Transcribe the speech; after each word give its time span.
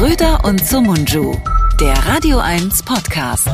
Schröder 0.00 0.42
und 0.46 0.66
Sumunju, 0.66 1.38
der 1.78 1.92
Radio 2.06 2.38
1 2.38 2.84
Podcast. 2.84 3.50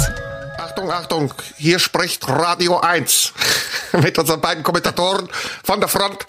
Achtung, 0.58 0.92
Achtung, 0.92 1.34
hier 1.56 1.80
spricht 1.80 2.28
Radio 2.28 2.78
1 2.78 3.32
mit 4.00 4.16
unseren 4.16 4.40
beiden 4.40 4.62
Kommentatoren 4.62 5.28
von 5.64 5.80
der 5.80 5.88
Front, 5.88 6.24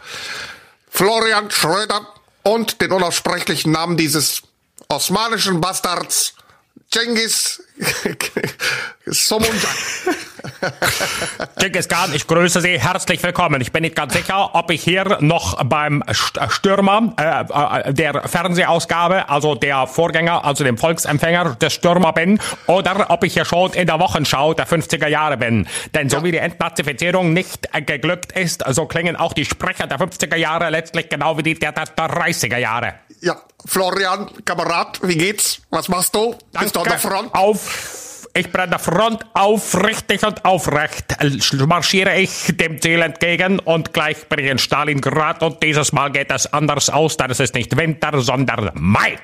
Florian 0.90 1.52
Schröder 1.52 2.02
und 2.42 2.82
den 2.82 2.94
unaussprechlichen 2.94 3.72
Namen 3.72 3.96
dieses 3.96 4.42
osmanischen 4.90 5.62
Bastards, 5.62 6.34
Cengiz. 6.90 7.62
Genghis 11.60 11.88
Khan, 11.90 12.14
ich 12.14 12.26
grüße 12.28 12.62
Sie, 12.62 12.80
herzlich 12.80 13.22
willkommen. 13.22 13.62
Ich 13.62 13.72
bin 13.72 13.84
nicht 13.84 13.96
ganz 13.96 14.14
sicher, 14.14 14.56
ob 14.56 14.72
ich 14.72 14.84
hier 14.84 15.18
noch 15.22 15.64
beim 15.64 16.04
Stürmer 16.12 17.14
äh, 17.18 17.90
äh, 17.90 17.94
der 17.94 18.28
Fernsehausgabe, 18.28 19.30
also 19.30 19.56
der 19.56 19.88
Vorgänger, 19.88 20.44
also 20.44 20.64
dem 20.64 20.78
Volksempfänger 20.78 21.56
des 21.56 21.74
Stürmer 21.74 22.14
bin, 22.14 22.40
oder 22.66 23.10
ob 23.10 23.24
ich 23.24 23.34
hier 23.34 23.46
schon 23.46 23.74
in 23.74 23.86
der 23.88 24.00
Wochenschau 24.00 24.54
der 24.54 24.68
50er 24.68 25.08
Jahre 25.08 25.38
bin. 25.38 25.68
Denn 25.94 26.10
so 26.10 26.24
wie 26.24 26.32
die 26.32 26.40
Entnazifizierung 26.40 27.34
nicht 27.34 27.70
äh, 27.74 27.82
geglückt 27.82 28.32
ist, 28.32 28.64
so 28.70 28.86
klingen 28.88 29.16
auch 29.16 29.34
die 29.34 29.46
Sprecher 29.46 29.88
der 29.88 30.00
50er 30.00 30.36
Jahre 30.36 30.70
letztlich 30.70 31.10
genau 31.10 31.38
wie 31.38 31.44
die 31.44 31.54
der, 31.54 31.72
der 31.72 31.86
30er 31.86 32.58
Jahre. 32.58 32.96
Ja, 33.22 33.42
Florian, 33.66 34.30
Kamerad, 34.46 35.00
wie 35.02 35.18
geht's? 35.18 35.62
Was 35.72 35.88
machst 35.88 36.14
du? 36.14 36.36
Bist 36.60 36.76
du 36.76 36.82
an 36.82 36.86
der 36.86 37.00
Front? 37.00 37.34
Auf 37.34 37.67
ich 38.34 38.52
bin 38.52 38.62
an 38.62 38.70
der 38.70 38.80
Front 38.80 39.26
aufrichtig 39.34 40.24
und 40.24 40.46
aufrecht 40.46 41.16
marschiere 41.66 42.20
ich 42.20 42.56
dem 42.56 42.80
Ziel 42.80 43.02
entgegen 43.02 43.60
und 43.60 43.94
gleich 43.94 44.28
bin 44.30 44.40
ich 44.40 44.52
in 44.52 44.60
Stalingrad 44.60 45.42
und 45.42 45.64
dieses 45.64 45.92
Mal 45.92 46.12
geht 46.12 46.32
es 46.32 46.52
anders 46.54 46.90
aus, 46.90 47.18
denn 47.18 47.32
es 47.32 47.40
ist 47.40 47.56
nicht 47.56 47.76
Winter, 47.76 48.22
sondern 48.22 48.72
Mai. 48.76 49.18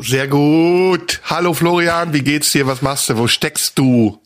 Sehr 0.00 0.28
gut. 0.28 1.20
Hallo 1.24 1.54
Florian, 1.54 2.12
wie 2.12 2.22
geht's 2.22 2.52
dir? 2.52 2.66
Was 2.66 2.82
machst 2.82 3.08
du? 3.08 3.18
Wo 3.18 3.26
steckst 3.26 3.78
du? 3.78 4.20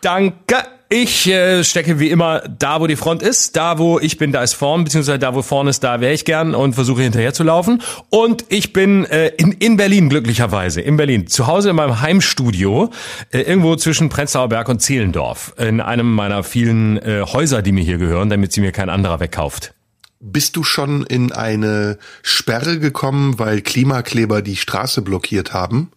Danke. 0.00 0.77
Ich 0.90 1.26
äh, 1.26 1.64
stecke 1.64 2.00
wie 2.00 2.08
immer 2.08 2.40
da, 2.48 2.80
wo 2.80 2.86
die 2.86 2.96
Front 2.96 3.22
ist. 3.22 3.56
Da, 3.56 3.76
wo 3.76 3.98
ich 4.00 4.16
bin, 4.16 4.32
da 4.32 4.42
ist 4.42 4.54
vorn, 4.54 4.84
beziehungsweise 4.84 5.18
da, 5.18 5.34
wo 5.34 5.42
vorne 5.42 5.68
ist, 5.68 5.84
da 5.84 6.00
wäre 6.00 6.14
ich 6.14 6.24
gern 6.24 6.54
und 6.54 6.72
versuche 6.72 7.02
hinterher 7.02 7.34
zu 7.34 7.44
laufen. 7.44 7.82
Und 8.08 8.46
ich 8.48 8.72
bin 8.72 9.04
äh, 9.04 9.28
in, 9.36 9.52
in 9.52 9.76
Berlin, 9.76 10.08
glücklicherweise, 10.08 10.80
in 10.80 10.96
Berlin, 10.96 11.26
zu 11.26 11.46
Hause 11.46 11.70
in 11.70 11.76
meinem 11.76 12.00
Heimstudio, 12.00 12.90
äh, 13.32 13.40
irgendwo 13.40 13.76
zwischen 13.76 14.08
Prenzlauer 14.08 14.48
Berg 14.48 14.70
und 14.70 14.80
Zehlendorf, 14.80 15.52
in 15.58 15.82
einem 15.82 16.10
meiner 16.10 16.42
vielen 16.42 16.96
äh, 16.96 17.22
Häuser, 17.22 17.60
die 17.60 17.72
mir 17.72 17.84
hier 17.84 17.98
gehören, 17.98 18.30
damit 18.30 18.52
sie 18.52 18.62
mir 18.62 18.72
kein 18.72 18.88
anderer 18.88 19.20
wegkauft. 19.20 19.74
Bist 20.20 20.56
du 20.56 20.64
schon 20.64 21.04
in 21.04 21.32
eine 21.32 21.98
Sperre 22.22 22.78
gekommen, 22.78 23.38
weil 23.38 23.60
Klimakleber 23.60 24.40
die 24.40 24.56
Straße 24.56 25.02
blockiert 25.02 25.52
haben? 25.52 25.90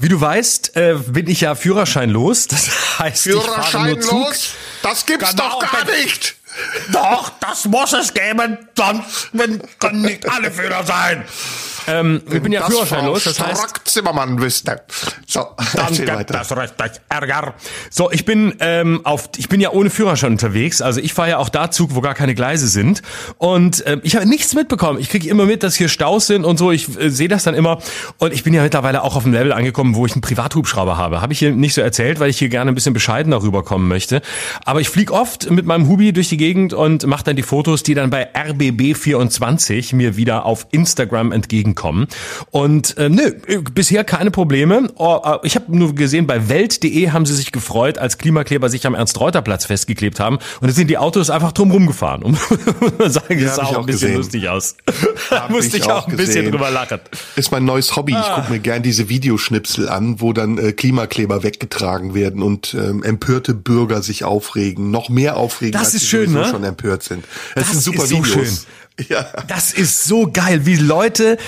Wie 0.00 0.08
du 0.08 0.18
weißt, 0.20 0.76
äh, 0.76 0.94
bin 1.08 1.28
ich 1.28 1.42
ja 1.42 1.54
führerscheinlos. 1.54 2.48
Das 2.48 2.70
heißt, 2.98 3.22
Führerscheinlos? 3.24 4.50
Das 4.82 5.04
gibt's 5.04 5.30
Genau. 5.30 5.60
doch 5.60 5.70
gar 5.72 5.84
nicht! 5.84 6.36
Doch, 6.90 7.30
das 7.40 7.66
muss 7.66 7.92
es 7.92 8.12
geben. 8.12 8.58
Dann 8.74 9.04
können 9.78 10.00
nicht 10.02 10.28
alle 10.28 10.50
Führer 10.50 10.84
sein. 10.84 11.24
Ähm, 11.86 12.22
ich 12.30 12.42
bin 12.42 12.52
ja 12.52 12.60
das 12.60 12.70
führerscheinlos, 12.70 13.24
das 13.24 13.40
heißt, 13.40 13.58
Strack-Zimmermann 13.60 14.40
wüsste. 14.40 14.82
So, 15.26 15.46
dann 15.74 15.94
gibt 15.94 16.08
weiter. 16.08 16.34
das 16.34 16.56
richtig 16.56 17.02
Ärger. 17.08 17.54
So, 17.90 18.10
ich 18.10 18.24
bin 18.24 18.54
ähm, 18.60 19.00
auf, 19.04 19.30
ich 19.36 19.48
bin 19.48 19.60
ja 19.60 19.70
ohne 19.70 19.90
Führerschein 19.90 20.32
unterwegs. 20.32 20.82
Also 20.82 21.00
ich 21.00 21.12
fahre 21.12 21.30
ja 21.30 21.38
auch 21.38 21.48
da 21.48 21.70
Zug, 21.70 21.94
wo 21.94 22.00
gar 22.00 22.14
keine 22.14 22.34
Gleise 22.34 22.68
sind. 22.68 23.02
Und 23.38 23.82
ähm, 23.86 24.00
ich 24.04 24.16
habe 24.16 24.26
nichts 24.26 24.54
mitbekommen. 24.54 24.98
Ich 24.98 25.08
kriege 25.08 25.28
immer 25.28 25.46
mit, 25.46 25.62
dass 25.62 25.74
hier 25.74 25.88
Staus 25.88 26.26
sind 26.26 26.44
und 26.44 26.58
so. 26.58 26.70
Ich 26.70 26.88
äh, 26.98 27.10
sehe 27.10 27.28
das 27.28 27.44
dann 27.44 27.54
immer. 27.54 27.78
Und 28.18 28.32
ich 28.32 28.44
bin 28.44 28.54
ja 28.54 28.62
mittlerweile 28.62 29.02
auch 29.02 29.16
auf 29.16 29.22
dem 29.22 29.32
Level 29.32 29.52
angekommen, 29.52 29.94
wo 29.94 30.06
ich 30.06 30.12
einen 30.12 30.22
Privathubschrauber 30.22 30.96
habe. 30.96 31.20
Habe 31.20 31.32
ich 31.32 31.38
hier 31.38 31.52
nicht 31.52 31.74
so 31.74 31.80
erzählt, 31.80 32.20
weil 32.20 32.30
ich 32.30 32.38
hier 32.38 32.48
gerne 32.48 32.70
ein 32.70 32.74
bisschen 32.74 32.94
bescheidener 32.94 33.42
rüberkommen 33.42 33.88
möchte. 33.88 34.22
Aber 34.64 34.80
ich 34.80 34.88
fliege 34.88 35.12
oft 35.12 35.50
mit 35.50 35.66
meinem 35.66 35.88
Hubi 35.88 36.12
durch 36.12 36.28
die 36.28 36.36
Gegend 36.36 36.72
und 36.72 37.06
mache 37.06 37.24
dann 37.24 37.36
die 37.36 37.42
Fotos, 37.42 37.82
die 37.82 37.94
dann 37.94 38.10
bei 38.10 38.34
RBB24 38.34 39.94
mir 39.94 40.16
wieder 40.16 40.44
auf 40.44 40.66
Instagram 40.70 41.32
entgegenkommen. 41.70 42.06
Und 42.50 42.96
äh, 42.98 43.08
nö, 43.08 43.32
bisher 43.74 44.04
keine 44.04 44.30
Probleme. 44.30 44.88
Oh, 44.96 45.20
äh, 45.24 45.38
ich 45.46 45.54
habe 45.54 45.76
nur 45.76 45.94
gesehen, 45.94 46.26
bei 46.26 46.48
Welt.de 46.48 47.10
haben 47.10 47.26
sie 47.26 47.34
sich 47.34 47.52
gefreut, 47.52 47.98
als 47.98 48.18
Klimakleber 48.18 48.68
sich 48.68 48.86
am 48.86 48.94
Ernst-Reuter-Platz 48.94 49.66
festgeklebt 49.66 50.20
haben. 50.20 50.38
Und 50.60 50.68
da 50.68 50.72
sind 50.74 50.88
die 50.88 50.98
Autos 50.98 51.30
einfach 51.30 51.52
drum 51.52 51.70
rumgefahren. 51.70 52.22
Um 52.22 52.36
sagen, 53.08 53.38
Ja, 53.38 53.46
das 53.46 53.56
sah 53.56 53.64
auch 53.64 53.78
ein 53.78 53.86
bisschen 53.86 54.00
gesehen. 54.08 54.16
lustig 54.16 54.48
aus. 54.48 54.76
Da 55.30 55.48
musste 55.50 55.76
ich 55.76 55.84
auch 55.84 55.90
auch 56.00 56.08
ein 56.08 56.16
bisschen 56.16 56.50
drüber 56.50 56.70
lachen. 56.70 57.00
Ist 57.36 57.50
mein 57.52 57.64
neues 57.64 57.94
Hobby. 57.96 58.14
Ah. 58.14 58.24
Ich 58.28 58.34
gucke 58.34 58.52
mir 58.52 58.58
gern 58.60 58.82
diese 58.82 59.08
Videoschnipsel 59.08 59.88
an, 59.88 60.20
wo 60.20 60.32
dann 60.32 60.56
äh, 60.58 60.72
Klimakleber 60.72 61.42
weggetragen 61.42 62.14
werden 62.14 62.42
und 62.42 62.74
ähm, 62.74 63.02
empörte 63.02 63.54
Bürger 63.54 64.02
sich 64.02 64.24
aufregen. 64.24 64.90
Noch 64.90 65.08
mehr 65.08 65.36
aufregen, 65.36 65.72
Das 65.72 65.86
als 65.86 65.94
ist 65.94 66.00
sie 66.02 66.06
schön, 66.06 66.32
ne? 66.32 66.46
schon 66.50 66.64
empört 66.64 67.02
sind. 67.02 67.24
Das, 67.54 67.64
Das 67.64 67.72
sind 67.72 67.82
super 67.82 68.04
ist 68.04 68.10
so 68.10 68.16
Videos. 68.24 68.32
schön. 68.32 68.58
Ja. 69.08 69.26
Das 69.48 69.72
ist 69.72 70.04
so 70.04 70.30
geil, 70.30 70.66
wie 70.66 70.76
Leute 70.76 71.38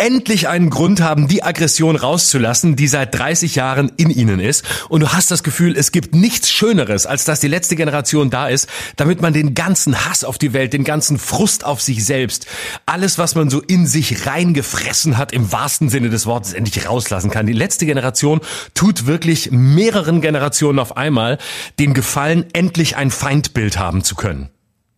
endlich 0.00 0.48
einen 0.48 0.70
Grund 0.70 1.02
haben, 1.02 1.28
die 1.28 1.42
Aggression 1.42 1.94
rauszulassen, 1.94 2.74
die 2.74 2.88
seit 2.88 3.14
30 3.14 3.54
Jahren 3.54 3.92
in 3.96 4.10
ihnen 4.10 4.40
ist. 4.40 4.64
Und 4.88 5.00
du 5.00 5.12
hast 5.12 5.30
das 5.30 5.42
Gefühl, 5.42 5.76
es 5.76 5.92
gibt 5.92 6.14
nichts 6.14 6.50
Schöneres, 6.50 7.04
als 7.06 7.24
dass 7.24 7.40
die 7.40 7.48
letzte 7.48 7.76
Generation 7.76 8.30
da 8.30 8.48
ist, 8.48 8.66
damit 8.96 9.20
man 9.20 9.34
den 9.34 9.54
ganzen 9.54 10.06
Hass 10.06 10.24
auf 10.24 10.38
die 10.38 10.54
Welt, 10.54 10.72
den 10.72 10.84
ganzen 10.84 11.18
Frust 11.18 11.64
auf 11.66 11.82
sich 11.82 12.04
selbst, 12.04 12.46
alles, 12.86 13.18
was 13.18 13.34
man 13.34 13.50
so 13.50 13.60
in 13.60 13.86
sich 13.86 14.26
reingefressen 14.26 15.18
hat, 15.18 15.32
im 15.32 15.52
wahrsten 15.52 15.90
Sinne 15.90 16.08
des 16.08 16.24
Wortes, 16.24 16.54
endlich 16.54 16.88
rauslassen 16.88 17.30
kann. 17.30 17.46
Die 17.46 17.52
letzte 17.52 17.84
Generation 17.84 18.40
tut 18.74 19.06
wirklich 19.06 19.50
mehreren 19.50 20.22
Generationen 20.22 20.78
auf 20.78 20.96
einmal 20.96 21.38
den 21.78 21.92
Gefallen, 21.92 22.46
endlich 22.54 22.96
ein 22.96 23.10
Feindbild 23.10 23.78
haben 23.78 24.02
zu 24.02 24.14
können. 24.14 24.48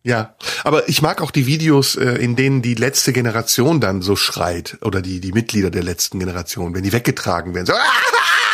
Ja, 0.05 0.35
aber 0.65 0.89
ich 0.89 1.01
mag 1.01 1.23
auch 1.23 1.31
die 1.31 1.47
Videos, 1.47 1.95
äh, 1.95 2.15
in 2.17 2.35
denen 2.35 2.61
die 2.61 2.75
letzte 2.75 3.13
Generation 3.13 3.81
dann 3.81 4.03
so 4.03 4.17
schreit 4.17 4.79
oder 4.83 5.01
die 5.01 5.21
die 5.21 5.33
Mitglieder 5.33 5.71
der 5.71 5.85
letzten 5.85 6.19
Generation, 6.19 6.75
wenn 6.75 6.83
die 6.83 6.93
weggetragen 6.93 7.55
werden. 7.55 7.67
So, 7.67 7.73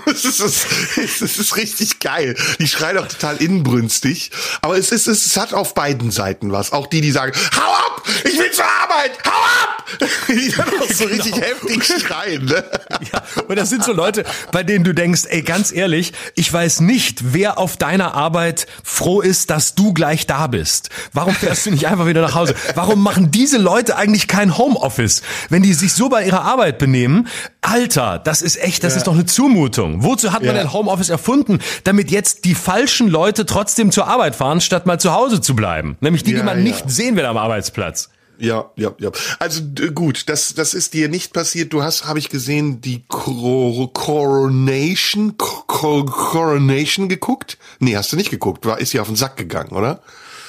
Es 0.06 0.24
ist, 0.24 0.66
es 0.96 1.38
ist 1.38 1.56
richtig 1.56 2.00
geil. 2.00 2.36
Die 2.58 2.66
schreien 2.68 2.98
auch 2.98 3.06
total 3.08 3.36
inbrünstig. 3.36 4.30
Aber 4.62 4.76
es 4.78 4.92
ist, 4.92 5.06
es 5.06 5.36
hat 5.36 5.52
auf 5.54 5.74
beiden 5.74 6.10
Seiten 6.10 6.52
was. 6.52 6.72
Auch 6.72 6.86
die, 6.86 7.00
die 7.00 7.10
sagen, 7.12 7.32
hau 7.56 7.72
ab! 7.72 8.02
Ich 8.24 8.38
will 8.38 8.50
zur 8.50 8.64
Arbeit! 8.64 9.12
Hau 9.24 9.30
ab! 9.30 9.84
Die 10.28 10.50
dann 10.56 10.68
auch 10.80 10.92
so 10.92 11.04
richtig 11.04 11.32
Genau. 11.32 11.46
heftig 11.46 11.84
schreien. 12.00 12.44
Ne? 12.44 12.64
Ja, 13.12 13.22
und 13.46 13.56
das 13.56 13.68
sind 13.68 13.84
so 13.84 13.92
Leute, 13.92 14.24
bei 14.52 14.62
denen 14.62 14.82
du 14.84 14.92
denkst, 14.94 15.22
ey, 15.28 15.42
ganz 15.42 15.70
ehrlich, 15.70 16.12
ich 16.34 16.50
weiß 16.52 16.80
nicht, 16.80 17.32
wer 17.34 17.58
auf 17.58 17.76
deiner 17.76 18.14
Arbeit 18.14 18.66
froh 18.82 19.20
ist, 19.20 19.50
dass 19.50 19.74
du 19.74 19.92
gleich 19.92 20.26
da 20.26 20.46
bist. 20.46 20.88
Warum 21.12 21.34
fährst 21.34 21.66
du 21.66 21.70
nicht 21.70 21.86
einfach 21.86 22.06
wieder 22.06 22.22
nach 22.22 22.34
Hause? 22.34 22.54
Warum 22.74 23.02
machen 23.02 23.30
diese 23.30 23.58
Leute 23.58 23.96
eigentlich 23.96 24.28
kein 24.28 24.56
Homeoffice? 24.56 25.22
Wenn 25.50 25.62
die 25.62 25.74
sich 25.74 25.92
so 25.92 26.08
bei 26.08 26.24
ihrer 26.24 26.42
Arbeit 26.42 26.78
benehmen, 26.78 27.28
Alter, 27.66 28.20
das 28.22 28.42
ist 28.42 28.56
echt, 28.62 28.84
das 28.84 28.96
ist 28.96 29.06
doch 29.06 29.14
eine 29.14 29.26
Zumutung. 29.26 30.02
Wozu 30.04 30.32
hat 30.32 30.42
man 30.42 30.54
Ja. 30.54 30.62
denn 30.62 30.72
Homeoffice 30.72 31.08
erfunden? 31.10 31.58
Damit 31.84 32.10
jetzt 32.10 32.44
die 32.44 32.54
falschen 32.54 33.08
Leute 33.08 33.44
trotzdem 33.44 33.90
zur 33.90 34.06
Arbeit 34.06 34.36
fahren, 34.36 34.60
statt 34.60 34.86
mal 34.86 35.00
zu 35.00 35.12
Hause 35.12 35.40
zu 35.40 35.56
bleiben. 35.56 35.96
Nämlich 36.00 36.22
die, 36.22 36.32
die 36.32 36.38
Ja, 36.38 36.44
man 36.44 36.58
ja. 36.58 36.64
nicht 36.64 36.88
sehen 36.90 37.16
will 37.16 37.24
am 37.26 37.36
Arbeitsplatz. 37.36 38.08
Ja, 38.38 38.66
ja, 38.76 38.90
ja. 38.98 39.10
Also 39.38 39.62
gut, 39.94 40.28
das 40.28 40.54
das 40.54 40.74
ist 40.74 40.92
dir 40.94 41.08
nicht 41.08 41.32
passiert. 41.32 41.72
Du 41.72 41.82
hast, 41.82 42.04
habe 42.06 42.18
ich 42.18 42.28
gesehen, 42.28 42.82
die 42.82 43.02
Cor 43.08 43.90
Coronation 43.94 45.36
Cor 45.38 46.04
Coronation 46.06 47.08
geguckt? 47.08 47.58
Nee, 47.78 47.96
hast 47.96 48.12
du 48.12 48.16
nicht 48.16 48.30
geguckt. 48.30 48.66
War 48.66 48.78
ist 48.78 48.92
ja 48.92 49.00
auf 49.02 49.06
den 49.08 49.16
Sack 49.16 49.36
gegangen, 49.36 49.70
oder? 49.70 50.00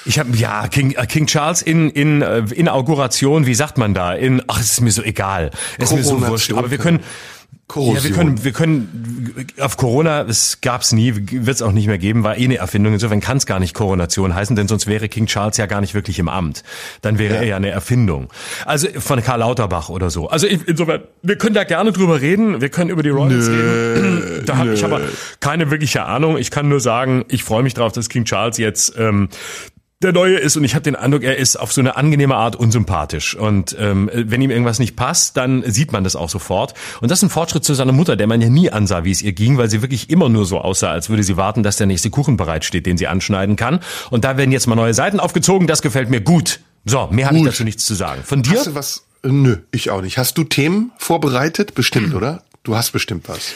Ich 0.04 0.18
habe 0.18 0.34
ja 0.36 0.68
King, 0.68 0.92
äh, 0.92 1.06
King 1.06 1.26
Charles 1.26 1.62
in 1.62 1.90
in 1.90 2.22
äh, 2.22 2.38
Inauguration, 2.54 3.46
wie 3.46 3.54
sagt 3.54 3.78
man 3.78 3.94
da? 3.94 4.14
In 4.14 4.42
ach, 4.46 4.60
es 4.60 4.72
ist 4.72 4.80
mir 4.80 4.92
so 4.92 5.02
egal. 5.02 5.50
Es 5.78 5.90
ist 5.90 5.96
mir 5.96 6.04
so 6.04 6.26
wurscht, 6.26 6.52
aber 6.52 6.70
wir 6.70 6.78
können 6.78 7.00
Korrosion. 7.66 7.96
ja, 7.96 8.04
wir 8.04 8.10
können 8.16 8.44
wir 8.44 8.52
können 8.52 9.46
auf 9.60 9.76
Corona, 9.76 10.22
es 10.22 10.62
gab's 10.62 10.92
nie, 10.92 11.12
wird 11.14 11.48
es 11.54 11.60
auch 11.60 11.72
nicht 11.72 11.86
mehr 11.86 11.98
geben, 11.98 12.22
war 12.24 12.38
eh 12.38 12.44
eine 12.44 12.56
Erfindung. 12.56 12.94
Insofern 12.94 13.20
kann 13.20 13.36
es 13.36 13.44
gar 13.44 13.58
nicht 13.60 13.74
Koronation 13.74 14.34
heißen, 14.34 14.56
denn 14.56 14.68
sonst 14.68 14.86
wäre 14.86 15.08
King 15.10 15.26
Charles 15.26 15.58
ja 15.58 15.66
gar 15.66 15.82
nicht 15.82 15.92
wirklich 15.92 16.18
im 16.18 16.30
Amt. 16.30 16.62
Dann 17.02 17.18
wäre 17.18 17.34
Ja. 17.34 17.40
er 17.40 17.46
ja 17.46 17.56
eine 17.56 17.68
Erfindung. 17.68 18.28
Also 18.64 18.88
von 18.98 19.22
Karl 19.22 19.40
Lauterbach 19.40 19.90
oder 19.90 20.08
so. 20.08 20.30
Also 20.30 20.46
insofern, 20.46 21.02
wir 21.22 21.36
können 21.36 21.54
da 21.54 21.64
gerne 21.64 21.92
drüber 21.92 22.22
reden. 22.22 22.62
Wir 22.62 22.70
können 22.70 22.88
über 22.88 23.02
die 23.02 23.10
Royals 23.10 23.48
reden. 23.48 24.24
Da 24.46 24.56
habe 24.56 24.72
ich 24.72 24.82
aber 24.82 25.02
keine 25.40 25.70
wirkliche 25.70 26.04
Ahnung. 26.06 26.38
Ich 26.38 26.50
kann 26.50 26.70
nur 26.70 26.80
sagen, 26.80 27.26
ich 27.28 27.44
freue 27.44 27.62
mich 27.62 27.74
drauf, 27.74 27.92
dass 27.92 28.08
King 28.08 28.24
Charles 28.24 28.56
jetzt 28.56 28.94
ähm, 28.96 29.28
der 30.00 30.12
Neue 30.12 30.38
ist 30.38 30.56
und 30.56 30.62
ich 30.62 30.74
habe 30.74 30.84
den 30.84 30.94
Eindruck, 30.94 31.24
er 31.24 31.38
ist 31.38 31.56
auf 31.56 31.72
so 31.72 31.80
eine 31.80 31.96
angenehme 31.96 32.36
Art 32.36 32.54
unsympathisch. 32.54 33.34
Und 33.34 33.76
ähm, 33.80 34.08
wenn 34.12 34.40
ihm 34.40 34.50
irgendwas 34.50 34.78
nicht 34.78 34.94
passt, 34.94 35.36
dann 35.36 35.68
sieht 35.68 35.90
man 35.90 36.04
das 36.04 36.14
auch 36.14 36.28
sofort. 36.28 36.74
Und 37.00 37.10
das 37.10 37.18
ist 37.18 37.24
ein 37.24 37.30
Fortschritt 37.30 37.64
zu 37.64 37.74
seiner 37.74 37.92
Mutter, 37.92 38.14
der 38.14 38.28
man 38.28 38.40
ja 38.40 38.48
nie 38.48 38.70
ansah, 38.70 39.02
wie 39.02 39.10
es 39.10 39.22
ihr 39.22 39.32
ging, 39.32 39.58
weil 39.58 39.68
sie 39.68 39.82
wirklich 39.82 40.08
immer 40.08 40.28
nur 40.28 40.44
so 40.46 40.60
aussah, 40.60 40.92
als 40.92 41.10
würde 41.10 41.24
sie 41.24 41.36
warten, 41.36 41.64
dass 41.64 41.78
der 41.78 41.88
nächste 41.88 42.10
Kuchen 42.10 42.36
bereitsteht, 42.36 42.86
den 42.86 42.96
sie 42.96 43.08
anschneiden 43.08 43.56
kann. 43.56 43.80
Und 44.10 44.22
da 44.24 44.36
werden 44.36 44.52
jetzt 44.52 44.68
mal 44.68 44.76
neue 44.76 44.94
Seiten 44.94 45.18
aufgezogen, 45.18 45.66
das 45.66 45.82
gefällt 45.82 46.10
mir 46.10 46.20
gut. 46.20 46.60
So, 46.84 47.08
mehr 47.10 47.26
habe 47.26 47.38
ich 47.38 47.44
dazu 47.44 47.64
nichts 47.64 47.84
zu 47.84 47.94
sagen. 47.94 48.22
Von 48.22 48.42
dir? 48.42 48.58
Hast 48.58 48.68
du 48.68 48.74
was 48.76 49.04
Nö, 49.24 49.58
ich 49.72 49.90
auch 49.90 50.00
nicht. 50.00 50.16
Hast 50.16 50.38
du 50.38 50.44
Themen 50.44 50.92
vorbereitet? 50.98 51.74
Bestimmt, 51.74 52.14
oder? 52.14 52.44
Du 52.62 52.76
hast 52.76 52.92
bestimmt 52.92 53.28
was. 53.28 53.54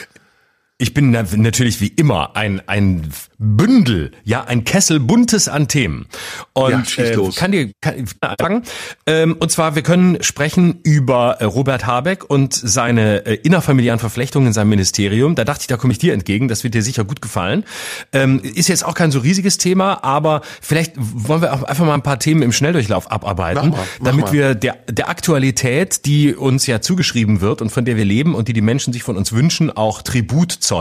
Ich 0.83 0.93
bin 0.93 1.11
natürlich 1.11 1.79
wie 1.79 1.87
immer 1.87 2.35
ein, 2.35 2.61
ein 2.67 3.09
Bündel, 3.37 4.11
ja, 4.25 4.43
ein 4.43 4.65
Kessel 4.65 4.99
buntes 4.99 5.47
an 5.47 5.69
Themen. 5.69 6.07
Und 6.51 6.97
ja, 6.97 7.05
äh, 7.05 7.29
kann 7.33 7.53
dir 7.53 7.71
kann, 7.79 8.05
sagen, 8.37 8.63
ähm, 9.07 9.37
und 9.39 9.49
zwar, 9.49 9.75
wir 9.75 9.81
können 9.81 10.21
sprechen 10.21 10.81
über 10.83 11.37
äh, 11.39 11.45
Robert 11.45 11.85
Habeck 11.85 12.29
und 12.29 12.53
seine 12.53 13.25
äh, 13.25 13.35
innerfamiliären 13.35 13.97
Verflechtungen 13.97 14.47
in 14.47 14.53
seinem 14.53 14.69
Ministerium. 14.69 15.35
Da 15.35 15.45
dachte 15.45 15.61
ich, 15.61 15.67
da 15.67 15.77
komme 15.77 15.93
ich 15.93 15.99
dir 15.99 16.11
entgegen, 16.11 16.49
das 16.49 16.65
wird 16.65 16.73
dir 16.73 16.81
sicher 16.81 17.05
gut 17.05 17.21
gefallen. 17.21 17.63
Ähm, 18.11 18.41
ist 18.41 18.67
jetzt 18.67 18.83
auch 18.83 18.93
kein 18.93 19.09
so 19.09 19.19
riesiges 19.19 19.57
Thema, 19.57 20.03
aber 20.03 20.41
vielleicht 20.59 20.95
wollen 20.97 21.41
wir 21.41 21.53
auch 21.53 21.63
einfach 21.63 21.85
mal 21.85 21.93
ein 21.93 22.03
paar 22.03 22.19
Themen 22.19 22.41
im 22.41 22.51
Schnelldurchlauf 22.51 23.09
abarbeiten, 23.09 23.69
mach 23.69 23.77
mal, 23.77 23.87
mach 23.99 24.05
damit 24.05 24.25
mal. 24.25 24.33
wir 24.33 24.55
der, 24.55 24.75
der 24.89 25.07
Aktualität, 25.07 26.05
die 26.05 26.35
uns 26.35 26.67
ja 26.67 26.81
zugeschrieben 26.81 27.39
wird 27.39 27.61
und 27.61 27.69
von 27.69 27.85
der 27.85 27.95
wir 27.95 28.05
leben 28.05 28.35
und 28.35 28.49
die 28.49 28.53
die 28.53 28.61
Menschen 28.61 28.91
sich 28.91 29.03
von 29.03 29.15
uns 29.15 29.31
wünschen, 29.31 29.71
auch 29.71 30.01
Tribut 30.01 30.51
zollen. 30.51 30.72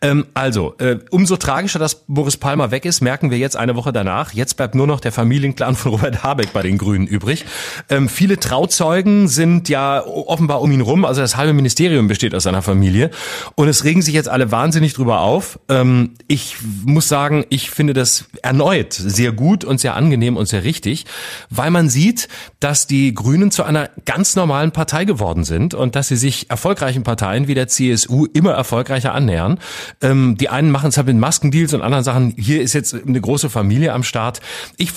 Ähm, 0.00 0.26
also, 0.34 0.74
äh, 0.78 0.98
umso 1.10 1.36
tragischer, 1.36 1.78
dass 1.78 2.04
Boris 2.06 2.36
Palmer 2.36 2.70
weg 2.70 2.84
ist, 2.84 3.00
merken 3.00 3.30
wir 3.30 3.38
jetzt 3.38 3.56
eine 3.56 3.76
Woche 3.76 3.92
danach. 3.92 4.32
Jetzt 4.32 4.56
bleibt 4.56 4.74
nur 4.74 4.86
noch 4.86 5.00
der 5.00 5.12
Familienclan 5.12 5.76
von 5.76 5.92
Robert 5.92 6.22
Habeck 6.22 6.52
bei 6.52 6.62
den 6.62 6.78
Grünen 6.78 7.06
übrig. 7.06 7.44
Ähm, 7.88 8.08
viele 8.08 8.38
Trauzeugen 8.38 9.28
sind 9.28 9.68
ja 9.68 10.04
offenbar 10.04 10.60
um 10.60 10.70
ihn 10.72 10.80
rum, 10.80 11.04
also 11.04 11.20
das 11.20 11.36
halbe 11.36 11.52
Ministerium 11.52 12.08
besteht 12.08 12.34
aus 12.34 12.44
seiner 12.44 12.62
Familie. 12.62 13.10
Und 13.54 13.68
es 13.68 13.84
regen 13.84 14.02
sich 14.02 14.14
jetzt 14.14 14.28
alle 14.28 14.50
wahnsinnig 14.50 14.94
drüber 14.94 15.20
auf. 15.20 15.58
Ähm, 15.68 16.14
ich 16.28 16.56
muss 16.84 17.08
sagen, 17.08 17.44
ich 17.48 17.70
finde 17.70 17.92
das 17.92 18.26
erneut 18.42 18.92
sehr 18.92 19.32
gut 19.32 19.64
und 19.64 19.80
sehr 19.80 19.94
angenehm 19.94 20.36
und 20.36 20.46
sehr 20.46 20.64
richtig, 20.64 21.04
weil 21.50 21.70
man 21.70 21.88
sieht, 21.88 22.28
dass 22.60 22.86
die 22.86 23.14
Grünen 23.14 23.50
zu 23.50 23.62
einer 23.62 23.90
ganz 24.04 24.36
normalen 24.36 24.72
Partei 24.72 25.04
geworden 25.04 25.44
sind 25.44 25.74
und 25.74 25.96
dass 25.96 26.08
sie 26.08 26.16
sich 26.16 26.50
erfolgreichen 26.50 27.02
Parteien 27.02 27.48
wie 27.48 27.54
der 27.54 27.68
CSU 27.68 28.26
immer 28.26 28.52
erfolgreicher 29.04 29.14
annähern. 29.14 29.58
Ähm, 30.00 30.36
die 30.36 30.48
einen 30.48 30.70
machen 30.70 30.88
es 30.88 30.96
halt 30.96 31.06
mit 31.06 31.16
Maskendeals 31.16 31.74
und 31.74 31.82
anderen 31.82 32.04
Sachen. 32.04 32.34
Hier 32.36 32.62
ist 32.62 32.72
jetzt 32.72 32.94
eine 32.94 33.20
große 33.20 33.50
Familie 33.50 33.92
am 33.92 34.02
Start. 34.02 34.40
Ich, 34.76 34.92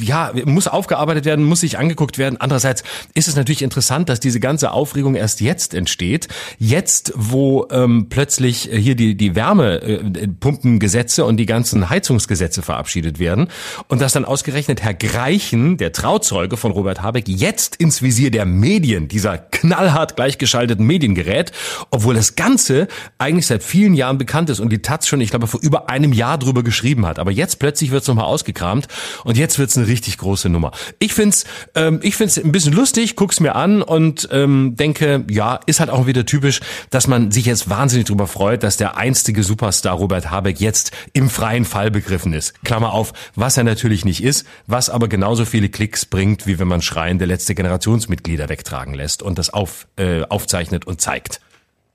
ja, 0.00 0.32
muss 0.44 0.68
aufgearbeitet 0.68 1.24
werden, 1.24 1.44
muss 1.44 1.60
sich 1.60 1.78
angeguckt 1.78 2.18
werden. 2.18 2.40
Andererseits 2.40 2.82
ist 3.14 3.28
es 3.28 3.36
natürlich 3.36 3.62
interessant, 3.62 4.08
dass 4.08 4.20
diese 4.20 4.40
ganze 4.40 4.72
Aufregung 4.72 5.14
erst 5.14 5.40
jetzt 5.40 5.74
entsteht. 5.74 6.28
Jetzt, 6.58 7.12
wo 7.16 7.66
ähm, 7.70 8.06
plötzlich 8.08 8.68
hier 8.72 8.94
die, 8.94 9.16
die 9.16 9.34
Wärmepumpengesetze 9.34 11.24
und 11.24 11.36
die 11.36 11.46
ganzen 11.46 11.88
Heizungsgesetze 11.88 12.62
verabschiedet 12.62 13.18
werden 13.18 13.48
und 13.88 14.00
dass 14.00 14.12
dann 14.12 14.24
ausgerechnet 14.24 14.82
Herr 14.82 14.94
Greichen, 14.94 15.76
der 15.76 15.92
Trauzeuge 15.92 16.56
von 16.56 16.72
Robert 16.72 17.02
Habeck, 17.02 17.28
jetzt 17.28 17.76
ins 17.76 18.02
Visier 18.02 18.30
der 18.30 18.44
Medien, 18.44 19.08
dieser 19.08 19.38
knallhart 19.38 20.16
gleichgeschalteten 20.16 20.84
Medien 20.86 21.14
gerät, 21.14 21.52
obwohl 21.90 22.14
das 22.14 22.34
Ganze 22.34 22.88
eigentlich 23.18 23.46
seit 23.52 23.62
vielen 23.62 23.92
Jahren 23.92 24.16
bekannt 24.16 24.48
ist 24.48 24.60
und 24.60 24.70
die 24.70 24.80
Taz 24.80 25.06
schon, 25.06 25.20
ich 25.20 25.28
glaube, 25.28 25.46
vor 25.46 25.60
über 25.60 25.90
einem 25.90 26.14
Jahr 26.14 26.38
drüber 26.38 26.62
geschrieben 26.62 27.04
hat. 27.04 27.18
Aber 27.18 27.30
jetzt 27.30 27.58
plötzlich 27.58 27.90
wird 27.90 28.00
es 28.00 28.08
nochmal 28.08 28.24
ausgekramt 28.24 28.88
und 29.24 29.36
jetzt 29.36 29.58
wird 29.58 29.68
es 29.68 29.76
eine 29.76 29.86
richtig 29.88 30.16
große 30.16 30.48
Nummer. 30.48 30.72
Ich 30.98 31.12
find's, 31.12 31.44
ähm, 31.74 32.00
ein 32.02 32.52
bisschen 32.52 32.72
lustig, 32.72 33.14
guck's 33.14 33.40
mir 33.40 33.54
an 33.54 33.82
und 33.82 34.28
ähm, 34.32 34.74
denke, 34.76 35.24
ja, 35.28 35.60
ist 35.66 35.80
halt 35.80 35.90
auch 35.90 36.06
wieder 36.06 36.24
typisch, 36.24 36.60
dass 36.88 37.06
man 37.06 37.30
sich 37.30 37.44
jetzt 37.44 37.68
wahnsinnig 37.68 38.06
drüber 38.06 38.26
freut, 38.26 38.62
dass 38.62 38.78
der 38.78 38.96
einstige 38.96 39.42
Superstar 39.42 39.96
Robert 39.96 40.30
Habeck 40.30 40.58
jetzt 40.58 40.92
im 41.12 41.28
freien 41.28 41.66
Fall 41.66 41.90
begriffen 41.90 42.32
ist. 42.32 42.64
Klammer 42.64 42.94
auf, 42.94 43.12
was 43.34 43.58
er 43.58 43.64
natürlich 43.64 44.06
nicht 44.06 44.22
ist, 44.22 44.46
was 44.66 44.88
aber 44.88 45.08
genauso 45.08 45.44
viele 45.44 45.68
Klicks 45.68 46.06
bringt, 46.06 46.46
wie 46.46 46.58
wenn 46.58 46.68
man 46.68 46.80
schreiende 46.80 47.26
letzte 47.26 47.54
Generationsmitglieder 47.54 48.48
wegtragen 48.48 48.94
lässt 48.94 49.22
und 49.22 49.38
das 49.38 49.50
auf, 49.50 49.86
äh, 49.96 50.22
aufzeichnet 50.22 50.86
und 50.86 51.02
zeigt. 51.02 51.40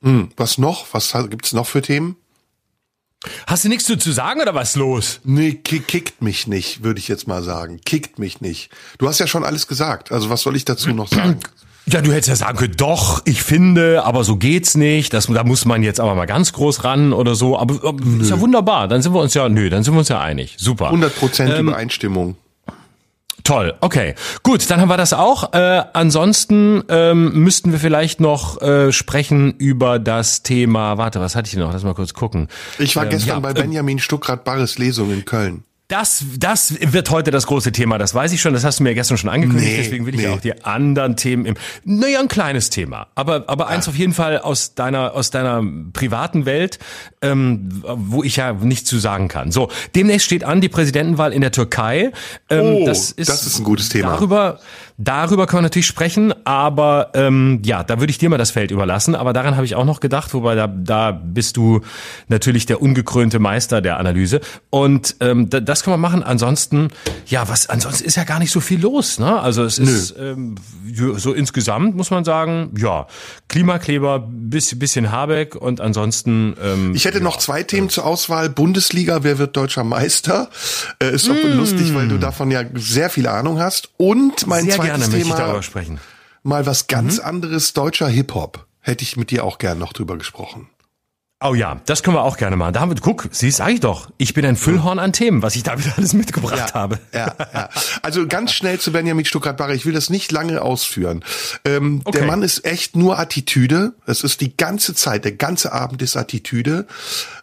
Hm, 0.01 0.29
was 0.37 0.57
noch? 0.57 0.85
Was 0.93 1.13
gibt's 1.29 1.53
noch 1.53 1.67
für 1.67 1.81
Themen? 1.81 2.17
Hast 3.47 3.63
du 3.63 3.69
nichts 3.69 3.85
zu 3.85 4.11
sagen 4.11 4.41
oder 4.41 4.53
was 4.53 4.75
los? 4.75 5.19
Nee, 5.23 5.53
kickt 5.53 6.21
mich 6.21 6.47
nicht, 6.47 6.83
würde 6.83 6.99
ich 6.99 7.07
jetzt 7.07 7.27
mal 7.27 7.41
sagen. 7.41 7.81
Kickt 7.83 8.19
mich 8.19 8.41
nicht. 8.41 8.69
Du 8.99 9.07
hast 9.07 9.19
ja 9.19 9.27
schon 9.27 9.43
alles 9.43 9.67
gesagt. 9.67 10.11
Also 10.11 10.29
was 10.29 10.41
soll 10.41 10.55
ich 10.55 10.65
dazu 10.65 10.89
noch 10.89 11.07
sagen? 11.07 11.39
Ja, 11.89 12.01
du 12.01 12.11
hättest 12.11 12.27
ja 12.27 12.35
sagen 12.35 12.57
können, 12.57 12.75
doch, 12.75 13.21
ich 13.23 13.41
finde, 13.41 14.03
aber 14.03 14.25
so 14.25 14.35
geht's 14.35 14.75
nicht. 14.75 15.13
Das, 15.13 15.27
da 15.27 15.45
muss 15.45 15.63
man 15.63 15.83
jetzt 15.83 16.01
aber 16.01 16.15
mal 16.15 16.25
ganz 16.25 16.51
groß 16.51 16.83
ran 16.83 17.13
oder 17.13 17.33
so. 17.33 17.57
Aber, 17.57 17.81
aber 17.81 18.03
ist 18.19 18.29
ja 18.29 18.41
wunderbar. 18.41 18.89
Dann 18.89 19.01
sind 19.01 19.13
wir 19.13 19.21
uns 19.21 19.33
ja, 19.35 19.47
nö, 19.47 19.69
dann 19.69 19.83
sind 19.83 19.93
wir 19.93 19.99
uns 19.99 20.09
ja 20.09 20.19
einig. 20.19 20.55
Super. 20.57 20.87
100 20.87 21.15
Prozent 21.15 21.53
ähm, 21.53 21.69
Übereinstimmung. 21.69 22.35
Toll, 23.47 23.75
okay. 23.79 24.13
Gut, 24.43 24.69
dann 24.69 24.81
haben 24.81 24.89
wir 24.89 24.97
das 24.97 25.13
auch. 25.13 25.53
Äh, 25.53 25.81
ansonsten 25.93 26.83
ähm, 26.89 27.31
müssten 27.31 27.71
wir 27.71 27.79
vielleicht 27.79 28.19
noch 28.19 28.61
äh, 28.61 28.91
sprechen 28.91 29.53
über 29.53 29.99
das 29.99 30.43
Thema, 30.43 30.97
warte, 30.97 31.21
was 31.21 31.33
hatte 31.37 31.47
ich 31.47 31.55
noch? 31.55 31.71
Lass 31.71 31.85
mal 31.85 31.93
kurz 31.93 32.13
gucken. 32.13 32.49
Ich 32.77 32.97
war 32.97 33.05
ähm, 33.05 33.09
gestern 33.11 33.29
ja, 33.29 33.39
bei 33.39 33.53
Benjamin 33.53 33.99
Stuckrad-Barres 33.99 34.79
Lesung 34.79 35.13
in 35.13 35.23
Köln. 35.23 35.63
Das, 35.89 36.25
das 36.37 36.75
wird 36.81 37.11
heute 37.11 37.31
das 37.31 37.47
große 37.47 37.71
Thema, 37.71 37.97
das 37.97 38.13
weiß 38.13 38.33
ich 38.33 38.41
schon, 38.41 38.51
das 38.51 38.65
hast 38.65 38.79
du 38.79 38.83
mir 38.83 38.93
gestern 38.93 39.17
schon 39.17 39.29
angekündigt, 39.29 39.71
nee, 39.71 39.77
deswegen 39.77 40.05
will 40.05 40.15
ich 40.15 40.21
nee. 40.21 40.27
auch 40.27 40.41
die 40.41 40.65
anderen 40.65 41.15
Themen 41.15 41.45
im, 41.45 41.55
naja, 41.85 42.19
ein 42.19 42.27
kleines 42.27 42.69
Thema, 42.69 43.07
aber, 43.15 43.45
aber 43.47 43.65
ja. 43.65 43.69
eins 43.69 43.87
auf 43.87 43.95
jeden 43.95 44.11
Fall 44.11 44.39
aus 44.39 44.75
deiner, 44.75 45.13
aus 45.13 45.31
deiner 45.31 45.63
privaten 45.93 46.45
Welt, 46.45 46.79
ähm, 47.21 47.69
wo 47.85 48.21
ich 48.21 48.35
ja 48.35 48.51
nichts 48.51 48.89
zu 48.89 48.99
sagen 48.99 49.29
kann. 49.29 49.53
So, 49.53 49.69
demnächst 49.95 50.25
steht 50.25 50.43
an 50.43 50.59
die 50.59 50.67
Präsidentenwahl 50.67 51.31
in 51.31 51.39
der 51.39 51.53
Türkei. 51.53 52.11
Ähm, 52.49 52.65
oh, 52.65 52.85
das 52.85 53.11
ist, 53.11 53.29
das 53.29 53.45
ist 53.45 53.59
ein 53.59 53.63
gutes 53.63 53.87
Thema. 53.87 54.09
Darüber, 54.09 54.59
Darüber 54.99 55.45
können 55.45 55.59
wir 55.59 55.63
natürlich 55.63 55.85
sprechen, 55.85 56.33
aber 56.43 57.11
ähm, 57.13 57.61
ja, 57.63 57.83
da 57.83 57.99
würde 57.99 58.09
ich 58.09 58.17
dir 58.17 58.29
mal 58.29 58.37
das 58.37 58.49
Feld 58.49 58.71
überlassen. 58.71 59.13
Aber 59.13 59.31
daran 59.31 59.55
habe 59.55 59.63
ich 59.63 59.75
auch 59.75 59.85
noch 59.85 59.99
gedacht, 59.99 60.33
wobei 60.33 60.55
da, 60.55 60.65
da 60.65 61.11
bist 61.11 61.55
du 61.55 61.81
natürlich 62.29 62.65
der 62.65 62.81
ungekrönte 62.81 63.37
Meister 63.37 63.81
der 63.81 63.99
Analyse. 63.99 64.41
Und 64.71 65.15
ähm, 65.19 65.51
das 65.51 65.83
können 65.83 65.93
wir 65.93 65.97
machen. 65.99 66.23
Ansonsten, 66.23 66.89
ja, 67.27 67.47
was 67.47 67.69
ansonsten 67.69 68.05
ist 68.05 68.15
ja 68.15 68.23
gar 68.23 68.39
nicht 68.39 68.51
so 68.51 68.59
viel 68.59 68.81
los. 68.81 69.19
Ne? 69.19 69.39
Also 69.39 69.63
es 69.63 69.77
ist 69.77 70.15
ähm, 70.19 70.55
so 70.93 71.31
insgesamt 71.31 71.95
muss 71.95 72.09
man 72.09 72.23
sagen, 72.23 72.73
ja, 72.77 73.05
Klimakleber, 73.49 74.27
bisschen, 74.27 74.79
bisschen 74.79 75.11
Habeck 75.11 75.55
und 75.55 75.79
ansonsten. 75.79 76.55
Ähm, 76.59 76.95
ich 76.95 77.05
hätte 77.05 77.19
ja, 77.19 77.23
noch 77.23 77.37
zwei 77.37 77.61
Themen 77.61 77.89
zur 77.89 78.05
Auswahl. 78.05 78.49
Bundesliga, 78.49 79.23
wer 79.23 79.37
wird 79.37 79.55
deutscher 79.55 79.83
Meister? 79.83 80.49
Äh, 80.99 81.13
ist 81.13 81.29
auch 81.29 81.35
mm. 81.35 81.55
lustig, 81.55 81.93
weil 81.93 82.07
du 82.07 82.17
davon 82.17 82.49
ja 82.49 82.63
sehr 82.73 83.11
viel 83.11 83.27
Ahnung 83.27 83.59
hast. 83.59 83.89
Und 83.97 84.47
mein 84.47 84.65
sehr 84.65 84.86
zweites 84.87 85.09
gerne 85.09 85.23
Thema, 85.23 85.35
ich 85.35 85.41
darüber 85.41 85.63
sprechen. 85.63 85.99
mal 86.43 86.65
was 86.65 86.87
ganz 86.87 87.17
mhm. 87.17 87.25
anderes, 87.25 87.73
deutscher 87.73 88.07
Hip-Hop. 88.07 88.65
Hätte 88.79 89.03
ich 89.03 89.17
mit 89.17 89.31
dir 89.31 89.43
auch 89.43 89.57
gern 89.57 89.79
noch 89.79 89.93
drüber 89.93 90.17
gesprochen. 90.17 90.69
Oh 91.39 91.53
ja, 91.53 91.79
das 91.85 92.01
können 92.01 92.17
wir 92.17 92.23
auch 92.23 92.37
gerne 92.37 92.55
machen. 92.55 92.73
Da 92.73 92.79
haben 92.79 92.89
wir, 92.89 92.99
guck, 92.99 93.27
siehst 93.29 93.57
sag 93.57 93.69
ich 93.69 93.79
doch. 93.79 94.09
Ich 94.17 94.33
bin 94.33 94.43
ein 94.43 94.55
Füllhorn 94.55 94.97
an 94.97 95.13
Themen, 95.13 95.43
was 95.43 95.55
ich 95.55 95.61
da 95.61 95.77
wieder 95.77 95.93
alles 95.95 96.13
mitgebracht 96.13 96.69
ja, 96.69 96.73
habe. 96.73 96.99
Ja, 97.13 97.35
ja. 97.53 97.69
Also 98.01 98.25
ganz 98.25 98.53
schnell 98.53 98.79
zu 98.79 98.91
Benjamin 98.91 99.23
Stuckrad-Barre. 99.23 99.75
Ich 99.75 99.85
will 99.85 99.93
das 99.93 100.09
nicht 100.09 100.31
lange 100.31 100.63
ausführen. 100.63 101.23
Ähm, 101.63 102.01
okay. 102.05 102.17
Der 102.17 102.27
Mann 102.27 102.41
ist 102.41 102.65
echt 102.65 102.95
nur 102.95 103.19
Attitüde. 103.19 103.93
Es 104.07 104.23
ist 104.23 104.41
die 104.41 104.57
ganze 104.57 104.95
Zeit, 104.95 105.25
der 105.25 105.33
ganze 105.33 105.73
Abend 105.73 106.01
ist 106.01 106.17
Attitüde. 106.17 106.87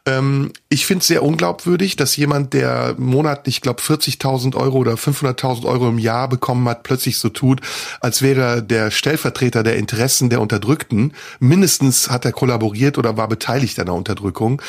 Ähm, 0.07 0.53
ich 0.69 0.87
finde 0.87 1.03
es 1.03 1.07
sehr 1.07 1.23
unglaubwürdig, 1.23 1.95
dass 1.95 2.17
jemand, 2.17 2.53
der 2.53 2.97
monatlich, 2.99 3.61
glaube 3.61 3.81
40.000 3.81 4.57
Euro 4.57 4.79
oder 4.79 4.95
500.000 4.95 5.67
Euro 5.67 5.89
im 5.89 6.01
Jahr 6.01 6.29
bekommen 6.29 6.69
hat, 6.69 6.83
plötzlich 6.83 7.19
so 7.19 7.29
tut, 7.29 7.61
als 8.01 8.23
wäre 8.23 8.41
er 8.41 8.61
der 8.61 8.91
Stellvertreter 8.91 9.63
der 9.63 9.77
Interessen 9.77 10.31
der 10.31 10.41
Unterdrückten. 10.41 11.13
Mindestens 11.39 12.11
hat 12.11 12.25
er 12.25 12.33
kollaboriert 12.33 12.99
oder 12.99 13.17
war 13.17 13.29
beteiligt 13.29 13.79
der 13.87 13.95
Unterdrückung. 13.95 14.61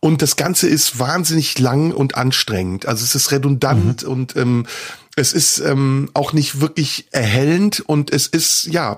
Und 0.00 0.22
das 0.22 0.36
Ganze 0.36 0.68
ist 0.68 0.98
wahnsinnig 0.98 1.58
lang 1.58 1.92
und 1.92 2.16
anstrengend. 2.16 2.86
Also 2.86 3.04
es 3.04 3.14
ist 3.14 3.32
redundant 3.32 4.04
mhm. 4.04 4.08
und 4.08 4.36
ähm, 4.36 4.66
es 5.18 5.32
ist 5.32 5.58
ähm, 5.58 6.10
auch 6.14 6.32
nicht 6.32 6.60
wirklich 6.60 7.08
erhellend 7.10 7.80
und 7.80 8.12
es 8.12 8.26
ist, 8.26 8.66
ja, 8.66 8.96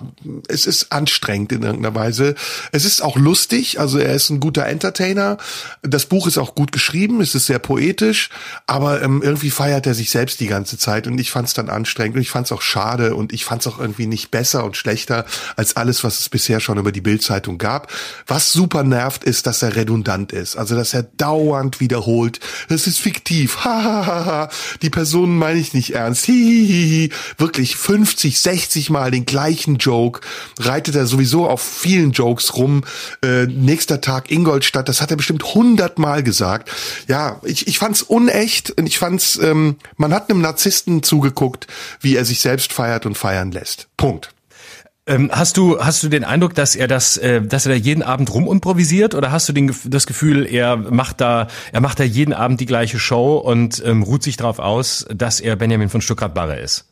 es 0.49 0.67
ist 0.67 0.93
anstrengend 0.93 1.53
in 1.53 1.63
irgendeiner 1.63 1.95
Weise. 1.95 2.35
Es 2.73 2.85
ist 2.85 3.03
auch 3.03 3.17
lustig, 3.17 3.81
also 3.81 3.99
er 3.99 4.15
ist 4.15 4.31
ein 4.31 4.39
guter 4.39 4.67
Entertainer. 4.67 5.39
Das 5.83 6.07
Buch 6.07 6.27
ist 6.27 6.39
auch 6.39 6.55
gut 6.55 6.73
geschrieben, 6.73 7.21
es 7.21 7.35
ist 7.35 7.47
sehr 7.47 7.59
poetisch, 7.59 8.29
aber 8.67 9.03
ähm, 9.03 9.23
irgendwie 9.23 9.51
feiert 9.51 9.87
er 9.87 9.95
sich 9.95 10.11
selbst 10.11 10.41
die 10.41 10.47
ganze 10.47 10.79
Zeit 10.79 11.07
und 11.07 11.19
ich 11.19 11.31
fand 11.31 11.49
es 11.49 11.55
dann 11.55 11.71
anstrengend 11.71 12.17
und 12.17 12.23
ich 12.23 12.31
fand 12.31 12.47
es 12.47 12.53
auch 12.53 12.63
schade 12.63 13.15
und 13.17 13.33
ich 13.33 13.45
fand 13.45 13.63
es 13.63 13.67
auch 13.67 13.81
irgendwie 13.81 14.07
nicht 14.07 14.31
besser 14.31 14.65
und 14.65 14.77
schlechter 14.77 15.25
als 15.57 15.77
alles, 15.77 16.05
was 16.05 16.21
es 16.21 16.29
bisher 16.29 16.61
schon 16.61 16.79
über 16.79 16.93
die 16.93 17.01
Bildzeitung 17.01 17.59
gab. 17.59 17.91
Was 18.27 18.53
super 18.53 18.83
nervt, 18.83 19.25
ist, 19.25 19.47
dass 19.47 19.63
er 19.63 19.75
redundant 19.75 20.33
ist, 20.33 20.57
also 20.57 20.77
dass 20.77 20.93
er 20.93 21.03
dauernd 21.03 21.81
wiederholt, 21.81 22.41
das 22.69 22.87
ist 22.87 22.99
fiktiv, 22.99 23.59
die 24.83 24.91
Personen 24.91 25.39
meine 25.39 25.59
ich 25.59 25.73
nicht 25.73 25.95
ernst 25.95 26.10
ernst. 26.11 26.27
Hihihihi. 26.27 27.11
Wirklich 27.39 27.77
50, 27.77 28.39
60 28.41 28.91
Mal 28.91 29.11
den 29.11 29.25
gleichen 29.25 29.77
Joke. 29.77 30.21
Reitet 30.59 30.95
er 30.95 31.07
sowieso 31.07 31.49
auf 31.49 31.63
vielen 31.63 32.13
Jokes 32.13 32.57
rum. 32.57 32.83
Äh, 33.23 33.47
nächster 33.47 34.01
Tag 34.01 34.31
Ingolstadt, 34.31 34.89
das 34.89 35.01
hat 35.01 35.11
er 35.11 35.17
bestimmt 35.17 35.45
100 35.45 35.99
Mal 35.99 36.23
gesagt. 36.23 36.71
Ja, 37.09 37.41
ich, 37.45 37.67
ich 37.67 37.79
fand's 37.79 38.03
unecht 38.03 38.73
und 38.73 38.87
ich 38.87 38.99
fand's, 38.99 39.39
ähm, 39.43 39.77
man 39.97 40.13
hat 40.13 40.31
einem 40.31 40.41
Narzissten 40.41 41.03
zugeguckt, 41.03 41.67
wie 42.01 42.17
er 42.17 42.25
sich 42.25 42.41
selbst 42.41 42.73
feiert 42.73 43.07
und 43.07 43.17
feiern 43.17 43.53
lässt. 43.53 43.89
Punkt. 43.97 44.31
Ähm, 45.11 45.29
hast 45.33 45.57
du 45.57 45.81
hast 45.81 46.05
du 46.05 46.09
den 46.09 46.23
Eindruck, 46.23 46.55
dass 46.55 46.77
er 46.77 46.87
das, 46.87 47.17
äh, 47.17 47.43
dass 47.43 47.67
er 47.67 47.73
da 47.73 47.77
jeden 47.77 48.05
Abend 48.05 48.33
rumimprovisiert 48.33 49.17
oder 49.17 49.33
hast 49.33 49.49
du 49.49 49.53
den, 49.53 49.75
das 49.87 50.07
Gefühl, 50.07 50.47
er 50.47 50.77
macht 50.77 51.21
da 51.21 51.49
er 51.73 51.81
macht 51.81 51.99
da 51.99 52.05
jeden 52.05 52.33
Abend 52.33 52.61
die 52.61 52.67
gleiche 52.67 53.01
Show 53.01 53.37
und 53.37 53.83
ähm, 53.85 54.05
ruht 54.05 54.23
sich 54.23 54.37
darauf 54.37 54.61
aus, 54.61 55.05
dass 55.13 55.41
er 55.41 55.57
Benjamin 55.57 55.89
von 55.89 56.01
Stuttgart-Barre 56.01 56.61
ist? 56.61 56.90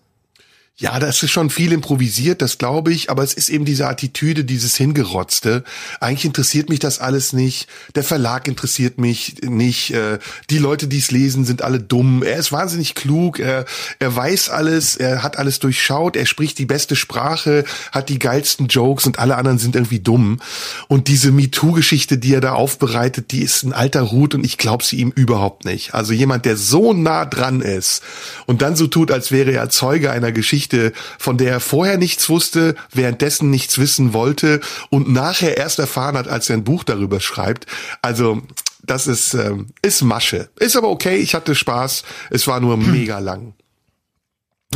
Ja, 0.80 1.00
das 1.00 1.20
ist 1.24 1.32
schon 1.32 1.50
viel 1.50 1.72
improvisiert, 1.72 2.40
das 2.40 2.56
glaube 2.56 2.92
ich, 2.92 3.10
aber 3.10 3.24
es 3.24 3.34
ist 3.34 3.48
eben 3.48 3.64
diese 3.64 3.88
Attitüde, 3.88 4.44
dieses 4.44 4.76
Hingerotzte. 4.76 5.64
Eigentlich 5.98 6.24
interessiert 6.24 6.68
mich 6.68 6.78
das 6.78 7.00
alles 7.00 7.32
nicht. 7.32 7.66
Der 7.96 8.04
Verlag 8.04 8.46
interessiert 8.46 8.96
mich 8.96 9.42
nicht. 9.42 9.90
Äh, 9.90 10.20
die 10.50 10.58
Leute, 10.58 10.86
die 10.86 10.98
es 10.98 11.10
lesen, 11.10 11.44
sind 11.44 11.62
alle 11.62 11.80
dumm. 11.80 12.22
Er 12.22 12.36
ist 12.36 12.52
wahnsinnig 12.52 12.94
klug. 12.94 13.40
Er, 13.40 13.64
er 13.98 14.14
weiß 14.14 14.50
alles. 14.50 14.94
Er 14.94 15.24
hat 15.24 15.36
alles 15.36 15.58
durchschaut. 15.58 16.14
Er 16.14 16.26
spricht 16.26 16.60
die 16.60 16.66
beste 16.66 16.94
Sprache, 16.94 17.64
hat 17.90 18.08
die 18.08 18.20
geilsten 18.20 18.68
Jokes 18.68 19.04
und 19.04 19.18
alle 19.18 19.34
anderen 19.34 19.58
sind 19.58 19.74
irgendwie 19.74 19.98
dumm. 19.98 20.40
Und 20.86 21.08
diese 21.08 21.32
MeToo-Geschichte, 21.32 22.18
die 22.18 22.34
er 22.34 22.40
da 22.40 22.52
aufbereitet, 22.52 23.32
die 23.32 23.42
ist 23.42 23.64
ein 23.64 23.72
alter 23.72 24.12
Hut 24.12 24.36
und 24.36 24.44
ich 24.44 24.58
glaube 24.58 24.84
sie 24.84 24.98
ihm 24.98 25.10
überhaupt 25.10 25.64
nicht. 25.64 25.94
Also 25.94 26.12
jemand, 26.12 26.44
der 26.44 26.56
so 26.56 26.92
nah 26.92 27.24
dran 27.24 27.62
ist 27.62 28.00
und 28.46 28.62
dann 28.62 28.76
so 28.76 28.86
tut, 28.86 29.10
als 29.10 29.32
wäre 29.32 29.50
er 29.50 29.70
Zeuge 29.70 30.12
einer 30.12 30.30
Geschichte, 30.30 30.67
Geschichte, 30.68 30.92
von 31.18 31.38
der 31.38 31.52
er 31.52 31.60
vorher 31.60 31.98
nichts 31.98 32.28
wusste, 32.28 32.74
währenddessen 32.92 33.50
nichts 33.50 33.78
wissen 33.78 34.12
wollte 34.12 34.60
und 34.90 35.10
nachher 35.10 35.56
erst 35.56 35.78
erfahren 35.78 36.16
hat, 36.16 36.28
als 36.28 36.50
er 36.50 36.56
ein 36.56 36.64
Buch 36.64 36.84
darüber 36.84 37.20
schreibt. 37.20 37.66
Also 38.02 38.42
das 38.82 39.06
ist, 39.06 39.34
ähm, 39.34 39.68
ist 39.82 40.02
Masche. 40.02 40.50
Ist 40.58 40.76
aber 40.76 40.88
okay, 40.88 41.16
ich 41.16 41.34
hatte 41.34 41.54
Spaß. 41.54 42.04
Es 42.30 42.46
war 42.46 42.60
nur 42.60 42.76
mega 42.76 43.18
lang. 43.18 43.54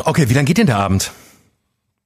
Okay, 0.04 0.28
wie 0.28 0.34
lang 0.34 0.44
geht 0.44 0.58
denn 0.58 0.66
der 0.66 0.78
Abend? 0.78 1.12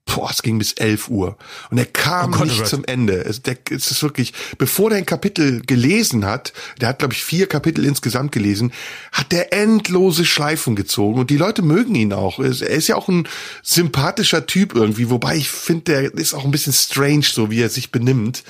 Boah, 0.06 0.30
es 0.30 0.42
ging 0.42 0.58
bis 0.58 0.72
11 0.72 1.08
Uhr. 1.08 1.36
Und 1.70 1.78
er 1.78 1.84
kam 1.84 2.32
oh 2.32 2.38
Gott, 2.38 2.46
nicht 2.46 2.66
zum 2.66 2.84
Ende. 2.84 3.24
Es, 3.24 3.42
der, 3.42 3.56
es 3.70 3.90
ist 3.90 4.02
wirklich, 4.02 4.32
bevor 4.56 4.88
der 4.88 4.98
ein 4.98 5.06
Kapitel 5.06 5.60
gelesen 5.66 6.24
hat, 6.24 6.52
der 6.80 6.88
hat, 6.88 7.00
glaube 7.00 7.12
ich, 7.12 7.22
vier 7.22 7.46
Kapitel 7.46 7.84
insgesamt 7.84 8.32
gelesen, 8.32 8.72
hat 9.12 9.32
der 9.32 9.52
endlose 9.52 10.24
Schleifen 10.24 10.76
gezogen. 10.76 11.20
Und 11.20 11.30
die 11.30 11.36
Leute 11.36 11.62
mögen 11.62 11.94
ihn 11.94 12.12
auch. 12.12 12.38
Er 12.38 12.50
ist 12.50 12.88
ja 12.88 12.96
auch 12.96 13.08
ein 13.08 13.28
sympathischer 13.62 14.46
Typ 14.46 14.74
irgendwie, 14.74 15.10
wobei 15.10 15.36
ich 15.36 15.50
finde, 15.50 15.82
der 15.82 16.14
ist 16.14 16.34
auch 16.34 16.44
ein 16.44 16.52
bisschen 16.52 16.72
strange, 16.72 17.24
so 17.24 17.50
wie 17.50 17.60
er 17.60 17.68
sich 17.68 17.90
benimmt. 17.90 18.44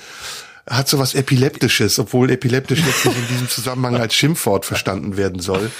Er 0.65 0.77
hat 0.77 0.89
so 0.89 0.99
was 0.99 1.15
Epileptisches, 1.15 1.97
obwohl 1.97 2.29
epileptisch 2.29 2.81
letztlich 2.85 3.15
in 3.17 3.27
diesem 3.29 3.49
Zusammenhang 3.49 3.95
als 3.95 4.13
Schimpfwort 4.13 4.65
verstanden 4.65 5.17
werden 5.17 5.39
soll. 5.39 5.71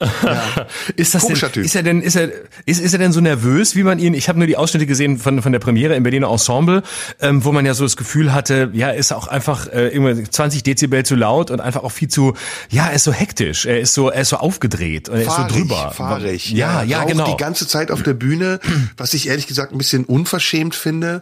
Ja. 0.00 0.66
ist 0.96 1.14
das 1.14 1.26
denn, 1.26 1.36
ist 1.62 1.74
er 1.74 1.82
denn 1.82 2.00
ist 2.00 2.16
er 2.16 2.30
ist, 2.64 2.80
ist 2.80 2.92
er 2.92 2.98
denn 2.98 3.12
so 3.12 3.20
nervös, 3.20 3.76
wie 3.76 3.82
man 3.82 3.98
ihn? 3.98 4.14
Ich 4.14 4.28
habe 4.28 4.38
nur 4.38 4.46
die 4.46 4.56
Ausschnitte 4.56 4.86
gesehen 4.86 5.18
von 5.18 5.42
von 5.42 5.52
der 5.52 5.58
Premiere 5.58 5.94
im 5.94 6.02
Berliner 6.02 6.30
Ensemble, 6.30 6.82
ähm, 7.20 7.44
wo 7.44 7.52
man 7.52 7.66
ja 7.66 7.74
so 7.74 7.84
das 7.84 7.96
Gefühl 7.96 8.32
hatte, 8.32 8.70
ja, 8.72 8.90
ist 8.90 9.12
auch 9.12 9.28
einfach 9.28 9.66
äh, 9.66 9.88
irgendwie 9.88 10.24
20 10.24 10.62
Dezibel 10.62 11.04
zu 11.04 11.16
laut 11.16 11.50
und 11.50 11.60
einfach 11.60 11.82
auch 11.82 11.92
viel 11.92 12.08
zu, 12.08 12.34
ja, 12.70 12.86
er 12.88 12.94
ist 12.94 13.04
so 13.04 13.12
hektisch, 13.12 13.66
er 13.66 13.80
ist 13.80 13.92
so 13.92 14.08
er 14.08 14.22
ist 14.22 14.30
so 14.30 14.36
aufgedreht 14.36 15.08
und 15.08 15.18
er 15.18 15.24
fahrig, 15.24 15.46
ist 15.46 15.52
so 15.52 15.58
drüber. 15.60 15.90
Fahrig, 15.90 16.50
ja, 16.50 16.82
ja, 16.82 17.00
ja 17.00 17.04
genau. 17.04 17.30
Die 17.30 17.36
ganze 17.36 17.66
Zeit 17.66 17.90
auf 17.90 18.02
der 18.02 18.14
Bühne, 18.14 18.60
was 18.96 19.12
ich 19.12 19.28
ehrlich 19.28 19.46
gesagt 19.46 19.72
ein 19.72 19.78
bisschen 19.78 20.04
unverschämt 20.04 20.74
finde 20.74 21.20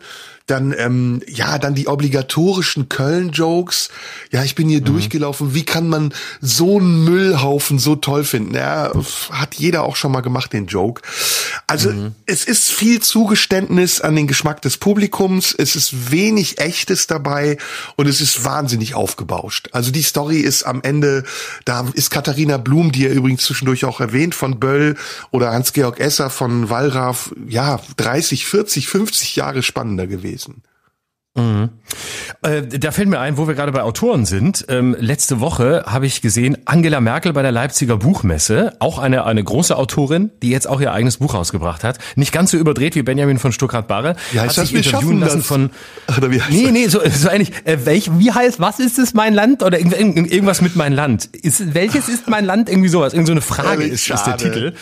dann 0.50 0.74
ähm, 0.76 1.22
ja 1.28 1.58
dann 1.58 1.74
die 1.74 1.88
obligatorischen 1.88 2.88
Köln-Jokes. 2.88 3.90
Ja, 4.32 4.42
ich 4.44 4.54
bin 4.54 4.68
hier 4.68 4.80
mhm. 4.80 4.86
durchgelaufen. 4.86 5.54
Wie 5.54 5.64
kann 5.64 5.88
man 5.88 6.12
so 6.40 6.78
einen 6.78 7.04
Müllhaufen 7.04 7.78
so 7.78 7.96
toll 7.96 8.24
finden? 8.24 8.54
Ja, 8.54 8.90
hat 9.30 9.54
jeder 9.54 9.84
auch 9.84 9.96
schon 9.96 10.10
mal 10.10 10.22
gemacht 10.22 10.52
den 10.52 10.66
Joke. 10.66 11.02
Also 11.66 11.90
mhm. 11.90 12.14
es 12.26 12.44
ist 12.44 12.70
viel 12.70 13.00
Zugeständnis 13.00 14.00
an 14.00 14.16
den 14.16 14.26
Geschmack 14.26 14.62
des 14.62 14.78
Publikums. 14.78 15.54
Es 15.56 15.76
ist 15.76 16.10
wenig 16.10 16.58
Echtes 16.58 17.06
dabei 17.06 17.58
und 17.96 18.06
es 18.06 18.20
ist 18.20 18.44
wahnsinnig 18.44 18.94
aufgebauscht. 18.94 19.68
Also 19.72 19.90
die 19.90 20.02
Story 20.02 20.38
ist 20.38 20.62
am 20.62 20.82
Ende, 20.82 21.24
da 21.66 21.86
ist 21.92 22.10
Katharina 22.10 22.56
Blum, 22.56 22.90
die 22.90 23.06
er 23.06 23.12
übrigens 23.12 23.44
zwischendurch 23.44 23.84
auch 23.84 24.00
erwähnt 24.00 24.34
von 24.34 24.58
Böll 24.58 24.96
oder 25.30 25.52
Hans-Georg 25.52 26.00
Esser 26.00 26.30
von 26.30 26.70
Wallraff, 26.70 27.34
ja 27.46 27.80
30, 27.98 28.46
40, 28.46 28.88
50 28.88 29.36
Jahre 29.36 29.62
spannender 29.62 30.06
gewesen 30.06 30.37
gewesen. 30.38 30.62
Mhm. 31.36 31.68
Äh, 32.42 32.62
da 32.62 32.90
fällt 32.90 33.08
mir 33.08 33.20
ein, 33.20 33.36
wo 33.36 33.46
wir 33.46 33.54
gerade 33.54 33.70
bei 33.70 33.82
Autoren 33.82 34.26
sind. 34.26 34.66
Ähm, 34.68 34.96
letzte 34.98 35.38
Woche 35.38 35.84
habe 35.86 36.04
ich 36.06 36.20
gesehen, 36.20 36.58
Angela 36.64 37.00
Merkel 37.00 37.32
bei 37.32 37.42
der 37.42 37.52
Leipziger 37.52 37.96
Buchmesse, 37.96 38.74
auch 38.80 38.98
eine, 38.98 39.24
eine 39.24 39.44
große 39.44 39.76
Autorin, 39.76 40.30
die 40.42 40.50
jetzt 40.50 40.66
auch 40.66 40.80
ihr 40.80 40.92
eigenes 40.92 41.18
Buch 41.18 41.34
rausgebracht 41.34 41.84
hat. 41.84 41.98
Nicht 42.16 42.32
ganz 42.32 42.50
so 42.50 42.56
überdreht 42.56 42.96
wie 42.96 43.02
Benjamin 43.02 43.38
von 43.38 43.52
Stuckrad-Barre. 43.52 44.16
Wie 44.32 44.40
heißt 44.40 44.56
hat 44.56 44.64
das? 44.64 44.68
sich 44.70 44.84
interviewen 44.84 45.20
lassen 45.20 45.38
das? 45.38 45.46
von. 45.46 45.70
Oder 46.16 46.32
wie 46.32 46.42
heißt 46.42 46.50
nee, 46.50 46.72
nee, 46.72 46.88
so, 46.88 47.00
so 47.08 47.28
eigentlich. 47.28 47.52
Äh, 47.64 47.78
welch, 47.84 48.10
wie 48.18 48.32
heißt, 48.32 48.58
was 48.58 48.80
ist 48.80 48.98
es 48.98 49.14
mein 49.14 49.34
Land? 49.34 49.62
Oder 49.62 49.78
irgendwas 49.78 50.60
mit 50.60 50.74
mein 50.74 50.92
Land. 50.92 51.26
Ist, 51.26 51.74
welches 51.74 52.08
ist 52.08 52.28
mein 52.28 52.44
Land? 52.44 52.68
Irgendwie 52.68 52.88
sowas. 52.88 53.12
Irgend 53.12 53.28
so 53.28 53.32
eine 53.32 53.42
Frage 53.42 53.84
ist, 53.84 54.10
ist 54.10 54.24
der 54.24 54.36
Titel. 54.36 54.74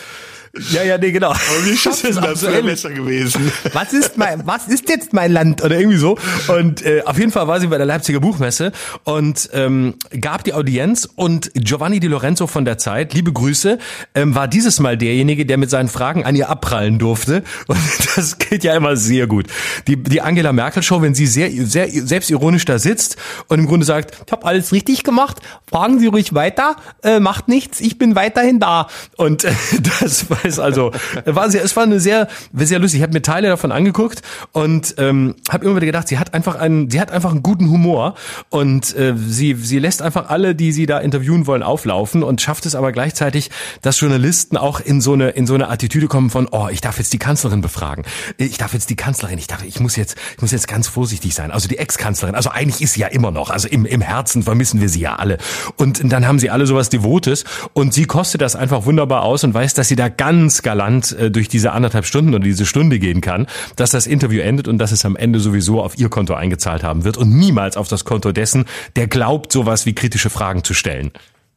Ja, 0.71 0.83
ja, 0.83 0.97
nee, 0.97 1.11
genau. 1.11 1.29
Aber 1.29 1.65
wie 1.65 1.77
schaffen 1.77 2.15
das, 2.15 2.23
das 2.23 2.41
wäre 2.43 2.63
besser 2.63 2.91
gewesen. 2.91 3.51
Was 3.73 3.93
ist 3.93 4.17
mein, 4.17 4.45
was 4.45 4.67
ist 4.67 4.89
jetzt 4.89 5.13
mein 5.13 5.31
Land 5.31 5.63
oder 5.63 5.79
irgendwie 5.79 5.97
so? 5.97 6.17
Und 6.47 6.85
äh, 6.85 7.03
auf 7.05 7.17
jeden 7.17 7.31
Fall 7.31 7.47
war 7.47 7.59
sie 7.59 7.67
bei 7.67 7.77
der 7.77 7.85
Leipziger 7.85 8.19
Buchmesse 8.19 8.71
und 9.03 9.49
ähm, 9.53 9.95
gab 10.19 10.43
die 10.43 10.53
Audienz 10.53 11.07
und 11.15 11.51
Giovanni 11.53 11.99
Di 11.99 12.07
Lorenzo 12.07 12.47
von 12.47 12.65
der 12.65 12.77
Zeit, 12.77 13.13
liebe 13.13 13.31
Grüße, 13.31 13.77
ähm, 14.15 14.35
war 14.35 14.47
dieses 14.47 14.79
Mal 14.79 14.97
derjenige, 14.97 15.45
der 15.45 15.57
mit 15.57 15.69
seinen 15.69 15.89
Fragen 15.89 16.25
an 16.25 16.35
ihr 16.35 16.49
abprallen 16.49 16.99
durfte. 16.99 17.43
Und 17.67 17.77
das 18.15 18.37
geht 18.37 18.63
ja 18.63 18.75
immer 18.75 18.95
sehr 18.95 19.27
gut. 19.27 19.47
Die, 19.87 20.01
die 20.01 20.21
Angela 20.21 20.53
Merkel 20.53 20.83
Show, 20.83 21.01
wenn 21.01 21.15
sie 21.15 21.27
sehr, 21.27 21.49
sehr 21.51 21.89
selbstironisch 21.89 22.65
da 22.65 22.79
sitzt 22.79 23.17
und 23.47 23.59
im 23.59 23.67
Grunde 23.67 23.85
sagt, 23.85 24.17
ich 24.25 24.31
habe 24.31 24.45
alles 24.45 24.71
richtig 24.71 25.03
gemacht, 25.03 25.37
fragen 25.69 25.99
Sie 25.99 26.07
ruhig 26.07 26.33
weiter, 26.33 26.75
äh, 27.03 27.19
macht 27.19 27.47
nichts, 27.47 27.79
ich 27.79 27.97
bin 27.97 28.15
weiterhin 28.15 28.59
da. 28.59 28.87
Und 29.15 29.43
äh, 29.43 29.51
das 29.99 30.29
war 30.29 30.46
ist 30.47 30.59
also, 30.59 30.91
war 31.25 31.49
sehr, 31.49 31.63
es 31.63 31.75
war 31.75 31.83
eine 31.83 31.99
sehr, 31.99 32.27
sehr 32.53 32.79
lustig. 32.79 32.99
Ich 32.99 33.03
habe 33.03 33.13
mir 33.13 33.21
Teile 33.21 33.49
davon 33.49 33.71
angeguckt 33.71 34.21
und 34.51 34.95
ähm, 34.97 35.35
habe 35.49 35.65
immer 35.65 35.75
wieder 35.75 35.85
gedacht, 35.85 36.07
sie 36.07 36.17
hat 36.17 36.33
einfach 36.33 36.55
einen, 36.55 36.89
sie 36.89 36.99
hat 36.99 37.11
einfach 37.11 37.31
einen 37.31 37.43
guten 37.43 37.69
Humor 37.69 38.15
und 38.49 38.95
äh, 38.95 39.13
sie, 39.15 39.53
sie 39.55 39.79
lässt 39.79 40.01
einfach 40.01 40.29
alle, 40.29 40.55
die 40.55 40.71
sie 40.71 40.85
da 40.85 40.99
interviewen 40.99 41.47
wollen, 41.47 41.63
auflaufen 41.63 42.23
und 42.23 42.41
schafft 42.41 42.65
es 42.65 42.75
aber 42.75 42.91
gleichzeitig, 42.91 43.51
dass 43.81 43.99
Journalisten 43.99 44.57
auch 44.57 44.79
in 44.79 45.01
so 45.01 45.13
eine, 45.13 45.29
in 45.29 45.47
so 45.47 45.53
eine 45.53 45.69
Attitüde 45.69 46.07
kommen 46.07 46.29
von, 46.29 46.47
oh, 46.51 46.67
ich 46.71 46.81
darf 46.81 46.97
jetzt 46.97 47.13
die 47.13 47.19
Kanzlerin 47.19 47.61
befragen, 47.61 48.03
ich 48.37 48.57
darf 48.57 48.73
jetzt 48.73 48.89
die 48.89 48.95
Kanzlerin, 48.95 49.37
ich 49.37 49.47
darf, 49.47 49.63
ich 49.63 49.79
muss 49.79 49.95
jetzt, 49.95 50.17
ich 50.35 50.41
muss 50.41 50.51
jetzt 50.51 50.67
ganz 50.67 50.87
vorsichtig 50.87 51.33
sein. 51.33 51.51
Also 51.51 51.67
die 51.67 51.77
Ex-Kanzlerin, 51.77 52.35
also 52.35 52.49
eigentlich 52.49 52.81
ist 52.81 52.93
sie 52.93 53.01
ja 53.01 53.07
immer 53.07 53.31
noch, 53.31 53.49
also 53.49 53.67
im, 53.67 53.85
im 53.85 54.01
Herzen 54.01 54.43
vermissen 54.43 54.81
wir 54.81 54.89
sie 54.89 55.01
ja 55.01 55.15
alle. 55.15 55.37
Und 55.75 56.11
dann 56.11 56.27
haben 56.27 56.39
sie 56.39 56.49
alle 56.49 56.65
sowas 56.65 56.89
Devotes 56.89 57.43
und 57.73 57.93
sie 57.93 58.05
kostet 58.05 58.41
das 58.41 58.55
einfach 58.55 58.85
wunderbar 58.85 59.23
aus 59.23 59.43
und 59.43 59.53
weiß, 59.53 59.73
dass 59.73 59.87
sie 59.87 59.95
da 59.95 60.09
ganz 60.09 60.26
ganz 60.27 60.61
galant 60.61 61.13
äh, 61.13 61.31
durch 61.31 61.47
diese 61.47 61.71
anderthalb 61.71 62.05
Stunden 62.05 62.35
oder 62.35 62.43
diese 62.43 62.65
Stunde 62.65 62.99
gehen 62.99 63.21
kann, 63.21 63.47
dass 63.77 63.91
das 63.91 64.07
Interview 64.07 64.41
endet 64.41 64.67
und 64.67 64.77
dass 64.77 64.91
es 64.91 65.05
am 65.05 65.15
Ende 65.15 65.39
sowieso 65.39 65.81
auf 65.81 65.97
ihr 65.97 66.09
Konto 66.09 66.33
eingezahlt 66.33 66.83
haben 66.83 67.05
wird 67.05 67.15
und 67.15 67.31
niemals 67.31 67.77
auf 67.77 67.87
das 67.87 68.03
Konto 68.03 68.33
dessen, 68.33 68.65
der 68.97 69.07
glaubt, 69.07 69.53
sowas 69.53 69.85
wie 69.85 69.95
kritische 69.95 70.29
Fragen 70.29 70.65
zu 70.65 70.73
stellen. 70.73 71.11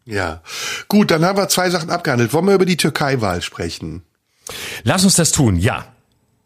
Ja, 0.07 0.41
gut, 0.87 1.11
dann 1.11 1.25
haben 1.25 1.37
wir 1.37 1.49
zwei 1.49 1.69
Sachen 1.69 1.91
abgehandelt. 1.91 2.33
Wollen 2.33 2.47
wir 2.47 2.55
über 2.55 2.65
die 2.65 2.77
Türkei-Wahl 2.77 3.43
sprechen? 3.43 4.03
Lass 4.85 5.03
uns 5.03 5.17
das 5.17 5.33
tun, 5.33 5.57
ja. 5.57 5.87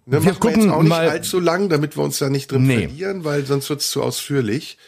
Ne, 0.07 0.25
wir 0.25 0.33
gucken 0.33 0.57
wir 0.57 0.64
jetzt 0.64 0.73
auch 0.73 0.83
nicht 0.83 0.88
mal 0.88 1.09
allzu 1.11 1.40
lang, 1.40 1.69
damit 1.69 1.99
wir 1.99 2.04
uns 2.04 2.19
da 2.19 2.31
nicht 2.31 2.50
drin 2.50 2.62
nee. 2.62 2.88
verlieren, 2.88 3.25
weil 3.25 3.45
sonst 3.45 3.69
wird 3.69 3.83
es 3.83 3.90
zu 3.90 4.02
ausführlich. 4.02 4.78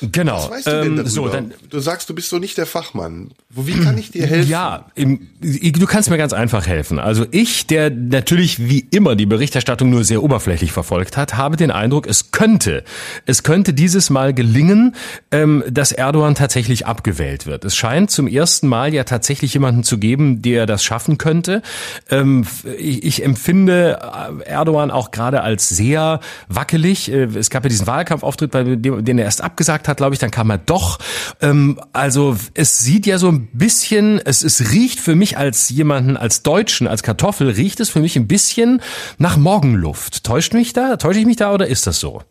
Genau. 0.00 0.36
Was 0.36 0.50
weißt 0.50 0.66
du 0.66 0.82
denn 0.82 0.98
ähm, 0.98 1.06
So, 1.06 1.28
dann, 1.28 1.54
du 1.70 1.78
sagst, 1.80 2.08
du 2.10 2.14
bist 2.14 2.28
so 2.28 2.38
nicht 2.38 2.58
der 2.58 2.66
Fachmann. 2.66 3.30
Wie 3.50 3.78
kann 3.78 3.96
ich 3.96 4.10
dir 4.10 4.26
helfen? 4.26 4.50
Ja, 4.50 4.86
im, 4.94 5.28
du 5.40 5.86
kannst 5.86 6.10
mir 6.10 6.18
ganz 6.18 6.32
einfach 6.32 6.66
helfen. 6.66 6.98
Also 6.98 7.26
ich, 7.30 7.66
der 7.66 7.90
natürlich 7.90 8.68
wie 8.68 8.86
immer 8.90 9.14
die 9.14 9.26
Berichterstattung 9.26 9.90
nur 9.90 10.04
sehr 10.04 10.22
oberflächlich 10.22 10.72
verfolgt 10.72 11.16
hat, 11.16 11.36
habe 11.36 11.56
den 11.56 11.70
Eindruck, 11.70 12.06
es 12.06 12.32
könnte, 12.32 12.84
es 13.26 13.42
könnte 13.42 13.72
dieses 13.72 14.10
Mal 14.10 14.34
gelingen, 14.34 14.94
ähm, 15.30 15.62
dass 15.70 15.92
Erdogan 15.92 16.34
tatsächlich 16.34 16.86
abgewählt 16.86 17.46
wird. 17.46 17.64
Es 17.64 17.76
scheint 17.76 18.10
zum 18.10 18.26
ersten 18.26 18.66
Mal 18.68 18.92
ja 18.92 19.04
tatsächlich 19.04 19.54
jemanden 19.54 19.84
zu 19.84 19.98
geben, 19.98 20.42
der 20.42 20.66
das 20.66 20.82
schaffen 20.82 21.18
könnte. 21.18 21.62
Ähm, 22.10 22.46
ich, 22.78 23.04
ich 23.04 23.24
empfinde 23.24 23.98
Erdogan 24.44 24.90
auch 24.90 25.10
gerade 25.10 25.42
als 25.42 25.68
sehr 25.68 26.20
wackelig. 26.48 27.10
Äh, 27.10 27.24
es 27.36 27.50
gab 27.50 27.64
ja 27.64 27.68
diesen 27.68 27.86
Wahlkampfauftritt, 27.86 28.50
bei 28.50 28.64
dem, 28.64 29.04
den 29.04 29.18
er 29.18 29.24
erst 29.24 29.42
abgesagt 29.42 29.83
hat 29.88 29.94
hat, 29.94 29.98
glaube 29.98 30.14
ich, 30.14 30.18
dann 30.18 30.30
kam 30.30 30.50
er 30.50 30.58
doch. 30.58 30.98
Ähm, 31.40 31.80
also 31.92 32.36
es 32.54 32.78
sieht 32.78 33.06
ja 33.06 33.18
so 33.18 33.28
ein 33.28 33.46
bisschen, 33.52 34.20
es, 34.24 34.42
es 34.42 34.72
riecht 34.72 35.00
für 35.00 35.14
mich 35.14 35.38
als 35.38 35.70
jemanden, 35.70 36.16
als 36.16 36.42
Deutschen, 36.42 36.86
als 36.86 37.02
Kartoffel, 37.02 37.50
riecht 37.50 37.80
es 37.80 37.90
für 37.90 38.00
mich 38.00 38.16
ein 38.16 38.26
bisschen 38.26 38.82
nach 39.18 39.36
Morgenluft. 39.36 40.24
Täuscht 40.24 40.52
mich 40.52 40.72
da? 40.72 40.96
Täusche 40.96 41.20
ich 41.20 41.26
mich 41.26 41.36
da 41.36 41.52
oder 41.52 41.66
ist 41.66 41.86
das 41.86 42.00
so? 42.00 42.22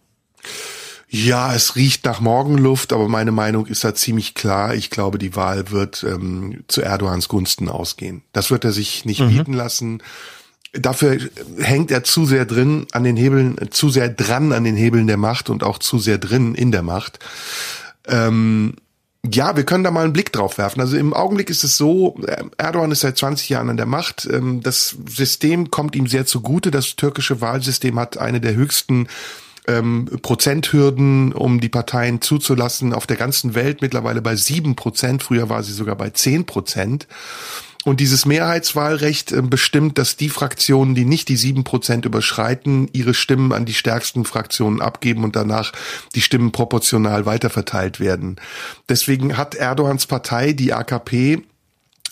Ja, 1.10 1.54
es 1.54 1.76
riecht 1.76 2.06
nach 2.06 2.22
Morgenluft, 2.22 2.92
aber 2.92 3.08
meine 3.08 3.32
Meinung 3.32 3.68
ist 3.68 3.84
da 3.84 3.94
ziemlich 3.94 4.34
klar. 4.34 4.74
Ich 4.74 4.90
glaube, 4.90 5.20
die 5.20 5.36
Wahl 5.36 5.70
wird 5.70 6.04
ähm, 6.04 6.64
zu 6.68 6.82
Erdogans 6.82 7.28
Gunsten 7.28 7.70
ausgehen. 7.70 8.24
Das 8.34 8.50
wird 8.50 8.66
er 8.66 8.72
sich 8.72 9.06
nicht 9.06 9.22
mhm. 9.22 9.30
bieten 9.30 9.54
lassen. 9.54 10.02
Dafür 10.74 11.20
hängt 11.60 11.92
er 11.92 12.04
zu 12.04 12.26
sehr 12.26 12.46
drin 12.46 12.88
an 12.92 13.04
den 13.04 13.16
Hebeln, 13.16 13.56
zu 13.70 13.90
sehr 13.90 14.10
dran 14.10 14.52
an 14.52 14.64
den 14.64 14.76
Hebeln 14.76 15.08
der 15.08 15.18
Macht 15.18 15.50
und 15.50 15.64
auch 15.64 15.78
zu 15.78 16.00
sehr 16.00 16.18
drin 16.18 16.56
in 16.56 16.72
der 16.72 16.82
Macht. 16.82 17.20
Ähm, 18.08 18.76
ja, 19.32 19.56
wir 19.56 19.64
können 19.64 19.86
da 19.86 19.92
mal 19.92 20.04
einen 20.04 20.14
Blick 20.14 20.34
drauf 20.34 20.58
werfen. 20.58 20.82
Also 20.82 20.98
im 20.98 21.14
Augenblick 21.14 21.50
ist 21.50 21.64
es 21.64 21.78
so, 21.78 22.18
äh, 22.28 22.44
Erdogan 22.58 22.92
ist 22.92 23.02
seit 23.02 23.18
20 23.18 23.48
Jahren 23.50 23.70
an 23.70 23.78
der 23.78 23.86
Macht. 23.86 24.28
Ähm, 24.30 24.62
das 24.62 24.98
System 25.08 25.72
kommt 25.72 25.96
ihm 25.96 26.08
sehr 26.08 26.26
zugute. 26.26 26.72
Das 26.72 26.96
türkische 26.96 27.40
Wahlsystem 27.40 27.98
hat 27.98 28.18
eine 28.18 28.42
der 28.42 28.56
höchsten 28.56 29.08
ähm, 29.66 30.10
Prozenthürden, 30.22 31.32
um 31.32 31.62
die 31.62 31.70
Parteien 31.70 32.20
zuzulassen, 32.20 32.94
auf 32.94 33.08
der 33.08 33.16
ganzen 33.16 33.56
Welt 33.56 33.82
mittlerweile 33.82 34.22
bei 34.22 34.36
sieben 34.36 34.76
Prozent. 34.76 35.24
Früher 35.24 35.48
war 35.48 35.64
sie 35.64 35.74
sogar 35.74 35.96
bei 35.96 36.10
zehn 36.10 36.46
Prozent. 36.46 37.08
Und 37.84 38.00
dieses 38.00 38.26
Mehrheitswahlrecht 38.26 39.32
äh, 39.32 39.42
bestimmt, 39.42 39.98
dass 39.98 40.16
die 40.16 40.30
Fraktionen, 40.30 40.96
die 40.96 41.06
nicht 41.06 41.30
die 41.30 41.36
sieben 41.36 41.64
Prozent 41.64 42.06
überschreiten, 42.06 42.90
ihre 42.94 43.14
Stimmen 43.14 43.52
an 43.52 43.66
die 43.66 43.74
stärksten 43.74 44.26
Fraktionen 44.26 44.82
abgeben 44.82 45.24
und 45.24 45.36
danach 45.36 45.74
die 46.16 46.22
Stimmen 46.22 46.52
proportional 46.52 47.26
weiterverteilt 47.26 48.00
werden. 48.00 48.38
Deswegen 48.90 49.38
hat 49.38 49.56
Erdogans 49.56 50.08
Partei, 50.08 50.54
die 50.54 50.74
AKP, 50.74 51.44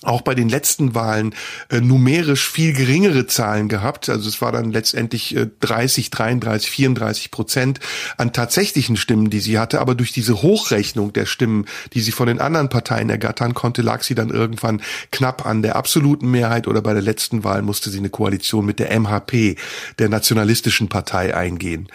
auch 0.04 0.22
bei 0.22 0.34
den 0.34 0.50
letzten 0.50 0.96
Wahlen 0.96 1.36
äh, 1.70 1.80
numerisch 1.80 2.50
viel 2.50 2.74
geringere 2.74 3.28
Zahlen 3.28 3.70
gehabt. 3.70 4.10
Also 4.10 4.28
es 4.28 4.42
war 4.42 4.52
dann 4.52 4.72
letztendlich 4.72 5.36
äh, 5.36 5.48
30, 5.60 6.10
33, 6.10 6.72
34 6.72 7.32
Prozent 7.32 7.80
an 8.18 8.34
tatsächlichen 8.34 8.98
Stimmen, 8.98 9.30
die 9.30 9.40
sie 9.40 9.60
hatte. 9.60 9.80
Aber 9.80 9.94
durch 9.94 10.12
diese 10.12 10.42
Hochrechnung 10.42 11.14
der 11.14 11.26
Stimmen, 11.26 11.66
die 11.94 12.02
sie 12.02 12.12
von 12.12 12.28
den 12.28 12.42
anderen 12.42 12.70
Parteien 12.70 13.10
ergattern 13.10 13.54
konnte, 13.54 13.84
lag 13.84 14.02
sie 14.02 14.16
dann 14.16 14.30
irgendwann 14.30 14.82
knapp 15.12 15.46
an 15.46 15.62
der 15.62 15.76
absoluten 15.76 16.32
Mehrheit 16.32 16.68
oder 16.68 16.82
bei 16.82 16.94
der 16.94 17.04
letzten 17.04 17.44
Wahl 17.44 17.62
musste 17.62 17.90
sie 17.92 18.00
eine 18.00 18.10
Koalition 18.10 18.66
mit 18.66 18.80
der 18.80 19.00
MHP, 19.00 19.56
der 20.00 20.10
nationalistischen 20.10 20.90
Partei, 20.90 21.36
eingehen. 21.36 21.88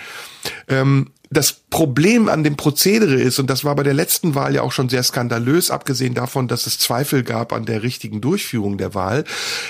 Ähm, 0.69 1.11
das 1.31 1.53
Problem 1.53 2.29
an 2.29 2.45
dem 2.45 2.57
Prozedere 2.57 3.15
ist, 3.15 3.39
und 3.39 3.51
das 3.51 3.65
war 3.65 3.75
bei 3.75 3.83
der 3.83 3.95
letzten 3.95 4.35
Wahl 4.35 4.55
ja 4.55 4.63
auch 4.63 4.73
schon 4.73 4.89
sehr 4.89 5.03
skandalös, 5.03 5.71
abgesehen 5.71 6.15
davon, 6.15 6.49
dass 6.49 6.67
es 6.67 6.79
Zweifel 6.79 7.23
gab 7.23 7.53
an 7.53 7.65
der 7.65 7.83
richtigen 7.83 8.21
Durchführung 8.21 8.79
der 8.79 8.95
Wahl. 8.95 9.25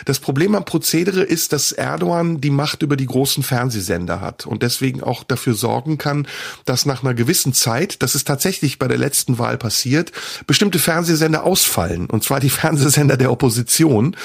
Das 0.05 0.19
Problem 0.19 0.55
am 0.55 0.65
Prozedere 0.65 1.23
ist, 1.23 1.53
dass 1.53 1.73
Erdogan 1.73 2.41
die 2.41 2.51
Macht 2.51 2.83
über 2.83 2.97
die 2.97 3.07
großen 3.07 3.43
Fernsehsender 3.43 4.21
hat 4.21 4.47
und 4.47 4.63
deswegen 4.63 5.03
auch 5.03 5.25
dafür 5.25 5.55
sorgen 5.55 5.99
kann, 5.99 6.29
dass 6.65 6.87
nach 6.87 7.03
einer 7.03 7.15
gewissen 7.15 7.55
Zeit, 7.55 8.03
das 8.03 8.15
ist 8.15 8.27
tatsächlich 8.27 8.79
bei 8.79 8.89
der 8.89 8.99
letzten 8.99 9.39
Wahl 9.39 9.57
passiert, 9.57 10.13
bestimmte 10.47 10.79
Fernsehsender 10.79 11.45
ausfallen, 11.45 12.07
und 12.07 12.23
zwar 12.23 12.41
die 12.41 12.51
Fernsehsender 12.57 13.17
der 13.17 13.33
Opposition 13.33 14.17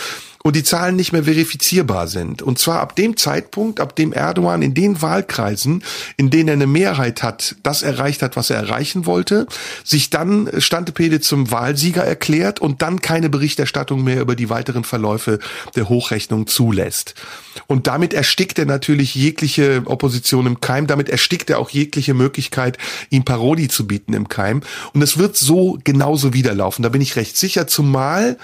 und 0.43 0.55
die 0.55 0.63
Zahlen 0.63 0.95
nicht 0.95 1.12
mehr 1.12 1.24
verifizierbar 1.24 2.07
sind. 2.07 2.41
Und 2.41 2.60
zwar 2.60 2.79
ab 2.79 2.95
dem 2.95 3.17
Zeitpunkt, 3.17 3.79
ab 3.79 3.95
dem 3.95 4.13
Erdogan 4.13 4.62
in 4.62 4.74
den 4.74 5.01
Wahlkreisen, 5.01 5.83
in 6.17 6.29
denen 6.29 6.50
er 6.50 6.53
eine 6.53 6.67
Mehrheit 6.67 7.24
hat, 7.24 7.55
das 7.63 7.83
erreicht 7.83 8.21
hat, 8.21 8.36
was 8.36 8.50
er 8.50 8.57
erreichen 8.57 9.05
wollte, 9.05 9.48
sich 9.83 10.10
dann 10.10 10.50
Standepede 10.57 11.21
zum 11.21 11.51
Wahlsieger 11.51 12.03
erklärt 12.03 12.60
und 12.60 12.81
dann 12.81 13.01
keine 13.01 13.29
Berichterstattung 13.29 14.03
mehr 14.03 14.21
über 14.21 14.36
die 14.36 14.50
weiteren 14.50 14.83
Verläufe 14.83 15.39
der 15.75 15.89
Hochrechnung 15.89 16.48
zulässt. 16.48 17.15
Und 17.67 17.88
damit 17.88 18.13
erstickt 18.13 18.60
er 18.60 18.65
natürlich 18.65 19.15
jegliche 19.15 19.83
Opposition 19.86 20.45
im 20.45 20.62
Keim, 20.62 20.88
damit 20.88 21.10
erstickt 21.10 21.50
er 21.50 21.60
auch 21.60 21.69
jegliche 21.69 22.13
Möglichkeit, 22.13 22.77
ihm 23.10 23.24
Parodie 23.24 23.67
zu 23.67 23.88
bieten 23.88 24.13
im 24.13 24.29
Keim. 24.29 24.62
Und 24.93 25.01
es 25.01 25.17
wird 25.17 25.38
so 25.38 25.77
genauso 25.83 26.33
wieder 26.33 26.53
laufen, 26.53 26.83
da 26.83 26.89
bin 26.89 27.01
ich 27.01 27.15
recht 27.15 27.38
sicher, 27.38 27.67
zumal 27.67 28.38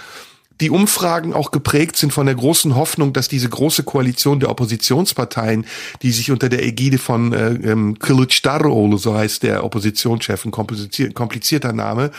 die 0.62 0.70
Umfragen 0.70 1.34
auch 1.34 1.52
geprägt 1.52 1.98
sind 1.98 2.14
von 2.14 2.26
der 2.26 2.36
großen 2.36 2.76
Hoffnung, 2.76 3.14
dass 3.14 3.28
diese 3.28 3.50
große 3.50 3.84
Koalition 3.84 4.40
der 4.40 4.50
Oppositionsparteien, 4.50 5.66
die 6.02 6.12
sich 6.12 6.32
unter 6.32 6.50
der 6.50 6.64
Ägide 6.64 6.98
von 6.98 7.34
äh, 7.34 7.54
ähm, 7.54 7.96
Kılıçdaroğlu, 8.00 8.98
so 8.98 9.16
heißt 9.16 9.44
der 9.44 9.64
Oppositionschef, 9.64 10.46
ein 10.46 10.52
komplizierter 10.52 11.74
Name, 11.74 12.12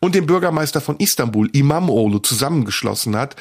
und 0.00 0.14
dem 0.14 0.26
Bürgermeister 0.26 0.80
von 0.80 0.96
Istanbul, 0.96 1.50
Imam-Olu, 1.52 2.18
zusammengeschlossen 2.18 3.16
hat, 3.16 3.36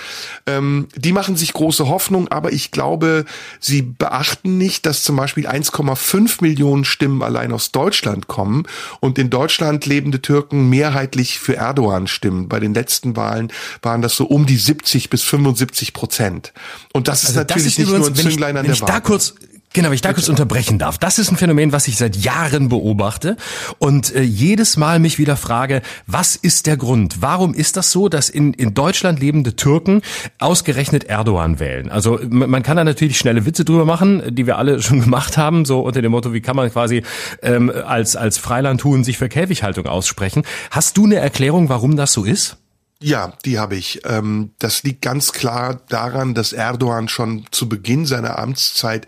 ähm, 0.47 0.87
die 0.95 1.11
machen 1.11 1.35
sich 1.35 1.53
große 1.53 1.87
Hoffnung, 1.87 2.27
aber 2.27 2.51
ich 2.51 2.71
glaube, 2.71 3.25
sie 3.59 3.81
beachten 3.81 4.57
nicht, 4.57 4.85
dass 4.85 5.03
zum 5.03 5.15
Beispiel 5.15 5.47
1,5 5.47 6.41
Millionen 6.41 6.85
Stimmen 6.85 7.23
allein 7.23 7.51
aus 7.51 7.71
Deutschland 7.71 8.27
kommen 8.27 8.63
und 8.99 9.17
in 9.17 9.29
Deutschland 9.29 9.85
lebende 9.85 10.21
Türken 10.21 10.69
mehrheitlich 10.69 11.39
für 11.39 11.55
Erdogan 11.55 12.07
stimmen. 12.07 12.49
Bei 12.49 12.59
den 12.59 12.73
letzten 12.73 13.15
Wahlen 13.15 13.51
waren 13.81 14.01
das 14.01 14.15
so 14.15 14.25
um 14.25 14.40
um 14.41 14.47
die 14.47 14.57
70 14.57 15.09
bis 15.09 15.21
75 15.21 15.93
Prozent. 15.93 16.53
Und 16.93 17.07
das 17.07 17.25
also 17.25 17.31
ist 17.31 17.35
natürlich 17.37 17.63
das 17.63 17.71
ist 17.71 17.79
nicht 17.79 17.87
übrigens, 17.87 18.09
nur 18.09 18.17
ein 18.17 18.31
Zünglein 18.31 18.57
an 18.57 18.65
der 18.65 18.81
Waage. 18.81 18.91
Da 18.91 18.99
kurz 18.99 19.35
Genau, 19.73 19.87
wenn 19.87 19.95
ich 19.95 20.01
da 20.01 20.11
kurz 20.11 20.27
unterbrechen 20.27 20.79
darf. 20.79 20.97
Das 20.97 21.17
ist 21.17 21.31
ein 21.31 21.37
Phänomen, 21.37 21.71
was 21.71 21.87
ich 21.87 21.95
seit 21.95 22.17
Jahren 22.17 22.67
beobachte 22.67 23.37
und 23.79 24.13
äh, 24.13 24.21
jedes 24.21 24.75
Mal 24.75 24.99
mich 24.99 25.17
wieder 25.17 25.37
frage, 25.37 25.81
was 26.07 26.35
ist 26.35 26.67
der 26.67 26.75
Grund? 26.75 27.21
Warum 27.21 27.53
ist 27.53 27.77
das 27.77 27.89
so, 27.89 28.09
dass 28.09 28.27
in, 28.27 28.53
in 28.53 28.73
Deutschland 28.73 29.21
lebende 29.21 29.55
Türken 29.55 30.01
ausgerechnet 30.39 31.05
Erdogan 31.05 31.61
wählen? 31.61 31.89
Also 31.89 32.19
man 32.29 32.63
kann 32.63 32.75
da 32.75 32.83
natürlich 32.83 33.17
schnelle 33.17 33.45
Witze 33.45 33.63
drüber 33.63 33.85
machen, 33.85 34.35
die 34.35 34.45
wir 34.45 34.57
alle 34.57 34.81
schon 34.81 34.99
gemacht 34.99 35.37
haben, 35.37 35.63
so 35.63 35.79
unter 35.79 36.01
dem 36.01 36.11
Motto, 36.11 36.33
wie 36.33 36.41
kann 36.41 36.57
man 36.57 36.69
quasi 36.69 37.03
ähm, 37.41 37.71
als, 37.71 38.17
als 38.17 38.37
Freilandhuhn 38.37 39.05
sich 39.05 39.17
für 39.17 39.29
Käfighaltung 39.29 39.85
aussprechen. 39.85 40.43
Hast 40.69 40.97
du 40.97 41.05
eine 41.05 41.15
Erklärung, 41.15 41.69
warum 41.69 41.95
das 41.95 42.11
so 42.11 42.25
ist? 42.25 42.57
Ja, 43.03 43.33
die 43.45 43.57
habe 43.57 43.75
ich. 43.75 44.01
Ähm, 44.05 44.51
das 44.59 44.83
liegt 44.83 45.01
ganz 45.01 45.31
klar 45.31 45.81
daran, 45.89 46.35
dass 46.35 46.53
Erdogan 46.53 47.07
schon 47.07 47.47
zu 47.49 47.67
Beginn 47.67 48.05
seiner 48.05 48.37
Amtszeit 48.37 49.07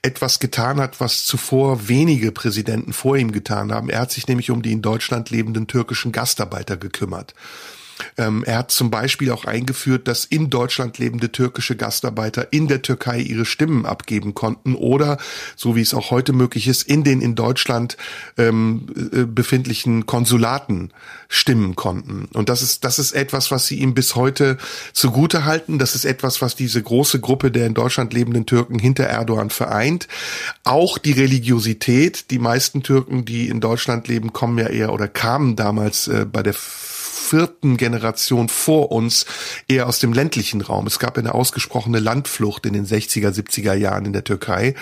etwas 0.00 0.38
getan 0.38 0.78
hat, 0.80 1.00
was 1.00 1.24
zuvor 1.24 1.88
wenige 1.88 2.30
Präsidenten 2.30 2.92
vor 2.92 3.16
ihm 3.16 3.32
getan 3.32 3.72
haben. 3.72 3.90
Er 3.90 4.00
hat 4.00 4.12
sich 4.12 4.28
nämlich 4.28 4.52
um 4.52 4.62
die 4.62 4.70
in 4.70 4.80
Deutschland 4.80 5.30
lebenden 5.30 5.66
türkischen 5.66 6.12
Gastarbeiter 6.12 6.76
gekümmert. 6.76 7.34
Ähm, 8.16 8.44
er 8.44 8.58
hat 8.58 8.70
zum 8.70 8.90
Beispiel 8.90 9.30
auch 9.30 9.44
eingeführt, 9.44 10.08
dass 10.08 10.24
in 10.24 10.50
Deutschland 10.50 10.98
lebende 10.98 11.32
türkische 11.32 11.76
Gastarbeiter 11.76 12.52
in 12.52 12.68
der 12.68 12.82
Türkei 12.82 13.20
ihre 13.20 13.44
Stimmen 13.44 13.86
abgeben 13.86 14.34
konnten 14.34 14.74
oder, 14.74 15.18
so 15.56 15.76
wie 15.76 15.80
es 15.80 15.94
auch 15.94 16.10
heute 16.10 16.32
möglich 16.32 16.68
ist, 16.68 16.82
in 16.82 17.04
den 17.04 17.20
in 17.20 17.34
Deutschland 17.34 17.96
ähm, 18.36 18.86
äh, 19.12 19.24
befindlichen 19.24 20.06
Konsulaten 20.06 20.90
stimmen 21.28 21.76
konnten. 21.76 22.28
Und 22.34 22.48
das 22.48 22.62
ist, 22.62 22.84
das 22.84 22.98
ist 22.98 23.12
etwas, 23.12 23.50
was 23.50 23.66
sie 23.66 23.78
ihm 23.78 23.94
bis 23.94 24.16
heute 24.16 24.58
zugute 24.92 25.44
halten. 25.44 25.78
Das 25.78 25.94
ist 25.94 26.04
etwas, 26.04 26.42
was 26.42 26.56
diese 26.56 26.82
große 26.82 27.20
Gruppe 27.20 27.50
der 27.50 27.66
in 27.66 27.74
Deutschland 27.74 28.12
lebenden 28.12 28.46
Türken 28.46 28.78
hinter 28.78 29.04
Erdogan 29.04 29.50
vereint. 29.50 30.08
Auch 30.64 30.98
die 30.98 31.12
Religiosität. 31.12 32.30
Die 32.30 32.38
meisten 32.38 32.82
Türken, 32.82 33.24
die 33.24 33.48
in 33.48 33.60
Deutschland 33.60 34.08
leben, 34.08 34.32
kommen 34.32 34.58
ja 34.58 34.66
eher 34.66 34.92
oder 34.92 35.08
kamen 35.08 35.56
damals 35.56 36.08
äh, 36.08 36.26
bei 36.30 36.42
der 36.42 36.54
vierten 37.32 37.78
Generation 37.78 38.50
vor 38.50 38.92
uns 38.92 39.24
eher 39.66 39.86
aus 39.86 40.00
dem 40.00 40.12
ländlichen 40.12 40.60
Raum. 40.60 40.86
Es 40.86 40.98
gab 40.98 41.16
eine 41.16 41.34
ausgesprochene 41.34 41.98
Landflucht 41.98 42.66
in 42.66 42.74
den 42.74 42.86
60er, 42.86 43.30
70er 43.30 43.72
Jahren 43.72 44.04
in 44.04 44.12
der 44.12 44.22
Türkei. 44.22 44.74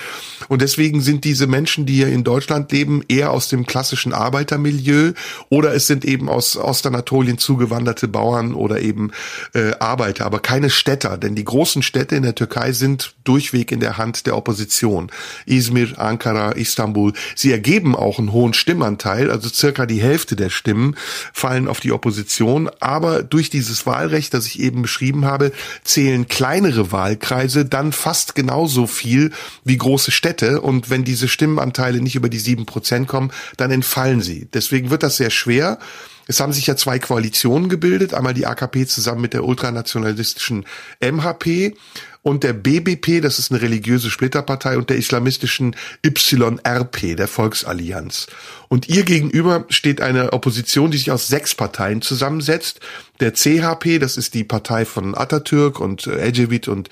Und 0.49 0.61
deswegen 0.61 1.01
sind 1.01 1.23
diese 1.23 1.47
Menschen, 1.47 1.87
die 1.87 1.95
hier 1.95 2.09
in 2.09 2.25
Deutschland 2.25 2.73
leben, 2.73 3.05
eher 3.07 3.31
aus 3.31 3.49
dem 3.49 3.67
klassischen 3.67 4.13
Arbeitermilieu 4.13 5.13
oder 5.49 5.75
es 5.75 5.87
sind 5.87 6.05
eben 6.05 6.29
aus 6.29 6.57
Ostanatolien 6.57 7.39
zugewanderte 7.39 8.09
Bauern 8.09 8.53
oder 8.53 8.81
eben 8.81 9.13
äh, 9.55 9.71
Arbeiter, 9.79 10.27
aber 10.27 10.41
keine 10.41 10.71
Städter, 10.71 11.19
denn 11.19 11.37
die 11.37 11.45
großen 11.45 11.83
Städte 11.83 12.17
in 12.17 12.25
der 12.25 12.35
Türkei 12.35 12.73
sind 12.73 13.15
durchweg 13.23 13.71
in 13.71 13.79
der 13.79 13.97
Hand 13.97 14.27
der 14.27 14.37
Opposition. 14.37 15.13
Izmir, 15.47 16.01
Ankara, 16.01 16.51
Istanbul. 16.51 17.13
Sie 17.37 17.53
ergeben 17.53 17.95
auch 17.95 18.19
einen 18.19 18.33
hohen 18.33 18.55
Stimmanteil, 18.55 19.31
also 19.31 19.49
circa 19.49 19.87
die 19.87 20.03
Hälfte 20.03 20.35
der 20.35 20.51
Stimmen 20.51 20.97
fallen 21.33 21.69
auf 21.69 21.79
die 21.79 21.93
Opposition 21.93 22.40
Opposition, 22.41 22.71
aber 22.81 23.23
durch 23.23 23.51
dieses 23.51 23.87
Wahlrecht, 23.87 24.35
das 24.35 24.47
ich 24.47 24.61
eben 24.61 24.83
beschrieben 24.83 25.25
habe, 25.25 25.53
zählen 25.85 26.27
kleinere 26.27 26.93
Wahlkreise 26.93 27.65
dann 27.65 27.93
fast 27.93 28.35
genauso 28.35 28.87
viel 28.87 29.33
wie 29.65 29.77
große 29.77 30.11
Städte 30.11 30.61
und 30.61 30.91
wenn 30.91 31.05
diese 31.05 31.29
Stimmenanteile 31.29 32.01
nicht 32.01 32.17
über 32.17 32.29
die 32.29 32.39
sieben 32.39 32.67
Prozent 32.67 33.09
kommen, 33.09 33.31
dann 33.57 33.71
entfallen 33.71 34.23
sie. 34.23 34.49
Deswegen 34.53 34.91
wird 34.91 35.03
das 35.03 35.17
sehr 35.17 35.31
schwer. 35.31 35.79
Es 36.27 36.41
haben 36.41 36.53
sich 36.53 36.67
ja 36.67 36.77
zwei 36.77 36.99
Koalitionen 36.99 37.69
gebildet, 37.69 38.15
einmal 38.15 38.35
die 38.35 38.47
AKP 38.47 38.87
zusammen 38.87 39.21
mit 39.21 39.35
der 39.35 39.45
ultranationalistischen 39.45 40.65
MHP 41.01 41.75
und 42.23 42.45
der 42.45 42.53
BBP, 42.53 43.21
das 43.21 43.39
ist 43.39 43.51
eine 43.51 43.63
religiöse 43.63 44.11
Splitterpartei, 44.11 44.77
und 44.77 44.91
der 44.91 44.99
islamistischen 44.99 45.75
YRP, 46.05 47.17
der 47.17 47.29
Volksallianz. 47.29 48.27
Und 48.73 48.89
ihr 48.89 49.03
gegenüber 49.03 49.65
steht 49.69 50.01
eine 50.01 50.33
Opposition, 50.33 50.93
die 50.93 50.99
sich 50.99 51.11
aus 51.11 51.27
sechs 51.27 51.57
Parteien 51.57 52.03
zusammensetzt, 52.03 52.79
der 53.21 53.35
CHP, 53.35 53.99
das 53.99 54.17
ist 54.17 54.33
die 54.35 54.45
Partei 54.45 54.85
von 54.85 55.15
Atatürk 55.15 55.79
und 55.79 56.07
äh, 56.07 56.29
Ecevit 56.29 56.69
und 56.69 56.89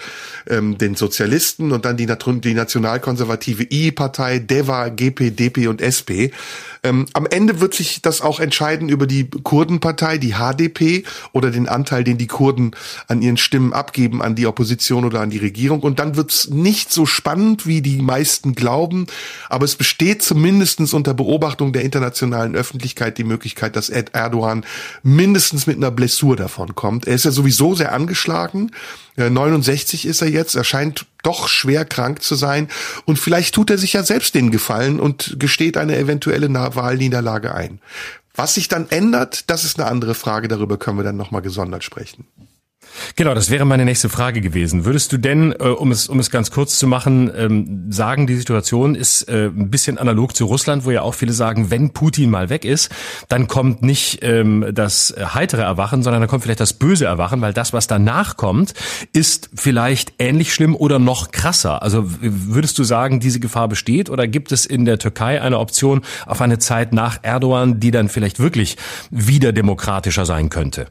ähm, 0.49 0.77
den 0.77 0.95
Sozialisten 0.95 1.73
und 1.73 1.85
dann 1.85 1.97
die, 1.97 2.07
die 2.07 2.55
nationalkonservative 2.55 3.65
I-Partei, 3.71 4.39
DEVA, 4.39 4.91
GP, 4.91 5.31
DP 5.31 5.69
und 5.69 5.81
SP. 5.81 6.31
Ähm, 6.83 7.07
am 7.13 7.27
Ende 7.27 7.61
wird 7.61 7.75
sich 7.75 8.03
das 8.03 8.21
auch 8.21 8.41
entscheiden 8.41 8.89
über 8.89 9.07
die 9.07 9.29
Kurdenpartei, 9.29 10.19
die 10.19 10.35
HDP 10.35 11.05
oder 11.33 11.51
den 11.51 11.69
Anteil, 11.69 12.05
den 12.05 12.19
die 12.19 12.27
Kurden 12.27 12.73
an 13.09 13.23
ihren 13.23 13.37
Stimmen 13.37 13.73
abgeben 13.73 14.23
an 14.23 14.35
die 14.35 14.47
Opposition 14.47 15.05
oder 15.05 15.21
an 15.21 15.31
die 15.31 15.39
Regierung. 15.39 15.81
Und 15.81 15.99
dann 15.99 16.17
wird's 16.17 16.49
nicht 16.51 16.93
so 16.93 17.07
spannend, 17.07 17.67
wie 17.67 17.83
die 17.83 18.01
meisten 18.01 18.55
glauben. 18.55 19.07
Aber 19.49 19.65
es 19.65 19.77
besteht 19.77 20.23
zumindestens 20.23 20.93
unter 20.93 21.15
Beobachtung 21.15 21.68
der 21.73 21.83
internationalen 21.83 22.55
Öffentlichkeit 22.55 23.19
die 23.19 23.25
Möglichkeit, 23.25 23.77
dass 23.77 23.91
Ed 23.91 24.15
Erdogan 24.15 24.65
mindestens 25.03 25.67
mit 25.67 25.77
einer 25.77 25.91
Blessur 25.91 26.37
davon 26.37 26.75
kommt. 26.75 27.07
Er 27.07 27.15
ist 27.15 27.25
ja 27.25 27.31
sowieso 27.31 27.75
sehr 27.75 27.93
angeschlagen. 27.93 28.71
69 29.17 30.07
ist 30.07 30.23
er 30.23 30.29
jetzt, 30.29 30.55
er 30.55 30.65
scheint 30.65 31.07
doch 31.23 31.49
schwer 31.49 31.85
krank 31.85 32.23
zu 32.23 32.37
sein 32.37 32.69
und 33.05 33.19
vielleicht 33.19 33.55
tut 33.55 33.71
er 33.71 33.79
sich 33.79 33.95
ja 33.95 34.05
selbst 34.05 34.35
den 34.35 34.51
Gefallen 34.51 35.01
und 35.01 35.37
gesteht 35.39 35.77
eine 35.77 35.97
eventuelle 35.99 36.53
Wahlniederlage 36.53 37.55
ein. 37.55 37.81
Was 38.35 38.55
sich 38.55 38.69
dann 38.69 38.89
ändert, 38.91 39.51
das 39.51 39.65
ist 39.65 39.81
eine 39.81 39.91
andere 39.91 40.15
Frage, 40.15 40.47
darüber 40.47 40.79
können 40.79 40.97
wir 40.97 41.05
dann 41.05 41.17
nochmal 41.17 41.43
gesondert 41.43 41.83
sprechen. 41.83 42.25
Genau, 43.17 43.35
das 43.35 43.51
wäre 43.51 43.65
meine 43.65 43.85
nächste 43.85 44.09
Frage 44.09 44.41
gewesen. 44.41 44.85
Würdest 44.85 45.13
du 45.13 45.19
denn, 45.19 45.53
äh, 45.53 45.65
um 45.65 45.91
es 45.91 46.09
um 46.09 46.19
es 46.19 46.31
ganz 46.31 46.51
kurz 46.51 46.79
zu 46.79 46.87
machen, 46.87 47.31
ähm, 47.37 47.87
sagen, 47.91 48.27
die 48.27 48.37
Situation 48.37 48.95
ist 48.95 49.29
äh, 49.29 49.47
ein 49.47 49.71
bisschen 49.71 49.99
analog 49.99 50.35
zu 50.37 50.47
Russland, 50.47 50.85
wo 50.85 50.91
ja 50.91 51.03
auch 51.03 51.15
viele 51.15 51.33
sagen, 51.33 51.71
wenn 51.71 51.91
Putin 51.91 52.31
mal 52.31 52.51
weg 52.51 52.65
ist, 52.65 52.91
dann 53.29 53.49
kommt 53.49 53.83
nicht 53.83 54.21
ähm, 54.23 54.67
das 54.73 55.15
heitere 55.19 55.63
Erwachen, 55.63 56.03
sondern 56.03 56.23
dann 56.23 56.29
kommt 56.29 56.43
vielleicht 56.43 56.61
das 56.61 56.73
böse 56.73 57.07
Erwachen, 57.07 57.41
weil 57.41 57.53
das, 57.53 57.73
was 57.73 57.87
danach 57.87 58.37
kommt, 58.37 58.75
ist 59.13 59.51
vielleicht 59.55 60.15
ähnlich 60.19 60.53
schlimm 60.53 60.75
oder 60.75 60.99
noch 60.99 61.31
krasser. 61.31 61.83
Also 61.83 62.05
würdest 62.07 62.79
du 62.79 62.85
sagen, 62.85 63.21
diese 63.21 63.41
Gefahr 63.41 63.69
besteht 63.69 64.11
oder 64.11 64.27
gibt 64.27 64.53
es 64.53 64.67
in 64.67 64.85
der 64.85 64.99
Türkei 64.99 65.41
eine 65.41 65.59
Option 65.59 66.03
auf 66.27 66.41
eine 66.41 66.59
Zeit 66.59 66.93
nach 66.93 67.19
Erdogan, 67.23 67.81
die 67.81 67.91
dann 67.91 68.09
vielleicht 68.09 68.39
wirklich 68.39 68.77
wieder 69.11 69.53
demokratischer 69.53 70.27
sein 70.27 70.49
könnte? 70.49 70.87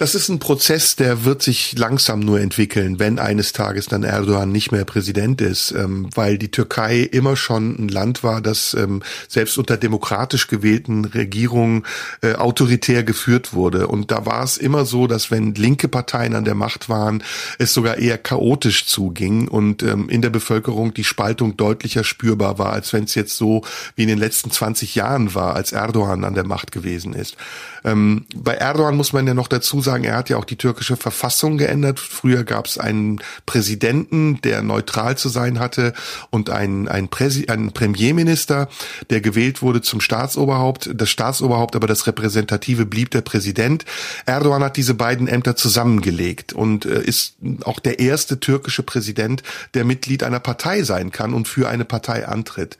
Das 0.00 0.14
ist 0.14 0.30
ein 0.30 0.38
Prozess, 0.38 0.96
der 0.96 1.26
wird 1.26 1.42
sich 1.42 1.76
langsam 1.76 2.20
nur 2.20 2.40
entwickeln, 2.40 2.98
wenn 2.98 3.18
eines 3.18 3.52
Tages 3.52 3.84
dann 3.84 4.02
Erdogan 4.02 4.50
nicht 4.50 4.72
mehr 4.72 4.86
Präsident 4.86 5.42
ist, 5.42 5.72
ähm, 5.72 6.08
weil 6.14 6.38
die 6.38 6.50
Türkei 6.50 7.00
immer 7.00 7.36
schon 7.36 7.76
ein 7.78 7.88
Land 7.88 8.24
war, 8.24 8.40
das 8.40 8.72
ähm, 8.72 9.02
selbst 9.28 9.58
unter 9.58 9.76
demokratisch 9.76 10.48
gewählten 10.48 11.04
Regierungen 11.04 11.84
äh, 12.22 12.32
autoritär 12.32 13.02
geführt 13.04 13.52
wurde. 13.52 13.88
Und 13.88 14.10
da 14.10 14.24
war 14.24 14.42
es 14.42 14.56
immer 14.56 14.86
so, 14.86 15.06
dass 15.06 15.30
wenn 15.30 15.54
linke 15.54 15.86
Parteien 15.86 16.34
an 16.34 16.46
der 16.46 16.54
Macht 16.54 16.88
waren, 16.88 17.22
es 17.58 17.74
sogar 17.74 17.98
eher 17.98 18.16
chaotisch 18.16 18.86
zuging 18.86 19.48
und 19.48 19.82
ähm, 19.82 20.08
in 20.08 20.22
der 20.22 20.30
Bevölkerung 20.30 20.94
die 20.94 21.04
Spaltung 21.04 21.58
deutlicher 21.58 22.04
spürbar 22.04 22.58
war, 22.58 22.72
als 22.72 22.94
wenn 22.94 23.04
es 23.04 23.14
jetzt 23.14 23.36
so 23.36 23.64
wie 23.96 24.04
in 24.04 24.08
den 24.08 24.18
letzten 24.18 24.50
20 24.50 24.94
Jahren 24.94 25.34
war, 25.34 25.56
als 25.56 25.72
Erdogan 25.72 26.24
an 26.24 26.32
der 26.32 26.46
Macht 26.46 26.72
gewesen 26.72 27.12
ist. 27.12 27.36
Ähm, 27.84 28.26
bei 28.34 28.54
Erdogan 28.54 28.96
muss 28.96 29.12
man 29.12 29.26
ja 29.26 29.34
noch 29.34 29.48
dazu 29.48 29.80
sagen, 29.80 30.04
er 30.04 30.16
hat 30.16 30.28
ja 30.28 30.36
auch 30.36 30.44
die 30.44 30.56
türkische 30.56 30.96
Verfassung 30.96 31.58
geändert. 31.58 31.98
Früher 31.98 32.44
gab 32.44 32.66
es 32.66 32.78
einen 32.78 33.20
Präsidenten, 33.46 34.40
der 34.42 34.62
neutral 34.62 35.16
zu 35.16 35.28
sein 35.28 35.58
hatte 35.58 35.92
und 36.30 36.50
einen, 36.50 36.88
einen, 36.88 37.08
einen 37.48 37.72
Premierminister, 37.72 38.68
der 39.08 39.20
gewählt 39.20 39.62
wurde 39.62 39.80
zum 39.80 40.00
Staatsoberhaupt. 40.00 40.90
Das 40.94 41.10
Staatsoberhaupt, 41.10 41.76
aber 41.76 41.86
das 41.86 42.06
Repräsentative 42.06 42.86
blieb 42.86 43.10
der 43.10 43.22
Präsident. 43.22 43.84
Erdogan 44.26 44.62
hat 44.62 44.76
diese 44.76 44.94
beiden 44.94 45.28
Ämter 45.28 45.56
zusammengelegt 45.56 46.52
und 46.52 46.84
äh, 46.84 47.02
ist 47.02 47.36
auch 47.64 47.78
der 47.78 47.98
erste 47.98 48.40
türkische 48.40 48.82
Präsident, 48.82 49.42
der 49.74 49.84
Mitglied 49.84 50.22
einer 50.22 50.40
Partei 50.40 50.82
sein 50.82 51.10
kann 51.10 51.34
und 51.34 51.48
für 51.48 51.68
eine 51.68 51.84
Partei 51.84 52.26
antritt. 52.26 52.76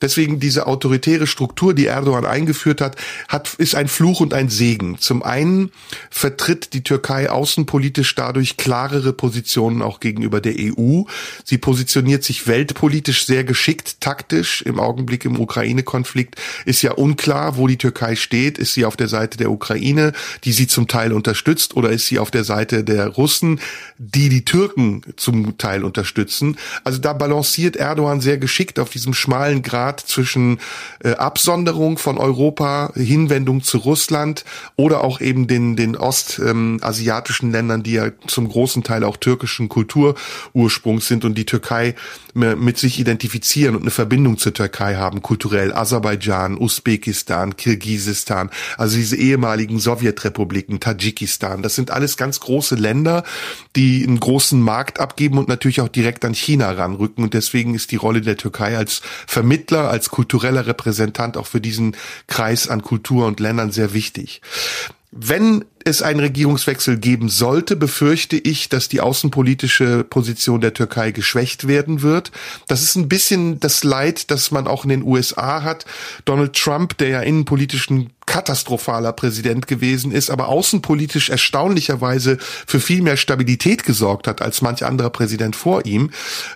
Deswegen 0.00 0.40
diese 0.40 0.66
autoritäre 0.66 1.26
Struktur, 1.26 1.74
die 1.74 1.86
Erdogan 1.86 2.26
eingeführt 2.26 2.80
hat, 2.80 2.96
hat 3.28 3.54
ist 3.58 3.74
ein 3.74 3.88
Fluch 3.88 4.20
und 4.20 4.34
ein 4.34 4.41
ein 4.42 4.48
Segen. 4.48 4.98
Zum 4.98 5.22
einen 5.22 5.70
vertritt 6.10 6.72
die 6.74 6.82
Türkei 6.82 7.30
außenpolitisch 7.30 8.14
dadurch 8.14 8.56
klarere 8.56 9.12
Positionen 9.12 9.82
auch 9.82 10.00
gegenüber 10.00 10.40
der 10.40 10.54
EU. 10.58 11.02
Sie 11.44 11.58
positioniert 11.58 12.24
sich 12.24 12.46
weltpolitisch 12.46 13.26
sehr 13.26 13.44
geschickt, 13.44 14.00
taktisch. 14.00 14.62
Im 14.62 14.80
Augenblick 14.80 15.24
im 15.24 15.38
Ukraine-Konflikt 15.38 16.36
ist 16.64 16.82
ja 16.82 16.92
unklar, 16.92 17.56
wo 17.56 17.66
die 17.66 17.78
Türkei 17.78 18.16
steht. 18.16 18.58
Ist 18.58 18.74
sie 18.74 18.84
auf 18.84 18.96
der 18.96 19.08
Seite 19.08 19.38
der 19.38 19.50
Ukraine, 19.50 20.12
die 20.44 20.52
sie 20.52 20.66
zum 20.66 20.88
Teil 20.88 21.12
unterstützt, 21.12 21.76
oder 21.76 21.90
ist 21.90 22.06
sie 22.06 22.18
auf 22.18 22.30
der 22.30 22.44
Seite 22.44 22.84
der 22.84 23.06
Russen, 23.08 23.60
die 23.98 24.28
die 24.28 24.44
Türken 24.44 25.02
zum 25.16 25.56
Teil 25.58 25.84
unterstützen? 25.84 26.56
Also 26.84 26.98
da 26.98 27.12
balanciert 27.12 27.76
Erdogan 27.76 28.20
sehr 28.20 28.38
geschickt 28.38 28.78
auf 28.78 28.90
diesem 28.90 29.14
schmalen 29.14 29.62
Grad 29.62 30.00
zwischen 30.00 30.58
äh, 31.04 31.12
Absonderung 31.12 31.98
von 31.98 32.18
Europa, 32.18 32.92
Hinwendung 32.94 33.62
zu 33.62 33.78
Russland, 33.78 34.31
Russland 34.32 34.44
oder 34.76 35.04
auch 35.04 35.20
eben 35.20 35.46
den, 35.46 35.76
den 35.76 35.96
ostasiatischen 35.96 37.48
ähm, 37.48 37.52
Ländern, 37.52 37.82
die 37.82 37.92
ja 37.92 38.10
zum 38.26 38.48
großen 38.48 38.82
Teil 38.82 39.04
auch 39.04 39.16
türkischen 39.16 39.68
Kulturursprungs 39.68 41.06
sind 41.06 41.24
und 41.24 41.36
die 41.36 41.46
Türkei 41.46 41.94
mit 42.34 42.78
sich 42.78 42.98
identifizieren 42.98 43.76
und 43.76 43.82
eine 43.82 43.90
Verbindung 43.90 44.38
zur 44.38 44.54
Türkei 44.54 44.96
haben, 44.96 45.20
kulturell. 45.20 45.72
Aserbaidschan, 45.72 46.56
Usbekistan, 46.56 47.56
Kirgisistan, 47.56 48.50
also 48.78 48.96
diese 48.96 49.16
ehemaligen 49.16 49.78
Sowjetrepubliken, 49.78 50.80
Tadschikistan, 50.80 51.62
das 51.62 51.74
sind 51.74 51.90
alles 51.90 52.16
ganz 52.16 52.40
große 52.40 52.76
Länder, 52.76 53.24
die 53.76 54.02
einen 54.02 54.18
großen 54.18 54.60
Markt 54.60 54.98
abgeben 54.98 55.36
und 55.38 55.48
natürlich 55.48 55.82
auch 55.82 55.88
direkt 55.88 56.24
an 56.24 56.34
China 56.34 56.70
ranrücken. 56.72 57.22
Und 57.22 57.34
deswegen 57.34 57.74
ist 57.74 57.90
die 57.90 57.96
Rolle 57.96 58.22
der 58.22 58.36
Türkei 58.38 58.78
als 58.78 59.02
Vermittler, 59.26 59.90
als 59.90 60.08
kultureller 60.08 60.66
Repräsentant 60.66 61.36
auch 61.36 61.46
für 61.46 61.60
diesen 61.60 61.96
Kreis 62.26 62.68
an 62.68 62.82
Kultur 62.82 63.26
und 63.26 63.40
Ländern 63.40 63.72
sehr 63.72 63.92
wichtig. 63.92 64.21
Wenn 65.10 65.64
es 65.84 66.02
einen 66.02 66.20
Regierungswechsel 66.20 66.98
geben 66.98 67.28
sollte, 67.28 67.76
befürchte 67.76 68.36
ich, 68.36 68.68
dass 68.68 68.88
die 68.88 69.00
außenpolitische 69.00 70.04
Position 70.04 70.60
der 70.60 70.74
Türkei 70.74 71.10
geschwächt 71.10 71.66
werden 71.66 72.02
wird. 72.02 72.32
Das 72.68 72.82
ist 72.82 72.96
ein 72.96 73.08
bisschen 73.08 73.60
das 73.60 73.84
Leid, 73.84 74.30
das 74.30 74.50
man 74.50 74.66
auch 74.66 74.84
in 74.84 74.90
den 74.90 75.02
USA 75.02 75.62
hat. 75.62 75.84
Donald 76.24 76.54
Trump, 76.54 76.96
der 76.98 77.08
ja 77.08 77.20
innenpolitischen 77.20 78.10
katastrophaler 78.26 79.12
Präsident 79.12 79.66
gewesen 79.66 80.12
ist, 80.12 80.30
aber 80.30 80.48
außenpolitisch 80.48 81.30
erstaunlicherweise 81.30 82.38
für 82.66 82.80
viel 82.80 83.02
mehr 83.02 83.16
Stabilität 83.16 83.84
gesorgt 83.84 84.28
hat 84.28 84.40
als 84.40 84.62
manch 84.62 84.84
anderer 84.84 85.10
Präsident 85.10 85.56
vor 85.56 85.84
ihm, 85.84 86.10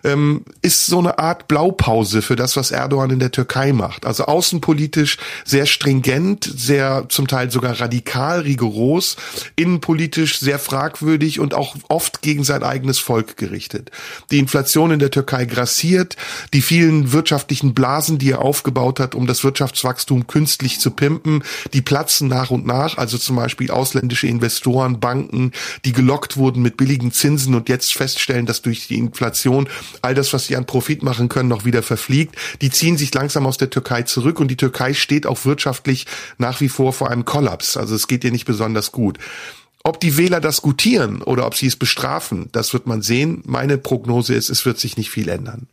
ähm, 0.04 0.44
ist 0.62 0.86
so 0.86 0.98
eine 0.98 1.18
Art 1.18 1.48
Blaupause 1.48 2.22
für 2.22 2.36
das, 2.36 2.56
was 2.56 2.70
Erdogan 2.70 3.10
in 3.10 3.18
der 3.18 3.32
Türkei 3.32 3.72
macht. 3.72 4.06
Also 4.06 4.24
außenpolitisch 4.24 5.18
sehr 5.44 5.66
stringent, 5.66 6.44
sehr 6.44 7.06
zum 7.08 7.26
Teil 7.26 7.50
sogar 7.50 7.80
radikal, 7.80 8.40
rigoros, 8.40 9.15
innenpolitisch 9.56 10.38
sehr 10.38 10.58
fragwürdig 10.58 11.40
und 11.40 11.54
auch 11.54 11.76
oft 11.88 12.22
gegen 12.22 12.44
sein 12.44 12.62
eigenes 12.62 12.98
Volk 12.98 13.36
gerichtet. 13.36 13.90
Die 14.30 14.38
Inflation 14.38 14.90
in 14.90 14.98
der 14.98 15.10
Türkei 15.10 15.44
grassiert, 15.44 16.16
die 16.52 16.62
vielen 16.62 17.12
wirtschaftlichen 17.12 17.74
Blasen, 17.74 18.18
die 18.18 18.32
er 18.32 18.42
aufgebaut 18.42 19.00
hat, 19.00 19.14
um 19.14 19.26
das 19.26 19.44
Wirtschaftswachstum 19.44 20.26
künstlich 20.26 20.80
zu 20.80 20.90
pimpen, 20.90 21.42
die 21.72 21.82
platzen 21.82 22.28
nach 22.28 22.50
und 22.50 22.66
nach, 22.66 22.98
also 22.98 23.18
zum 23.18 23.36
Beispiel 23.36 23.70
ausländische 23.70 24.26
Investoren, 24.26 25.00
Banken, 25.00 25.52
die 25.84 25.92
gelockt 25.92 26.36
wurden 26.36 26.62
mit 26.62 26.76
billigen 26.76 27.12
Zinsen 27.12 27.54
und 27.54 27.68
jetzt 27.68 27.94
feststellen, 27.94 28.46
dass 28.46 28.62
durch 28.62 28.88
die 28.88 28.98
Inflation 28.98 29.68
all 30.02 30.14
das, 30.14 30.32
was 30.32 30.46
sie 30.46 30.56
an 30.56 30.66
Profit 30.66 31.02
machen 31.02 31.28
können, 31.28 31.48
noch 31.48 31.64
wieder 31.64 31.82
verfliegt. 31.82 32.36
Die 32.60 32.70
ziehen 32.70 32.96
sich 32.96 33.12
langsam 33.14 33.46
aus 33.46 33.56
der 33.56 33.70
Türkei 33.70 34.02
zurück 34.02 34.40
und 34.40 34.48
die 34.48 34.56
Türkei 34.56 34.94
steht 34.94 35.26
auch 35.26 35.44
wirtschaftlich 35.44 36.06
nach 36.38 36.60
wie 36.60 36.68
vor 36.68 36.92
vor 36.92 37.10
einem 37.10 37.24
Kollaps. 37.24 37.76
Also 37.76 37.94
es 37.94 38.08
geht 38.08 38.24
ihr 38.24 38.32
nicht 38.32 38.46
besonders 38.46 38.92
gut. 38.92 39.05
Ob 39.84 40.00
die 40.00 40.16
Wähler 40.16 40.40
das 40.40 40.62
gutieren 40.62 41.22
oder 41.22 41.46
ob 41.46 41.54
sie 41.54 41.66
es 41.66 41.76
bestrafen, 41.76 42.48
das 42.52 42.72
wird 42.72 42.86
man 42.86 43.02
sehen. 43.02 43.42
Meine 43.46 43.78
Prognose 43.78 44.34
ist, 44.34 44.50
es 44.50 44.66
wird 44.66 44.80
sich 44.80 44.96
nicht 44.96 45.10
viel 45.10 45.28
ändern. 45.28 45.68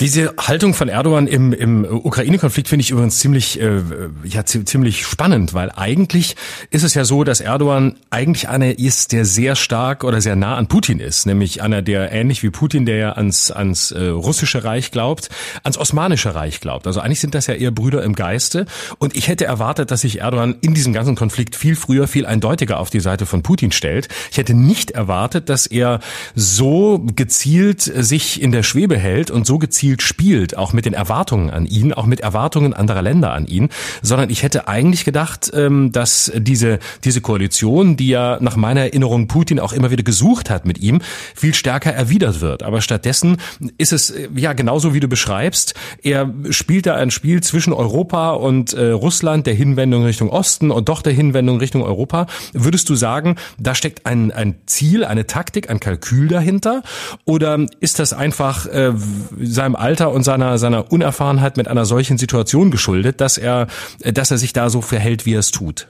Diese 0.00 0.34
Haltung 0.38 0.74
von 0.74 0.88
Erdogan 0.88 1.26
im, 1.26 1.52
im 1.52 1.84
Ukraine-Konflikt 1.84 2.68
finde 2.68 2.82
ich 2.82 2.90
übrigens 2.90 3.18
ziemlich, 3.18 3.60
äh, 3.60 3.80
ja, 4.24 4.44
ziemlich 4.44 5.06
spannend, 5.06 5.54
weil 5.54 5.70
eigentlich 5.70 6.36
ist 6.70 6.82
es 6.82 6.94
ja 6.94 7.04
so, 7.04 7.24
dass 7.24 7.40
Erdogan 7.40 7.96
eigentlich 8.10 8.48
einer 8.48 8.78
ist, 8.78 9.12
der 9.12 9.24
sehr 9.24 9.54
stark 9.54 10.02
oder 10.02 10.20
sehr 10.20 10.36
nah 10.36 10.56
an 10.56 10.66
Putin 10.66 10.98
ist, 10.98 11.26
nämlich 11.26 11.62
einer, 11.62 11.82
der 11.82 12.10
ähnlich 12.10 12.42
wie 12.42 12.50
Putin, 12.50 12.86
der 12.86 12.96
ja 12.96 13.12
ans, 13.12 13.50
ans 13.50 13.92
äh, 13.92 14.06
russische 14.06 14.64
Reich 14.64 14.90
glaubt, 14.90 15.28
ans 15.62 15.78
osmanische 15.78 16.34
Reich 16.34 16.60
glaubt. 16.60 16.86
Also 16.86 17.00
eigentlich 17.00 17.20
sind 17.20 17.34
das 17.34 17.46
ja 17.46 17.54
eher 17.54 17.70
Brüder 17.70 18.02
im 18.02 18.14
Geiste. 18.14 18.66
Und 18.98 19.16
ich 19.16 19.28
hätte 19.28 19.44
erwartet, 19.44 19.90
dass 19.90 20.00
sich 20.00 20.20
Erdogan 20.20 20.56
in 20.60 20.74
diesem 20.74 20.92
ganzen 20.92 21.14
Konflikt 21.14 21.54
viel 21.54 21.76
früher, 21.76 22.08
viel 22.08 22.26
eindeutiger 22.26 22.80
auf 22.80 22.90
die 22.90 23.00
Seite 23.00 23.26
von 23.26 23.42
Putin 23.42 23.72
stellt. 23.72 24.08
Ich 24.30 24.38
hätte 24.38 24.54
nicht 24.54 24.90
erwartet, 24.90 25.48
dass 25.48 25.66
er 25.66 26.00
so 26.34 27.04
gezielt 27.14 27.82
sich 27.82 28.42
in 28.42 28.50
der 28.50 28.62
Schwebe 28.62 28.98
hält 28.98 29.30
und 29.30 29.43
so 29.44 29.58
gezielt 29.58 29.74
gezielt 29.74 30.02
spielt, 30.02 30.56
auch 30.56 30.72
mit 30.72 30.86
den 30.86 30.94
Erwartungen 30.94 31.50
an 31.50 31.66
ihn, 31.66 31.92
auch 31.92 32.06
mit 32.06 32.20
Erwartungen 32.20 32.72
anderer 32.72 33.02
Länder 33.02 33.32
an 33.32 33.46
ihn, 33.46 33.68
sondern 34.02 34.30
ich 34.30 34.42
hätte 34.42 34.66
eigentlich 34.68 35.04
gedacht, 35.04 35.50
ähm, 35.54 35.92
dass 35.92 36.32
diese, 36.34 36.78
diese 37.04 37.20
Koalition, 37.20 37.96
die 37.96 38.08
ja 38.08 38.38
nach 38.40 38.56
meiner 38.56 38.82
Erinnerung 38.82 39.28
Putin 39.28 39.60
auch 39.60 39.72
immer 39.72 39.90
wieder 39.90 40.02
gesucht 40.02 40.48
hat 40.48 40.64
mit 40.64 40.78
ihm, 40.78 41.02
viel 41.34 41.54
stärker 41.54 41.92
erwidert 41.92 42.40
wird. 42.40 42.62
Aber 42.62 42.80
stattdessen 42.80 43.38
ist 43.76 43.92
es 43.92 44.10
äh, 44.10 44.28
ja 44.34 44.52
genauso 44.52 44.94
wie 44.94 45.00
du 45.00 45.08
beschreibst. 45.08 45.74
Er 46.02 46.32
spielt 46.50 46.86
da 46.86 46.94
ein 46.94 47.10
Spiel 47.10 47.42
zwischen 47.42 47.72
Europa 47.72 48.30
und 48.30 48.72
äh, 48.72 48.90
Russland, 48.90 49.46
der 49.46 49.54
Hinwendung 49.54 50.04
Richtung 50.04 50.30
Osten 50.30 50.70
und 50.70 50.88
doch 50.88 51.02
der 51.02 51.12
Hinwendung 51.12 51.58
Richtung 51.58 51.82
Europa. 51.82 52.26
Würdest 52.52 52.88
du 52.88 52.94
sagen, 52.94 53.36
da 53.58 53.74
steckt 53.74 54.06
ein, 54.06 54.32
ein 54.32 54.54
Ziel, 54.66 55.04
eine 55.04 55.26
Taktik, 55.26 55.68
ein 55.68 55.80
Kalkül 55.80 56.28
dahinter? 56.28 56.82
Oder 57.24 57.66
ist 57.80 57.98
das 57.98 58.12
einfach 58.12 58.66
äh, 58.66 58.92
seinem 59.40 59.76
Alter 59.76 60.12
und 60.12 60.22
seiner, 60.22 60.58
seiner 60.58 60.92
Unerfahrenheit 60.92 61.56
mit 61.56 61.68
einer 61.68 61.84
solchen 61.84 62.18
Situation 62.18 62.70
geschuldet, 62.70 63.20
dass 63.20 63.38
er, 63.38 63.66
dass 64.00 64.30
er 64.30 64.38
sich 64.38 64.52
da 64.52 64.70
so 64.70 64.80
verhält, 64.80 65.26
wie 65.26 65.34
er 65.34 65.40
es 65.40 65.50
tut? 65.50 65.88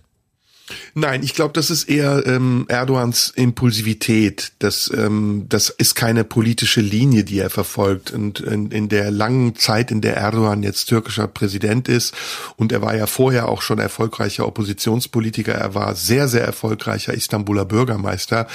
Nein, 0.94 1.22
ich 1.22 1.35
glaube, 1.35 1.53
das 1.53 1.68
ist 1.68 1.85
eher 1.90 2.27
ähm, 2.27 2.64
Erdogans 2.68 3.33
Impulsivität. 3.37 4.53
Das, 4.61 4.90
ähm, 4.96 5.44
das 5.48 5.68
ist 5.68 5.94
keine 5.94 6.24
politische 6.24 6.81
Linie, 6.81 7.24
die 7.24 7.38
er 7.38 7.50
verfolgt. 7.50 8.12
Und 8.12 8.40
in, 8.40 8.70
in 8.70 8.88
der 8.88 9.11
langen 9.11 9.57
Zeit, 9.57 9.90
in 9.90 10.00
der 10.00 10.16
Erdogan 10.16 10.62
jetzt 10.62 10.87
türkischer 10.87 11.29
Präsident 11.29 11.88
ist, 11.88 12.14
und 12.57 12.72
er 12.72 12.81
war 12.81 12.96
ja 12.96 13.07
vorher 13.07 13.48
auch 13.48 13.61
schon 13.61 13.79
erfolgreicher 13.79 14.46
Oppositionspolitiker, 14.46 15.53
er 15.53 15.74
war 15.74 15.94
sehr, 15.94 16.29
sehr 16.29 16.44
erfolgreicher 16.44 17.12
Istanbuler 17.12 17.66
Bürgermeister, 17.66 18.46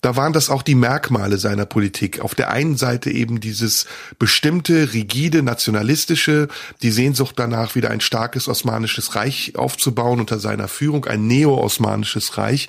da 0.00 0.16
waren 0.16 0.32
das 0.32 0.48
auch 0.48 0.62
die 0.62 0.74
Merkmale 0.74 1.36
seiner 1.36 1.66
Politik. 1.66 2.20
Auf 2.20 2.34
der 2.34 2.50
einen 2.50 2.76
Seite 2.76 3.10
eben 3.10 3.40
dieses 3.40 3.86
bestimmte, 4.18 4.94
rigide, 4.94 5.42
nationalistische, 5.42 6.48
die 6.80 6.90
Sehnsucht 6.90 7.34
danach, 7.38 7.74
wieder 7.74 7.90
ein 7.90 8.00
starkes 8.00 8.48
osmanisches 8.48 9.14
Reich 9.14 9.52
aufzubauen 9.56 10.20
unter 10.20 10.38
seiner 10.38 10.68
Führung, 10.68 11.04
ein 11.04 11.26
neo-osmanisches 11.50 12.38
Reich. 12.38 12.68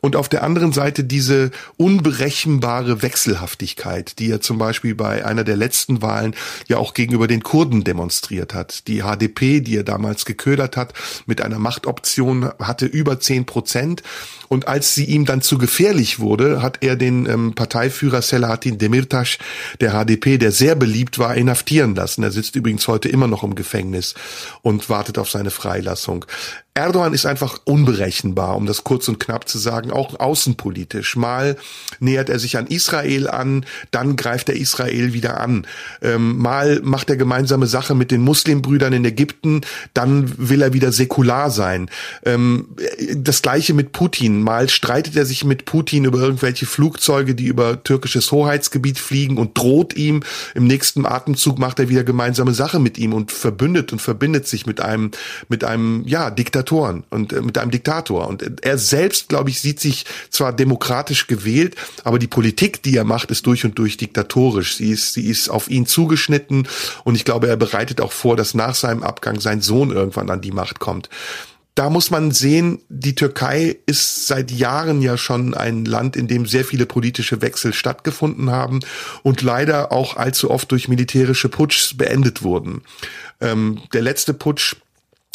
Und 0.00 0.16
auf 0.16 0.28
der 0.28 0.42
anderen 0.42 0.72
Seite 0.72 1.04
diese 1.04 1.50
unberechenbare 1.76 3.02
Wechselhaftigkeit, 3.02 4.18
die 4.18 4.30
er 4.30 4.40
zum 4.40 4.58
Beispiel 4.58 4.94
bei 4.94 5.24
einer 5.24 5.44
der 5.44 5.56
letzten 5.56 6.02
Wahlen 6.02 6.34
ja 6.68 6.78
auch 6.78 6.94
gegenüber 6.94 7.26
den 7.26 7.42
Kurden 7.42 7.84
demonstriert 7.84 8.54
hat. 8.54 8.86
Die 8.88 9.02
HDP, 9.02 9.60
die 9.60 9.76
er 9.76 9.84
damals 9.84 10.24
geködert 10.24 10.76
hat, 10.76 10.94
mit 11.26 11.40
einer 11.40 11.58
Machtoption 11.58 12.50
hatte 12.58 12.86
über 12.86 13.20
zehn 13.20 13.44
Prozent. 13.44 14.02
Und 14.48 14.66
als 14.66 14.94
sie 14.94 15.04
ihm 15.04 15.26
dann 15.26 15.42
zu 15.42 15.58
gefährlich 15.58 16.18
wurde, 16.18 16.60
hat 16.60 16.78
er 16.80 16.96
den 16.96 17.26
ähm, 17.26 17.54
Parteiführer 17.54 18.20
Selahattin 18.20 18.78
Demirtas 18.78 19.38
der 19.80 19.92
HDP, 19.92 20.38
der 20.38 20.50
sehr 20.50 20.74
beliebt 20.74 21.18
war, 21.18 21.36
inhaftieren 21.36 21.94
lassen. 21.94 22.22
Er 22.24 22.32
sitzt 22.32 22.56
übrigens 22.56 22.88
heute 22.88 23.08
immer 23.08 23.28
noch 23.28 23.44
im 23.44 23.54
Gefängnis 23.54 24.14
und 24.62 24.88
wartet 24.88 25.18
auf 25.18 25.30
seine 25.30 25.50
Freilassung. 25.50 26.24
Erdogan 26.74 27.12
ist 27.12 27.26
einfach 27.26 27.58
unberechenbar, 27.64 28.19
um 28.24 28.66
das 28.66 28.84
kurz 28.84 29.08
und 29.08 29.18
knapp 29.18 29.48
zu 29.48 29.58
sagen, 29.58 29.90
auch 29.90 30.18
außenpolitisch. 30.18 31.16
Mal 31.16 31.56
nähert 31.98 32.28
er 32.28 32.38
sich 32.38 32.56
an 32.56 32.66
Israel 32.66 33.28
an, 33.28 33.66
dann 33.90 34.16
greift 34.16 34.48
er 34.48 34.56
Israel 34.56 35.12
wieder 35.12 35.40
an. 35.40 35.66
Ähm, 36.02 36.38
mal 36.38 36.80
macht 36.82 37.10
er 37.10 37.16
gemeinsame 37.16 37.66
Sache 37.66 37.94
mit 37.94 38.10
den 38.10 38.22
Muslimbrüdern 38.22 38.92
in 38.92 39.04
Ägypten, 39.04 39.62
dann 39.94 40.32
will 40.36 40.62
er 40.62 40.72
wieder 40.72 40.92
säkular 40.92 41.50
sein. 41.50 41.90
Ähm, 42.24 42.68
das 43.14 43.42
gleiche 43.42 43.74
mit 43.74 43.92
Putin. 43.92 44.42
Mal 44.42 44.68
streitet 44.68 45.16
er 45.16 45.26
sich 45.26 45.44
mit 45.44 45.64
Putin 45.64 46.04
über 46.04 46.18
irgendwelche 46.18 46.66
Flugzeuge, 46.66 47.34
die 47.34 47.46
über 47.46 47.82
türkisches 47.82 48.30
Hoheitsgebiet 48.32 48.98
fliegen 48.98 49.38
und 49.38 49.56
droht 49.58 49.96
ihm. 49.96 50.22
Im 50.54 50.66
nächsten 50.66 51.06
Atemzug 51.06 51.58
macht 51.58 51.78
er 51.78 51.88
wieder 51.88 52.04
gemeinsame 52.04 52.54
Sache 52.54 52.78
mit 52.78 52.98
ihm 52.98 53.12
und 53.12 53.32
verbündet 53.32 53.92
und 53.92 54.00
verbindet 54.00 54.46
sich 54.46 54.66
mit 54.66 54.80
einem, 54.80 55.10
mit 55.48 55.64
einem, 55.64 56.04
ja, 56.06 56.30
Diktator 56.30 56.60
Diktatoren 56.60 57.04
und 57.10 57.32
äh, 57.32 57.42
mit 57.42 57.58
einem 57.58 57.70
Diktator. 57.70 58.09
Und 58.18 58.64
er 58.64 58.78
selbst, 58.78 59.28
glaube 59.28 59.50
ich, 59.50 59.60
sieht 59.60 59.80
sich 59.80 60.04
zwar 60.30 60.52
demokratisch 60.52 61.26
gewählt, 61.26 61.76
aber 62.04 62.18
die 62.18 62.26
Politik, 62.26 62.82
die 62.82 62.96
er 62.96 63.04
macht, 63.04 63.30
ist 63.30 63.46
durch 63.46 63.64
und 63.64 63.78
durch 63.78 63.96
diktatorisch. 63.96 64.76
Sie 64.76 64.90
ist, 64.90 65.14
sie 65.14 65.26
ist 65.26 65.48
auf 65.48 65.70
ihn 65.70 65.86
zugeschnitten 65.86 66.68
und 67.04 67.14
ich 67.14 67.24
glaube, 67.24 67.48
er 67.48 67.56
bereitet 67.56 68.00
auch 68.00 68.12
vor, 68.12 68.36
dass 68.36 68.54
nach 68.54 68.74
seinem 68.74 69.02
Abgang 69.02 69.40
sein 69.40 69.60
Sohn 69.60 69.90
irgendwann 69.90 70.30
an 70.30 70.40
die 70.40 70.52
Macht 70.52 70.78
kommt 70.78 71.08
da 71.74 71.88
muss 71.88 72.10
man 72.10 72.30
sehen, 72.30 72.82
die 72.90 73.14
Türkei 73.14 73.78
ist 73.86 74.26
seit 74.26 74.50
Jahren 74.50 75.00
ja 75.00 75.16
schon 75.16 75.54
ein 75.54 75.86
Land, 75.86 76.14
in 76.14 76.26
dem 76.26 76.44
sehr 76.44 76.64
viele 76.64 76.84
politische 76.84 77.40
Wechsel 77.40 77.72
stattgefunden 77.72 78.50
haben 78.50 78.80
und 79.22 79.40
leider 79.40 79.92
auch 79.92 80.16
allzu 80.16 80.50
oft 80.50 80.70
durch 80.72 80.88
militärische 80.88 81.48
Putschs 81.48 81.96
beendet 81.96 82.42
wurden. 82.42 82.82
Ähm, 83.40 83.80
der 83.94 84.02
letzte 84.02 84.34
Putsch 84.34 84.76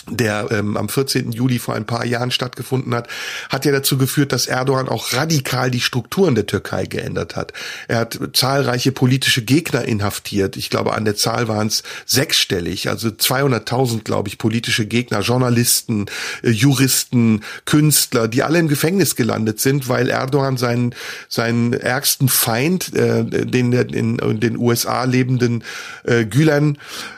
der 0.10 0.48
ähm, 0.52 0.78
am 0.78 0.90
14. 0.90 1.32
Juli 1.32 1.60
vor 1.60 1.76
ein 1.76 1.86
paar 1.86 2.06
Jahren 2.06 2.32
stattgefunden 2.32 2.94
hat, 2.94 3.08
hat 3.50 3.66
ja 3.66 3.72
dazu 3.72 3.98
geführt, 3.98 4.32
dass 4.32 4.48
Erdogan 4.48 4.88
auch 4.88 5.14
radikal 5.14 5.72
die 5.72 5.82
Strukturen 5.82 6.36
der 6.36 6.46
Türkei 6.46 6.86
geändert 6.86 7.36
hat. 7.36 7.54
Er 7.88 8.00
hat 8.00 8.20
zahlreiche 8.34 8.92
politische 8.92 9.44
Gegner 9.44 9.86
inhaftiert. 9.86 10.58
Ich 10.58 10.70
glaube, 10.70 10.94
an 10.94 11.06
der 11.06 11.16
Zahl 11.16 11.48
waren 11.48 11.68
es 11.68 11.84
sechsstellig, 12.06 12.90
also 12.90 13.10
200.000, 13.10 14.04
glaube 14.04 14.30
ich, 14.30 14.38
politische 14.38 14.86
Gegner, 14.86 15.22
Journalisten, 15.22 16.06
äh, 16.44 16.50
Juristen, 16.50 17.42
Künstler, 17.66 18.28
die 18.28 18.44
alle 18.44 18.60
im 18.60 18.68
Gefängnis 18.68 19.16
gelandet 19.16 19.60
sind, 19.60 19.90
weil 19.90 20.10
Erdogan 20.10 20.58
seinen 20.58 20.94
seinen 21.28 21.74
ärgsten 21.74 22.30
Feind, 22.30 22.94
äh, 22.94 23.24
den 23.24 23.72
in, 23.74 24.20
in 24.20 24.40
den 24.40 24.58
USA 24.58 25.04
lebenden 25.04 25.64
äh, 26.04 26.26
Gülen, 26.26 26.78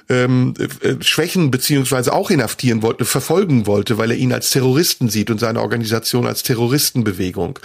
ähm, 0.09 0.53
äh, 0.81 0.95
schwächen 1.03 1.51
beziehungsweise 1.51 2.13
auch 2.13 2.29
inhaftieren 2.29 2.81
wollte, 2.81 3.05
verfolgen 3.05 3.67
wollte, 3.67 3.97
weil 3.97 4.11
er 4.11 4.17
ihn 4.17 4.33
als 4.33 4.51
Terroristen 4.51 5.09
sieht 5.09 5.29
und 5.29 5.39
seine 5.39 5.61
Organisation 5.61 6.25
als 6.25 6.43
Terroristenbewegung. 6.43 7.59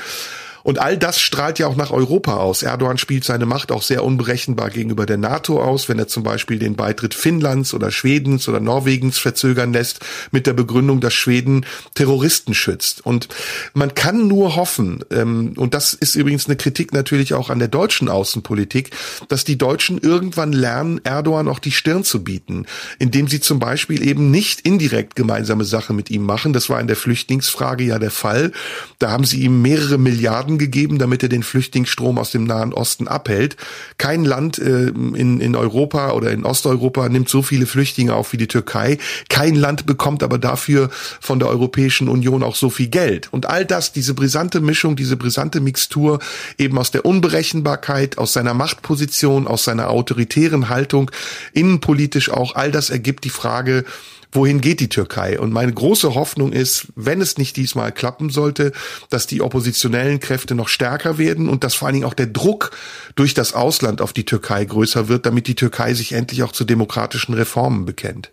Und 0.63 0.79
all 0.79 0.97
das 0.97 1.21
strahlt 1.21 1.59
ja 1.59 1.67
auch 1.67 1.77
nach 1.77 1.91
Europa 1.91 2.37
aus. 2.37 2.63
Erdogan 2.63 2.99
spielt 2.99 3.25
seine 3.25 3.47
Macht 3.47 3.73
auch 3.73 3.83
sehr 3.83 4.05
unberechenbar 4.05 4.71
gegenüber 4.71 5.07
der 5.07 5.17
NATO 5.17 5.63
aus, 5.63 5.89
wenn 5.89 5.99
er 5.99 6.09
zum 6.09 6.23
Beispiel 6.23 6.59
den 6.59 6.77
Beitritt 6.77 7.15
Finnlands 7.15 7.75
oder 7.75 7.91
Schwedens 7.91 8.49
oder 8.49 8.61
Norwegens 8.61 9.19
verzögern 9.19 9.73
lässt, 9.73 10.01
mit 10.31 10.47
der 10.47 10.53
Begründung, 10.53 11.01
dass 11.01 11.15
Schweden 11.15 11.67
Terroristen 11.95 12.55
schützt. 12.55 13.05
Und 13.05 13.29
man 13.75 13.95
kann 13.95 14.29
nur 14.29 14.57
hoffen, 14.57 15.05
ähm, 15.11 15.55
und 15.57 15.75
das 15.75 15.95
ist 15.95 16.15
übrigens 16.15 16.47
eine 16.47 16.57
Kritik 16.57 16.93
natürlich 16.93 17.35
auch 17.35 17.51
an 17.51 17.59
der 17.59 17.69
deutschen 17.69 18.09
Außenpolitik, 18.09 18.91
dass 19.29 19.45
die 19.45 19.59
Deutschen 19.59 19.99
irgendwann 19.99 20.53
lernen, 20.53 21.01
Erdogan 21.05 21.49
auch 21.49 21.59
die 21.59 21.73
Stirn 21.73 22.05
zu 22.05 22.25
bieten, 22.25 22.67
indem 22.99 23.29
sie 23.29 23.41
zum 23.41 23.59
Beispiel 23.59 24.07
eben 24.07 24.31
nicht 24.31 24.61
indirekt 24.61 25.17
gemeinsame 25.17 25.65
Sache 25.65 25.93
mit 25.93 26.11
ihm 26.11 26.23
machen. 26.25 26.53
Das 26.53 26.69
war 26.69 26.81
in 26.81 26.87
der 26.87 26.97
Flüchtlingsfrage 26.97 27.85
ja 27.85 27.99
der 27.99 28.11
Fall. 28.11 28.53
Da 28.99 29.11
haben 29.11 29.25
sie 29.25 29.43
ihm 29.43 29.63
mehrere 29.63 29.99
Milliarden 29.99 30.52
Milliarden 30.53 30.59
gegeben, 30.59 30.99
damit 30.99 31.23
er 31.23 31.29
den 31.29 31.43
Flüchtlingsstrom 31.43 32.19
aus 32.19 32.31
dem 32.31 32.45
Nahen 32.45 32.73
Osten 32.73 33.09
abhält. 33.09 33.57
Kein 33.99 34.25
Land 34.25 34.59
äh, 34.59 34.89
in, 34.89 35.41
in 35.41 35.57
Europa 35.57 36.13
oder 36.13 36.31
in 36.31 36.45
Osteuropa 36.45 37.09
nimmt 37.09 37.29
so 37.29 37.43
viele 37.43 37.67
Flüchtlinge 37.67 38.15
auf 38.15 38.33
wie 38.33 38.37
die 38.37 38.49
Türkei. 38.49 38.99
Kein 39.29 39.55
Land 39.55 39.87
bekommt 39.87 40.23
aber 40.23 40.39
dafür 40.39 40.91
von 41.21 41.39
der 41.39 41.49
Europäischen 41.49 42.09
Union 42.09 42.43
auch 42.43 42.57
so 42.57 42.71
viel 42.71 42.89
Geld. 42.89 43.29
Und 43.33 43.47
all 43.47 43.65
das, 43.65 43.93
diese 43.93 44.15
brisante 44.15 44.61
Mischung, 44.61 44.97
diese 44.97 45.17
brisante 45.17 45.61
Mixtur 45.61 46.19
eben 46.59 46.79
aus 46.79 46.91
der 46.91 47.05
Unberechenbarkeit, 47.05 48.19
aus 48.19 48.33
seiner 48.33 48.55
Machtposition, 48.55 49.47
aus 49.47 49.65
seiner 49.65 49.91
autoritären 49.91 50.69
Haltung, 50.69 51.11
innenpolitisch 51.53 52.31
auch, 52.31 52.55
all 52.55 52.71
das 52.71 52.91
ergibt 52.91 53.25
die 53.25 53.31
Frage, 53.31 53.85
wohin 54.33 54.61
geht 54.61 54.81
die 54.81 54.89
Türkei? 54.89 55.39
Und 55.39 55.53
meine 55.53 55.73
große 55.73 56.15
Hoffnung 56.15 56.53
ist, 56.53 56.89
wenn 56.97 57.21
es 57.21 57.39
nicht 57.39 57.57
diesmal 57.57 57.93
klappen 57.93 58.31
sollte, 58.31 58.73
dass 59.11 59.27
die 59.27 59.43
oppositionellen 59.43 60.21
Kräfte 60.21 60.55
noch 60.55 60.69
stärker 60.69 61.19
werden 61.19 61.49
und 61.49 61.63
dass 61.63 61.75
vor 61.75 61.87
allen 61.87 61.95
Dingen 61.95 62.07
auch 62.07 62.15
der 62.15 62.27
Druck 62.27 62.73
durch 63.15 63.35
das 63.35 63.53
Ausland 63.53 64.01
auf 64.01 64.13
die 64.13 64.25
Türkei 64.25 64.65
größer 64.65 65.09
wird, 65.09 65.27
damit 65.27 65.47
die 65.47 65.55
Türkei 65.55 65.95
sich 65.95 66.13
endlich 66.13 66.43
auch 66.43 66.53
zu 66.53 66.65
demokratischen 66.65 67.35
Reformen 67.35 67.85
bekennt. 67.85 68.33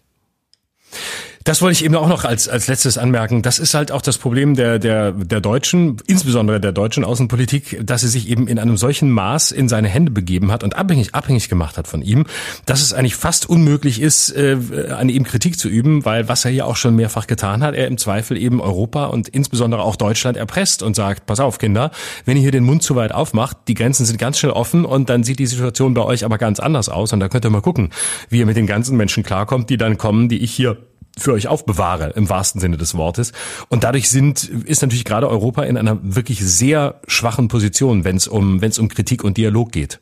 Das 1.44 1.62
wollte 1.62 1.74
ich 1.74 1.86
eben 1.86 1.96
auch 1.96 2.08
noch 2.08 2.26
als, 2.26 2.50
als 2.50 2.68
letztes 2.68 2.98
anmerken. 2.98 3.42
Das 3.42 3.60
ist 3.60 3.74
halt 3.74 3.92
auch 3.92 4.02
das 4.02 4.18
Problem 4.18 4.56
der, 4.56 4.78
der, 4.78 5.12
der 5.14 5.40
Deutschen, 5.40 5.98
insbesondere 6.06 6.60
der 6.60 6.74
deutschen 6.74 7.06
Außenpolitik, 7.06 7.80
dass 7.86 8.02
sie 8.02 8.10
sich 8.10 8.30
eben 8.30 8.48
in 8.48 8.60
einem 8.60 8.78
solchen 8.78 9.10
Maß 9.10 9.52
in 9.52 9.70
seine 9.70 9.88
Hände 9.88 10.12
begeben 10.12 10.52
hat 10.52 10.64
und 10.64 10.76
abhängig, 10.76 11.16
abhängig 11.16 11.48
gemacht 11.48 11.78
hat 11.78 11.88
von 11.88 12.02
ihm, 12.02 12.26
dass 12.66 12.82
es 12.82 12.94
eigentlich 12.94 13.16
fast 13.16 13.50
unmöglich 13.50 14.02
ist, 14.02 14.32
äh, 14.32 14.58
an 14.92 15.10
ihm 15.10 15.24
Kritik 15.24 15.58
zu 15.58 15.70
üben, 15.70 16.04
weil 16.04 16.28
was 16.28 16.44
er 16.44 16.52
ja 16.52 16.66
auch 16.66 16.76
schon 16.76 16.96
mehrfach 16.96 17.26
getan 17.26 17.64
hat, 17.64 17.74
er 17.74 17.88
im 17.88 17.98
Zweifel 17.98 18.38
eben 18.38 18.62
Europa 18.62 19.06
und 19.06 19.30
insbesondere 19.30 19.82
auch 19.82 19.96
Deutschland 19.96 20.38
erpresst 20.38 20.84
und 20.84 20.96
sagt, 20.96 21.26
pass 21.26 21.40
auf, 21.40 21.58
Kinder, 21.58 21.92
wenn 22.26 22.36
ihr 22.36 22.42
hier 22.42 22.52
den 22.52 22.66
Mund 22.66 22.84
zu 22.84 22.96
weit 22.96 23.14
aufmacht, 23.14 23.58
die 23.68 23.76
Grenzen 23.76 24.06
sind 24.06 24.18
ganz 24.20 24.40
schnell 24.40 24.52
offen 24.52 24.84
und 24.84 25.10
dann 25.10 25.24
sieht 25.24 25.40
die 25.40 25.48
Situation 25.48 25.94
bei 25.94 26.02
euch 26.02 26.26
aber 26.26 26.38
ganz 26.38 26.60
anders 26.60 26.90
aus 26.90 27.14
und 27.14 27.22
da 27.22 27.30
könnt 27.30 27.46
ihr 27.46 27.50
mal 27.50 27.62
gucken, 27.62 27.92
wie 28.30 28.40
ihr 28.40 28.46
mit 28.46 28.58
den 28.58 28.68
ganzen 28.68 28.98
Menschen 28.98 29.24
klarkommt, 29.24 29.70
die 29.70 29.78
dann 29.78 29.98
kommen, 29.98 30.28
die 30.28 30.40
ich 30.40 30.52
hier 30.52 30.89
für 31.20 31.34
euch 31.34 31.48
aufbewahre, 31.48 32.12
im 32.16 32.30
wahrsten 32.30 32.62
Sinne 32.62 32.78
des 32.78 32.96
Wortes. 32.96 33.32
Und 33.70 33.84
dadurch 33.84 34.10
sind, 34.10 34.44
ist 34.44 34.82
natürlich 34.82 35.06
gerade 35.06 35.30
Europa 35.30 35.64
in 35.64 35.78
einer 35.78 36.00
wirklich 36.02 36.40
sehr 36.44 37.02
schwachen 37.08 37.48
Position, 37.48 38.04
wenn 38.04 38.16
es 38.16 38.28
um, 38.28 38.62
wenn 38.62 38.72
es 38.72 38.80
um 38.80 38.90
Kritik 38.90 39.24
und 39.24 39.38
Dialog 39.38 39.72
geht. 39.72 40.00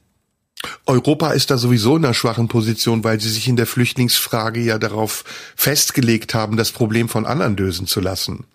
Europa 0.85 1.31
ist 1.31 1.51
da 1.51 1.57
sowieso 1.57 1.97
in 1.97 2.05
einer 2.05 2.13
schwachen 2.13 2.47
Position, 2.47 3.03
weil 3.03 3.19
sie 3.19 3.29
sich 3.29 3.47
in 3.47 3.55
der 3.55 3.67
Flüchtlingsfrage 3.67 4.59
ja 4.59 4.79
darauf 4.79 5.23
festgelegt 5.55 6.33
haben, 6.33 6.57
das 6.57 6.71
Problem 6.71 7.09
von 7.09 7.25
anderen 7.25 7.55
lösen 7.55 7.85
zu 7.85 7.99
lassen. 7.99 8.45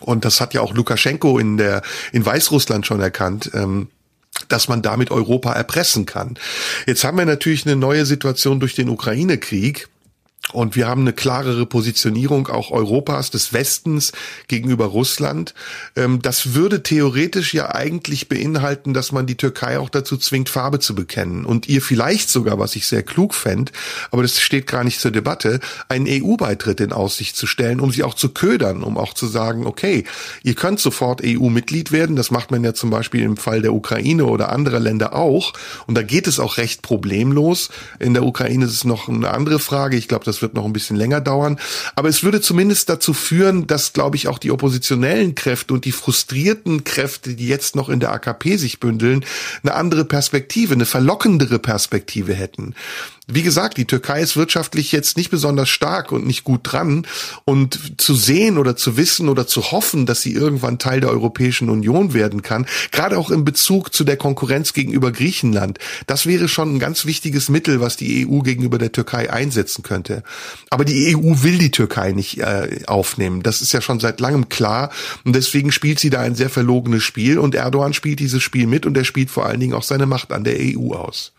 Und 0.00 0.26
das 0.26 0.40
hat 0.40 0.52
ja 0.52 0.60
auch 0.60 0.74
Lukaschenko 0.74 1.38
in 1.38 1.56
der 1.56 1.80
in 2.12 2.26
Weißrussland 2.26 2.86
schon 2.86 3.00
erkannt. 3.00 3.50
Ähm, 3.54 3.88
dass 4.48 4.68
man 4.68 4.82
damit 4.82 5.10
Europa 5.10 5.52
erpressen 5.52 6.06
kann. 6.06 6.38
Jetzt 6.86 7.04
haben 7.04 7.16
wir 7.18 7.24
natürlich 7.24 7.66
eine 7.66 7.76
neue 7.76 8.04
Situation 8.04 8.60
durch 8.60 8.74
den 8.74 8.88
Ukraine-Krieg. 8.88 9.88
Und 10.52 10.76
wir 10.76 10.86
haben 10.86 11.00
eine 11.00 11.12
klarere 11.12 11.66
Positionierung 11.66 12.46
auch 12.46 12.70
Europas, 12.70 13.32
des 13.32 13.52
Westens 13.52 14.12
gegenüber 14.46 14.86
Russland. 14.86 15.54
Ähm, 15.96 16.22
das 16.22 16.54
würde 16.54 16.84
theoretisch 16.84 17.52
ja 17.52 17.74
eigentlich 17.74 18.28
beinhalten, 18.28 18.94
dass 18.94 19.10
man 19.10 19.26
die 19.26 19.36
Türkei 19.36 19.80
auch 19.80 19.90
dazu 19.90 20.16
zwingt, 20.16 20.48
Farbe 20.48 20.78
zu 20.78 20.94
bekennen. 20.94 21.44
Und 21.44 21.68
ihr 21.68 21.82
vielleicht 21.82 22.28
sogar, 22.28 22.60
was 22.60 22.76
ich 22.76 22.86
sehr 22.86 23.02
klug 23.02 23.34
fände, 23.34 23.72
aber 24.12 24.22
das 24.22 24.38
steht 24.38 24.68
gar 24.68 24.84
nicht 24.84 25.00
zur 25.00 25.10
Debatte, 25.10 25.58
einen 25.88 26.06
EU-Beitritt 26.08 26.80
in 26.80 26.92
Aussicht 26.92 27.36
zu 27.36 27.48
stellen, 27.48 27.80
um 27.80 27.90
sie 27.90 28.04
auch 28.04 28.14
zu 28.14 28.28
ködern, 28.28 28.84
um 28.84 28.98
auch 28.98 29.14
zu 29.14 29.26
sagen, 29.26 29.66
okay, 29.66 30.04
ihr 30.44 30.54
könnt 30.54 30.78
sofort 30.78 31.22
EU-Mitglied 31.24 31.90
werden. 31.90 32.14
Das 32.14 32.30
macht 32.30 32.52
man 32.52 32.62
ja 32.62 32.72
zum 32.72 32.90
Beispiel 32.90 33.22
im 33.22 33.36
Fall 33.36 33.62
der 33.62 33.74
Ukraine 33.74 34.26
oder 34.26 34.52
anderer 34.52 34.80
Länder 34.80 35.16
auch. 35.16 35.54
Und 35.88 35.96
da 35.96 36.02
geht 36.02 36.28
es 36.28 36.38
auch 36.38 36.56
recht 36.56 36.82
problemlos. 36.82 37.70
In 37.98 38.14
der 38.14 38.22
Ukraine 38.22 38.66
ist 38.66 38.74
es 38.74 38.84
noch 38.84 39.08
eine 39.08 39.32
andere 39.32 39.58
Frage. 39.58 39.96
Ich 39.96 40.06
glaube, 40.06 40.24
das 40.24 40.35
wird 40.42 40.54
noch 40.54 40.64
ein 40.64 40.72
bisschen 40.72 40.96
länger 40.96 41.20
dauern. 41.20 41.58
Aber 41.94 42.08
es 42.08 42.22
würde 42.22 42.40
zumindest 42.40 42.88
dazu 42.88 43.12
führen, 43.12 43.66
dass, 43.66 43.92
glaube 43.92 44.16
ich, 44.16 44.28
auch 44.28 44.38
die 44.38 44.50
oppositionellen 44.50 45.34
Kräfte 45.34 45.74
und 45.74 45.84
die 45.84 45.92
frustrierten 45.92 46.84
Kräfte, 46.84 47.34
die 47.34 47.48
jetzt 47.48 47.76
noch 47.76 47.88
in 47.88 48.00
der 48.00 48.12
AKP 48.12 48.56
sich 48.56 48.80
bündeln, 48.80 49.24
eine 49.62 49.74
andere 49.74 50.04
Perspektive, 50.04 50.74
eine 50.74 50.86
verlockendere 50.86 51.58
Perspektive 51.58 52.34
hätten 52.34 52.74
wie 53.28 53.42
gesagt, 53.42 53.76
die 53.76 53.86
Türkei 53.86 54.20
ist 54.20 54.36
wirtschaftlich 54.36 54.92
jetzt 54.92 55.16
nicht 55.16 55.30
besonders 55.30 55.68
stark 55.68 56.12
und 56.12 56.26
nicht 56.26 56.44
gut 56.44 56.60
dran. 56.62 57.06
Und 57.44 58.00
zu 58.00 58.14
sehen 58.14 58.56
oder 58.56 58.76
zu 58.76 58.96
wissen 58.96 59.28
oder 59.28 59.48
zu 59.48 59.72
hoffen, 59.72 60.06
dass 60.06 60.22
sie 60.22 60.32
irgendwann 60.32 60.78
Teil 60.78 61.00
der 61.00 61.10
Europäischen 61.10 61.68
Union 61.68 62.14
werden 62.14 62.42
kann, 62.42 62.66
gerade 62.92 63.18
auch 63.18 63.30
in 63.30 63.44
Bezug 63.44 63.92
zu 63.92 64.04
der 64.04 64.16
Konkurrenz 64.16 64.72
gegenüber 64.74 65.10
Griechenland, 65.10 65.78
das 66.06 66.26
wäre 66.26 66.46
schon 66.46 66.76
ein 66.76 66.78
ganz 66.78 67.04
wichtiges 67.04 67.48
Mittel, 67.48 67.80
was 67.80 67.96
die 67.96 68.28
EU 68.28 68.40
gegenüber 68.40 68.78
der 68.78 68.92
Türkei 68.92 69.32
einsetzen 69.32 69.82
könnte. 69.82 70.22
Aber 70.70 70.84
die 70.84 71.16
EU 71.16 71.42
will 71.42 71.58
die 71.58 71.72
Türkei 71.72 72.12
nicht 72.12 72.38
äh, 72.38 72.82
aufnehmen. 72.86 73.42
Das 73.42 73.60
ist 73.60 73.72
ja 73.72 73.80
schon 73.80 73.98
seit 73.98 74.20
langem 74.20 74.48
klar. 74.48 74.90
Und 75.24 75.34
deswegen 75.34 75.72
spielt 75.72 75.98
sie 75.98 76.10
da 76.10 76.20
ein 76.20 76.36
sehr 76.36 76.50
verlogenes 76.50 77.02
Spiel. 77.02 77.40
Und 77.40 77.56
Erdogan 77.56 77.92
spielt 77.92 78.20
dieses 78.20 78.42
Spiel 78.42 78.68
mit 78.68 78.86
und 78.86 78.96
er 78.96 79.04
spielt 79.04 79.30
vor 79.30 79.46
allen 79.46 79.58
Dingen 79.58 79.74
auch 79.74 79.82
seine 79.82 80.06
Macht 80.06 80.32
an 80.32 80.44
der 80.44 80.58
EU 80.60 80.94
aus. 80.94 81.32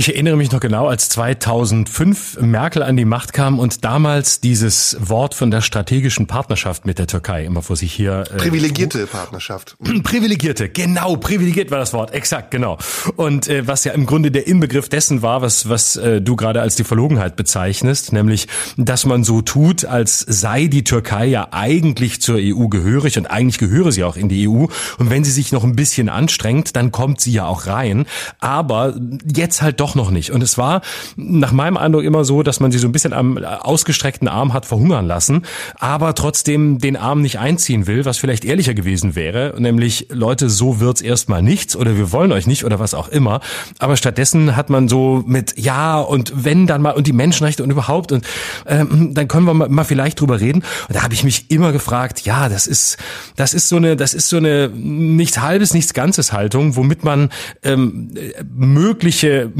Ich 0.00 0.08
erinnere 0.08 0.38
mich 0.38 0.50
noch 0.50 0.60
genau, 0.60 0.86
als 0.86 1.10
2005 1.10 2.40
Merkel 2.40 2.82
an 2.82 2.96
die 2.96 3.04
Macht 3.04 3.34
kam 3.34 3.58
und 3.58 3.84
damals 3.84 4.40
dieses 4.40 4.96
Wort 4.98 5.34
von 5.34 5.50
der 5.50 5.60
strategischen 5.60 6.26
Partnerschaft 6.26 6.86
mit 6.86 6.98
der 6.98 7.06
Türkei 7.06 7.44
immer 7.44 7.60
vor 7.60 7.76
sich 7.76 7.92
hier. 7.92 8.24
Äh, 8.32 8.38
privilegierte 8.38 9.06
Partnerschaft. 9.06 9.76
Privilegierte, 10.02 10.70
genau, 10.70 11.16
privilegiert 11.16 11.70
war 11.70 11.78
das 11.78 11.92
Wort, 11.92 12.14
exakt, 12.14 12.50
genau. 12.50 12.78
Und 13.16 13.48
äh, 13.48 13.66
was 13.66 13.84
ja 13.84 13.92
im 13.92 14.06
Grunde 14.06 14.30
der 14.30 14.46
Inbegriff 14.46 14.88
dessen 14.88 15.20
war, 15.20 15.42
was, 15.42 15.68
was 15.68 15.96
äh, 15.96 16.22
du 16.22 16.34
gerade 16.34 16.62
als 16.62 16.76
die 16.76 16.84
Verlogenheit 16.84 17.36
bezeichnest, 17.36 18.14
nämlich, 18.14 18.48
dass 18.78 19.04
man 19.04 19.22
so 19.22 19.42
tut, 19.42 19.84
als 19.84 20.20
sei 20.20 20.68
die 20.68 20.82
Türkei 20.82 21.26
ja 21.26 21.48
eigentlich 21.50 22.22
zur 22.22 22.38
EU 22.38 22.68
gehörig 22.68 23.18
und 23.18 23.26
eigentlich 23.26 23.58
gehöre 23.58 23.92
sie 23.92 24.04
auch 24.04 24.16
in 24.16 24.30
die 24.30 24.48
EU. 24.48 24.64
Und 24.96 25.10
wenn 25.10 25.24
sie 25.24 25.30
sich 25.30 25.52
noch 25.52 25.62
ein 25.62 25.76
bisschen 25.76 26.08
anstrengt, 26.08 26.74
dann 26.74 26.90
kommt 26.90 27.20
sie 27.20 27.32
ja 27.32 27.44
auch 27.44 27.66
rein. 27.66 28.06
Aber 28.38 28.94
jetzt 29.30 29.60
halt 29.60 29.78
doch 29.78 29.89
doch 29.90 29.94
noch 29.94 30.10
nicht. 30.10 30.30
Und 30.30 30.42
es 30.42 30.56
war 30.56 30.82
nach 31.16 31.52
meinem 31.52 31.76
Eindruck 31.76 32.04
immer 32.04 32.24
so, 32.24 32.42
dass 32.42 32.60
man 32.60 32.70
sie 32.70 32.78
so 32.78 32.86
ein 32.86 32.92
bisschen 32.92 33.12
am 33.12 33.38
ausgestreckten 33.38 34.28
Arm 34.28 34.52
hat 34.52 34.66
verhungern 34.66 35.06
lassen, 35.06 35.42
aber 35.78 36.14
trotzdem 36.14 36.78
den 36.78 36.96
Arm 36.96 37.22
nicht 37.22 37.38
einziehen 37.38 37.86
will, 37.86 38.04
was 38.04 38.18
vielleicht 38.18 38.44
ehrlicher 38.44 38.74
gewesen 38.74 39.14
wäre, 39.14 39.54
nämlich 39.58 40.06
Leute, 40.10 40.48
so 40.48 40.80
wird's 40.80 41.00
erstmal 41.00 41.42
nichts 41.42 41.76
oder 41.76 41.96
wir 41.96 42.12
wollen 42.12 42.32
euch 42.32 42.46
nicht 42.46 42.64
oder 42.64 42.78
was 42.78 42.94
auch 42.94 43.08
immer. 43.08 43.40
Aber 43.78 43.96
stattdessen 43.96 44.56
hat 44.56 44.70
man 44.70 44.88
so 44.88 45.24
mit 45.26 45.58
ja 45.58 46.00
und 46.00 46.32
wenn 46.44 46.66
dann 46.66 46.82
mal 46.82 46.92
und 46.92 47.06
die 47.06 47.12
Menschenrechte 47.12 47.62
und 47.62 47.70
überhaupt 47.70 48.12
und 48.12 48.24
ähm, 48.66 49.12
dann 49.14 49.28
können 49.28 49.46
wir 49.46 49.54
mal, 49.54 49.68
mal 49.68 49.84
vielleicht 49.84 50.20
drüber 50.20 50.40
reden. 50.40 50.62
Und 50.88 50.94
da 50.96 51.02
habe 51.02 51.14
ich 51.14 51.24
mich 51.24 51.50
immer 51.50 51.72
gefragt, 51.72 52.20
ja, 52.20 52.48
das 52.48 52.66
ist 52.66 52.96
das 53.36 53.54
ist 53.54 53.68
so 53.68 53.76
eine 53.76 53.96
das 53.96 54.14
ist 54.14 54.28
so 54.28 54.36
eine 54.36 54.68
nichts 54.68 55.40
halbes, 55.40 55.74
nichts 55.74 55.94
ganzes 55.94 56.32
Haltung, 56.32 56.76
womit 56.76 57.04
man 57.04 57.30
ähm, 57.62 58.12
mögliche 58.54 59.00
mögliche 59.00 59.50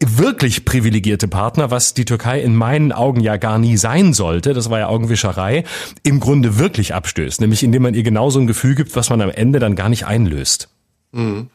wirklich 0.00 0.64
privilegierte 0.64 1.28
Partner, 1.28 1.70
was 1.70 1.94
die 1.94 2.04
Türkei 2.04 2.40
in 2.40 2.54
meinen 2.54 2.92
Augen 2.92 3.20
ja 3.20 3.36
gar 3.36 3.58
nie 3.58 3.76
sein 3.76 4.12
sollte, 4.12 4.52
das 4.52 4.70
war 4.70 4.78
ja 4.78 4.88
Augenwischerei, 4.88 5.64
im 6.02 6.20
Grunde 6.20 6.58
wirklich 6.58 6.94
abstößt, 6.94 7.40
nämlich 7.40 7.62
indem 7.62 7.82
man 7.82 7.94
ihr 7.94 8.02
genauso 8.02 8.40
ein 8.40 8.46
Gefühl 8.46 8.74
gibt, 8.74 8.96
was 8.96 9.10
man 9.10 9.20
am 9.20 9.30
Ende 9.30 9.58
dann 9.58 9.76
gar 9.76 9.88
nicht 9.88 10.06
einlöst. 10.06 10.68
Mhm. 11.12 11.48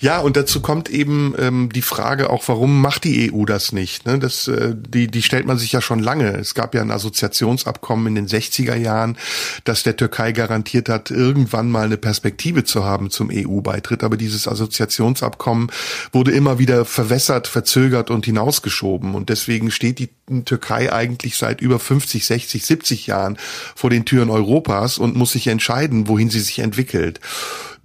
Ja, 0.00 0.18
und 0.18 0.36
dazu 0.36 0.60
kommt 0.60 0.88
eben 0.88 1.34
ähm, 1.38 1.68
die 1.72 1.82
Frage 1.82 2.30
auch, 2.30 2.42
warum 2.48 2.80
macht 2.80 3.04
die 3.04 3.32
EU 3.32 3.44
das 3.44 3.72
nicht? 3.72 4.04
Ne? 4.04 4.18
Das, 4.18 4.48
äh, 4.48 4.74
die, 4.76 5.06
die 5.06 5.22
stellt 5.22 5.46
man 5.46 5.58
sich 5.58 5.72
ja 5.72 5.80
schon 5.80 6.00
lange. 6.00 6.32
Es 6.36 6.54
gab 6.54 6.74
ja 6.74 6.80
ein 6.80 6.90
Assoziationsabkommen 6.90 8.08
in 8.08 8.14
den 8.14 8.26
60er 8.26 8.74
Jahren, 8.74 9.16
das 9.64 9.84
der 9.84 9.96
Türkei 9.96 10.32
garantiert 10.32 10.88
hat, 10.88 11.10
irgendwann 11.10 11.70
mal 11.70 11.84
eine 11.84 11.98
Perspektive 11.98 12.64
zu 12.64 12.84
haben 12.84 13.10
zum 13.10 13.30
EU-Beitritt. 13.32 14.02
Aber 14.02 14.16
dieses 14.16 14.48
Assoziationsabkommen 14.48 15.70
wurde 16.12 16.32
immer 16.32 16.58
wieder 16.58 16.84
verwässert, 16.84 17.46
verzögert 17.46 18.10
und 18.10 18.24
hinausgeschoben. 18.24 19.14
Und 19.14 19.28
deswegen 19.28 19.70
steht 19.70 19.98
die 19.98 20.10
Türkei 20.44 20.92
eigentlich 20.92 21.36
seit 21.36 21.60
über 21.60 21.78
50, 21.78 22.26
60, 22.26 22.66
70 22.66 23.06
Jahren 23.06 23.38
vor 23.74 23.90
den 23.90 24.04
Türen 24.04 24.30
Europas 24.30 24.98
und 24.98 25.14
muss 25.14 25.32
sich 25.32 25.46
entscheiden, 25.46 26.08
wohin 26.08 26.30
sie 26.30 26.40
sich 26.40 26.58
entwickelt. 26.58 27.20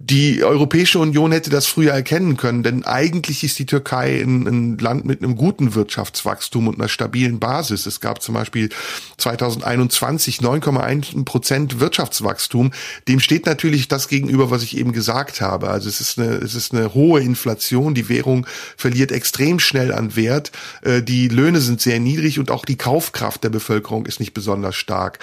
Die 0.04 0.42
Europäische 0.42 0.98
Union 0.98 1.30
hätte 1.30 1.48
das 1.48 1.66
früher 1.66 1.92
erkennen 1.92 2.36
können, 2.36 2.64
denn 2.64 2.84
eigentlich 2.84 3.44
ist 3.44 3.60
die 3.60 3.66
Türkei 3.66 4.20
ein, 4.20 4.48
ein, 4.48 4.78
Land 4.78 5.04
mit 5.04 5.22
einem 5.22 5.36
guten 5.36 5.76
Wirtschaftswachstum 5.76 6.66
und 6.66 6.80
einer 6.80 6.88
stabilen 6.88 7.38
Basis. 7.38 7.86
Es 7.86 8.00
gab 8.00 8.20
zum 8.20 8.34
Beispiel 8.34 8.70
2021 9.18 10.38
9,1 10.38 11.24
Prozent 11.24 11.78
Wirtschaftswachstum. 11.78 12.72
Dem 13.06 13.20
steht 13.20 13.46
natürlich 13.46 13.86
das 13.86 14.08
gegenüber, 14.08 14.50
was 14.50 14.64
ich 14.64 14.76
eben 14.76 14.90
gesagt 14.90 15.40
habe. 15.40 15.68
Also 15.68 15.88
es 15.88 16.00
ist 16.00 16.18
eine, 16.18 16.30
es 16.30 16.56
ist 16.56 16.74
eine 16.74 16.94
hohe 16.94 17.20
Inflation. 17.20 17.94
Die 17.94 18.08
Währung 18.08 18.44
verliert 18.76 19.12
extrem 19.12 19.60
schnell 19.60 19.92
an 19.92 20.16
Wert. 20.16 20.50
Äh, 20.82 21.02
die 21.02 21.28
Löhne 21.28 21.60
sind 21.60 21.80
sehr 21.80 22.00
niedrig 22.00 22.40
und 22.40 22.50
auch 22.50 22.64
die 22.64 22.76
Kaufkraft 22.76 23.44
der 23.44 23.50
Bevölkerung 23.50 24.06
ist 24.06 24.18
nicht 24.18 24.34
besonders 24.34 24.74
stark. 24.74 25.20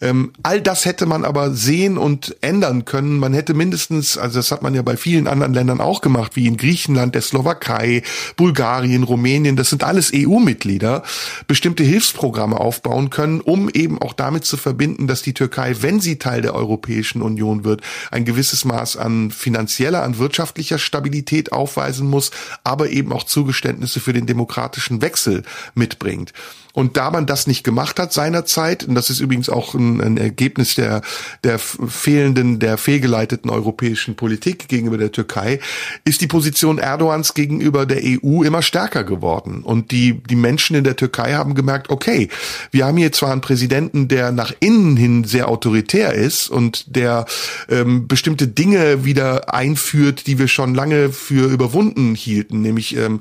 Ähm, 0.00 0.32
all 0.44 0.60
das 0.60 0.84
hätte 0.84 1.06
man 1.06 1.24
aber 1.24 1.50
sehen 1.50 1.98
und 1.98 2.36
ändern 2.42 2.84
können. 2.84 3.18
Man 3.18 3.34
hätte 3.34 3.54
mindestens 3.54 4.19
also 4.20 4.38
das 4.38 4.50
hat 4.52 4.62
man 4.62 4.74
ja 4.74 4.82
bei 4.82 4.96
vielen 4.96 5.26
anderen 5.26 5.54
Ländern 5.54 5.80
auch 5.80 6.00
gemacht, 6.00 6.36
wie 6.36 6.46
in 6.46 6.56
Griechenland, 6.56 7.14
der 7.14 7.22
Slowakei, 7.22 8.02
Bulgarien, 8.36 9.02
Rumänien, 9.02 9.56
das 9.56 9.70
sind 9.70 9.84
alles 9.84 10.12
EU-Mitglieder, 10.14 11.02
bestimmte 11.46 11.82
Hilfsprogramme 11.82 12.58
aufbauen 12.58 13.10
können, 13.10 13.40
um 13.40 13.68
eben 13.70 14.00
auch 14.00 14.12
damit 14.12 14.44
zu 14.44 14.56
verbinden, 14.56 15.06
dass 15.06 15.22
die 15.22 15.34
Türkei, 15.34 15.76
wenn 15.80 16.00
sie 16.00 16.18
Teil 16.18 16.42
der 16.42 16.54
Europäischen 16.54 17.22
Union 17.22 17.64
wird, 17.64 17.82
ein 18.10 18.24
gewisses 18.24 18.64
Maß 18.64 18.96
an 18.96 19.30
finanzieller, 19.30 20.02
an 20.02 20.18
wirtschaftlicher 20.18 20.78
Stabilität 20.78 21.52
aufweisen 21.52 22.08
muss, 22.08 22.30
aber 22.64 22.90
eben 22.90 23.12
auch 23.12 23.24
Zugeständnisse 23.24 24.00
für 24.00 24.12
den 24.12 24.26
demokratischen 24.26 25.02
Wechsel 25.02 25.42
mitbringt. 25.74 26.32
Und 26.72 26.96
da 26.96 27.10
man 27.10 27.26
das 27.26 27.46
nicht 27.46 27.64
gemacht 27.64 27.98
hat 27.98 28.12
seinerzeit, 28.12 28.84
und 28.84 28.94
das 28.94 29.10
ist 29.10 29.20
übrigens 29.20 29.48
auch 29.48 29.74
ein, 29.74 30.00
ein 30.00 30.16
Ergebnis 30.16 30.74
der, 30.74 31.02
der 31.44 31.58
fehlenden, 31.58 32.58
der 32.58 32.78
fehlgeleiteten 32.78 33.50
europäischen 33.50 34.16
Politik 34.16 34.68
gegenüber 34.68 34.98
der 34.98 35.12
Türkei, 35.12 35.60
ist 36.04 36.20
die 36.20 36.26
Position 36.26 36.78
Erdogans 36.78 37.34
gegenüber 37.34 37.86
der 37.86 38.00
EU 38.02 38.42
immer 38.42 38.62
stärker 38.62 39.04
geworden. 39.04 39.62
Und 39.62 39.90
die, 39.90 40.22
die 40.22 40.36
Menschen 40.36 40.76
in 40.76 40.84
der 40.84 40.96
Türkei 40.96 41.34
haben 41.34 41.54
gemerkt, 41.54 41.90
okay, 41.90 42.28
wir 42.70 42.86
haben 42.86 42.96
hier 42.96 43.12
zwar 43.12 43.32
einen 43.32 43.40
Präsidenten, 43.40 44.08
der 44.08 44.32
nach 44.32 44.52
innen 44.60 44.96
hin 44.96 45.24
sehr 45.24 45.48
autoritär 45.48 46.14
ist 46.14 46.48
und 46.48 46.96
der 46.96 47.26
ähm, 47.68 48.06
bestimmte 48.06 48.46
Dinge 48.46 49.04
wieder 49.04 49.52
einführt, 49.52 50.26
die 50.26 50.38
wir 50.38 50.48
schon 50.48 50.74
lange 50.74 51.10
für 51.10 51.50
überwunden 51.50 52.14
hielten, 52.14 52.62
nämlich 52.62 52.96
ähm, 52.96 53.20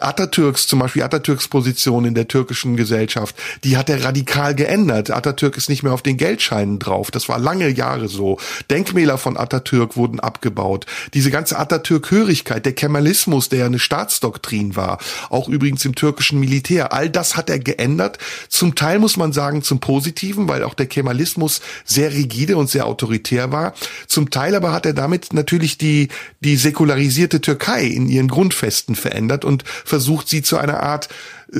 Atatürks, 0.00 0.66
zum 0.66 0.78
Beispiel 0.78 1.02
Atatürks 1.02 1.48
Position 1.48 2.04
in 2.04 2.14
der 2.14 2.28
türkischen 2.28 2.67
türkischen 2.68 2.76
Gesellschaft, 2.76 3.36
die 3.64 3.76
hat 3.76 3.88
er 3.88 4.04
radikal 4.04 4.54
geändert. 4.54 5.10
Atatürk 5.10 5.56
ist 5.56 5.68
nicht 5.68 5.82
mehr 5.82 5.92
auf 5.92 6.02
den 6.02 6.16
Geldscheinen 6.16 6.78
drauf. 6.78 7.10
Das 7.10 7.28
war 7.28 7.38
lange 7.38 7.68
Jahre 7.68 8.08
so. 8.08 8.38
Denkmäler 8.70 9.18
von 9.18 9.36
Atatürk 9.36 9.96
wurden 9.96 10.20
abgebaut. 10.20 10.86
Diese 11.14 11.30
ganze 11.30 11.58
Atatürk-Hörigkeit, 11.58 12.64
der 12.64 12.74
Kemalismus, 12.74 13.48
der 13.48 13.60
ja 13.60 13.66
eine 13.66 13.78
Staatsdoktrin 13.78 14.76
war, 14.76 14.98
auch 15.30 15.48
übrigens 15.48 15.84
im 15.84 15.94
türkischen 15.94 16.40
Militär, 16.40 16.92
all 16.92 17.08
das 17.10 17.36
hat 17.36 17.50
er 17.50 17.58
geändert. 17.58 18.18
Zum 18.48 18.74
Teil 18.74 18.98
muss 18.98 19.16
man 19.16 19.32
sagen 19.32 19.62
zum 19.62 19.80
Positiven, 19.80 20.48
weil 20.48 20.62
auch 20.62 20.74
der 20.74 20.86
Kemalismus 20.86 21.60
sehr 21.84 22.12
rigide 22.12 22.56
und 22.56 22.68
sehr 22.68 22.86
autoritär 22.86 23.52
war. 23.52 23.74
Zum 24.06 24.30
Teil 24.30 24.54
aber 24.54 24.72
hat 24.72 24.86
er 24.86 24.94
damit 24.94 25.32
natürlich 25.32 25.78
die, 25.78 26.08
die 26.40 26.56
säkularisierte 26.56 27.40
Türkei 27.40 27.84
in 27.84 28.08
ihren 28.08 28.28
Grundfesten 28.28 28.94
verändert 28.94 29.44
und 29.44 29.64
versucht 29.84 30.28
sie 30.28 30.42
zu 30.42 30.58
einer 30.58 30.82
Art 30.82 31.08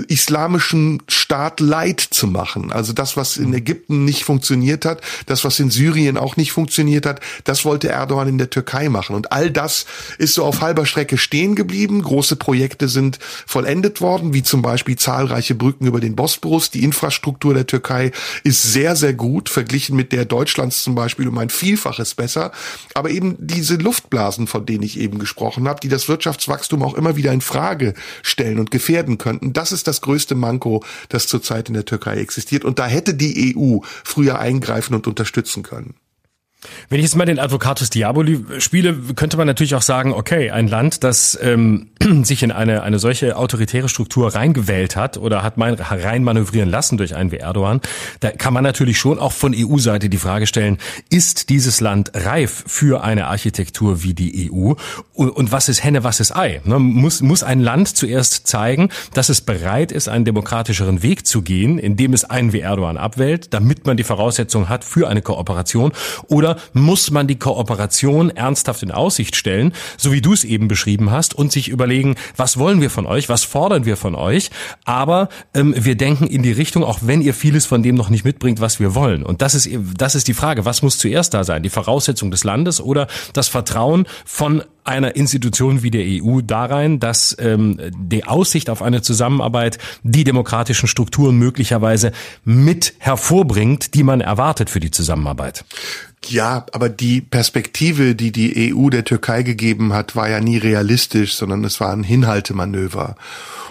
islamischen 0.09 1.03
Staat 1.09 1.61
Leid 1.61 2.01
zu 2.01 2.26
machen. 2.26 2.72
Also 2.72 2.93
das, 2.93 3.16
was 3.16 3.36
in 3.36 3.55
Ägypten 3.55 4.05
nicht 4.05 4.24
funktioniert 4.24 4.84
hat, 4.84 5.01
das, 5.26 5.45
was 5.45 5.59
in 5.61 5.70
Syrien 5.70 6.18
auch 6.18 6.36
nicht 6.36 6.53
funktioniert 6.53 7.07
hat, 7.07 7.20
das 7.45 7.64
wollte 7.64 7.89
Erdogan 7.89 8.28
in 8.28 8.39
der 8.39 8.51
Türkei 8.51 8.89
machen. 8.89 9.16
Und 9.16 9.32
all 9.32 9.51
das 9.51 9.86
ist 10.18 10.34
so 10.34 10.45
auf 10.45 10.61
halber 10.61 10.84
Strecke 10.84 11.16
stehen 11.16 11.55
geblieben. 11.55 12.03
Große 12.03 12.36
Projekte 12.36 12.89
sind 12.89 13.18
vollendet 13.47 14.01
worden, 14.01 14.34
wie 14.34 14.43
zum 14.43 14.61
Beispiel 14.61 14.97
zahlreiche 14.97 15.55
Brücken 15.55 15.86
über 15.86 16.01
den 16.01 16.16
Bosporus. 16.16 16.70
Die 16.70 16.84
Infrastruktur 16.84 17.55
der 17.55 17.66
Türkei 17.66 18.12
ist 18.45 18.62
sehr, 18.62 18.95
sehr 18.95 19.14
gut, 19.14 19.49
verglichen 19.49 19.97
mit 19.97 20.12
der 20.12 20.26
Deutschlands 20.26 20.82
zum 20.82 20.95
Beispiel 20.95 21.28
um 21.28 21.39
ein 21.39 21.51
Vielfaches 21.51 22.14
besser. 22.14 22.53
Aber 22.95 23.11
eben 23.11 23.36
diese 23.39 23.76
Luftblasen, 23.76 24.47
von 24.47 24.66
denen 24.66 24.82
ich 24.82 24.99
eben 24.99 25.18
gesprochen 25.18 25.66
habe, 25.68 25.80
die 25.80 25.89
das 25.89 26.09
Wirtschaftswachstum 26.09 26.82
auch 26.82 26.95
immer 26.95 27.16
wieder 27.16 27.32
in 27.32 27.41
Frage 27.41 27.95
stellen 28.22 28.59
und 28.59 28.70
gefährden 28.70 29.16
könnten, 29.16 29.53
das 29.53 29.72
ist 29.72 29.78
ist 29.79 29.89
das 29.89 30.01
größte 30.01 30.35
Manko, 30.35 30.85
das 31.09 31.26
zurzeit 31.26 31.68
in 31.68 31.74
der 31.74 31.85
Türkei 31.85 32.16
existiert. 32.16 32.64
Und 32.64 32.79
da 32.79 32.87
hätte 32.87 33.14
die 33.14 33.57
EU 33.57 33.79
früher 34.05 34.39
eingreifen 34.39 34.95
und 34.95 35.07
unterstützen 35.07 35.62
können. 35.62 35.95
Wenn 36.89 36.99
ich 36.99 37.05
jetzt 37.05 37.15
mal 37.15 37.25
den 37.25 37.39
Advocatus 37.39 37.89
Diaboli 37.89 38.45
spiele, 38.59 38.95
könnte 39.15 39.37
man 39.37 39.47
natürlich 39.47 39.77
auch 39.77 39.83
sagen, 39.83 40.13
okay, 40.13 40.51
ein 40.51 40.67
Land, 40.67 41.05
das 41.05 41.39
ähm, 41.41 41.91
sich 42.25 42.43
in 42.43 42.51
eine, 42.51 42.83
eine 42.83 42.99
solche 42.99 43.37
autoritäre 43.37 43.89
Struktur 43.89 44.35
reingewählt 44.35 44.97
hat 44.97 45.19
oder 45.19 45.45
hat 45.45 45.57
mein, 45.57 45.75
rein 45.75 46.25
manövrieren 46.25 46.69
lassen 46.69 46.99
durch 46.99 47.15
einen 47.15 47.31
wie 47.31 47.37
Erdogan, 47.37 47.81
da 48.19 48.33
kann 48.33 48.55
man 48.55 48.65
natürlich 48.65 48.99
schon 48.99 49.21
auch 49.21 49.33
von 49.33 49.55
EU-Seite 49.57 50.09
die 50.09 50.19
Frage 50.19 50.49
stellen, 50.49 50.79
ist 51.11 51.49
dieses 51.51 51.81
Land 51.81 52.11
reif 52.15 52.65
für 52.67 53.05
eine 53.05 53.29
Architektur 53.29 54.03
wie 54.03 54.15
die 54.15 54.51
EU? 54.51 54.73
Und, 55.13 55.31
und 55.31 55.53
was 55.53 55.69
ist 55.69 55.85
Henne, 55.85 56.03
was 56.03 56.19
ist 56.19 56.35
Ei? 56.35 56.61
Ne, 56.65 56.81
muss, 56.81 57.21
muss 57.21 57.45
ein 57.45 57.61
Land 57.61 57.97
zuerst 57.97 58.49
zeigen, 58.49 58.89
dass 59.15 59.29
es 59.29 59.43
bereit 59.43 59.93
ist, 59.93 60.09
einen 60.09 60.25
demokratischeren 60.25 61.05
Weg 61.05 61.25
zu 61.25 61.43
gehen, 61.43 61.79
indem 61.79 62.15
es 62.15 62.25
einen 62.25 62.53
wie 62.53 62.61
Erdogan 62.61 62.97
abwählt, 62.97 63.55
damit 63.55 63.87
man 63.87 63.97
die 63.97 64.05
Voraussetzung 64.05 64.69
hat 64.69 64.83
für 64.83 65.09
eine 65.09 65.23
Kooperation? 65.23 65.93
Oder 66.27 66.48
oder 66.49 66.57
muss 66.73 67.11
man 67.11 67.27
die 67.27 67.39
Kooperation 67.39 68.31
ernsthaft 68.31 68.83
in 68.83 68.91
Aussicht 68.91 69.37
stellen, 69.37 69.75
so 69.97 70.13
wie 70.13 70.21
du 70.21 70.33
es 70.33 70.45
eben 70.45 70.69
beschrieben 70.69 71.11
hast, 71.11 71.35
und 71.35 71.53
sich 71.53 71.69
überlegen, 71.69 72.17
was 72.37 72.59
wollen 72.59 72.81
wir 72.81 72.91
von 72.91 73.07
euch, 73.07 73.29
was 73.29 73.45
fordern 73.45 73.85
wir 73.85 73.97
von 73.97 74.15
euch, 74.15 74.51
aber 74.85 75.29
ähm, 75.55 75.75
wir 75.77 75.97
denken 75.97 76.27
in 76.27 76.43
die 76.43 76.53
Richtung, 76.53 76.85
auch 76.85 77.01
wenn 77.03 77.21
ihr 77.21 77.35
vieles 77.35 77.67
von 77.67 77.83
dem 77.83 77.97
noch 77.97 78.09
nicht 78.09 78.25
mitbringt, 78.25 78.61
was 78.61 78.81
wir 78.81 78.95
wollen. 78.95 79.23
Und 79.23 79.43
das 79.43 79.55
ist, 79.55 79.69
das 79.97 80.15
ist 80.15 80.29
die 80.29 80.35
Frage, 80.35 80.65
was 80.65 80.83
muss 80.83 80.99
zuerst 80.99 81.35
da 81.35 81.45
sein? 81.45 81.63
Die 81.63 81.71
Voraussetzung 81.71 82.31
des 82.31 82.45
Landes 82.45 82.81
oder 82.81 83.09
das 83.35 83.49
Vertrauen 83.49 84.07
von 84.25 84.63
einer 84.89 85.17
Institution 85.17 85.83
wie 85.83 85.91
der 85.91 86.05
EU 86.07 86.41
da 86.41 86.65
rein, 86.65 86.99
dass 86.99 87.37
ähm, 87.39 87.79
die 87.95 88.25
Aussicht 88.25 88.71
auf 88.71 88.83
eine 88.83 89.03
Zusammenarbeit 89.03 89.79
die 90.03 90.25
demokratischen 90.25 90.89
Strukturen 90.89 91.37
möglicherweise 91.37 92.13
mit 92.45 92.95
hervorbringt, 92.99 93.95
die 93.95 94.03
man 94.03 94.23
erwartet 94.23 94.71
für 94.71 94.81
die 94.81 94.91
Zusammenarbeit. 94.91 95.65
Ja, 96.27 96.66
aber 96.73 96.89
die 96.89 97.21
Perspektive, 97.21 98.14
die 98.14 98.33
die 98.33 98.75
EU 98.75 98.91
der 98.91 99.05
Türkei 99.05 99.43
gegeben 99.43 99.93
hat, 99.93 100.16
war 100.16 100.29
ja 100.29 100.41
nie 100.41 100.59
realistisch, 100.59 101.35
sondern 101.35 101.64
es 101.64 101.81
war 101.81 101.93
ein 101.93 102.03
Hinhaltemanöver. 102.03 103.16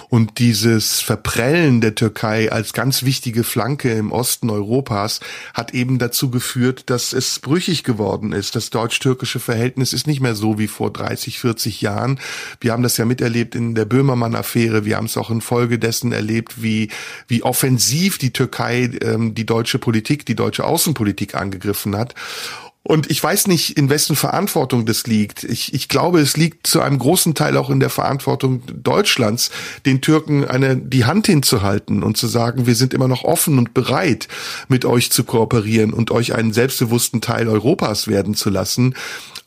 Und 0.09 0.39
dieses 0.39 1.01
Verprellen 1.01 1.81
der 1.81 1.95
Türkei 1.95 2.51
als 2.51 2.73
ganz 2.73 3.03
wichtige 3.03 3.43
Flanke 3.43 3.91
im 3.91 4.11
Osten 4.11 4.49
Europas 4.49 5.19
hat 5.53 5.73
eben 5.73 5.99
dazu 5.99 6.29
geführt, 6.31 6.89
dass 6.89 7.11
es 7.11 7.39
brüchig 7.39 7.83
geworden 7.83 8.31
ist. 8.31 8.55
Das 8.55 8.69
deutsch-türkische 8.69 9.39
Verhältnis 9.39 9.91
ist 9.91 10.07
nicht 10.07 10.21
mehr 10.21 10.35
so 10.35 10.57
wie 10.57 10.67
vor 10.67 10.91
30, 10.91 11.39
40 11.39 11.81
Jahren. 11.81 12.19
Wir 12.61 12.71
haben 12.71 12.83
das 12.83 12.97
ja 12.97 13.05
miterlebt 13.05 13.53
in 13.55 13.75
der 13.75 13.85
Böhmermann-Affäre. 13.85 14.85
Wir 14.85 14.95
haben 14.95 15.07
es 15.07 15.17
auch 15.17 15.29
in 15.29 15.41
Folge 15.41 15.77
dessen 15.77 16.13
erlebt, 16.13 16.61
wie, 16.63 16.89
wie 17.27 17.43
offensiv 17.43 18.17
die 18.17 18.31
Türkei 18.31 18.89
ähm, 19.01 19.35
die 19.35 19.45
deutsche 19.45 19.79
Politik, 19.79 20.25
die 20.25 20.35
deutsche 20.35 20.63
Außenpolitik 20.63 21.35
angegriffen 21.35 21.97
hat. 21.97 22.15
Und 22.87 23.11
ich 23.11 23.21
weiß 23.21 23.47
nicht, 23.47 23.77
in 23.77 23.89
wessen 23.89 24.15
Verantwortung 24.15 24.85
das 24.85 25.07
liegt. 25.07 25.43
Ich, 25.43 25.73
ich 25.73 25.89
glaube, 25.89 26.21
es 26.21 26.37
liegt 26.37 26.65
zu 26.65 26.79
einem 26.79 26.99
großen 26.99 27.35
Teil 27.35 27.57
auch 27.57 27.69
in 27.69 27.81
der 27.81 27.89
Verantwortung 27.89 28.61
Deutschlands, 28.65 29.51
den 29.85 29.99
Türken 29.99 30.45
eine, 30.45 30.77
die 30.77 31.03
Hand 31.03 31.27
hinzuhalten 31.27 32.01
und 32.01 32.15
zu 32.15 32.27
sagen, 32.27 32.65
wir 32.65 32.75
sind 32.75 32.93
immer 32.93 33.09
noch 33.09 33.25
offen 33.25 33.57
und 33.57 33.73
bereit, 33.73 34.29
mit 34.69 34.85
euch 34.85 35.11
zu 35.11 35.25
kooperieren 35.25 35.91
und 35.91 36.11
euch 36.11 36.33
einen 36.33 36.53
selbstbewussten 36.53 37.19
Teil 37.19 37.49
Europas 37.49 38.07
werden 38.07 38.35
zu 38.35 38.49
lassen. 38.49 38.95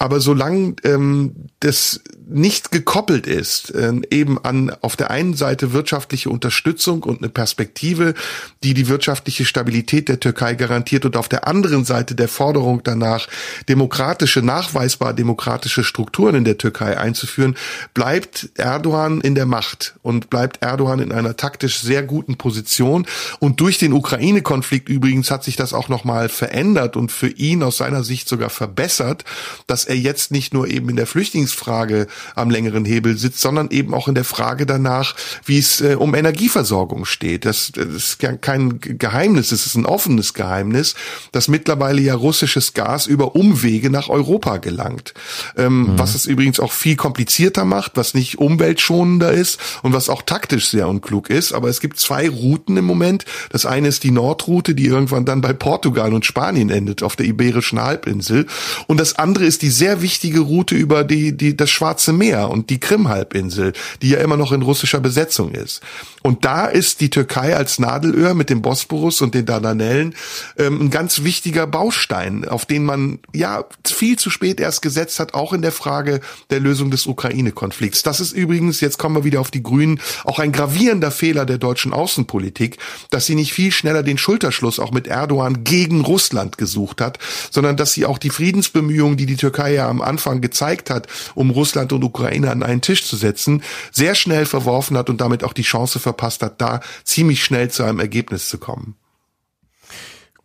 Aber 0.01 0.19
solange 0.21 0.77
ähm, 0.83 1.35
das 1.61 2.01
nicht 2.27 2.71
gekoppelt 2.71 3.27
ist, 3.27 3.75
äh, 3.75 3.93
eben 4.11 4.43
an 4.43 4.75
auf 4.81 4.97
der 4.97 5.11
einen 5.11 5.35
Seite 5.35 5.75
wirtschaftliche 5.75 6.31
Unterstützung 6.31 7.03
und 7.03 7.19
eine 7.19 7.29
Perspektive, 7.29 8.15
die 8.63 8.73
die 8.73 8.89
wirtschaftliche 8.89 9.45
Stabilität 9.45 10.09
der 10.09 10.19
Türkei 10.19 10.55
garantiert 10.55 11.05
und 11.05 11.19
auf 11.19 11.29
der 11.29 11.47
anderen 11.47 11.85
Seite 11.85 12.15
der 12.15 12.29
Forderung 12.29 12.83
danach, 12.83 13.29
demokratische, 13.69 14.41
nachweisbar 14.41 15.13
demokratische 15.13 15.85
Strukturen 15.85 16.35
in 16.35 16.45
der 16.45 16.57
Türkei 16.57 16.97
einzuführen, 16.97 17.57
bleibt 17.93 18.49
Erdogan 18.55 19.21
in 19.21 19.35
der 19.35 19.47
Macht 19.47 19.97
und 20.01 20.31
bleibt 20.31 20.63
Erdogan 20.63 21.01
in 21.01 21.13
einer 21.13 21.37
taktisch 21.37 21.81
sehr 21.81 22.03
guten 22.05 22.37
Position. 22.37 23.07
Und 23.39 23.61
durch 23.61 23.77
den 23.77 23.93
Ukraine-Konflikt 23.93 24.89
übrigens 24.89 25.31
hat 25.31 25.45
sich 25.45 25.57
das 25.57 25.75
auch 25.75 25.91
nochmal 25.91 26.31
verändert 26.31 26.97
und 26.97 27.13
für 27.13 27.29
ihn 27.29 27.63
aus 27.63 27.77
seiner 27.77 28.03
Sicht 28.03 28.31
sogar 28.31 28.49
verbessert, 28.49 29.25
dass 29.67 29.90
er 29.91 29.97
jetzt 29.97 30.31
nicht 30.31 30.55
nur 30.55 30.69
eben 30.69 30.89
in 30.89 30.97
der 30.97 31.07
Flüchtlingsfrage 31.07 32.07
am 32.35 32.51
längeren 32.51 32.85
Hebel 32.85 33.19
sitzt, 33.19 33.41
sondern 33.41 33.71
eben 33.71 33.93
auch 33.93 34.09
in 34.09 34.15
der 34.15 34.25
Frage 34.25 34.65
danach, 34.65 35.15
wie 35.45 35.59
es 35.59 35.81
äh, 35.81 35.97
um 35.97 36.15
Energieversorgung 36.15 37.05
steht. 37.05 37.45
Das, 37.45 37.73
das 37.75 37.87
ist 37.87 38.19
kein 38.41 38.81
Geheimnis, 38.81 39.53
es 39.53 39.67
ist 39.67 39.75
ein 39.75 39.87
offenes 39.87 40.35
Geheimnis, 40.35 40.95
dass 41.33 41.49
mittlerweile 41.49 42.01
ja 42.01 42.15
russisches 42.15 42.73
Gas 42.73 43.07
über 43.07 43.35
Umwege 43.35 43.91
nach 43.91 44.09
Europa 44.09 44.59
gelangt. 44.59 45.13
Ähm, 45.57 45.83
mhm. 45.83 45.99
Was 45.99 46.15
es 46.15 46.27
übrigens 46.27 46.61
auch 46.61 46.73
viel 46.73 46.97
komplizierter 46.97 47.65
macht, 47.65 47.93
was 47.97 48.15
nicht 48.15 48.39
umweltschonender 48.39 49.33
ist 49.33 49.59
und 49.83 49.93
was 49.93 50.09
auch 50.09 50.23
taktisch 50.23 50.69
sehr 50.69 50.89
unklug 50.89 51.31
ist. 51.31 51.53
Aber 51.53 51.69
es 51.69 51.81
gibt 51.81 51.99
zwei 51.99 52.29
Routen 52.29 52.77
im 52.77 52.85
Moment. 52.85 53.25
Das 53.51 53.67
eine 53.67 53.89
ist 53.89 54.05
die 54.05 54.13
Nordroute, 54.13 54.75
die 54.75 54.87
irgendwann 54.87 55.25
dann 55.25 55.41
bei 55.41 55.53
Portugal 55.53 56.15
und 56.15 56.25
Spanien 56.25 56.71
endet, 56.71 57.03
auf 57.03 57.17
der 57.17 57.27
Iberischen 57.27 57.81
Halbinsel. 57.81 58.47
Und 58.87 59.01
das 59.01 59.19
andere 59.19 59.45
ist 59.45 59.63
die 59.63 59.71
sehr 59.81 60.03
wichtige 60.03 60.41
Route 60.41 60.75
über 60.75 61.05
die, 61.05 61.35
die, 61.35 61.57
das 61.57 61.71
Schwarze 61.71 62.13
Meer 62.13 62.51
und 62.51 62.69
die 62.69 62.79
Krim-Halbinsel, 62.79 63.73
die 64.03 64.11
ja 64.11 64.19
immer 64.19 64.37
noch 64.37 64.53
in 64.53 64.61
russischer 64.61 65.01
Besetzung 65.01 65.53
ist. 65.53 65.81
Und 66.23 66.45
da 66.45 66.67
ist 66.67 67.01
die 67.01 67.09
Türkei 67.09 67.57
als 67.57 67.79
Nadelöhr 67.79 68.35
mit 68.35 68.51
dem 68.51 68.61
Bosporus 68.61 69.23
und 69.23 69.35
den 69.35 69.47
Dardanellen 69.47 70.15
ähm, 70.59 70.83
ein 70.83 70.91
ganz 70.91 71.25
wichtiger 71.25 71.67
Baustein, 71.67 72.47
auf 72.47 72.67
den 72.67 72.85
man 72.85 73.21
ja 73.33 73.65
viel 73.87 74.19
zu 74.19 74.29
spät 74.29 74.61
erst 74.61 74.83
gesetzt 74.83 75.19
hat, 75.19 75.33
auch 75.33 75.55
in 75.55 75.63
der 75.63 75.73
Frage 75.73 76.21
der 76.51 76.61
Lösung 76.61 76.91
des 76.91 77.07
Ukraine-Konflikts. 77.07 78.03
Das 78.03 78.21
ist 78.21 78.33
übrigens, 78.33 78.83
jetzt 78.83 78.99
kommen 78.99 79.17
wir 79.17 79.25
wieder 79.25 79.41
auf 79.41 79.51
die 79.51 79.63
Grünen, 79.63 79.99
auch 80.25 80.39
ein 80.39 80.53
gravierender 80.53 81.11
Fehler 81.11 81.47
der 81.47 81.57
deutschen 81.57 81.95
Außenpolitik, 81.95 82.77
dass 83.09 83.25
sie 83.25 83.35
nicht 83.35 83.55
viel 83.55 83.73
schneller 83.73 84.03
den 84.03 84.19
Schulterschluss 84.19 84.79
auch 84.79 84.93
mit 84.93 85.07
Erdogan 85.07 85.65
gegen 85.65 86.03
Russland 86.03 86.59
gesucht 86.59 87.01
hat, 87.01 87.19
sondern 87.51 87.79
dass 87.79 87.95
sie 87.95 88.05
auch 88.05 88.19
die 88.19 88.29
Friedensbemühungen, 88.29 89.17
die 89.17 89.25
die 89.25 89.37
Türkei 89.37 89.70
ja 89.71 89.89
am 89.89 90.01
Anfang 90.03 90.41
gezeigt 90.41 90.91
hat, 90.91 91.07
um 91.35 91.51
Russland 91.51 91.93
und 91.93 92.05
Ukraine 92.05 92.51
an 92.51 92.63
einen 92.63 92.81
Tisch 92.81 93.05
zu 93.05 93.17
setzen, 93.17 93.63
sehr 93.91 94.15
schnell 94.15 94.47
verworfen 94.47 94.97
hat 94.97 95.11
und 95.11 95.21
damit 95.21 95.45
auch 95.45 95.53
die 95.53 95.63
Chance 95.63 95.99
verpasst 95.99 96.43
hat, 96.43 96.61
da 96.61 96.81
ziemlich 97.05 97.45
schnell 97.45 97.71
zu 97.71 97.83
einem 97.83 98.01
Ergebnis 98.01 98.49
zu 98.49 98.59
kommen. 98.59 98.97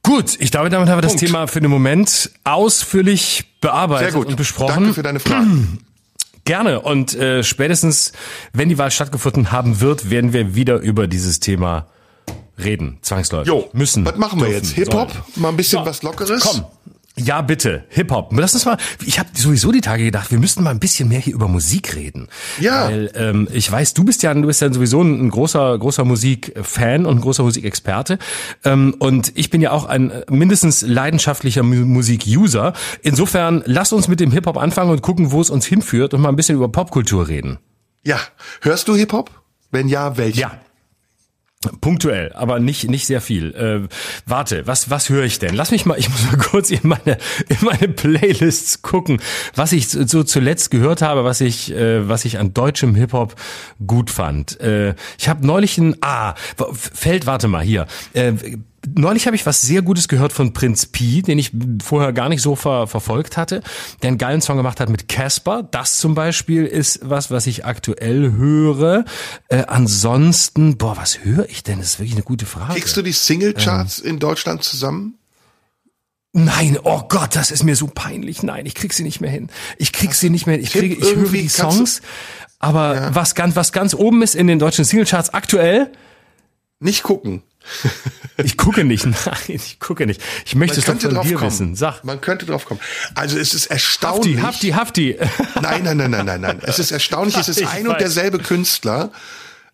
Gut, 0.04 0.36
ich 0.40 0.52
glaube, 0.52 0.70
damit 0.70 0.88
haben 0.88 0.98
wir 1.00 1.08
Punkt. 1.08 1.16
das 1.16 1.20
Thema 1.20 1.48
für 1.48 1.62
den 1.62 1.72
Moment 1.72 2.30
ausführlich 2.44 3.46
bearbeitet 3.60 4.12
Sehr 4.12 4.20
gut. 4.20 4.28
und 4.28 4.36
besprochen. 4.36 4.76
Danke 4.76 4.94
für 4.94 5.04
deine 5.04 5.20
Fragen. 5.20 5.80
Gerne. 6.46 6.82
Und 6.82 7.16
äh, 7.16 7.44
spätestens, 7.44 8.12
wenn 8.54 8.70
die 8.70 8.78
Wahl 8.78 8.92
stattgefunden 8.92 9.52
haben 9.52 9.82
wird, 9.82 10.12
werden 10.12 10.32
wir 10.32 10.54
wieder 10.54 10.78
über 10.78 11.08
dieses 11.08 11.40
Thema 11.40 11.88
reden. 12.64 13.00
Zwangsläufig. 13.02 13.48
Jo, 13.48 13.68
müssen. 13.74 14.06
Was 14.06 14.16
machen 14.18 14.40
wir 14.40 14.50
dürfen, 14.50 14.64
jetzt? 14.64 14.76
Hip-Hop? 14.76 15.12
Mal 15.38 15.50
ein 15.50 15.58
bisschen 15.58 15.80
so, 15.80 15.86
was 15.86 16.04
Lockeres? 16.04 16.42
Komm, 16.42 16.66
Ja, 17.18 17.42
bitte. 17.42 17.86
Hip-Hop. 17.90 18.34
Lass 18.38 18.54
uns 18.56 18.66
mal, 18.66 18.78
ich 19.06 19.20
habe 19.20 19.30
sowieso 19.34 19.72
die 19.72 19.80
Tage 19.80 20.04
gedacht, 20.04 20.32
wir 20.32 20.38
müssten 20.38 20.64
mal 20.64 20.72
ein 20.72 20.80
bisschen 20.82 21.08
mehr 21.08 21.20
hier 21.20 21.34
über 21.34 21.48
Musik 21.48 21.96
reden. 21.96 22.28
Ja. 22.60 22.88
Weil 22.88 23.10
ähm, 23.16 23.48
ich 23.54 23.72
weiß, 23.72 23.94
du 23.94 24.04
bist 24.04 24.22
ja, 24.22 24.34
du 24.34 24.42
bist 24.48 24.62
ja 24.62 24.72
sowieso 24.74 25.02
ein, 25.02 25.30
großer, 25.30 25.78
großer 25.78 26.04
Musikfan 26.04 27.06
und 27.06 27.18
ein 27.18 27.22
großer 27.22 27.44
Musikexperte. 27.44 28.20
Ähm, 28.66 28.96
und 29.00 29.32
ich 29.36 29.50
bin 29.50 29.62
ja 29.62 29.72
auch 29.72 29.86
ein 29.86 30.12
mindestens 30.30 30.82
leidenschaftlicher 30.82 31.64
Mu- 31.64 31.86
Musik-User. 31.86 32.74
Insofern 33.02 33.64
lass 33.66 33.94
uns 33.94 34.10
mit 34.10 34.20
dem 34.20 34.32
Hip-Hop 34.32 34.58
anfangen 34.58 34.92
und 34.92 35.02
gucken, 35.02 35.32
wo 35.32 35.40
es 35.40 35.50
uns 35.50 35.66
hinführt 35.66 36.14
und 36.14 36.20
mal 36.20 36.30
ein 36.30 36.36
bisschen 36.36 36.58
über 36.58 36.68
Popkultur 36.70 37.30
reden. 37.30 37.60
Ja. 38.04 38.20
Hörst 38.62 38.90
du 38.90 38.96
Hip-Hop? 38.96 39.32
Wenn 39.72 39.88
ja, 39.88 40.18
welchen? 40.18 40.40
Ja. 40.40 40.60
Punktuell, 41.82 42.32
aber 42.34 42.60
nicht 42.60 42.90
nicht 42.90 43.06
sehr 43.06 43.22
viel. 43.22 43.54
Äh, 43.56 43.88
warte, 44.26 44.68
was 44.68 44.90
was 44.90 45.10
höre 45.10 45.24
ich 45.24 45.40
denn? 45.40 45.56
Lass 45.56 45.72
mich 45.72 45.86
mal, 45.86 45.98
ich 45.98 46.10
muss 46.10 46.24
mal 46.26 46.38
kurz 46.52 46.72
in 46.72 46.82
meine 46.84 47.18
in 47.48 47.58
meine 47.62 47.88
Playlists 47.88 48.82
gucken, 48.82 49.22
was 49.56 49.72
ich 49.72 49.90
so 49.90 50.24
zuletzt 50.24 50.72
gehört 50.72 51.02
habe, 51.02 51.24
was 51.24 51.42
ich 51.42 51.72
äh, 51.72 52.08
was 52.08 52.26
ich 52.26 52.40
an 52.40 52.54
deutschem 52.54 52.96
Hip 52.96 53.14
Hop 53.14 53.36
gut 53.86 54.10
fand. 54.10 54.60
Äh, 54.60 54.96
ich 55.18 55.30
habe 55.30 55.46
neulich 55.46 55.78
ein 55.78 55.96
ah 56.02 56.36
fällt 56.74 57.26
warte 57.26 57.48
mal 57.48 57.64
hier. 57.64 57.88
Äh, 58.14 58.34
Neulich 58.94 59.26
habe 59.26 59.36
ich 59.36 59.46
was 59.46 59.62
sehr 59.62 59.82
Gutes 59.82 60.08
gehört 60.08 60.34
von 60.34 60.54
Prinz 60.54 60.86
Pi, 60.86 61.22
den 61.22 61.40
ich 61.40 61.52
vorher 61.84 62.14
gar 62.14 62.30
nicht 62.30 62.42
so 62.42 62.56
ver 62.56 62.88
verfolgt 62.88 63.38
hatte, 63.38 63.62
der 64.02 64.10
einen 64.10 64.18
geilen 64.18 64.42
Song 64.42 64.58
gemacht 64.58 64.80
hat 64.80 64.90
mit 64.90 65.08
Casper. 65.08 65.64
Das 65.64 65.98
zum 65.98 66.16
Beispiel 66.16 66.66
ist 66.66 67.00
was, 67.04 67.32
was 67.32 67.48
ich 67.48 67.66
aktuell 67.66 68.34
höre. 68.34 69.06
Äh, 69.50 69.64
ansonsten, 69.68 70.78
boah, 70.78 70.98
was 70.98 71.24
höre 71.24 71.50
ich 71.50 71.64
denn? 71.64 71.80
Das 71.80 71.90
ist 71.90 72.00
wirklich 72.00 72.16
eine 72.16 72.24
gute 72.24 72.46
Frage. 72.46 72.74
Kriegst 72.74 72.96
du 72.98 73.02
die 73.02 73.12
Singlecharts 73.12 74.00
in 74.00 74.20
Deutschland 74.20 74.64
zusammen? 74.64 75.18
Nein, 76.38 76.78
oh 76.84 77.04
Gott, 77.08 77.34
das 77.38 77.50
ist 77.50 77.64
mir 77.64 77.78
so 77.78 77.88
peinlich. 77.88 78.44
Nein, 78.44 78.66
ich 78.66 78.76
krieg 78.76 78.92
sie 78.92 79.04
nicht 79.04 79.22
mehr 79.22 79.32
hin. 79.32 79.50
Ich 79.78 79.94
krieg 79.94 80.14
sie 80.14 80.30
nicht 80.30 80.48
mehr 80.48 80.56
hin. 80.56 80.66
Ich 80.66 80.72
Tipp, 80.72 80.82
kriege, 80.82 80.96
ich 80.96 81.16
höre 81.16 81.30
die 81.30 81.48
Songs, 81.48 82.02
aber 82.60 83.16
was 83.16 83.36
ganz, 83.36 83.56
was 83.56 83.72
ganz 83.72 83.94
oben 83.94 84.22
ist 84.22 84.36
in 84.36 84.48
den 84.48 84.60
deutschen 84.60 84.84
Singlecharts 84.84 85.34
aktuell, 85.34 85.92
Nicht 86.80 87.04
gucken. 87.04 87.42
ich 88.38 88.58
gucke 88.58 88.84
nicht. 88.84 89.06
Nein, 89.26 89.38
ich 89.48 89.80
gucke 89.80 90.06
nicht. 90.06 90.22
Ich 90.46 90.56
möchte 90.56 90.80
es 90.80 90.86
doch 90.86 91.00
von 91.00 91.10
dir 91.24 91.36
kommen. 91.38 91.42
wissen. 91.42 91.76
Sag. 91.76 92.04
Man 92.04 92.22
könnte 92.22 92.46
drauf 92.46 92.66
kommen. 92.66 92.80
Also 93.16 93.38
es 93.40 93.54
ist 93.54 93.64
Hafti, 93.70 93.74
erstaunlich. 93.74 94.42
Hafti, 94.42 94.70
Hafti. 94.72 95.18
Nein, 95.62 95.84
nein, 95.84 95.98
nein, 95.98 96.12
nein, 96.12 96.26
nein, 96.26 96.42
nein. 96.42 96.60
Es 96.64 96.78
ist 96.80 96.92
erstaunlich, 96.92 97.36
es 97.38 97.50
ist 97.50 97.62
Ich 97.62 97.68
ein 97.68 97.88
und 97.88 97.94
weiß. 97.94 98.00
derselbe 98.00 98.40
Künstler. 98.40 99.12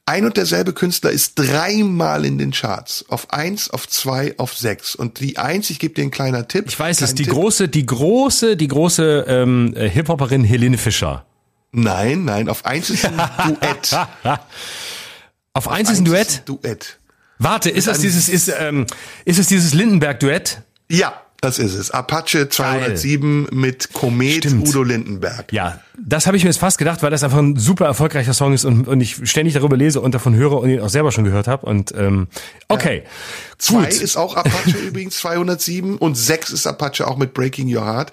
Ein 0.06 0.26
und 0.26 0.36
derselbe 0.36 0.74
Künstler 0.74 1.12
ist 1.12 1.36
dreimal 1.36 2.26
in 2.26 2.38
den 2.38 2.52
Charts. 2.52 3.06
Auf 3.10 3.32
eins, 3.34 3.70
auf 3.70 3.88
zwei, 3.88 4.34
auf 4.38 4.58
sechs. 4.58 4.96
Und 4.96 5.20
die 5.20 5.38
eins, 5.38 5.70
ich 5.70 5.78
gebe 5.80 5.94
dir 5.94 6.02
einen 6.02 6.12
kleinen 6.12 6.48
Tipp. 6.48 6.66
Ich 6.68 6.80
weiß 6.80 7.02
es, 7.02 7.14
die 7.14 7.24
Tipp. 7.24 7.34
große, 7.34 7.68
die 7.68 7.86
große, 7.86 8.58
die 8.58 8.68
große 8.68 9.26
ähm, 9.28 9.74
äh, 9.76 9.90
Hip-Hopperin 9.90 10.44
Helene 10.44 10.78
Fischer. 10.78 11.26
Nein, 11.72 12.26
nein, 12.26 12.50
auf 12.50 12.66
eins 12.66 12.90
ist 12.90 13.06
ein 13.06 13.16
Duett. 13.62 13.96
Auf 15.54 15.68
eins 15.68 15.90
ist 15.90 16.00
ein 16.00 16.06
Duett. 16.06 16.44
Duett. 16.46 16.98
Warte, 17.38 17.70
ist 17.70 17.88
das 17.88 18.00
dieses, 18.00 18.30
ist, 18.30 18.54
ähm, 18.60 18.86
ist 19.26 19.40
es 19.40 19.48
dieses 19.48 19.74
Lindenberg-Duett? 19.74 20.62
Ja, 20.90 21.22
das 21.42 21.58
ist 21.58 21.74
es. 21.74 21.90
Apache 21.90 22.50
207 22.50 23.48
mit 23.52 23.94
Komet 23.94 24.46
Stimmt. 24.46 24.68
Udo 24.68 24.84
Lindenberg. 24.84 25.52
Ja, 25.52 25.80
das 25.98 26.28
habe 26.28 26.38
ich 26.38 26.44
mir 26.44 26.52
jetzt 26.52 26.60
fast 26.60 26.78
gedacht, 26.78 27.02
weil 27.02 27.10
das 27.10 27.24
einfach 27.24 27.40
ein 27.40 27.58
super 27.58 27.86
erfolgreicher 27.86 28.36
Song 28.36 28.54
ist 28.54 28.64
und, 28.64 28.88
und 28.88 29.02
ich 29.02 29.28
ständig 29.28 29.56
darüber 29.56 29.76
lese 29.76 30.02
und 30.02 30.14
davon 30.14 30.36
höre 30.36 30.60
und 30.60 30.70
ihn 30.70 30.80
auch 30.82 30.90
selber 30.90 31.12
schon 31.12 31.24
gehört 31.24 31.48
habe. 31.48 31.66
Und 31.66 31.96
ähm, 31.98 32.28
okay, 32.68 33.04
Zwei 33.58 33.86
gut. 33.86 34.02
ist 34.02 34.18
auch 34.18 34.36
Apache 34.36 34.78
übrigens 34.88 35.18
207 35.18 35.98
und 35.98 36.14
sechs 36.14 36.52
ist 36.52 36.68
Apache 36.68 37.08
auch 37.08 37.18
mit 37.18 37.34
Breaking 37.34 37.76
Your 37.76 37.86
Heart. 37.86 38.12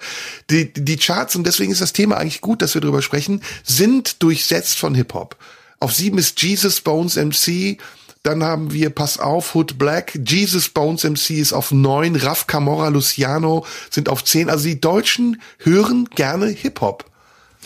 Die, 0.49 0.73
die 0.73 0.97
Charts, 0.97 1.35
und 1.35 1.45
deswegen 1.45 1.71
ist 1.71 1.81
das 1.81 1.93
Thema 1.93 2.17
eigentlich 2.17 2.41
gut, 2.41 2.63
dass 2.63 2.73
wir 2.73 2.81
drüber 2.81 3.03
sprechen, 3.03 3.43
sind 3.63 4.23
durchsetzt 4.23 4.79
von 4.79 4.95
Hip-Hop. 4.95 5.37
Auf 5.79 5.93
sieben 5.93 6.17
ist 6.17 6.41
Jesus 6.41 6.81
Bones 6.81 7.15
MC. 7.15 7.77
Dann 8.23 8.43
haben 8.43 8.73
wir 8.73 8.89
Pass 8.89 9.17
auf, 9.17 9.55
Hood 9.55 9.77
Black. 9.77 10.19
Jesus 10.27 10.69
Bones 10.69 11.03
MC 11.03 11.31
ist 11.31 11.53
auf 11.53 11.71
neun. 11.71 12.15
Raf 12.15 12.47
Camorra 12.47 12.89
Luciano 12.89 13.65
sind 13.89 14.09
auf 14.09 14.23
zehn. 14.23 14.49
Also 14.49 14.65
die 14.65 14.81
Deutschen 14.81 15.41
hören 15.59 16.09
gerne 16.13 16.47
Hip-Hop. 16.47 17.08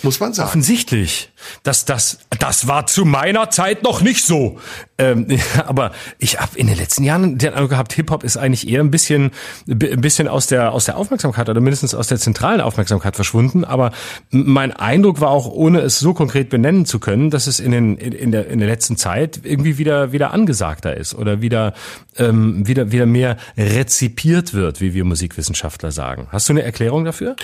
Muss 0.01 0.19
man 0.19 0.33
sagen. 0.33 0.49
Offensichtlich. 0.49 1.29
Das, 1.61 1.85
das, 1.85 2.19
das 2.39 2.67
war 2.67 2.87
zu 2.87 3.05
meiner 3.05 3.49
Zeit 3.51 3.83
noch 3.83 4.01
nicht 4.01 4.25
so. 4.25 4.59
Ähm, 4.97 5.27
aber 5.65 5.91
ich 6.17 6.39
habe 6.39 6.57
in 6.57 6.67
den 6.67 6.77
letzten 6.77 7.03
Jahren 7.03 7.37
den 7.37 7.53
Eindruck 7.53 7.69
gehabt, 7.69 7.93
Hip-Hop 7.93 8.23
ist 8.23 8.35
eigentlich 8.35 8.67
eher 8.67 8.81
ein 8.81 8.91
bisschen, 8.91 9.31
ein 9.69 10.01
bisschen 10.01 10.27
aus 10.27 10.47
der, 10.47 10.71
aus 10.71 10.85
der 10.85 10.97
Aufmerksamkeit 10.97 11.47
oder 11.47 11.61
mindestens 11.61 11.93
aus 11.93 12.07
der 12.07 12.17
zentralen 12.17 12.59
Aufmerksamkeit 12.59 13.15
verschwunden. 13.15 13.63
Aber 13.63 13.91
mein 14.31 14.71
Eindruck 14.71 15.21
war 15.21 15.29
auch, 15.29 15.47
ohne 15.47 15.79
es 15.81 15.99
so 15.99 16.13
konkret 16.13 16.49
benennen 16.49 16.85
zu 16.85 16.99
können, 16.99 17.29
dass 17.29 17.47
es 17.47 17.59
in, 17.59 17.71
den, 17.71 17.97
in, 17.97 18.31
der, 18.31 18.47
in 18.47 18.59
der 18.59 18.67
letzten 18.67 18.97
Zeit 18.97 19.41
irgendwie 19.43 19.77
wieder, 19.77 20.11
wieder 20.11 20.33
angesagter 20.33 20.97
ist 20.97 21.13
oder 21.13 21.41
wieder, 21.41 21.73
ähm, 22.17 22.67
wieder, 22.67 22.91
wieder 22.91 23.05
mehr 23.05 23.37
rezipiert 23.57 24.53
wird, 24.53 24.81
wie 24.81 24.93
wir 24.93 25.05
Musikwissenschaftler 25.05 25.91
sagen. 25.91 26.27
Hast 26.31 26.49
du 26.49 26.53
eine 26.53 26.63
Erklärung 26.63 27.05
dafür? 27.05 27.35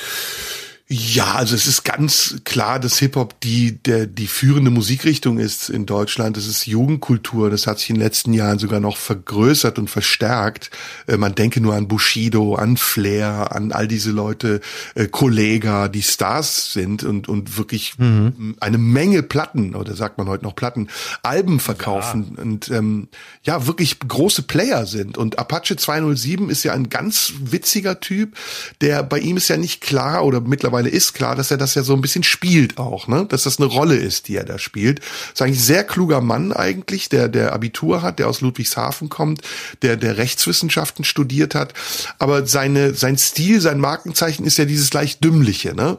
Ja, 0.91 1.35
also 1.35 1.53
es 1.53 1.67
ist 1.67 1.83
ganz 1.83 2.37
klar, 2.45 2.79
dass 2.79 2.97
Hip-Hop 2.97 3.39
die, 3.41 3.77
der, 3.77 4.07
die 4.07 4.25
führende 4.25 4.71
Musikrichtung 4.71 5.37
ist 5.37 5.69
in 5.69 5.85
Deutschland. 5.85 6.35
Das 6.35 6.47
ist 6.47 6.65
Jugendkultur. 6.65 7.51
Das 7.51 7.67
hat 7.67 7.77
sich 7.77 7.91
in 7.91 7.97
den 7.97 8.01
letzten 8.01 8.33
Jahren 8.33 8.57
sogar 8.57 8.79
noch 8.79 8.97
vergrößert 8.97 9.77
und 9.77 9.87
verstärkt. 9.87 10.71
Äh, 11.05 11.17
man 11.17 11.35
denke 11.35 11.61
nur 11.61 11.75
an 11.75 11.87
Bushido, 11.87 12.55
an 12.55 12.75
Flair, 12.75 13.55
an 13.55 13.71
all 13.71 13.87
diese 13.87 14.09
Leute, 14.09 14.61
äh, 14.95 15.05
Kollega, 15.05 15.89
die 15.89 16.01
Stars 16.01 16.73
sind 16.73 17.03
und, 17.03 17.29
und 17.29 17.55
wirklich 17.55 17.93
eine 17.99 18.77
Menge 18.79 19.21
Platten, 19.21 19.75
oder 19.75 19.95
sagt 19.95 20.17
man 20.17 20.27
heute 20.27 20.43
noch 20.43 20.55
Platten, 20.55 20.87
Alben 21.21 21.59
verkaufen 21.59 22.35
und 22.35 22.71
ähm, 22.71 23.09
ja, 23.43 23.67
wirklich 23.67 23.99
große 23.99 24.41
Player 24.41 24.87
sind. 24.87 25.19
Und 25.19 25.37
Apache 25.37 25.75
207 25.75 26.49
ist 26.49 26.63
ja 26.63 26.73
ein 26.73 26.89
ganz 26.89 27.33
witziger 27.39 27.99
Typ, 27.99 28.35
der 28.81 29.03
bei 29.03 29.19
ihm 29.19 29.37
ist 29.37 29.49
ja 29.49 29.57
nicht 29.57 29.81
klar 29.81 30.25
oder 30.25 30.41
mittlerweile 30.41 30.78
ist 30.87 31.13
klar, 31.13 31.35
dass 31.35 31.51
er 31.51 31.57
das 31.57 31.75
ja 31.75 31.83
so 31.83 31.93
ein 31.93 32.01
bisschen 32.01 32.23
spielt 32.23 32.77
auch, 32.77 33.07
ne? 33.07 33.25
Dass 33.27 33.43
das 33.43 33.59
eine 33.59 33.67
Rolle 33.67 33.95
ist, 33.97 34.29
die 34.29 34.37
er 34.37 34.45
da 34.45 34.57
spielt. 34.57 35.01
Ist 35.33 35.41
eigentlich 35.41 35.57
ein 35.57 35.63
sehr 35.63 35.83
kluger 35.83 36.21
Mann 36.21 36.53
eigentlich, 36.53 37.09
der 37.09 37.27
der 37.27 37.51
Abitur 37.51 38.01
hat, 38.01 38.19
der 38.19 38.29
aus 38.29 38.39
Ludwigshafen 38.39 39.09
kommt, 39.09 39.41
der 39.81 39.97
der 39.97 40.17
Rechtswissenschaften 40.17 41.03
studiert 41.03 41.55
hat, 41.55 41.73
aber 42.19 42.45
seine 42.45 42.93
sein 42.93 43.17
Stil, 43.17 43.59
sein 43.59 43.79
Markenzeichen 43.79 44.45
ist 44.45 44.57
ja 44.57 44.65
dieses 44.65 44.93
leicht 44.93 45.23
dümmliche, 45.23 45.75
ne? 45.75 45.97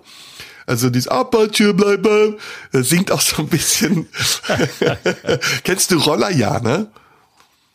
Also 0.66 0.88
dieses 0.88 1.08
Apache, 1.08 1.74
bleib, 1.74 2.02
bleib, 2.02 2.38
das 2.70 2.88
singt 2.88 3.10
auch 3.10 3.20
so 3.20 3.42
ein 3.42 3.48
bisschen. 3.48 4.08
Kennst 5.64 5.90
du 5.90 5.98
Roller, 5.98 6.30
ja, 6.30 6.60
ne? 6.60 6.86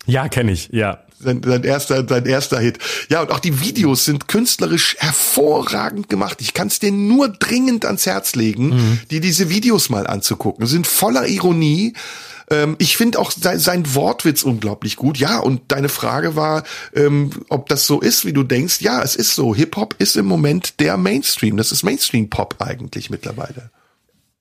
Ja, 0.06 0.30
kenne 0.30 0.52
ich, 0.52 0.70
ja. 0.72 1.04
Sein, 1.20 1.42
sein 1.46 1.64
erster, 1.64 2.06
sein 2.08 2.26
erster 2.26 2.60
Hit. 2.60 2.78
Ja, 3.10 3.22
und 3.22 3.32
auch 3.32 3.40
die 3.40 3.62
Videos 3.62 4.06
sind 4.06 4.28
künstlerisch 4.28 4.96
hervorragend 5.00 6.10
gemacht. 6.10 6.38
Ich 6.42 6.54
kann 6.54 6.68
es 6.68 6.80
dir 6.80 6.92
nur 6.92 7.30
dringend 7.30 7.86
ans 7.86 8.06
Herz 8.06 8.36
legen, 8.36 8.70
Mhm. 8.70 9.00
dir 9.12 9.22
diese 9.22 9.50
Videos 9.50 9.90
mal 9.90 10.08
anzugucken. 10.08 10.66
Sie 10.66 10.74
sind 10.74 10.88
voller 10.88 11.28
Ironie. 11.28 11.94
Ähm, 12.52 12.76
ich 12.78 12.96
finde 12.98 13.18
auch 13.18 13.32
sein, 13.32 13.58
sein 13.60 13.96
Wortwitz 13.96 14.44
unglaublich 14.44 14.98
gut. 14.98 15.18
Ja, 15.18 15.40
und 15.40 15.62
deine 15.70 15.90
Frage 15.90 16.36
war, 16.36 16.64
ähm, 16.94 17.32
ob 17.50 17.70
das 17.70 17.88
so 17.88 18.02
ist, 18.02 18.26
wie 18.26 18.34
du 18.34 18.44
denkst. 18.44 18.82
Ja, 18.82 19.02
es 19.02 19.16
ist 19.16 19.34
so. 19.34 19.56
Hip-Hop 19.56 19.96
ist 19.98 20.16
im 20.16 20.26
Moment 20.28 20.80
der 20.80 20.98
Mainstream. 20.98 21.58
Das 21.58 21.72
ist 21.72 21.84
Mainstream-Pop 21.84 22.56
eigentlich 22.60 23.10
mittlerweile. 23.10 23.72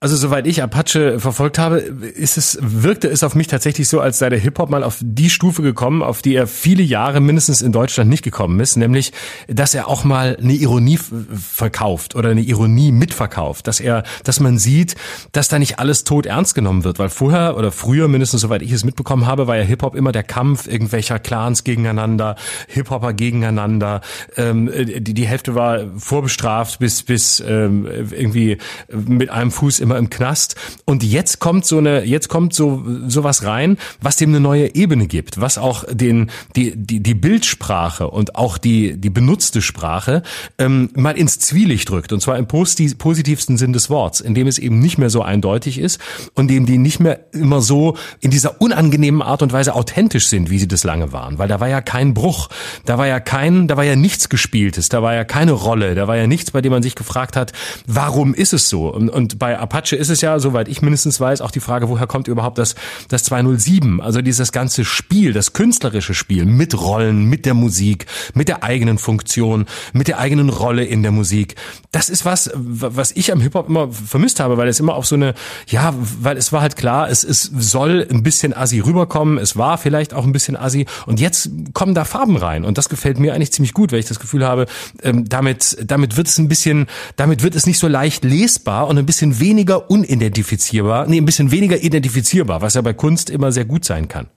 Also 0.04 0.16
soweit 0.16 0.46
ich 0.46 0.62
Apache 0.62 1.18
verfolgt 1.18 1.58
habe, 1.58 1.78
ist 1.78 2.36
es, 2.36 2.58
wirkte 2.60 3.08
es 3.08 3.24
auf 3.24 3.34
mich 3.34 3.46
tatsächlich 3.46 3.88
so, 3.88 4.00
als 4.00 4.18
sei 4.18 4.28
der 4.28 4.38
Hip-Hop 4.38 4.68
mal 4.68 4.84
auf 4.84 4.98
die 5.00 5.30
Stufe 5.30 5.62
gekommen, 5.62 6.02
auf 6.02 6.20
die 6.20 6.34
er 6.34 6.46
viele 6.46 6.82
Jahre 6.82 7.20
mindestens 7.20 7.62
in 7.62 7.72
Deutschland 7.72 8.10
nicht 8.10 8.22
gekommen 8.22 8.60
ist, 8.60 8.76
nämlich, 8.76 9.14
dass 9.48 9.74
er 9.74 9.88
auch 9.88 10.04
mal 10.04 10.36
eine 10.38 10.52
Ironie 10.52 10.98
verkauft 10.98 12.16
oder 12.16 12.28
eine 12.28 12.42
Ironie 12.42 12.92
mitverkauft, 12.92 13.66
dass 13.66 13.80
er, 13.80 14.02
dass 14.24 14.40
man 14.40 14.58
sieht, 14.58 14.94
dass 15.32 15.48
da 15.48 15.58
nicht 15.58 15.78
alles 15.78 16.04
tot 16.04 16.26
ernst 16.26 16.54
genommen 16.54 16.84
wird, 16.84 16.98
weil 16.98 17.08
vorher 17.08 17.56
oder 17.56 17.72
früher, 17.72 18.06
mindestens 18.06 18.42
soweit 18.42 18.60
ich 18.60 18.72
es 18.72 18.84
mitbekommen 18.84 19.26
habe, 19.26 19.46
war 19.46 19.56
ja 19.56 19.62
Hip-Hop 19.62 19.94
immer 19.94 20.12
der 20.12 20.22
Kampf 20.22 20.66
irgendwelcher 20.66 21.18
Clans 21.18 21.64
gegeneinander, 21.64 22.36
Hip-Hopper 22.68 23.14
gegeneinander, 23.14 24.02
ähm, 24.36 24.70
die, 24.70 25.14
die 25.14 25.26
Hälfte 25.26 25.54
war 25.54 25.86
vorbestraft 25.96 26.78
bis, 26.78 27.02
bis 27.04 27.40
ähm, 27.40 27.88
irgendwie 28.10 28.58
mit 28.92 29.30
einem 29.30 29.50
Fuß 29.50 29.80
immer 29.80 29.93
immer 29.94 29.98
im 29.98 30.10
Knast. 30.10 30.56
Und 30.84 31.02
jetzt 31.02 31.38
kommt 31.38 31.64
so 31.64 31.78
eine, 31.78 32.04
jetzt 32.04 32.28
kommt 32.28 32.54
so 32.54 32.84
sowas 33.06 33.44
rein, 33.44 33.78
was 34.00 34.16
dem 34.16 34.30
eine 34.30 34.40
neue 34.40 34.74
Ebene 34.74 35.06
gibt, 35.06 35.40
was 35.40 35.58
auch 35.58 35.84
den 35.90 36.30
die 36.56 36.74
die 36.76 37.00
die 37.00 37.14
Bildsprache 37.14 38.10
und 38.10 38.36
auch 38.36 38.58
die 38.58 38.96
die 38.96 39.10
benutzte 39.10 39.62
Sprache 39.62 40.22
ähm, 40.58 40.90
mal 40.94 41.16
ins 41.16 41.38
Zwielicht 41.38 41.88
drückt. 41.88 42.12
Und 42.12 42.20
zwar 42.20 42.38
im 42.38 42.46
positivsten 42.46 43.56
Sinn 43.56 43.72
des 43.72 43.90
Worts, 43.90 44.20
indem 44.20 44.46
es 44.46 44.58
eben 44.58 44.80
nicht 44.80 44.98
mehr 44.98 45.10
so 45.10 45.22
eindeutig 45.22 45.78
ist 45.78 46.00
und 46.34 46.48
dem 46.48 46.66
die 46.66 46.78
nicht 46.78 47.00
mehr 47.00 47.20
immer 47.32 47.60
so 47.60 47.96
in 48.20 48.30
dieser 48.30 48.60
unangenehmen 48.60 49.22
Art 49.22 49.42
und 49.42 49.52
Weise 49.52 49.74
authentisch 49.74 50.26
sind, 50.26 50.50
wie 50.50 50.58
sie 50.58 50.68
das 50.68 50.84
lange 50.84 51.12
waren. 51.12 51.38
Weil 51.38 51.48
da 51.48 51.60
war 51.60 51.68
ja 51.68 51.80
kein 51.80 52.14
Bruch, 52.14 52.48
da 52.84 52.98
war 52.98 53.06
ja 53.06 53.20
kein, 53.20 53.68
da 53.68 53.76
war 53.76 53.84
ja 53.84 53.96
nichts 53.96 54.28
Gespieltes, 54.28 54.88
da 54.88 55.02
war 55.02 55.14
ja 55.14 55.24
keine 55.24 55.52
Rolle, 55.52 55.94
da 55.94 56.08
war 56.08 56.16
ja 56.16 56.26
nichts, 56.26 56.50
bei 56.50 56.60
dem 56.60 56.72
man 56.72 56.82
sich 56.82 56.94
gefragt 56.94 57.36
hat, 57.36 57.52
warum 57.86 58.34
ist 58.34 58.52
es 58.52 58.68
so? 58.68 58.88
Und, 58.88 59.08
und 59.08 59.38
bei 59.38 59.58
Apache 59.74 59.96
ist 59.96 60.08
es 60.08 60.20
ja, 60.20 60.38
soweit 60.38 60.68
ich 60.68 60.82
mindestens 60.82 61.18
weiß, 61.18 61.40
auch 61.40 61.50
die 61.50 61.58
Frage, 61.58 61.88
woher 61.88 62.06
kommt 62.06 62.28
überhaupt 62.28 62.58
das, 62.58 62.76
das 63.08 63.24
207? 63.24 64.00
Also 64.00 64.22
dieses 64.22 64.52
ganze 64.52 64.84
Spiel, 64.84 65.32
das 65.32 65.52
künstlerische 65.52 66.14
Spiel 66.14 66.44
mit 66.44 66.80
Rollen, 66.80 67.24
mit 67.24 67.44
der 67.44 67.54
Musik, 67.54 68.06
mit 68.34 68.46
der 68.46 68.62
eigenen 68.62 68.98
Funktion, 68.98 69.66
mit 69.92 70.06
der 70.06 70.20
eigenen 70.20 70.48
Rolle 70.48 70.84
in 70.84 71.02
der 71.02 71.10
Musik. 71.10 71.56
Das 71.90 72.08
ist 72.08 72.24
was, 72.24 72.52
was 72.54 73.10
ich 73.12 73.32
am 73.32 73.40
Hip-Hop 73.40 73.68
immer 73.68 73.90
vermisst 73.90 74.38
habe, 74.38 74.56
weil 74.58 74.68
es 74.68 74.78
immer 74.78 74.94
auf 74.94 75.06
so 75.06 75.16
eine, 75.16 75.34
ja, 75.66 75.92
weil 76.20 76.36
es 76.36 76.52
war 76.52 76.60
halt 76.60 76.76
klar, 76.76 77.10
es, 77.10 77.24
es 77.24 77.42
soll 77.42 78.06
ein 78.08 78.22
bisschen 78.22 78.54
assi 78.54 78.78
rüberkommen, 78.78 79.38
es 79.38 79.56
war 79.56 79.76
vielleicht 79.76 80.14
auch 80.14 80.24
ein 80.24 80.32
bisschen 80.32 80.56
assi 80.56 80.86
und 81.06 81.18
jetzt 81.18 81.50
kommen 81.72 81.94
da 81.94 82.04
Farben 82.04 82.36
rein 82.36 82.64
und 82.64 82.78
das 82.78 82.88
gefällt 82.88 83.18
mir 83.18 83.34
eigentlich 83.34 83.52
ziemlich 83.52 83.74
gut, 83.74 83.90
weil 83.90 83.98
ich 83.98 84.06
das 84.06 84.20
Gefühl 84.20 84.46
habe, 84.46 84.66
ähm, 85.02 85.28
damit, 85.28 85.76
damit 85.84 86.16
wird 86.16 86.28
es 86.28 86.38
ein 86.38 86.46
bisschen, 86.46 86.86
damit 87.16 87.42
wird 87.42 87.56
es 87.56 87.66
nicht 87.66 87.80
so 87.80 87.88
leicht 87.88 88.22
lesbar 88.22 88.86
und 88.86 88.98
ein 88.98 89.06
bisschen 89.06 89.40
weniger 89.40 89.63
unidentifizierbar, 89.72 91.06
nee, 91.06 91.18
ein 91.18 91.24
bisschen 91.24 91.50
weniger 91.50 91.82
identifizierbar, 91.82 92.60
was 92.60 92.74
ja 92.74 92.82
bei 92.82 92.92
Kunst 92.92 93.30
immer 93.30 93.52
sehr 93.52 93.64
gut 93.64 93.84
sein 93.84 94.08
kann. 94.08 94.28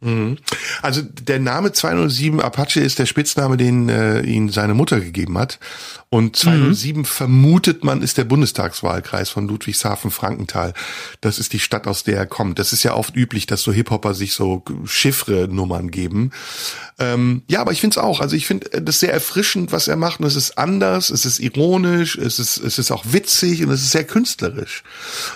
Mhm. 0.00 0.36
Also 0.82 1.00
der 1.02 1.38
Name 1.38 1.72
207 1.72 2.40
Apache 2.40 2.80
ist 2.80 2.98
der 2.98 3.06
Spitzname, 3.06 3.56
den 3.56 3.88
äh, 3.88 4.20
ihn 4.20 4.50
seine 4.50 4.74
Mutter 4.74 5.00
gegeben 5.00 5.38
hat. 5.38 5.58
Und 6.08 6.36
207 6.36 7.00
mhm. 7.00 7.04
vermutet 7.04 7.82
man 7.82 8.00
ist 8.00 8.16
der 8.16 8.24
Bundestagswahlkreis 8.24 9.28
von 9.30 9.48
Ludwigshafen-Frankenthal. 9.48 10.72
Das 11.20 11.38
ist 11.38 11.52
die 11.52 11.58
Stadt, 11.58 11.86
aus 11.86 12.04
der 12.04 12.16
er 12.16 12.26
kommt. 12.26 12.58
Das 12.58 12.72
ist 12.72 12.84
ja 12.84 12.94
oft 12.94 13.16
üblich, 13.16 13.46
dass 13.46 13.62
so 13.62 13.72
Hip-Hopper 13.72 14.14
sich 14.14 14.34
so 14.34 14.62
Chiffre-Nummern 14.84 15.90
geben. 15.90 16.30
Ähm, 16.98 17.42
ja, 17.48 17.60
aber 17.60 17.72
ich 17.72 17.80
finde 17.80 17.94
es 17.94 17.98
auch. 17.98 18.20
Also 18.20 18.36
ich 18.36 18.46
finde 18.46 18.80
das 18.80 19.00
sehr 19.00 19.12
erfrischend, 19.12 19.72
was 19.72 19.88
er 19.88 19.96
macht. 19.96 20.20
Und 20.20 20.26
es 20.26 20.36
ist 20.36 20.56
anders, 20.56 21.10
es 21.10 21.26
ist 21.26 21.40
ironisch, 21.40 22.16
es 22.16 22.38
ist, 22.38 22.58
es 22.58 22.78
ist 22.78 22.92
auch 22.92 23.04
witzig 23.10 23.64
und 23.64 23.70
es 23.70 23.82
ist 23.82 23.90
sehr 23.90 24.04
künstlerisch. 24.04 24.84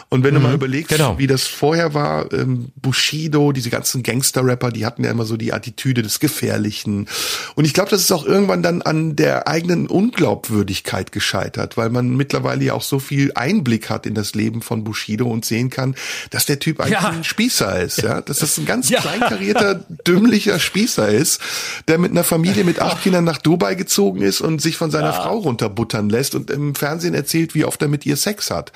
Und 0.09 0.23
wenn 0.23 0.35
mhm. 0.35 0.39
du 0.39 0.47
mal 0.47 0.55
überlegst, 0.55 0.91
genau. 0.91 1.19
wie 1.19 1.27
das 1.27 1.49
vorher 1.49 1.95
war, 1.95 2.33
ähm, 2.33 2.71
Bushido, 2.77 3.53
diese 3.53 3.71
ganzen 3.71 4.03
Gangster-Rapper, 4.51 4.71
die 4.71 4.87
hatten 4.87 5.05
ja 5.05 5.11
immer 5.11 5.25
so 5.25 5.37
die 5.37 5.53
Attitüde 5.53 6.03
des 6.03 6.21
Gefährlichen. 6.21 7.07
Und 7.55 7.65
ich 7.65 7.75
glaube, 7.75 7.91
das 7.91 8.03
ist 8.03 8.13
auch 8.13 8.25
irgendwann 8.25 8.63
dann 8.63 8.83
an 8.83 9.17
der 9.17 9.49
eigenen 9.49 9.87
Unglaubwürdigkeit 9.87 11.13
gescheitert, 11.13 11.77
weil 11.77 11.91
man 11.91 12.17
mittlerweile 12.17 12.65
ja 12.65 12.75
auch 12.75 12.83
so 12.83 12.99
viel 12.99 13.33
Einblick 13.35 13.91
hat 13.91 14.07
in 14.07 14.15
das 14.15 14.35
Leben 14.35 14.63
von 14.63 14.85
Bushido 14.85 15.27
und 15.27 15.45
sehen 15.45 15.71
kann, 15.71 15.95
dass 16.31 16.47
der 16.47 16.59
Typ 16.59 16.81
eigentlich 16.81 16.93
ja. 16.93 17.11
ein 17.11 17.25
Spießer 17.25 17.81
ist, 17.81 18.03
ja, 18.03 18.21
dass 18.21 18.39
das 18.39 18.59
ein 18.59 18.67
ganz 18.67 18.89
ja. 18.89 19.01
kleinkarierter, 19.01 19.75
dümmlicher 20.07 20.59
Spießer 20.59 21.09
ist 21.09 21.41
der 21.89 21.99
mit 21.99 22.11
einer 22.11 22.25
Familie 22.25 22.65
mit 22.65 22.81
acht 22.81 23.03
Kindern 23.03 23.25
nach 23.25 23.39
Dubai 23.39 23.75
gezogen 23.75 24.23
ist 24.23 24.41
und 24.41 24.61
sich 24.61 24.77
von 24.77 24.91
seiner 24.91 25.11
ja. 25.11 25.23
Frau 25.23 25.39
runterbuttern 25.39 26.09
lässt 26.09 26.35
und 26.35 26.51
im 26.51 26.75
Fernsehen 26.75 27.15
erzählt, 27.15 27.55
wie 27.55 27.65
oft 27.65 27.81
er 27.83 27.89
mit 27.89 28.07
ihr 28.07 28.17
Sex 28.17 28.51
hat. 28.51 28.73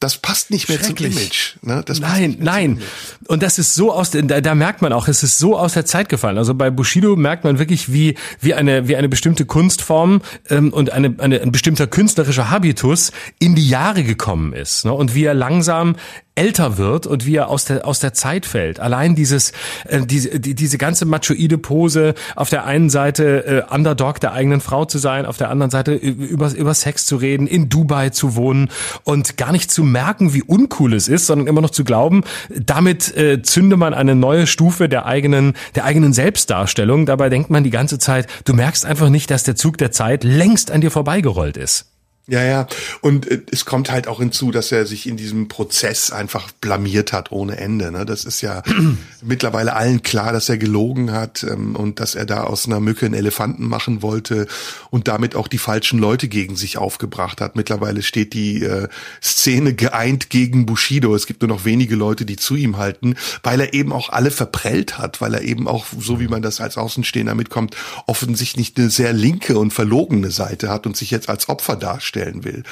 Das 0.00 0.16
passt 0.16 0.50
nicht 0.50 0.68
mehr 0.68 0.80
zum 0.80 0.96
Image. 0.96 1.56
Ne? 1.62 1.84
Nein, 2.00 2.36
nein. 2.40 2.82
Und 3.26 3.42
das 3.42 3.58
ist 3.58 3.74
so 3.74 3.92
aus, 3.92 4.10
da, 4.10 4.40
da 4.40 4.54
merkt 4.54 4.82
man 4.82 4.92
auch, 4.92 5.08
es 5.14 5.22
ist 5.22 5.38
so 5.38 5.56
aus 5.56 5.74
der 5.74 5.84
Zeit 5.84 6.08
gefallen. 6.08 6.38
Also 6.38 6.54
bei 6.54 6.70
Bushido 6.70 7.14
merkt 7.14 7.44
man 7.44 7.58
wirklich, 7.58 7.92
wie, 7.92 8.16
wie 8.40 8.54
eine, 8.54 8.88
wie 8.88 8.96
eine 8.96 9.08
bestimmte 9.08 9.44
Kunstform 9.46 10.22
ähm, 10.50 10.72
und 10.72 10.92
eine, 10.92 11.14
eine, 11.18 11.40
ein 11.40 11.52
bestimmter 11.52 11.86
künstlerischer 11.86 12.50
Habitus 12.50 13.12
in 13.38 13.54
die 13.54 13.68
Jahre 13.68 14.02
gekommen 14.02 14.52
ist. 14.52 14.84
Ne? 14.84 14.92
Und 14.92 15.14
wie 15.14 15.24
er 15.24 15.34
langsam 15.34 15.96
älter 16.36 16.78
wird 16.78 17.06
und 17.06 17.26
wie 17.26 17.36
er 17.36 17.48
aus 17.48 17.64
der 17.64 17.86
aus 17.86 18.00
der 18.00 18.12
Zeit 18.12 18.44
fällt. 18.44 18.80
Allein 18.80 19.14
dieses 19.14 19.52
äh, 19.86 20.04
diese 20.04 20.40
die, 20.40 20.54
diese 20.54 20.78
ganze 20.78 21.04
machoide 21.04 21.58
Pose 21.58 22.14
auf 22.34 22.50
der 22.50 22.64
einen 22.64 22.90
Seite 22.90 23.64
äh, 23.68 23.74
Underdog 23.74 24.20
der 24.20 24.32
eigenen 24.32 24.60
Frau 24.60 24.84
zu 24.84 24.98
sein, 24.98 25.26
auf 25.26 25.36
der 25.36 25.50
anderen 25.50 25.70
Seite 25.70 25.94
über 25.94 26.52
über 26.52 26.74
Sex 26.74 27.06
zu 27.06 27.16
reden, 27.16 27.46
in 27.46 27.68
Dubai 27.68 28.10
zu 28.10 28.34
wohnen 28.34 28.70
und 29.04 29.36
gar 29.36 29.52
nicht 29.52 29.70
zu 29.70 29.84
merken, 29.84 30.34
wie 30.34 30.42
uncool 30.42 30.94
es 30.94 31.06
ist, 31.06 31.26
sondern 31.26 31.46
immer 31.46 31.60
noch 31.60 31.70
zu 31.70 31.84
glauben, 31.84 32.24
damit 32.50 33.16
äh, 33.16 33.42
zünde 33.42 33.76
man 33.76 33.94
eine 33.94 34.16
neue 34.16 34.48
Stufe 34.48 34.88
der 34.88 35.06
eigenen 35.06 35.54
der 35.76 35.84
eigenen 35.84 36.12
Selbstdarstellung. 36.12 37.06
Dabei 37.06 37.28
denkt 37.28 37.50
man 37.50 37.62
die 37.62 37.70
ganze 37.70 37.98
Zeit, 37.98 38.26
du 38.44 38.54
merkst 38.54 38.84
einfach 38.84 39.08
nicht, 39.08 39.30
dass 39.30 39.44
der 39.44 39.54
Zug 39.54 39.78
der 39.78 39.92
Zeit 39.92 40.24
längst 40.24 40.72
an 40.72 40.80
dir 40.80 40.90
vorbeigerollt 40.90 41.56
ist. 41.56 41.93
Ja, 42.26 42.42
ja. 42.42 42.66
Und 43.02 43.30
äh, 43.30 43.42
es 43.52 43.66
kommt 43.66 43.90
halt 43.90 44.08
auch 44.08 44.18
hinzu, 44.18 44.50
dass 44.50 44.72
er 44.72 44.86
sich 44.86 45.06
in 45.06 45.18
diesem 45.18 45.48
Prozess 45.48 46.10
einfach 46.10 46.52
blamiert 46.52 47.12
hat 47.12 47.32
ohne 47.32 47.58
Ende. 47.58 47.92
Ne? 47.92 48.06
Das 48.06 48.24
ist 48.24 48.40
ja 48.40 48.62
mittlerweile 49.22 49.74
allen 49.74 50.02
klar, 50.02 50.32
dass 50.32 50.48
er 50.48 50.56
gelogen 50.56 51.12
hat 51.12 51.42
ähm, 51.42 51.76
und 51.76 52.00
dass 52.00 52.14
er 52.14 52.24
da 52.24 52.44
aus 52.44 52.64
einer 52.64 52.80
Mücke 52.80 53.04
einen 53.04 53.14
Elefanten 53.14 53.68
machen 53.68 54.00
wollte 54.00 54.46
und 54.88 55.06
damit 55.06 55.36
auch 55.36 55.48
die 55.48 55.58
falschen 55.58 55.98
Leute 55.98 56.28
gegen 56.28 56.56
sich 56.56 56.78
aufgebracht 56.78 57.42
hat. 57.42 57.56
Mittlerweile 57.56 58.00
steht 58.00 58.32
die 58.32 58.62
äh, 58.62 58.88
Szene 59.22 59.74
geeint 59.74 60.30
gegen 60.30 60.64
Bushido. 60.64 61.14
Es 61.14 61.26
gibt 61.26 61.42
nur 61.42 61.50
noch 61.50 61.66
wenige 61.66 61.94
Leute, 61.94 62.24
die 62.24 62.36
zu 62.36 62.56
ihm 62.56 62.78
halten, 62.78 63.16
weil 63.42 63.60
er 63.60 63.74
eben 63.74 63.92
auch 63.92 64.08
alle 64.08 64.30
verprellt 64.30 64.96
hat, 64.96 65.20
weil 65.20 65.34
er 65.34 65.42
eben 65.42 65.68
auch, 65.68 65.84
so 66.00 66.20
wie 66.20 66.28
man 66.28 66.40
das 66.40 66.62
als 66.62 66.78
Außenstehender 66.78 67.34
mitkommt, 67.34 67.76
offensichtlich 68.06 68.72
eine 68.78 68.88
sehr 68.88 69.12
linke 69.12 69.58
und 69.58 69.74
verlogene 69.74 70.30
Seite 70.30 70.70
hat 70.70 70.86
und 70.86 70.96
sich 70.96 71.10
jetzt 71.10 71.28
als 71.28 71.50
Opfer 71.50 71.76
darstellt 71.76 72.13
darstellen 72.14 72.44
will. 72.44 72.62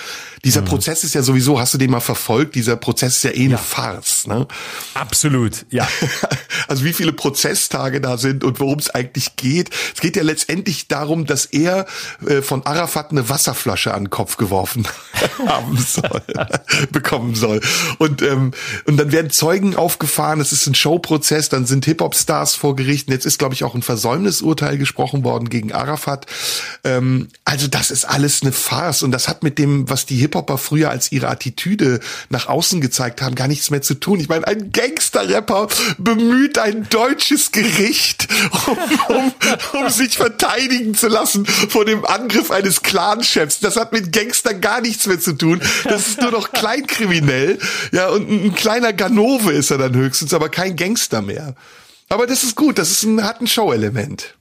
Dieser 0.45 0.62
mhm. 0.62 0.66
Prozess 0.66 1.05
ist 1.05 1.14
ja 1.14 1.22
sowieso, 1.22 1.61
hast 1.61 1.74
du 1.74 1.78
den 1.78 1.90
mal 1.90 2.01
verfolgt? 2.01 2.55
Dieser 2.55 2.76
Prozess 2.76 3.16
ist 3.16 3.24
ja 3.24 3.30
eh 3.30 3.45
eine 3.45 3.51
ja. 3.53 3.59
Farce, 3.59 4.26
ne? 4.26 4.47
Absolut, 4.95 5.66
ja. 5.70 5.86
also 6.68 6.84
wie 6.84 6.93
viele 6.93 7.12
Prozesstage 7.12 8.01
da 8.01 8.18
sind 8.18 8.45
und 8.45 8.61
worum 8.61 8.78
es 8.78 8.90
eigentlich 8.90 9.36
geht. 9.36 9.70
Es 9.95 10.01
geht 10.01 10.16
ja 10.16 10.22
letztendlich 10.22 10.88
darum, 10.88 11.26
dass 11.26 11.47
er 11.47 11.86
äh, 12.26 12.43
von 12.43 12.64
Arafat 12.64 13.11
eine 13.11 13.28
Wasserflasche 13.28 13.95
an 13.95 14.05
den 14.05 14.11
Kopf 14.11 14.36
geworfen 14.36 14.86
haben 15.47 15.76
soll, 15.76 16.22
bekommen 16.93 17.34
soll. 17.34 17.61
Und, 17.99 18.22
ähm, 18.22 18.53
und 18.86 18.97
dann 18.97 19.12
werden 19.12 19.30
Zeugen 19.30 19.76
aufgefahren, 19.76 20.40
es 20.40 20.53
ist 20.53 20.66
ein 20.66 20.74
Showprozess, 20.74 21.49
dann 21.49 21.66
sind 21.66 21.84
Hip-Hop-Stars 21.84 22.55
vor 22.55 22.76
Gericht. 22.76 23.09
Und 23.09 23.14
jetzt 23.14 23.26
ist, 23.26 23.38
glaube 23.38 23.55
ich, 23.55 23.64
auch 23.64 23.74
ein 23.74 23.82
Versäumnisurteil 23.82 24.78
gesprochen 24.78 25.24
worden 25.24 25.49
gegen 25.49 25.72
Arafat. 25.72 26.26
Ähm, 26.84 27.28
also 27.45 27.66
das 27.68 27.90
ist 27.90 28.05
alles 28.05 28.43
eine 28.43 28.53
Farce 28.53 29.03
und 29.03 29.11
das 29.11 29.28
hat 29.28 29.32
mit 29.41 29.59
dem, 29.59 29.89
was 29.89 30.07
die 30.07 30.16
Hip-Hopper 30.16 30.59
früher 30.59 30.91
als 30.91 31.12
ihre 31.12 31.28
Attitüde 31.28 32.01
nach 32.28 32.47
außen 32.47 32.80
gezeigt 32.80 33.22
haben, 33.22 33.35
gar 33.35 33.49
nichts 33.49 33.70
mehr 33.70 33.83
zu 33.83 33.95
tun. 33.95 34.20
Ich 34.20 34.28
meine, 34.28 34.47
ein 34.47 34.72
Gangster-Rapper 34.72 35.68
bemüht 35.99 36.59
ein 36.59 36.87
deutsches 36.91 37.53
Gericht, 37.53 38.28
um, 38.66 39.16
um, 39.16 39.33
um 39.80 39.89
sich 39.89 40.16
verteidigen 40.16 40.95
zu 40.95 41.09
lassen 41.09 41.47
vor 41.47 41.85
dem 41.85 42.05
Angriff 42.05 42.51
eines 42.51 42.83
Clanchefs. 42.83 43.61
Das 43.61 43.76
hat 43.76 43.93
mit 43.93 44.12
Gangster 44.12 44.55
gar 44.55 44.80
nichts 44.80 45.07
mehr 45.07 45.20
zu 45.20 45.33
tun. 45.33 45.62
Das 45.85 46.09
ist 46.09 46.20
nur 46.20 46.30
noch 46.30 46.53
kleinkriminell. 46.53 47.59
Ja, 47.93 48.09
und 48.09 48.28
ein 48.28 48.55
kleiner 48.55 48.93
Ganove 48.93 49.53
ist 49.53 49.70
er 49.70 49.78
dann 49.78 49.95
höchstens, 49.95 50.35
aber 50.35 50.49
kein 50.49 50.76
Gangster 50.76 51.22
mehr. 51.22 51.55
Aber 52.09 52.26
das 52.26 52.45
ist 52.45 52.57
gut, 52.57 52.78
das 52.78 52.91
ist 52.91 53.05
ein, 53.05 53.24
hat 53.24 53.41
ein 53.41 53.47
Show-Element. 53.47 54.35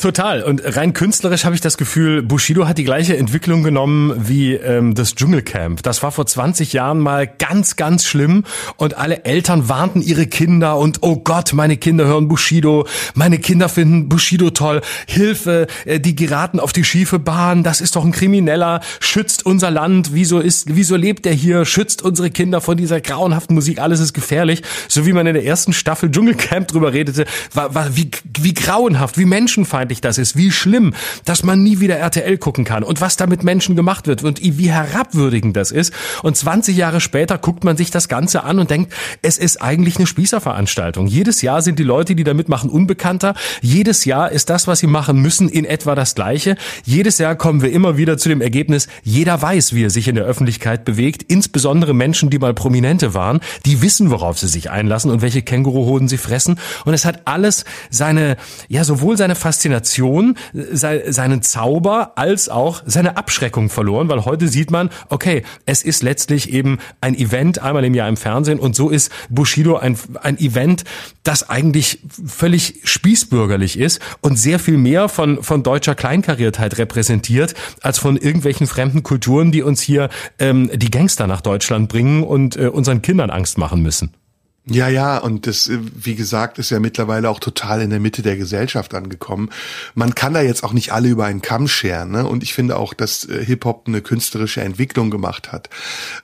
Total. 0.00 0.42
Und 0.42 0.62
rein 0.64 0.94
künstlerisch 0.94 1.44
habe 1.44 1.54
ich 1.54 1.60
das 1.60 1.76
Gefühl, 1.76 2.22
Bushido 2.22 2.66
hat 2.66 2.78
die 2.78 2.84
gleiche 2.84 3.18
Entwicklung 3.18 3.62
genommen 3.62 4.14
wie 4.16 4.54
ähm, 4.54 4.94
das 4.94 5.14
Dschungelcamp. 5.14 5.82
Das 5.82 6.02
war 6.02 6.10
vor 6.10 6.24
20 6.24 6.72
Jahren 6.72 7.00
mal 7.00 7.26
ganz, 7.26 7.76
ganz 7.76 8.06
schlimm. 8.06 8.44
Und 8.78 8.96
alle 8.96 9.26
Eltern 9.26 9.68
warnten 9.68 10.00
ihre 10.00 10.26
Kinder 10.26 10.78
und 10.78 11.02
oh 11.02 11.16
Gott, 11.16 11.52
meine 11.52 11.76
Kinder 11.76 12.06
hören 12.06 12.28
Bushido, 12.28 12.86
meine 13.12 13.38
Kinder 13.38 13.68
finden 13.68 14.08
Bushido 14.08 14.48
toll, 14.48 14.80
Hilfe, 15.06 15.66
äh, 15.84 16.00
die 16.00 16.16
geraten 16.16 16.60
auf 16.60 16.72
die 16.72 16.84
schiefe 16.84 17.18
Bahn, 17.18 17.62
das 17.62 17.82
ist 17.82 17.94
doch 17.94 18.04
ein 18.04 18.12
Krimineller, 18.12 18.80
schützt 19.00 19.44
unser 19.44 19.70
Land, 19.70 20.14
wieso 20.14 20.38
ist, 20.38 20.74
wieso 20.74 20.96
lebt 20.96 21.26
er 21.26 21.34
hier, 21.34 21.66
schützt 21.66 22.00
unsere 22.00 22.30
Kinder 22.30 22.62
von 22.62 22.78
dieser 22.78 23.02
grauenhaften 23.02 23.54
Musik, 23.54 23.78
alles 23.78 24.00
ist 24.00 24.14
gefährlich. 24.14 24.62
So 24.88 25.04
wie 25.04 25.12
man 25.12 25.26
in 25.26 25.34
der 25.34 25.44
ersten 25.44 25.74
Staffel 25.74 26.10
Dschungelcamp 26.10 26.68
drüber 26.68 26.94
redete, 26.94 27.26
war, 27.52 27.74
war 27.74 27.96
wie, 27.96 28.10
wie 28.38 28.54
grauenhaft, 28.54 29.18
wie 29.18 29.26
menschenfeindlich 29.26 29.89
unfeindlich 29.90 30.00
das 30.00 30.18
ist, 30.18 30.36
wie 30.36 30.50
schlimm, 30.50 30.94
dass 31.24 31.42
man 31.42 31.62
nie 31.62 31.80
wieder 31.80 31.96
RTL 31.96 32.38
gucken 32.38 32.64
kann 32.64 32.82
und 32.84 33.00
was 33.00 33.16
da 33.16 33.26
Menschen 33.26 33.76
gemacht 33.76 34.06
wird 34.06 34.22
und 34.22 34.40
wie 34.42 34.70
herabwürdigend 34.70 35.56
das 35.56 35.70
ist. 35.70 35.92
Und 36.22 36.36
20 36.36 36.76
Jahre 36.76 37.00
später 37.00 37.38
guckt 37.38 37.64
man 37.64 37.76
sich 37.76 37.90
das 37.90 38.08
Ganze 38.08 38.44
an 38.44 38.58
und 38.58 38.70
denkt, 38.70 38.92
es 39.22 39.38
ist 39.38 39.62
eigentlich 39.62 39.96
eine 39.96 40.06
Spießerveranstaltung. 40.06 41.06
Jedes 41.06 41.42
Jahr 41.42 41.62
sind 41.62 41.78
die 41.78 41.84
Leute, 41.84 42.14
die 42.14 42.24
da 42.24 42.34
mitmachen, 42.34 42.70
unbekannter. 42.70 43.34
Jedes 43.62 44.04
Jahr 44.04 44.30
ist 44.30 44.50
das, 44.50 44.66
was 44.66 44.80
sie 44.80 44.86
machen 44.86 45.20
müssen, 45.20 45.48
in 45.48 45.64
etwa 45.64 45.94
das 45.94 46.14
Gleiche. 46.14 46.56
Jedes 46.84 47.18
Jahr 47.18 47.34
kommen 47.34 47.62
wir 47.62 47.72
immer 47.72 47.96
wieder 47.96 48.18
zu 48.18 48.28
dem 48.28 48.40
Ergebnis, 48.40 48.88
jeder 49.02 49.40
weiß, 49.40 49.74
wie 49.74 49.84
er 49.84 49.90
sich 49.90 50.08
in 50.08 50.14
der 50.14 50.24
Öffentlichkeit 50.24 50.84
bewegt, 50.84 51.24
insbesondere 51.28 51.94
Menschen, 51.94 52.30
die 52.30 52.38
mal 52.38 52.54
Prominente 52.54 53.14
waren, 53.14 53.40
die 53.64 53.82
wissen, 53.82 54.10
worauf 54.10 54.38
sie 54.38 54.48
sich 54.48 54.70
einlassen 54.70 55.10
und 55.10 55.22
welche 55.22 55.42
Känguruhoden 55.42 56.08
sie 56.08 56.18
fressen. 56.18 56.58
Und 56.84 56.94
es 56.94 57.04
hat 57.04 57.22
alles 57.26 57.64
seine, 57.90 58.36
ja, 58.68 58.84
sowohl 58.84 59.16
seine 59.16 59.34
Faszination, 59.34 59.79
seinen 60.52 61.42
Zauber, 61.42 62.12
als 62.16 62.48
auch 62.48 62.82
seine 62.86 63.16
Abschreckung 63.16 63.70
verloren, 63.70 64.08
weil 64.08 64.24
heute 64.24 64.48
sieht 64.48 64.70
man, 64.70 64.90
okay, 65.08 65.42
es 65.66 65.82
ist 65.82 66.02
letztlich 66.02 66.52
eben 66.52 66.78
ein 67.00 67.14
Event 67.14 67.60
einmal 67.60 67.84
im 67.84 67.94
Jahr 67.94 68.08
im 68.08 68.16
Fernsehen 68.16 68.58
und 68.58 68.74
so 68.76 68.90
ist 68.90 69.10
Bushido 69.28 69.76
ein, 69.76 69.96
ein 70.22 70.38
Event, 70.38 70.84
das 71.22 71.48
eigentlich 71.48 72.00
völlig 72.26 72.80
spießbürgerlich 72.84 73.78
ist 73.78 74.00
und 74.20 74.38
sehr 74.38 74.58
viel 74.58 74.78
mehr 74.78 75.08
von, 75.08 75.42
von 75.42 75.62
deutscher 75.62 75.94
Kleinkariertheit 75.94 76.78
repräsentiert, 76.78 77.54
als 77.82 77.98
von 77.98 78.16
irgendwelchen 78.16 78.66
fremden 78.66 79.02
Kulturen, 79.02 79.52
die 79.52 79.62
uns 79.62 79.80
hier 79.80 80.08
ähm, 80.38 80.70
die 80.74 80.90
Gangster 80.90 81.26
nach 81.26 81.40
Deutschland 81.40 81.88
bringen 81.88 82.22
und 82.22 82.56
äh, 82.56 82.68
unseren 82.68 83.02
Kindern 83.02 83.30
Angst 83.30 83.58
machen 83.58 83.82
müssen. 83.82 84.14
Ja, 84.66 84.88
ja, 84.88 85.16
und 85.16 85.46
das, 85.46 85.68
äh, 85.68 85.78
wie 85.96 86.14
gesagt, 86.14 86.58
ist 86.58 86.70
ja 86.70 86.80
mittlerweile 86.80 87.30
auch 87.30 87.40
total 87.40 87.80
in 87.80 87.88
der 87.88 87.98
Mitte 87.98 88.20
der 88.20 88.36
Gesellschaft 88.36 88.94
angekommen. 88.94 89.48
Man 89.94 90.14
kann 90.14 90.34
da 90.34 90.42
jetzt 90.42 90.64
auch 90.64 90.74
nicht 90.74 90.92
alle 90.92 91.08
über 91.08 91.24
einen 91.24 91.40
Kamm 91.40 91.66
scheren, 91.66 92.10
ne? 92.10 92.26
Und 92.26 92.42
ich 92.42 92.52
finde 92.52 92.76
auch, 92.76 92.92
dass 92.92 93.24
äh, 93.24 93.42
Hip-Hop 93.42 93.88
eine 93.88 94.02
künstlerische 94.02 94.60
Entwicklung 94.60 95.10
gemacht 95.10 95.50
hat. 95.50 95.70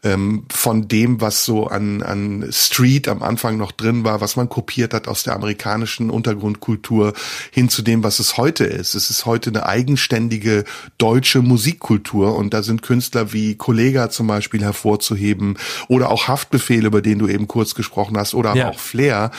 Ähm, 0.05 0.45
von 0.53 0.87
dem, 0.87 1.22
was 1.22 1.47
so 1.47 1.66
an, 1.66 2.03
an 2.03 2.47
Street 2.53 3.09
am 3.09 3.22
Anfang 3.22 3.57
noch 3.57 3.72
drin 3.72 4.05
war, 4.05 4.20
was 4.20 4.37
man 4.37 4.51
kopiert 4.51 4.93
hat 4.93 5.09
aus 5.09 5.22
der 5.22 5.34
amerikanischen 5.34 6.11
Untergrundkultur, 6.11 7.14
hin 7.51 7.70
zu 7.70 7.80
dem, 7.80 8.05
was 8.05 8.18
es 8.18 8.37
heute 8.37 8.64
ist. 8.64 8.95
Es 8.95 9.09
ist 9.09 9.24
heute 9.24 9.49
eine 9.49 9.64
eigenständige 9.64 10.64
deutsche 10.99 11.41
Musikkultur 11.41 12.37
und 12.37 12.53
da 12.53 12.62
sind 12.62 12.82
Künstler 12.82 13.32
wie 13.32 13.55
Kollega 13.55 14.11
zum 14.11 14.26
Beispiel 14.26 14.62
hervorzuheben 14.62 15.57
oder 15.89 16.11
auch 16.11 16.28
Haftbefehl, 16.28 16.84
über 16.84 17.01
den 17.01 17.18
du 17.18 17.28
eben 17.28 17.49
kurz 17.49 17.74
gesprochen 17.74 18.18
hast 18.18 18.26
Thomas 18.27 18.35
oder 18.35 18.55
ja. 18.57 18.70
auch 18.70 18.79
Flair, 18.79 19.31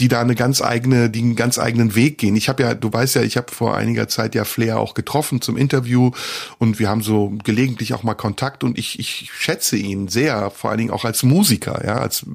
die 0.00 0.08
da 0.08 0.20
eine 0.20 0.34
ganz 0.34 0.62
eigene, 0.62 1.10
die 1.10 1.20
einen 1.20 1.36
ganz 1.36 1.58
eigenen 1.58 1.94
Weg 1.94 2.18
gehen. 2.18 2.36
Ich 2.36 2.48
habe 2.48 2.62
ja, 2.62 2.74
du 2.74 2.92
weißt 2.92 3.16
ja, 3.16 3.22
ich 3.22 3.36
habe 3.36 3.52
vor 3.52 3.76
einiger 3.76 4.08
Zeit 4.08 4.34
ja 4.34 4.44
Flair 4.44 4.78
auch 4.78 4.94
getroffen 4.94 5.40
zum 5.40 5.56
Interview 5.56 6.10
und 6.58 6.78
wir 6.78 6.88
haben 6.88 7.02
so 7.02 7.32
gelegentlich 7.44 7.94
auch 7.94 8.02
mal 8.02 8.14
Kontakt 8.14 8.64
und 8.64 8.78
ich, 8.78 8.98
ich 8.98 9.30
schätze 9.32 9.76
ihn 9.76 10.08
sehr, 10.08 10.50
vor 10.50 10.70
allen 10.70 10.78
Dingen 10.78 10.90
auch 10.90 11.04
als 11.04 11.22
Musiker, 11.22 11.82
ja, 11.84 11.96
als 11.96 12.26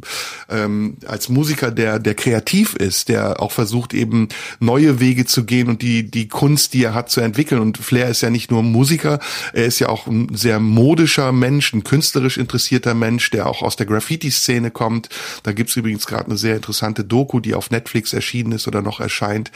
ähm, 0.49 0.97
als 1.05 1.29
Musiker, 1.29 1.71
der 1.71 1.99
der 1.99 2.15
kreativ 2.15 2.75
ist, 2.75 3.09
der 3.09 3.41
auch 3.41 3.51
versucht 3.51 3.93
eben 3.93 4.29
neue 4.59 4.99
Wege 4.99 5.25
zu 5.25 5.43
gehen 5.45 5.67
und 5.67 5.81
die 5.81 6.09
die 6.09 6.27
Kunst, 6.27 6.73
die 6.73 6.83
er 6.83 6.93
hat, 6.93 7.09
zu 7.09 7.21
entwickeln. 7.21 7.61
Und 7.61 7.77
Flair 7.77 8.09
ist 8.09 8.21
ja 8.21 8.29
nicht 8.29 8.51
nur 8.51 8.63
Musiker, 8.63 9.19
er 9.53 9.65
ist 9.65 9.79
ja 9.79 9.89
auch 9.89 10.07
ein 10.07 10.29
sehr 10.33 10.59
modischer 10.59 11.31
Mensch, 11.31 11.73
ein 11.73 11.83
künstlerisch 11.83 12.37
interessierter 12.37 12.93
Mensch, 12.93 13.29
der 13.31 13.47
auch 13.47 13.61
aus 13.61 13.75
der 13.75 13.85
Graffiti-Szene 13.85 14.71
kommt. 14.71 15.09
Da 15.43 15.51
gibt's 15.51 15.75
übrigens 15.75 15.96
gerade 16.05 16.25
eine 16.25 16.37
sehr 16.37 16.55
interessante 16.55 17.03
Doku, 17.03 17.39
die 17.39 17.55
auf 17.55 17.71
Netflix 17.71 18.13
erschienen 18.13 18.51
ist 18.51 18.67
oder 18.67 18.81
noch 18.81 18.99
erscheint. 18.99 19.51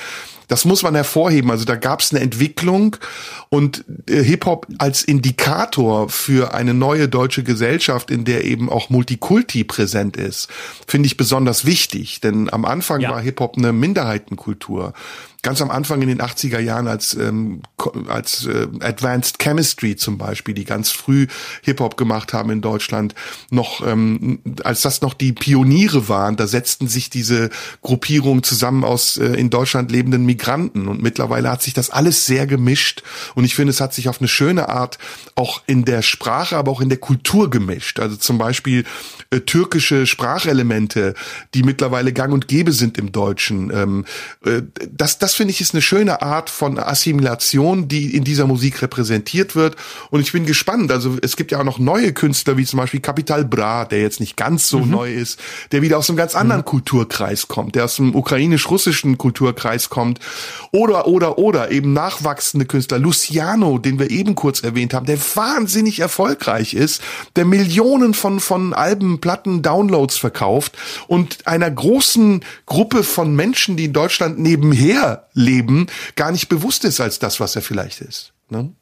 Das 0.52 0.66
muss 0.66 0.84
man 0.84 0.95
hervorheben. 0.95 1.49
Also 1.49 1.64
da 1.64 1.78
gab 1.78 2.02
es 2.02 2.12
eine 2.12 2.20
Entwicklung 2.20 2.97
und 3.47 3.86
äh, 4.10 4.22
Hip-Hop 4.22 4.68
als 4.80 5.02
Indikator 5.02 6.10
für 6.10 6.54
eine 6.54 6.74
neue 6.74 7.08
deutsche 7.08 7.43
Gesellschaft, 7.43 8.12
in 8.12 8.26
der 8.26 8.43
eben 8.43 8.70
auch 8.70 8.89
Multikulti 8.89 9.64
präsent 9.64 10.18
ist, 10.18 10.49
finde 10.86 11.08
ich 11.08 11.16
besonders 11.16 11.64
wichtig. 11.64 12.20
Denn 12.20 12.52
am 12.52 12.66
Anfang 12.66 12.99
ja. 12.99 13.12
war 13.12 13.22
Hip-Hop 13.22 13.58
eine 13.58 13.72
Minderheitenkultur 13.72 14.93
ganz 15.43 15.62
am 15.62 15.72
Anfang 15.72 16.02
in 16.02 16.08
den 16.08 16.22
80er 16.22 16.60
Jahren 16.60 16.88
als 16.88 17.16
ähm, 17.16 17.62
als 18.08 18.45
äh, 18.45 18.68
Advanced 18.82 19.39
Chemistry 19.39 19.95
zum 19.95 20.18
Beispiel, 20.18 20.54
die 20.54 20.66
ganz 20.66 20.91
früh 20.91 21.28
Hip 21.64 21.80
Hop 21.80 21.97
gemacht 21.97 22.34
haben 22.34 22.52
in 22.52 22.62
Deutschland, 22.62 23.16
noch 23.49 23.86
ähm, 23.86 24.39
als 24.64 24.82
das 24.82 25.02
noch 25.02 25.14
die 25.14 25.34
Pioniere 25.34 26.08
waren, 26.08 26.36
da 26.36 26.45
setzten 26.45 26.88
sich 26.88 27.10
diese 27.10 27.49
Gruppierungen 27.82 28.43
zusammen 28.43 28.84
aus 28.84 29.18
äh, 29.18 29.26
in 29.34 29.49
Deutschland 29.49 29.91
lebenden 29.91 30.26
Migranten 30.26 30.40
und 30.87 31.01
mittlerweile 31.01 31.49
hat 31.49 31.61
sich 31.61 31.73
das 31.73 31.89
alles 31.89 32.25
sehr 32.25 32.47
gemischt 32.47 33.03
und 33.35 33.43
ich 33.43 33.55
finde, 33.55 33.71
es 33.71 33.81
hat 33.81 33.93
sich 33.93 34.09
auf 34.09 34.19
eine 34.19 34.27
schöne 34.27 34.69
Art 34.69 34.97
auch 35.35 35.61
in 35.67 35.85
der 35.85 36.01
Sprache, 36.01 36.57
aber 36.57 36.71
auch 36.71 36.81
in 36.81 36.89
der 36.89 36.97
Kultur 36.97 37.49
gemischt. 37.49 37.99
Also 37.99 38.15
zum 38.15 38.37
Beispiel 38.37 38.85
äh, 39.32 39.39
türkische 39.39 40.05
Sprachelemente, 40.05 41.13
die 41.53 41.63
mittlerweile 41.63 42.11
gang 42.11 42.34
und 42.34 42.49
gäbe 42.49 42.73
sind 42.73 42.97
im 42.97 43.13
Deutschen. 43.13 43.71
Ähm, 43.73 44.05
äh, 44.45 44.61
das, 44.91 45.19
das 45.19 45.36
finde 45.36 45.51
ich 45.53 45.61
ist 45.61 45.73
eine 45.73 45.82
schöne 45.82 46.21
Art 46.21 46.49
von 46.49 46.77
Assimilation, 46.77 47.88
die 47.88 48.13
in 48.13 48.25
dieser 48.25 48.45
Musik 48.45 48.82
repräsentiert 48.82 49.55
wird. 49.55 49.77
Und 50.09 50.19
ich 50.19 50.34
bin 50.34 50.45
gespannt. 50.45 50.91
Also 50.91 51.17
es 51.21 51.38
gibt 51.38 51.53
ja 51.53 51.59
auch 51.59 51.63
noch 51.63 51.79
neue 51.79 52.11
Künstler, 52.11 52.57
wie 52.57 52.65
zum 52.65 52.77
Beispiel 52.77 52.99
Capital 52.99 53.45
Bra, 53.45 53.86
der 53.86 54.01
jetzt 54.01 54.19
nicht 54.19 54.36
ganz 54.36 54.67
so 54.67 54.79
mhm. 54.79 54.91
neu 54.91 55.13
ist, 55.13 55.39
der 55.71 55.82
wieder 55.82 55.97
aus 55.97 56.09
einem 56.09 56.17
ganz 56.17 56.36
anderen 56.36 56.61
mhm. 56.61 56.65
Kulturkreis 56.65 57.47
kommt, 57.47 57.75
der 57.75 57.86
aus 57.86 57.95
dem 57.95 58.13
ukrainisch-russischen 58.13 59.17
Kulturkreis 59.17 59.89
kommt. 59.89 60.19
Oder, 60.73 61.07
oder, 61.07 61.38
oder 61.38 61.71
eben 61.71 61.93
nachwachsende 61.93 62.65
Künstler. 62.65 62.99
Luciano, 62.99 63.77
den 63.77 63.97
wir 63.97 64.09
eben 64.11 64.36
kurz 64.36 64.61
erwähnt 64.61 64.93
haben, 64.93 65.05
der 65.05 65.19
wahnsinnig 65.36 66.01
erfolgreich 66.01 66.73
ist, 66.73 67.01
der 67.38 67.45
Millionen 67.45 68.13
von, 68.13 68.41
von 68.41 68.73
Alben 68.73 69.20
Platten 69.22 69.61
Downloads 69.61 70.17
verkauft 70.17 70.78
und 71.07 71.47
einer 71.47 71.69
großen 71.69 72.43
Gruppe 72.65 73.03
von 73.03 73.36
Menschen, 73.36 73.78
die 73.78 73.86
in 73.86 73.93
Deutschland 73.93 74.39
nebenher 74.39 75.28
leben, 75.34 75.88
gar 76.15 76.32
nicht 76.32 76.49
bewusst 76.49 76.84
ist 76.84 76.99
als 76.99 77.19
das, 77.19 77.39
was 77.39 77.55
er 77.55 77.61
vielleicht 77.61 78.01
ist. 78.01 78.34
Ne? 78.49 78.74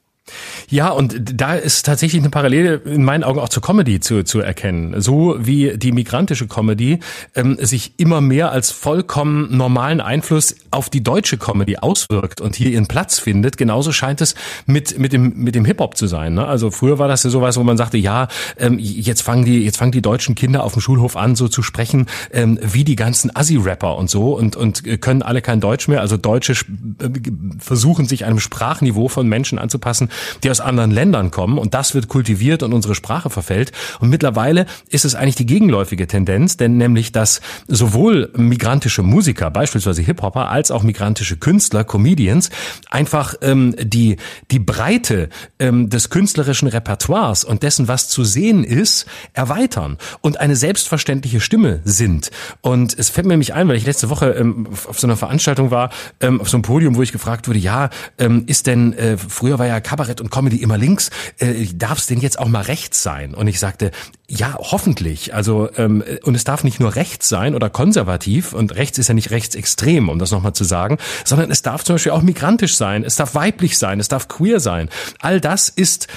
Ja, 0.70 0.90
und 0.90 1.16
da 1.40 1.56
ist 1.56 1.86
tatsächlich 1.86 2.22
eine 2.22 2.30
Parallele 2.30 2.76
in 2.86 3.04
meinen 3.04 3.24
Augen 3.24 3.40
auch 3.40 3.50
zur 3.50 3.64
Comedy 3.64 4.00
zu, 4.00 4.24
zu 4.24 4.40
erkennen. 4.40 5.02
So 5.02 5.36
wie 5.40 5.78
die 5.78 5.92
migrantische 5.92 6.48
Comedy 6.48 7.00
ähm, 7.36 7.58
sich 7.60 7.94
immer 7.98 8.22
mehr 8.22 8.52
als 8.52 8.72
vollkommen 8.72 9.56
normalen 9.56 10.02
Einfluss 10.02 10.56
auf 10.72 10.90
die 10.90 11.02
deutsche 11.04 11.38
Comedy 11.38 11.78
auswirkt 11.78 12.42
und 12.42 12.56
hier 12.56 12.70
ihren 12.72 12.88
Platz 12.88 13.20
findet, 13.20 13.58
genauso 13.58 13.92
scheint 13.92 14.22
es 14.22 14.36
mit, 14.66 14.98
mit 14.98 15.14
dem, 15.14 15.34
mit 15.36 15.56
dem 15.56 15.66
Hip-Hop 15.66 15.98
zu 15.98 16.08
sein. 16.08 16.34
Ne? 16.34 16.46
Also 16.46 16.72
früher 16.72 17.00
war 17.00 17.08
das 17.08 17.24
ja 17.24 17.30
sowas, 17.30 17.58
wo 17.58 17.64
man 17.64 17.78
sagte, 17.78 17.98
ja, 17.98 18.28
ähm, 18.58 18.78
jetzt 18.80 19.22
fangen 19.22 19.46
die, 19.46 19.64
jetzt 19.64 19.78
fangen 19.78 19.92
die 19.92 20.02
deutschen 20.02 20.36
Kinder 20.36 20.64
auf 20.64 20.74
dem 20.74 20.82
Schulhof 20.82 21.16
an, 21.16 21.36
so 21.36 21.48
zu 21.48 21.62
sprechen, 21.62 22.08
ähm, 22.32 22.60
wie 22.62 22.84
die 22.84 22.96
ganzen 22.96 23.36
Assi-Rapper 23.36 23.98
und 23.98 24.10
so 24.10 24.34
und, 24.36 24.56
und 24.56 24.84
können 25.02 25.22
alle 25.22 25.42
kein 25.42 25.62
Deutsch 25.62 25.88
mehr. 25.88 26.02
Also 26.02 26.18
Deutsche 26.18 26.54
äh, 26.54 27.10
versuchen 27.58 28.06
sich 28.06 28.26
einem 28.26 28.40
Sprachniveau 28.40 29.08
von 29.08 29.28
Menschen 29.28 29.60
anzupassen, 29.60 30.10
die 30.44 30.52
aus 30.52 30.60
anderen 30.60 30.92
Ländern 30.92 31.32
kommen 31.32 31.58
und 31.58 31.74
das 31.74 31.94
wird 31.94 32.08
kultiviert 32.08 32.64
und 32.64 32.74
unsere 32.74 32.96
Sprache 32.96 33.30
verfällt. 33.30 33.72
Und 34.00 34.10
mittlerweile 34.10 34.66
ist 34.90 35.06
es 35.06 35.16
eigentlich 35.16 35.36
die 35.36 35.46
gegenläufige 35.46 36.08
Tendenz, 36.08 36.58
denn 36.58 36.78
nämlich, 36.78 37.12
dass 37.12 37.42
sowohl 37.68 38.32
migrantische 38.36 39.04
Musiker, 39.04 39.52
beispielsweise 39.52 40.02
Hip-Hopper, 40.02 40.50
als 40.50 40.72
auch 40.72 40.84
migrantische 40.84 41.38
Künstler, 41.38 41.84
Comedians, 41.84 42.50
einfach 42.90 43.36
ähm, 43.42 43.76
die, 43.80 44.18
die 44.52 44.60
Breite 44.60 45.30
ähm, 45.60 45.90
des 45.90 46.10
künstlerischen 46.10 46.68
Repertoires 46.68 47.44
und 47.44 47.64
dessen, 47.64 47.88
was 47.88 48.10
zu 48.10 48.24
sehen 48.24 48.64
ist, 48.64 49.06
erweitern 49.34 49.98
und 50.22 50.40
eine 50.40 50.56
selbstverständliche 50.56 51.40
Stimme 51.40 51.82
sind. 51.84 52.32
Und 52.62 52.98
es 52.98 53.10
fällt 53.10 53.28
mir 53.28 53.34
nämlich 53.34 53.54
ein, 53.54 53.68
weil 53.68 53.76
ich 53.76 53.86
letzte 53.86 54.10
Woche 54.10 54.32
ähm, 54.32 54.68
auf 54.88 55.00
so 55.00 55.08
einer 55.08 55.18
Veranstaltung 55.18 55.72
war, 55.72 55.92
ähm, 56.20 56.42
auf 56.42 56.50
so 56.50 56.58
einem 56.58 56.64
Podium, 56.64 56.96
wo 56.96 57.02
ich 57.02 57.12
gefragt 57.12 57.48
wurde, 57.48 57.60
ja, 57.60 57.90
ähm, 58.18 58.44
ist 58.48 58.68
denn, 58.68 58.94
äh, 58.94 59.18
früher 59.18 59.60
war 59.60 59.68
ja 59.68 59.80
Kabarett 59.80 60.09
Kabarett 60.10 60.22
und 60.22 60.32
Comedy 60.32 60.58
immer 60.58 60.78
links, 60.78 61.10
äh, 61.40 61.66
darf 61.74 62.00
es 62.00 62.08
denn 62.08 62.20
jetzt 62.20 62.40
auch 62.40 62.48
mal 62.48 62.62
rechts 62.62 63.04
sein? 63.04 63.34
Und 63.34 63.48
ich 63.48 63.60
sagte, 63.60 63.92
ja, 64.28 64.56
hoffentlich. 64.58 65.34
Also 65.34 65.70
ähm, 65.78 66.04
und 66.24 66.36
es 66.36 66.44
darf 66.44 66.64
nicht 66.64 66.80
nur 66.80 66.96
rechts 66.96 67.30
sein 67.30 67.56
oder 67.56 67.70
konservativ 67.70 68.54
und 68.54 68.76
rechts 68.76 68.98
ist 68.98 69.08
ja 69.08 69.14
nicht 69.14 69.32
rechtsextrem, 69.32 70.10
um 70.10 70.20
das 70.20 70.32
nochmal 70.32 70.54
zu 70.54 70.64
sagen, 70.64 70.98
sondern 71.26 71.52
es 71.52 71.62
darf 71.62 71.84
zum 71.84 71.96
Beispiel 71.96 72.12
auch 72.12 72.22
migrantisch 72.22 72.76
sein, 72.76 73.04
es 73.04 73.16
darf 73.16 73.36
weiblich 73.36 73.78
sein, 73.78 74.00
es 74.00 74.08
darf 74.08 74.28
queer 74.28 74.60
sein. 74.60 74.90
All 75.20 75.40
das 75.42 75.70
ist 75.70 76.08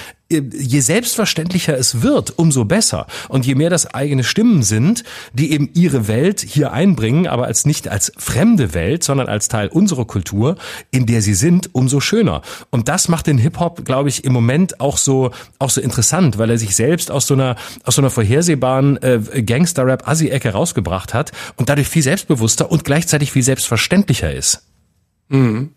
je 0.41 0.79
selbstverständlicher 0.79 1.77
es 1.77 2.01
wird, 2.01 2.37
umso 2.37 2.65
besser. 2.65 3.07
Und 3.29 3.45
je 3.45 3.55
mehr 3.55 3.69
das 3.69 3.93
eigene 3.93 4.23
Stimmen 4.23 4.63
sind, 4.63 5.03
die 5.33 5.51
eben 5.51 5.69
ihre 5.73 6.07
Welt 6.07 6.41
hier 6.41 6.71
einbringen, 6.71 7.27
aber 7.27 7.45
als 7.45 7.65
nicht 7.65 7.87
als 7.87 8.11
fremde 8.17 8.73
Welt, 8.73 9.03
sondern 9.03 9.27
als 9.27 9.47
Teil 9.47 9.67
unserer 9.67 10.05
Kultur, 10.05 10.55
in 10.91 11.05
der 11.05 11.21
sie 11.21 11.33
sind, 11.33 11.69
umso 11.73 11.99
schöner. 11.99 12.41
Und 12.69 12.87
das 12.87 13.07
macht 13.07 13.27
den 13.27 13.37
Hip-Hop, 13.37 13.85
glaube 13.85 14.09
ich, 14.09 14.23
im 14.23 14.33
Moment 14.33 14.79
auch 14.79 14.97
so, 14.97 15.31
auch 15.59 15.69
so 15.69 15.81
interessant, 15.81 16.37
weil 16.37 16.49
er 16.49 16.57
sich 16.57 16.75
selbst 16.75 17.11
aus 17.11 17.27
so 17.27 17.33
einer, 17.33 17.55
aus 17.83 17.95
so 17.95 18.01
einer 18.01 18.09
vorhersehbaren 18.09 19.01
äh, 19.01 19.43
Gangster-Rap-Assi-Ecke 19.43 20.49
rausgebracht 20.49 21.13
hat 21.13 21.31
und 21.57 21.69
dadurch 21.69 21.87
viel 21.87 22.03
selbstbewusster 22.03 22.71
und 22.71 22.83
gleichzeitig 22.83 23.31
viel 23.31 23.43
selbstverständlicher 23.43 24.33
ist. 24.33 24.63
Mhm. 25.29 25.71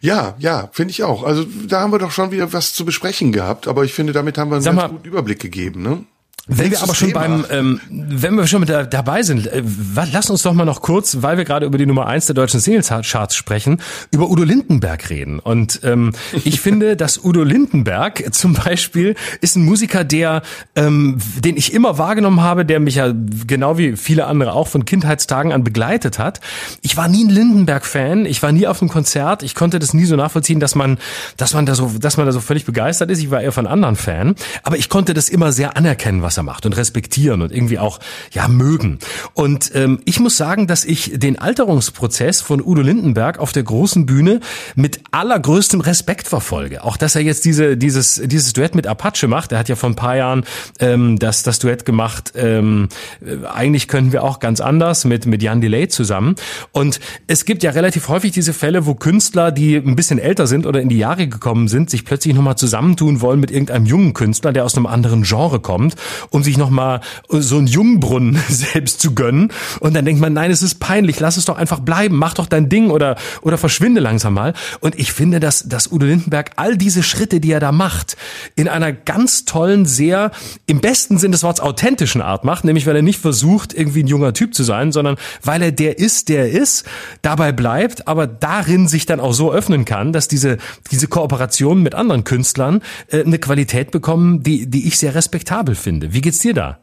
Ja, 0.00 0.34
ja, 0.38 0.68
finde 0.72 0.92
ich 0.92 1.02
auch. 1.02 1.22
Also 1.22 1.44
da 1.66 1.80
haben 1.80 1.92
wir 1.92 1.98
doch 1.98 2.10
schon 2.10 2.30
wieder 2.30 2.52
was 2.52 2.74
zu 2.74 2.84
besprechen 2.84 3.32
gehabt, 3.32 3.68
aber 3.68 3.84
ich 3.84 3.92
finde, 3.92 4.12
damit 4.12 4.38
haben 4.38 4.50
wir 4.50 4.56
einen 4.56 4.64
Sag 4.64 4.76
ganz 4.76 4.90
mal, 4.90 4.96
guten 4.96 5.08
Überblick 5.08 5.40
gegeben. 5.40 5.82
Ne? 5.82 6.04
Wenn 6.48 6.70
wir 6.70 6.80
aber 6.80 6.94
schon 6.94 7.12
beim, 7.12 7.44
ähm, 7.50 7.80
wenn 7.90 8.36
wir 8.36 8.46
schon 8.46 8.60
mit 8.60 8.68
da, 8.68 8.84
dabei 8.84 9.24
sind, 9.24 9.48
äh, 9.48 9.64
lass 10.12 10.30
uns 10.30 10.42
doch 10.42 10.52
mal 10.52 10.64
noch 10.64 10.80
kurz, 10.80 11.18
weil 11.20 11.38
wir 11.38 11.44
gerade 11.44 11.66
über 11.66 11.76
die 11.76 11.86
Nummer 11.86 12.06
eins 12.06 12.26
der 12.26 12.34
deutschen 12.34 12.60
Singlecharts 12.60 13.34
sprechen, 13.34 13.80
über 14.12 14.30
Udo 14.30 14.44
Lindenberg 14.44 15.10
reden. 15.10 15.40
Und 15.40 15.80
ähm, 15.82 16.12
ich 16.44 16.60
finde, 16.60 16.94
dass 16.94 17.24
Udo 17.24 17.42
Lindenberg 17.42 18.32
zum 18.32 18.54
Beispiel 18.54 19.16
ist 19.40 19.56
ein 19.56 19.64
Musiker, 19.64 20.04
der, 20.04 20.42
ähm, 20.76 21.18
den 21.44 21.56
ich 21.56 21.72
immer 21.72 21.98
wahrgenommen 21.98 22.40
habe, 22.42 22.64
der 22.64 22.78
mich 22.78 22.94
ja 22.94 23.12
genau 23.46 23.76
wie 23.76 23.96
viele 23.96 24.26
andere 24.26 24.52
auch 24.52 24.68
von 24.68 24.84
Kindheitstagen 24.84 25.52
an 25.52 25.64
begleitet 25.64 26.20
hat. 26.20 26.40
Ich 26.80 26.96
war 26.96 27.08
nie 27.08 27.24
ein 27.24 27.30
Lindenberg-Fan, 27.30 28.24
ich 28.24 28.40
war 28.44 28.52
nie 28.52 28.68
auf 28.68 28.80
einem 28.80 28.88
Konzert, 28.88 29.42
ich 29.42 29.56
konnte 29.56 29.80
das 29.80 29.94
nie 29.94 30.04
so 30.04 30.14
nachvollziehen, 30.14 30.60
dass 30.60 30.76
man, 30.76 30.98
dass 31.36 31.54
man 31.54 31.66
da 31.66 31.74
so, 31.74 31.90
dass 31.98 32.16
man 32.16 32.26
da 32.26 32.30
so 32.30 32.40
völlig 32.40 32.64
begeistert 32.64 33.10
ist. 33.10 33.18
Ich 33.18 33.32
war 33.32 33.40
eher 33.40 33.50
von 33.50 33.66
anderen 33.66 33.96
Fan, 33.96 34.36
aber 34.62 34.76
ich 34.76 34.88
konnte 34.88 35.12
das 35.12 35.28
immer 35.28 35.50
sehr 35.50 35.76
anerkennen, 35.76 36.22
was 36.22 36.35
er 36.36 36.42
macht 36.42 36.66
und 36.66 36.76
respektieren 36.76 37.42
und 37.42 37.52
irgendwie 37.52 37.78
auch 37.78 38.00
ja 38.32 38.48
mögen. 38.48 38.98
Und 39.34 39.70
ähm, 39.74 40.00
ich 40.04 40.20
muss 40.20 40.36
sagen, 40.36 40.66
dass 40.66 40.84
ich 40.84 41.12
den 41.14 41.38
Alterungsprozess 41.38 42.40
von 42.40 42.60
Udo 42.60 42.82
Lindenberg 42.82 43.38
auf 43.38 43.52
der 43.52 43.62
großen 43.62 44.06
Bühne 44.06 44.40
mit 44.74 45.00
allergrößtem 45.10 45.80
Respekt 45.80 46.28
verfolge. 46.28 46.84
Auch 46.84 46.96
dass 46.96 47.14
er 47.14 47.22
jetzt 47.22 47.44
diese 47.44 47.76
dieses 47.76 48.20
dieses 48.24 48.52
Duett 48.52 48.74
mit 48.74 48.86
Apache 48.86 49.28
macht. 49.28 49.52
Er 49.52 49.58
hat 49.58 49.68
ja 49.68 49.76
vor 49.76 49.90
ein 49.90 49.96
paar 49.96 50.16
Jahren 50.16 50.44
ähm, 50.80 51.18
das 51.18 51.42
das 51.42 51.58
Duett 51.58 51.84
gemacht. 51.84 52.32
Ähm, 52.36 52.88
äh, 53.24 53.46
eigentlich 53.46 53.88
könnten 53.88 54.12
wir 54.12 54.22
auch 54.22 54.40
ganz 54.40 54.60
anders 54.60 55.04
mit 55.04 55.26
mit 55.26 55.42
Jan 55.42 55.60
Delay 55.60 55.88
zusammen. 55.88 56.36
Und 56.72 57.00
es 57.26 57.44
gibt 57.44 57.62
ja 57.62 57.70
relativ 57.70 58.08
häufig 58.08 58.32
diese 58.32 58.52
Fälle, 58.52 58.86
wo 58.86 58.94
Künstler, 58.94 59.52
die 59.52 59.76
ein 59.76 59.96
bisschen 59.96 60.18
älter 60.18 60.46
sind 60.46 60.66
oder 60.66 60.80
in 60.80 60.88
die 60.88 60.98
Jahre 60.98 61.26
gekommen 61.28 61.68
sind, 61.68 61.90
sich 61.90 62.04
plötzlich 62.04 62.34
nochmal 62.34 62.56
zusammentun 62.56 63.20
wollen 63.20 63.40
mit 63.40 63.50
irgendeinem 63.50 63.86
jungen 63.86 64.14
Künstler, 64.14 64.52
der 64.52 64.64
aus 64.64 64.76
einem 64.76 64.86
anderen 64.86 65.22
Genre 65.22 65.60
kommt 65.60 65.96
um 66.30 66.42
sich 66.42 66.56
nochmal 66.56 67.00
so 67.28 67.58
einen 67.58 67.66
Jungbrunnen 67.66 68.38
selbst 68.48 69.00
zu 69.00 69.14
gönnen. 69.14 69.52
Und 69.80 69.94
dann 69.94 70.04
denkt 70.04 70.20
man, 70.20 70.32
nein, 70.32 70.50
es 70.50 70.62
ist 70.62 70.76
peinlich, 70.76 71.20
lass 71.20 71.36
es 71.36 71.44
doch 71.44 71.56
einfach 71.56 71.80
bleiben, 71.80 72.16
mach 72.16 72.34
doch 72.34 72.46
dein 72.46 72.68
Ding 72.68 72.90
oder, 72.90 73.16
oder 73.42 73.58
verschwinde 73.58 74.00
langsam 74.00 74.34
mal. 74.34 74.54
Und 74.80 74.98
ich 74.98 75.12
finde, 75.12 75.40
dass, 75.40 75.68
dass 75.68 75.90
Udo 75.90 76.06
Lindenberg 76.06 76.52
all 76.56 76.76
diese 76.76 77.02
Schritte, 77.02 77.40
die 77.40 77.52
er 77.52 77.60
da 77.60 77.72
macht, 77.72 78.16
in 78.54 78.68
einer 78.68 78.92
ganz 78.92 79.44
tollen, 79.44 79.86
sehr, 79.86 80.30
im 80.66 80.80
besten 80.80 81.18
Sinn 81.18 81.32
des 81.32 81.42
Wortes 81.42 81.60
authentischen 81.60 82.20
Art 82.20 82.44
macht, 82.44 82.64
nämlich 82.64 82.86
weil 82.86 82.96
er 82.96 83.02
nicht 83.02 83.20
versucht, 83.20 83.72
irgendwie 83.74 84.02
ein 84.02 84.06
junger 84.06 84.32
Typ 84.32 84.54
zu 84.54 84.64
sein, 84.64 84.92
sondern 84.92 85.16
weil 85.42 85.62
er 85.62 85.72
der 85.72 85.98
ist, 85.98 86.28
der 86.28 86.50
er 86.50 86.60
ist, 86.60 86.84
dabei 87.22 87.52
bleibt, 87.52 88.08
aber 88.08 88.26
darin 88.26 88.88
sich 88.88 89.06
dann 89.06 89.20
auch 89.20 89.32
so 89.32 89.52
öffnen 89.52 89.84
kann, 89.84 90.12
dass 90.12 90.28
diese, 90.28 90.58
diese 90.90 91.08
Kooperationen 91.08 91.82
mit 91.82 91.94
anderen 91.94 92.24
Künstlern 92.24 92.82
äh, 93.08 93.24
eine 93.24 93.38
Qualität 93.38 93.90
bekommen, 93.90 94.42
die, 94.42 94.66
die 94.66 94.86
ich 94.86 94.98
sehr 94.98 95.14
respektabel 95.14 95.74
finde. 95.74 96.12
Wie 96.16 96.22
geht's 96.22 96.38
dir 96.38 96.54
da? 96.54 96.78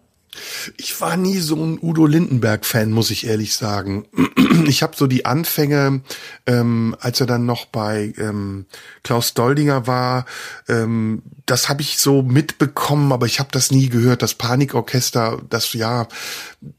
Ich 0.77 1.01
war 1.01 1.17
nie 1.17 1.39
so 1.39 1.55
ein 1.55 1.79
Udo 1.81 2.05
Lindenberg-Fan, 2.05 2.91
muss 2.91 3.09
ich 3.09 3.25
ehrlich 3.25 3.55
sagen. 3.55 4.05
Ich 4.67 4.83
habe 4.83 4.95
so 4.95 5.07
die 5.07 5.25
Anfänge, 5.25 6.01
ähm, 6.45 6.95
als 6.99 7.19
er 7.19 7.25
dann 7.25 7.45
noch 7.45 7.65
bei 7.65 8.13
ähm, 8.17 8.65
Klaus 9.01 9.33
Doldinger 9.33 9.87
war, 9.87 10.25
ähm, 10.69 11.23
das 11.47 11.67
habe 11.67 11.81
ich 11.81 11.97
so 11.97 12.21
mitbekommen, 12.21 13.11
aber 13.11 13.25
ich 13.25 13.39
habe 13.39 13.49
das 13.51 13.71
nie 13.71 13.89
gehört. 13.89 14.21
Das 14.21 14.35
Panikorchester, 14.35 15.41
das 15.49 15.73
ja, 15.73 16.07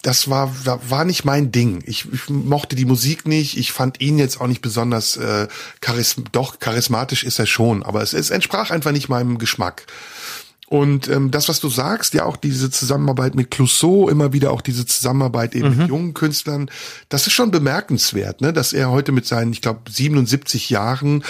das 0.03 0.31
war 0.31 0.55
war 0.65 1.05
nicht 1.05 1.25
mein 1.25 1.51
Ding. 1.51 1.83
Ich, 1.87 2.07
ich 2.13 2.29
mochte 2.29 2.77
die 2.77 2.87
Musik 2.87 3.27
nicht. 3.27 3.59
Ich 3.59 3.73
fand 3.73 4.01
ihn 4.01 4.19
jetzt 4.19 4.41
auch 4.41 4.47
nicht 4.47 4.63
besonders 4.63 5.17
äh, 5.17 5.49
charism 5.81 6.23
doch 6.31 6.61
charismatisch 6.61 7.25
ist 7.25 7.41
er 7.41 7.47
schon, 7.47 7.83
aber 7.83 8.03
es, 8.03 8.15
es 8.15 8.31
entsprach 8.31 8.71
einfach 8.71 8.93
nicht 8.93 9.09
meinem 9.09 9.39
Geschmack. 9.39 9.87
Und 10.75 11.07
ähm, 11.07 11.31
das, 11.31 11.49
was 11.49 11.61
du 11.61 11.69
sagst, 11.69 12.15
ja 12.15 12.25
auch 12.25 12.37
diese 12.37 12.69
Zusammenarbeit 12.69 13.37
mit 13.37 13.53
Clouseau, 13.53 14.09
immer 14.09 14.33
wieder 14.33 14.51
auch 14.51 14.61
diese 14.61 14.85
Zusammenarbeit 14.85 15.55
eben 15.55 15.71
mhm. 15.71 15.77
mit 15.77 15.89
jungen 15.89 16.15
Künstlern, 16.15 16.69
das 17.09 17.29
ist 17.29 17.33
schon 17.33 17.53
bemerkenswert, 17.53 18.41
ne? 18.41 18.53
dass 18.53 18.73
er 18.73 18.91
heute 18.91 19.13
mit 19.13 19.25
seinen, 19.25 19.53
ich 19.53 19.61
glaube, 19.61 19.89
77 19.89 20.71
Jahren 20.71 21.23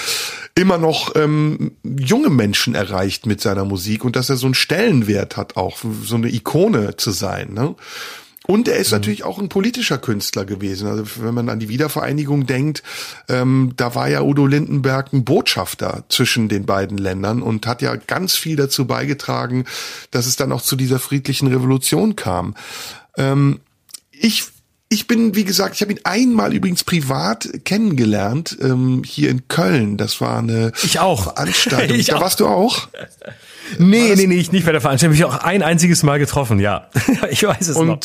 immer 0.55 0.79
noch 0.79 1.15
ähm, 1.15 1.73
junge 1.83 2.31
Menschen 2.31 2.75
erreicht 2.75 3.27
mit 3.27 3.43
seiner 3.43 3.67
Musik 3.67 4.07
und 4.07 4.17
dass 4.17 4.31
er 4.31 4.39
so 4.39 4.47
einen 4.47 4.55
Stellenwert 4.55 5.37
hat, 5.37 5.59
auch 5.59 5.77
so 6.05 6.15
eine 6.15 6.33
Ikone 6.33 6.97
zu 6.97 7.11
sein. 7.11 7.53
Ne? 7.53 7.75
Und 8.47 8.69
er 8.69 8.77
ist 8.77 8.91
mhm. 8.91 8.99
natürlich 8.99 9.25
auch 9.25 9.39
ein 9.39 9.49
politischer 9.49 9.99
Künstler 9.99 10.45
gewesen. 10.45 10.87
Also 10.87 11.05
wenn 11.21 11.35
man 11.35 11.49
an 11.49 11.61
die 11.61 11.69
Wiedervereinigung 11.69 12.47
denkt, 12.47 12.83
ähm, 13.29 13.73
da 13.77 13.95
war 13.95 14.09
ja 14.09 14.23
Udo 14.23 14.47
Lindenberg 14.47 15.13
ein 15.13 15.25
Botschafter 15.25 16.05
zwischen 16.11 16.49
den 16.49 16.67
beiden 16.67 16.99
Ländern 16.99 17.43
und 17.43 17.67
hat 17.67 17.81
ja 17.81 17.97
ganz 17.97 18.35
viel 18.35 18.57
dazu 18.57 18.87
beigetragen, 18.87 19.65
dass 20.11 20.27
es 20.27 20.37
dann 20.37 20.53
auch 20.53 20.63
zu 20.63 20.77
dieser 20.77 20.99
friedlichen 20.99 21.49
Revolution 21.49 22.17
kam. 22.17 22.55
Ähm, 23.17 23.61
ich 24.11 24.45
ich 24.91 25.09
bin, 25.09 25.35
wie 25.35 25.45
gesagt, 25.45 25.75
ich 25.75 25.81
habe 25.81 25.93
ihn 25.93 26.01
einmal 26.05 26.55
übrigens 26.55 26.85
privat 26.85 27.49
kennengelernt, 27.65 28.57
ähm, 28.61 29.03
hier 29.05 29.31
in 29.31 29.49
Köln. 29.49 29.97
Das 29.97 30.21
war 30.21 30.39
eine 30.39 30.73
ich 30.85 31.01
auch. 31.01 31.35
Veranstaltung. 31.35 31.97
ich 31.99 32.07
da 32.09 32.17
auch. 32.17 32.21
warst 32.21 32.41
du 32.41 32.47
auch? 32.47 32.89
Nee, 33.79 34.15
nee, 34.17 34.27
nee, 34.27 34.37
ich 34.37 34.53
nicht 34.53 34.67
bei 34.67 34.73
der 34.73 34.81
Veranstaltung. 34.81 35.15
Ich 35.15 35.23
habe 35.23 35.33
mich 35.33 35.41
auch 35.41 35.45
ein 35.45 35.63
einziges 35.63 36.03
Mal 36.03 36.19
getroffen, 36.19 36.59
ja. 36.61 36.89
ich 37.31 37.43
weiß 37.43 37.69
es 37.69 37.77
Und 37.77 37.87
noch. 37.89 38.01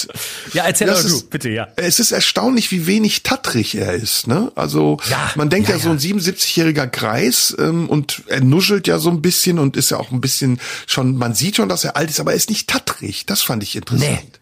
Ja, 0.54 0.64
erzähl 0.66 0.90
aber 0.90 1.02
du, 1.02 1.22
bitte, 1.30 1.50
ja. 1.50 1.68
Es 1.76 2.00
ist 2.00 2.12
erstaunlich, 2.12 2.72
wie 2.72 2.88
wenig 2.88 3.24
tattrig 3.24 3.76
er 3.76 3.94
ist, 3.94 4.28
ne? 4.28 4.52
Also, 4.56 5.00
Ja, 5.10 5.32
man 5.36 5.50
denkt 5.50 5.70
ja, 5.70 5.76
ja, 5.76 5.82
so 5.82 5.90
ein 5.90 6.00
77-jähriger 6.00 6.88
Kreis 6.88 7.56
ähm, 7.60 7.90
und 7.90 8.24
er 8.28 8.42
nuschelt 8.42 8.88
ja 8.88 9.00
so 9.00 9.10
ein 9.10 9.22
bisschen 9.22 9.60
und 9.60 9.78
ist 9.78 9.92
ja 9.92 9.98
auch 9.98 10.12
ein 10.12 10.22
bisschen 10.22 10.60
schon, 10.88 11.16
man 11.16 11.34
sieht 11.34 11.56
schon, 11.58 11.70
dass 11.70 11.84
er 11.84 11.96
alt 11.96 12.10
ist, 12.10 12.20
aber 12.20 12.32
er 12.32 12.38
ist 12.38 12.50
nicht 12.50 12.70
tattrig. 12.70 13.26
Das 13.26 13.42
fand 13.42 13.64
ich 13.64 13.76
interessant. 13.76 14.10
Nee. 14.10 14.39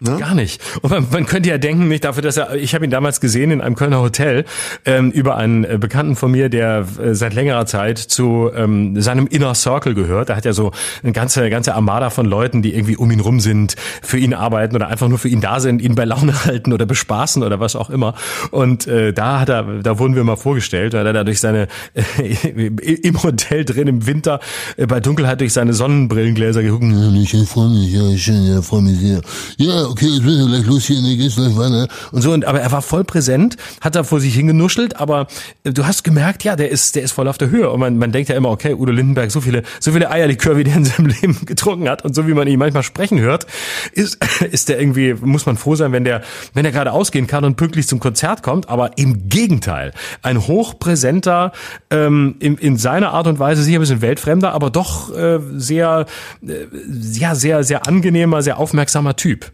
Ne? 0.00 0.16
Gar 0.18 0.34
nicht. 0.34 0.60
Und 0.82 0.90
man, 0.90 1.06
man 1.10 1.26
könnte 1.26 1.48
ja 1.48 1.58
denken, 1.58 1.88
nicht 1.88 2.04
dafür, 2.04 2.22
dass 2.22 2.36
er, 2.36 2.54
ich 2.54 2.74
habe 2.74 2.84
ihn 2.84 2.90
damals 2.90 3.20
gesehen 3.20 3.50
in 3.50 3.60
einem 3.60 3.76
Kölner 3.76 4.00
Hotel 4.00 4.44
ähm, 4.84 5.10
über 5.10 5.36
einen 5.36 5.64
äh, 5.64 5.78
Bekannten 5.80 6.16
von 6.16 6.30
mir, 6.30 6.48
der 6.48 6.86
äh, 7.02 7.14
seit 7.14 7.34
längerer 7.34 7.66
Zeit 7.66 7.98
zu 7.98 8.50
ähm, 8.54 9.00
seinem 9.00 9.26
Inner 9.26 9.54
Circle 9.54 9.94
gehört. 9.94 10.28
Da 10.28 10.36
hat 10.36 10.44
ja 10.44 10.52
so 10.52 10.72
eine 11.02 11.12
ganze 11.12 11.48
ganze 11.48 11.74
Armada 11.74 12.10
von 12.10 12.26
Leuten, 12.26 12.60
die 12.60 12.74
irgendwie 12.74 12.96
um 12.96 13.10
ihn 13.10 13.20
rum 13.20 13.40
sind, 13.40 13.76
für 14.02 14.18
ihn 14.18 14.34
arbeiten 14.34 14.76
oder 14.76 14.88
einfach 14.88 15.08
nur 15.08 15.18
für 15.18 15.28
ihn 15.28 15.40
da 15.40 15.60
sind, 15.60 15.80
ihn 15.80 15.94
bei 15.94 16.04
Laune 16.04 16.44
halten 16.44 16.72
oder 16.72 16.84
bespaßen 16.84 17.42
oder 17.42 17.60
was 17.60 17.74
auch 17.76 17.88
immer. 17.88 18.14
Und 18.50 18.86
äh, 18.86 19.14
da 19.14 19.40
hat 19.40 19.48
er, 19.48 19.62
da 19.82 19.98
wurden 19.98 20.14
wir 20.14 20.24
mal 20.24 20.36
vorgestellt, 20.36 20.92
weil 20.92 21.06
er 21.06 21.14
da 21.14 21.24
durch 21.24 21.40
seine 21.40 21.68
äh, 21.94 22.66
im 23.02 23.22
Hotel 23.22 23.64
drin 23.64 23.88
im 23.88 24.06
Winter 24.06 24.40
äh, 24.76 24.86
bei 24.86 25.00
Dunkelheit 25.00 25.40
durch 25.40 25.54
seine 25.54 25.72
Sonnenbrillengläser 25.72 26.62
geguckt. 26.62 26.84
Ich 26.84 27.48
freue 27.48 27.70
mich, 27.70 27.92
ja, 27.92 28.16
schön, 28.18 28.44
ja, 28.44 28.60
freue 28.60 28.82
mich 28.82 28.98
sehr. 28.98 29.20
Ja, 29.56 29.85
okay, 29.88 30.06
jetzt 30.06 30.22
müssen 30.22 30.50
wir 30.50 30.56
gleich 30.56 30.66
los 30.66 30.84
hier, 30.84 31.00
nee, 31.00 31.16
geht's 31.16 31.36
gleich 31.36 31.56
weiter. 31.56 31.88
und 32.12 32.22
so 32.22 32.32
und 32.32 32.44
aber 32.44 32.60
er 32.60 32.72
war 32.72 32.82
voll 32.82 33.04
präsent, 33.04 33.56
hat 33.80 33.94
da 33.94 34.04
vor 34.04 34.20
sich 34.20 34.34
hingenuschelt, 34.34 34.96
aber 34.96 35.26
äh, 35.64 35.72
du 35.72 35.86
hast 35.86 36.04
gemerkt, 36.04 36.44
ja, 36.44 36.56
der 36.56 36.70
ist 36.70 36.96
der 36.96 37.02
ist 37.02 37.12
voll 37.12 37.28
auf 37.28 37.38
der 37.38 37.50
Höhe 37.50 37.70
und 37.70 37.80
man, 37.80 37.98
man 37.98 38.12
denkt 38.12 38.28
ja 38.28 38.36
immer, 38.36 38.50
okay, 38.50 38.74
Udo 38.74 38.92
Lindenberg 38.92 39.30
so 39.30 39.40
viele 39.40 39.62
so 39.80 39.92
viele 39.92 40.10
Eierlikör 40.10 40.56
wie 40.56 40.64
der 40.64 40.76
in 40.76 40.84
seinem 40.84 41.06
Leben 41.20 41.46
getrunken 41.46 41.88
hat 41.88 42.04
und 42.04 42.14
so 42.14 42.26
wie 42.26 42.34
man 42.34 42.48
ihn 42.48 42.58
manchmal 42.58 42.82
sprechen 42.82 43.20
hört, 43.20 43.46
ist 43.92 44.18
ist 44.50 44.68
der 44.68 44.80
irgendwie 44.80 45.14
muss 45.14 45.46
man 45.46 45.56
froh 45.56 45.74
sein, 45.74 45.92
wenn 45.92 46.04
der 46.04 46.22
wenn 46.54 46.64
er 46.64 46.72
gerade 46.72 46.92
ausgehen 46.92 47.26
kann 47.26 47.44
und 47.44 47.56
pünktlich 47.56 47.86
zum 47.88 48.00
Konzert 48.00 48.42
kommt, 48.42 48.68
aber 48.68 48.98
im 48.98 49.28
Gegenteil, 49.28 49.92
ein 50.22 50.46
hochpräsenter 50.46 51.52
ähm, 51.90 52.36
in, 52.40 52.56
in 52.56 52.76
seiner 52.76 53.12
Art 53.12 53.26
und 53.26 53.38
Weise 53.38 53.62
sicher 53.62 53.78
ein 53.78 53.80
bisschen 53.80 54.02
weltfremder, 54.02 54.52
aber 54.52 54.70
doch 54.70 55.14
äh, 55.14 55.38
sehr 55.56 56.06
äh, 56.46 56.66
ja 57.12 57.34
sehr 57.34 57.64
sehr 57.64 57.86
angenehmer, 57.86 58.42
sehr 58.42 58.58
aufmerksamer 58.58 59.16
Typ. 59.16 59.52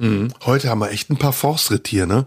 Mhm. 0.00 0.32
Heute 0.46 0.68
haben 0.70 0.80
wir 0.80 0.90
echt 0.90 1.10
ein 1.10 1.18
paar 1.18 1.32
Forstritt 1.32 1.86
hier, 1.86 2.06
ne? 2.06 2.24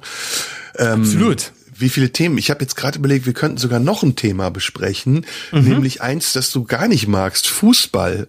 Ähm, 0.78 1.02
Absolut. 1.02 1.52
Wie 1.78 1.90
viele 1.90 2.12
Themen? 2.12 2.38
Ich 2.38 2.50
habe 2.50 2.62
jetzt 2.62 2.76
gerade 2.76 2.98
überlegt, 3.00 3.26
wir 3.26 3.34
könnten 3.34 3.58
sogar 3.58 3.80
noch 3.80 4.04
ein 4.04 4.16
Thema 4.16 4.50
besprechen, 4.52 5.26
Mhm. 5.52 5.62
nämlich 5.64 6.02
eins, 6.02 6.34
das 6.34 6.52
du 6.52 6.64
gar 6.64 6.88
nicht 6.88 7.08
magst, 7.08 7.48
Fußball. 7.48 8.28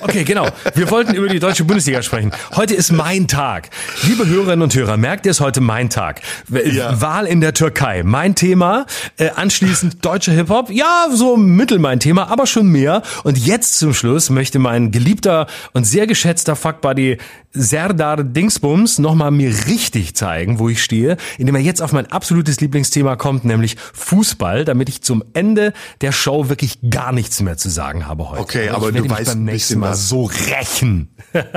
Okay, 0.00 0.24
genau. 0.24 0.48
Wir 0.74 0.90
wollten 0.90 1.14
über 1.14 1.28
die 1.28 1.38
deutsche 1.38 1.64
Bundesliga 1.64 2.02
sprechen. 2.02 2.32
Heute 2.54 2.74
ist 2.74 2.92
mein 2.92 3.28
Tag. 3.28 3.70
Liebe 4.02 4.26
Hörerinnen 4.26 4.62
und 4.62 4.74
Hörer, 4.74 4.96
merkt 4.96 5.26
ihr 5.26 5.30
es 5.32 5.40
heute 5.40 5.60
mein 5.60 5.90
Tag? 5.90 6.20
Ja. 6.48 7.00
Wahl 7.00 7.26
in 7.26 7.40
der 7.40 7.54
Türkei. 7.54 8.02
Mein 8.04 8.34
Thema. 8.34 8.86
Äh, 9.16 9.30
anschließend 9.30 9.96
deutscher 10.04 10.32
Hip-Hop. 10.32 10.70
Ja, 10.70 11.08
so 11.12 11.36
mittel 11.36 11.78
mein 11.78 12.00
Thema, 12.00 12.28
aber 12.30 12.46
schon 12.46 12.68
mehr. 12.68 13.02
Und 13.24 13.38
jetzt 13.38 13.78
zum 13.78 13.94
Schluss 13.94 14.30
möchte 14.30 14.58
mein 14.58 14.90
geliebter 14.90 15.46
und 15.72 15.84
sehr 15.84 16.06
geschätzter 16.06 16.56
Fuckbuddy 16.56 17.18
Serdar 17.58 18.22
Dingsbums 18.22 18.98
nochmal 18.98 19.30
mir 19.30 19.48
richtig 19.66 20.14
zeigen, 20.14 20.58
wo 20.58 20.68
ich 20.68 20.82
stehe, 20.82 21.16
indem 21.38 21.54
er 21.54 21.62
jetzt 21.62 21.80
auf 21.80 21.90
mein 21.92 22.04
absolutes 22.12 22.60
Lieblingsthema 22.76 23.16
kommt, 23.16 23.44
nämlich 23.44 23.76
Fußball, 23.94 24.64
damit 24.66 24.88
ich 24.90 25.00
zum 25.02 25.24
Ende 25.32 25.72
der 26.02 26.12
Show 26.12 26.48
wirklich 26.50 26.78
gar 26.90 27.10
nichts 27.12 27.40
mehr 27.40 27.56
zu 27.56 27.70
sagen 27.70 28.06
habe 28.06 28.28
heute. 28.30 28.40
Okay, 28.42 28.64
Ich 28.66 28.70
aber 28.72 28.92
werde 28.94 29.08
du 29.08 29.14
weißt 29.14 29.30
beim 29.32 29.44
nächsten 29.44 29.78
Mal 29.78 29.92
was. 29.92 30.08
so 30.08 30.24
rächen. 30.24 31.08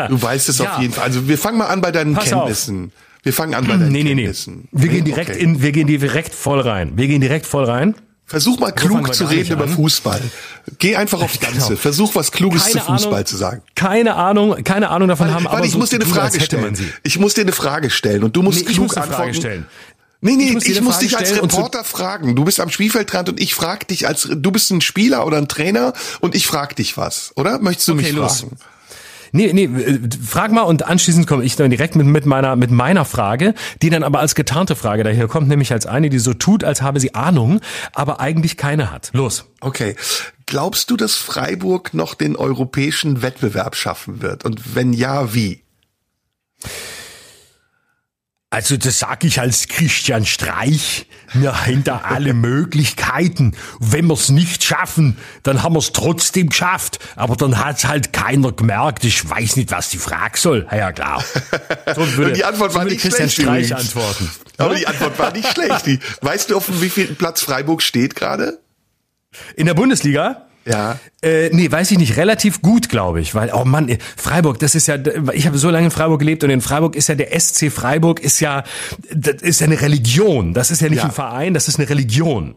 Du 0.08 0.22
weißt 0.22 0.48
es 0.50 0.58
Ja. 0.60 0.74
auf 0.76 0.82
jeden 0.82 0.94
Fall. 0.94 1.04
Also 1.04 1.28
wir 1.28 1.38
fangen 1.38 1.58
mal 1.58 1.68
an 1.68 1.82
bei 1.82 1.92
deinen 1.92 2.14
Pass 2.14 2.32
auf. 2.32 2.40
Kenntnissen. 2.46 2.92
Wir 3.24 3.34
fangen 3.34 3.54
an 3.54 3.66
bei 3.68 3.74
deinen 3.76 3.92
Nee, 3.92 4.04
nee, 4.04 4.16
nee. 4.16 4.24
Kenntnissen. 4.24 4.70
Wir 4.72 4.88
gehen 4.90 5.04
direkt 5.04 5.32
Okay. 5.32 5.40
in, 5.44 5.62
wir 5.62 5.74
gehen 5.74 5.88
direkt 5.88 6.34
voll 6.34 6.62
rein. 6.62 6.94
Wir 6.96 7.08
gehen 7.08 7.20
direkt 7.22 7.46
voll 7.46 7.66
rein. 7.66 7.96
Versuch 8.26 8.60
mal 8.60 8.72
klug 8.72 9.12
zu 9.16 9.26
reden 9.26 9.54
über. 9.54 9.68
Fußball. 9.68 10.22
Geh 10.78 10.96
einfach 10.96 11.20
aufs 11.20 11.40
Ganze. 11.42 11.70
Genau. 11.70 11.80
Versuch 11.80 12.14
was 12.14 12.32
Kluges 12.32 12.62
Keine 12.66 12.74
zu 12.74 12.80
Fußball 12.82 13.14
Ahnung, 13.16 13.26
zu 13.26 13.38
sagen. 13.38 13.62
Keine 13.74 14.14
Ahnung, 14.16 14.64
keine 14.64 14.90
Ahnung 14.92 15.08
davon 15.08 15.34
haben, 15.34 15.46
Warte, 15.46 15.58
aber 15.58 15.66
ich 15.66 15.72
so 15.72 15.80
muss 15.80 15.90
dir 15.90 15.96
eine 15.96 16.06
Frage 16.06 16.40
stellen. 16.40 16.78
Ich 17.02 17.18
muss 17.20 17.34
dir 17.34 17.42
eine 17.42 17.54
Frage 17.54 17.90
stellen 17.90 18.24
und 18.24 18.36
du 18.36 18.44
musst 18.44 18.60
Nee, 18.60 18.68
ich 18.70 18.76
klug 18.76 18.88
muss 18.90 18.98
eine 18.98 19.08
Frage 19.08 19.32
antworten. 19.32 19.66
Nee, 20.22 20.36
nee, 20.36 20.44
Ich 20.44 20.50
ich 20.50 20.56
muss 20.56 20.66
muss, 20.66 20.68
eine 20.78 20.92
Frage 20.92 21.06
dich 21.06 21.18
als 21.18 21.42
Reporter 21.42 21.84
fragen. 21.84 22.36
Du 22.36 22.44
bist 22.44 22.60
am 22.60 22.70
Spielfeldrand 22.70 23.30
und 23.30 23.40
ich 23.40 23.56
frag 23.56 23.88
dich 23.88 24.08
als, 24.08 24.28
du 24.30 24.52
bist 24.52 24.70
ein 24.72 24.82
Spieler 24.82 25.26
oder 25.26 25.38
ein 25.38 25.48
Trainer 25.48 25.94
und 26.20 26.36
ich 26.36 26.46
frag 26.46 26.76
dich 26.76 26.98
was, 26.98 27.32
oder? 27.36 27.60
Möchtest 27.60 27.88
du 27.88 27.94
Okay, 27.94 28.02
mich 28.04 28.12
los. 28.14 28.42
fragen? 28.42 28.58
Nee, 29.32 29.54
nee, 29.54 29.66
äh, 29.66 30.00
frag 30.26 30.52
mal 30.52 30.64
und 30.64 30.86
anschließend 30.86 31.28
komme 31.28 31.44
ich 31.44 31.56
dann 31.56 31.70
direkt 31.70 31.96
mit, 31.96 32.08
mit 32.08 32.26
meiner 32.26 32.56
mit 32.56 32.72
meiner 32.72 33.06
Frage, 33.06 33.54
die 33.82 33.90
dann 33.90 34.04
aber 34.04 34.20
als 34.20 34.36
getarnte 34.36 34.76
Frage 34.76 35.04
daher 35.04 35.28
kommt, 35.28 35.48
nämlich 35.48 35.72
als 35.72 35.86
eine, 35.86 36.10
die 36.10 36.20
so 36.20 36.34
tut, 36.34 36.64
als 36.64 36.82
habe 36.82 37.00
sie 37.00 37.14
Ahnung, 37.16 37.62
aber 37.94 38.20
eigentlich 38.20 38.58
keine 38.58 38.92
hat. 38.92 39.12
Los. 39.14 39.46
Okay. 39.62 39.96
Glaubst 40.48 40.90
du, 40.90 40.98
dass 40.98 41.16
Freiburg 41.16 41.94
noch 41.94 42.16
den 42.16 42.36
europäischen 42.36 43.22
Wettbewerb 43.22 43.76
schaffen 43.76 44.22
wird? 44.24 44.46
Und 44.46 44.76
wenn 44.76 44.94
ja, 44.94 45.34
wie? 45.34 45.64
Also 48.52 48.78
das 48.78 48.98
sag 48.98 49.24
ich 49.26 49.40
als 49.40 49.68
Christian 49.68 50.26
Streich. 50.26 51.06
Wir 51.34 51.68
haben 51.68 51.84
da 51.84 52.00
alle 52.00 52.34
Möglichkeiten. 52.34 53.56
Wenn 53.80 54.08
wir's 54.08 54.30
nicht 54.30 54.64
schaffen, 54.64 55.18
dann 55.44 55.62
haben 55.62 55.76
wir's 55.76 55.92
trotzdem 55.94 56.50
geschafft. 56.50 56.98
Aber 57.16 57.36
dann 57.36 57.64
hat's 57.64 57.86
halt 57.86 58.12
keiner 58.12 58.52
gemerkt. 58.52 59.04
Ich 59.06 59.30
weiß 59.30 59.56
nicht, 59.56 59.70
was 59.72 59.90
die 59.90 60.00
Frage 60.00 60.40
soll. 60.40 60.68
Ja, 60.72 60.78
ja 60.78 60.92
klar. 60.92 61.24
So 61.96 62.18
würde, 62.18 62.34
Die 62.34 62.44
Antwort 62.46 62.74
war 62.74 62.86
nicht 62.86 63.02
Christian 63.02 63.30
schlecht 63.30 63.48
Streich 63.48 63.70
übrigens. 63.72 63.96
antworten. 63.96 64.32
Aber 64.58 64.76
die 64.76 64.88
Antwort 64.88 65.20
war 65.20 65.32
nicht 65.32 65.48
schlecht. 65.54 65.86
Die, 65.86 66.00
weißt 66.22 66.50
du, 66.50 66.58
auf 66.58 66.66
dem 66.68 66.82
wievielten 66.82 67.16
Platz 67.16 67.42
Freiburg 67.42 67.82
steht 67.84 68.16
gerade? 68.16 68.60
In 69.56 69.66
der 69.68 69.74
Bundesliga? 69.76 70.48
Ja. 70.70 71.00
Äh, 71.22 71.50
nee, 71.52 71.70
weiß 71.72 71.92
ich 71.92 71.98
nicht. 71.98 72.16
Relativ 72.18 72.62
gut, 72.62 72.90
glaube 72.90 73.20
ich. 73.22 73.34
Weil, 73.36 73.52
oh 73.54 73.66
Mann, 73.66 73.98
Freiburg, 74.16 74.60
das 74.60 74.76
ist 74.76 74.88
ja, 74.88 74.98
ich 75.34 75.48
habe 75.48 75.58
so 75.58 75.70
lange 75.70 75.86
in 75.86 75.92
Freiburg 75.92 76.20
gelebt 76.20 76.44
und 76.44 76.50
in 76.52 76.62
Freiburg 76.62 76.96
ist 76.96 77.10
ja 77.10 77.16
der 77.16 77.38
SC 77.40 77.72
Freiburg 77.72 78.20
ist 78.20 78.40
ja, 78.40 78.64
das 79.14 79.42
ist 79.42 79.62
ja 79.62 79.68
eine 79.68 79.82
Religion. 79.82 80.54
Das 80.54 80.70
ist 80.72 80.82
ja 80.82 80.90
nicht 80.90 81.00
Ja. 81.00 81.06
ein 81.06 81.12
Verein, 81.12 81.54
das 81.54 81.68
ist 81.68 81.80
eine 81.80 81.90
Religion. 81.90 82.56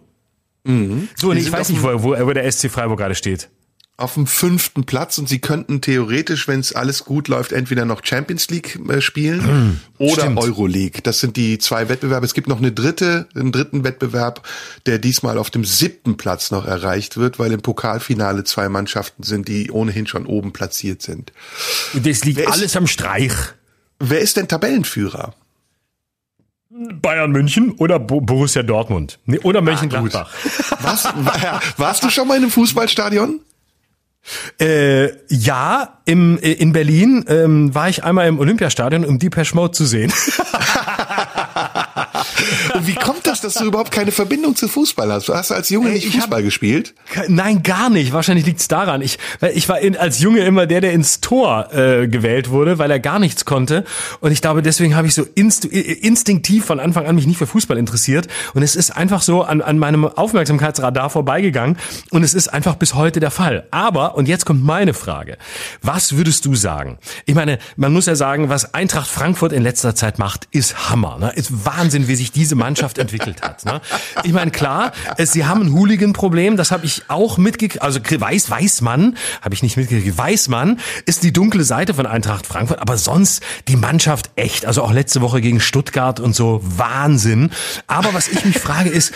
So, 1.17 1.31
und 1.31 1.37
ich 1.39 1.51
weiß 1.51 1.71
nicht, 1.71 1.83
wo, 1.83 1.89
wo, 2.05 2.11
wo 2.27 2.33
der 2.33 2.51
SC 2.53 2.71
Freiburg 2.71 2.99
gerade 2.99 3.15
steht. 3.17 3.49
Auf 4.03 4.15
dem 4.15 4.27
fünften 4.27 4.85
Platz 4.85 5.17
und 5.19 5.29
sie 5.29 5.39
könnten 5.39 5.81
theoretisch, 5.81 6.49
wenn 6.49 6.61
es 6.61 6.75
alles 6.75 7.05
gut 7.05 7.29
läuft, 7.29 7.53
entweder 7.53 7.85
noch 7.85 8.05
Champions 8.05 8.49
League 8.51 8.79
äh, 8.89 9.01
spielen 9.01 9.81
oder 9.99 10.23
stimmt. 10.23 10.39
Euroleague. 10.39 11.01
Das 11.03 11.21
sind 11.21 11.37
die 11.37 11.59
zwei 11.59 11.89
Wettbewerbe. 11.89 12.27
Es 12.27 12.35
gibt 12.35 12.49
noch 12.49 12.59
eine 12.59 12.73
dritte, 12.73 13.29
einen 13.35 13.53
dritten 13.53 13.85
Wettbewerb, 13.85 14.47
der 14.87 14.99
diesmal 14.99 15.39
auf 15.39 15.51
dem 15.51 15.65
siebten 15.65 16.17
Platz 16.17 16.51
noch 16.51 16.67
erreicht 16.67 17.17
wird, 17.17 17.39
weil 17.39 17.53
im 17.53 17.63
Pokalfinale 17.63 18.45
zwei 18.45 18.69
Mannschaften 18.69 19.23
sind, 19.23 19.49
die 19.49 19.71
ohnehin 19.71 20.07
schon 20.07 20.27
oben 20.27 20.53
platziert 20.53 21.01
sind. 21.03 21.33
Und 21.95 22.07
das 22.07 22.25
liegt 22.25 22.39
Wer 22.39 22.49
ist- 22.49 22.53
alles 22.53 22.77
am 22.77 22.87
Streich. 22.87 23.33
Wer 24.01 24.19
ist 24.21 24.37
denn 24.37 24.49
Tabellenführer? 24.49 25.35
Bayern 26.71 27.31
München 27.33 27.73
oder 27.73 27.99
Bo 27.99 28.21
Borussia 28.23 28.63
Dortmund. 28.63 29.19
Nee, 29.27 29.39
oder 29.41 29.61
Mönchengladbach. 29.61 30.31
Was, 30.81 31.05
warst 31.77 32.03
du 32.03 32.09
schon 32.11 32.27
mal 32.27 32.37
in 32.37 32.43
einem 32.45 32.51
Fußballstadion? 32.51 33.41
Äh, 34.61 35.11
ja, 35.29 35.99
im, 36.05 36.39
äh, 36.39 36.53
in 36.53 36.73
Berlin 36.73 37.25
ähm, 37.29 37.75
war 37.75 37.89
ich 37.89 38.05
einmal 38.05 38.29
im 38.29 38.39
Olympiastadion, 38.39 39.05
um 39.05 39.19
Depeche 39.19 39.55
Mode 39.55 39.73
zu 39.73 39.85
sehen. 39.85 40.13
Und 42.75 42.87
wie 42.87 42.95
kommt 42.95 43.27
das, 43.27 43.41
dass 43.41 43.55
du 43.55 43.65
überhaupt 43.65 43.91
keine 43.93 44.13
Verbindung 44.13 44.57
zu 44.57 44.69
Fußball 44.69 45.13
hast? 45.13 45.29
Hast 45.29 45.51
du 45.51 45.55
als 45.55 45.69
Junge 45.71 45.91
nicht 45.91 46.07
ich 46.07 46.15
hab- 46.15 46.23
Fußball 46.23 46.43
gespielt? 46.43 46.95
Nein, 47.29 47.63
gar 47.63 47.91
nicht. 47.91 48.13
Wahrscheinlich 48.13 48.47
liegt's 48.47 48.69
daran. 48.69 49.03
Ich, 49.03 49.19
ich 49.55 49.69
war 49.69 49.79
in, 49.81 49.97
als 49.97 50.21
Junge 50.21 50.41
immer 50.41 50.67
der, 50.67 50.81
der 50.81 50.93
ins 50.93 51.21
Tor 51.21 51.73
äh, 51.73 52.09
gewählt 52.09 52.51
wurde, 52.51 52.79
weil 52.79 52.91
er 52.91 53.01
gar 53.01 53.19
nichts 53.19 53.45
konnte. 53.45 53.85
Und 54.21 54.33
ich 54.33 54.41
glaube, 54.41 54.63
deswegen 54.63 54.97
habe 54.97 55.07
ich 55.07 55.15
so 55.15 55.27
inst 55.35 55.65
äh, 55.65 55.79
instinktiv 55.81 56.65
von 56.65 56.81
Anfang 56.81 57.07
an 57.07 57.15
mich 57.15 57.27
nicht 57.27 57.39
für 57.39 57.47
Fußball 57.47 57.77
interessiert. 57.79 58.29
Und 58.55 58.63
es 58.63 58.77
ist 58.77 58.91
einfach 58.97 59.23
so 59.23 59.43
an, 59.43 59.61
an 59.63 59.79
meinem 59.79 60.05
Aufmerksamkeitsradar 60.05 61.11
vorbeigegangen. 61.11 61.77
Und 62.11 62.23
es 62.23 62.35
ist 62.35 62.49
einfach 62.49 62.75
bis 62.77 62.95
heute 62.95 63.21
der 63.21 63.31
Fall. 63.31 63.67
Aber, 63.71 64.15
und 64.17 64.29
jetzt 64.29 64.47
kommt 64.47 64.65
meine 64.65 64.95
Frage. 64.95 65.39
Was 65.83 66.17
würdest 66.17 66.45
du 66.45 66.55
sagen? 66.55 66.99
Ich 67.27 67.35
meine, 67.35 67.59
man 67.77 67.93
muss 67.93 68.07
ja 68.07 68.15
sagen, 68.17 68.49
was 68.49 68.75
Eintracht 68.75 69.09
Frankfurt 69.11 69.53
in 69.53 69.63
letzter 69.63 69.95
Zeit 69.95 70.19
macht, 70.19 70.49
ist 70.51 70.91
Hammer. 70.91 71.19
Ne? 71.19 71.33
Ist 71.35 71.65
Wahnsinn, 71.65 72.09
wie 72.13 72.17
sich 72.17 72.31
diese 72.31 72.57
Mannschaft 72.57 72.99
entwickelt 72.99 73.41
hat. 73.41 73.65
Ne? 73.65 73.81
Ich 74.23 74.35
meine, 74.35 74.51
klar, 74.51 74.93
sie 75.17 75.47
haben 75.47 75.63
ein 75.63 75.73
Hooligan-Problem, 75.73 76.59
das 76.59 76.71
habe 76.71 76.85
ich 76.85 77.05
auch 77.09 77.39
mitgekriegt. 77.39 77.83
Also 77.83 78.01
weiß, 78.01 78.51
weiß 78.51 78.83
man, 78.83 79.17
habe 79.41 79.55
ich 79.55 79.63
nicht 79.63 79.79
mitgekriegt, 79.79 80.19
weiß 80.19 80.49
man, 80.49 80.79
ist 81.07 81.23
die 81.23 81.33
dunkle 81.33 81.65
Seite 81.65 81.95
von 81.95 82.05
Eintracht 82.05 82.47
Frankfurt, 82.47 82.81
aber 82.81 82.99
sonst 82.99 83.43
die 83.67 83.77
Mannschaft 83.77 84.29
echt. 84.37 84.67
Also 84.67 84.83
auch 84.83 84.93
letzte 84.93 85.23
Woche 85.23 85.41
gegen 85.41 85.59
Stuttgart 85.59 86.21
und 86.21 86.37
so, 86.37 86.61
Wahnsinn. 86.63 87.51
Aber 87.87 88.13
was 88.13 88.29
ich 88.29 88.45
mich 88.45 88.59
frage 88.59 88.91
ist, 88.91 89.15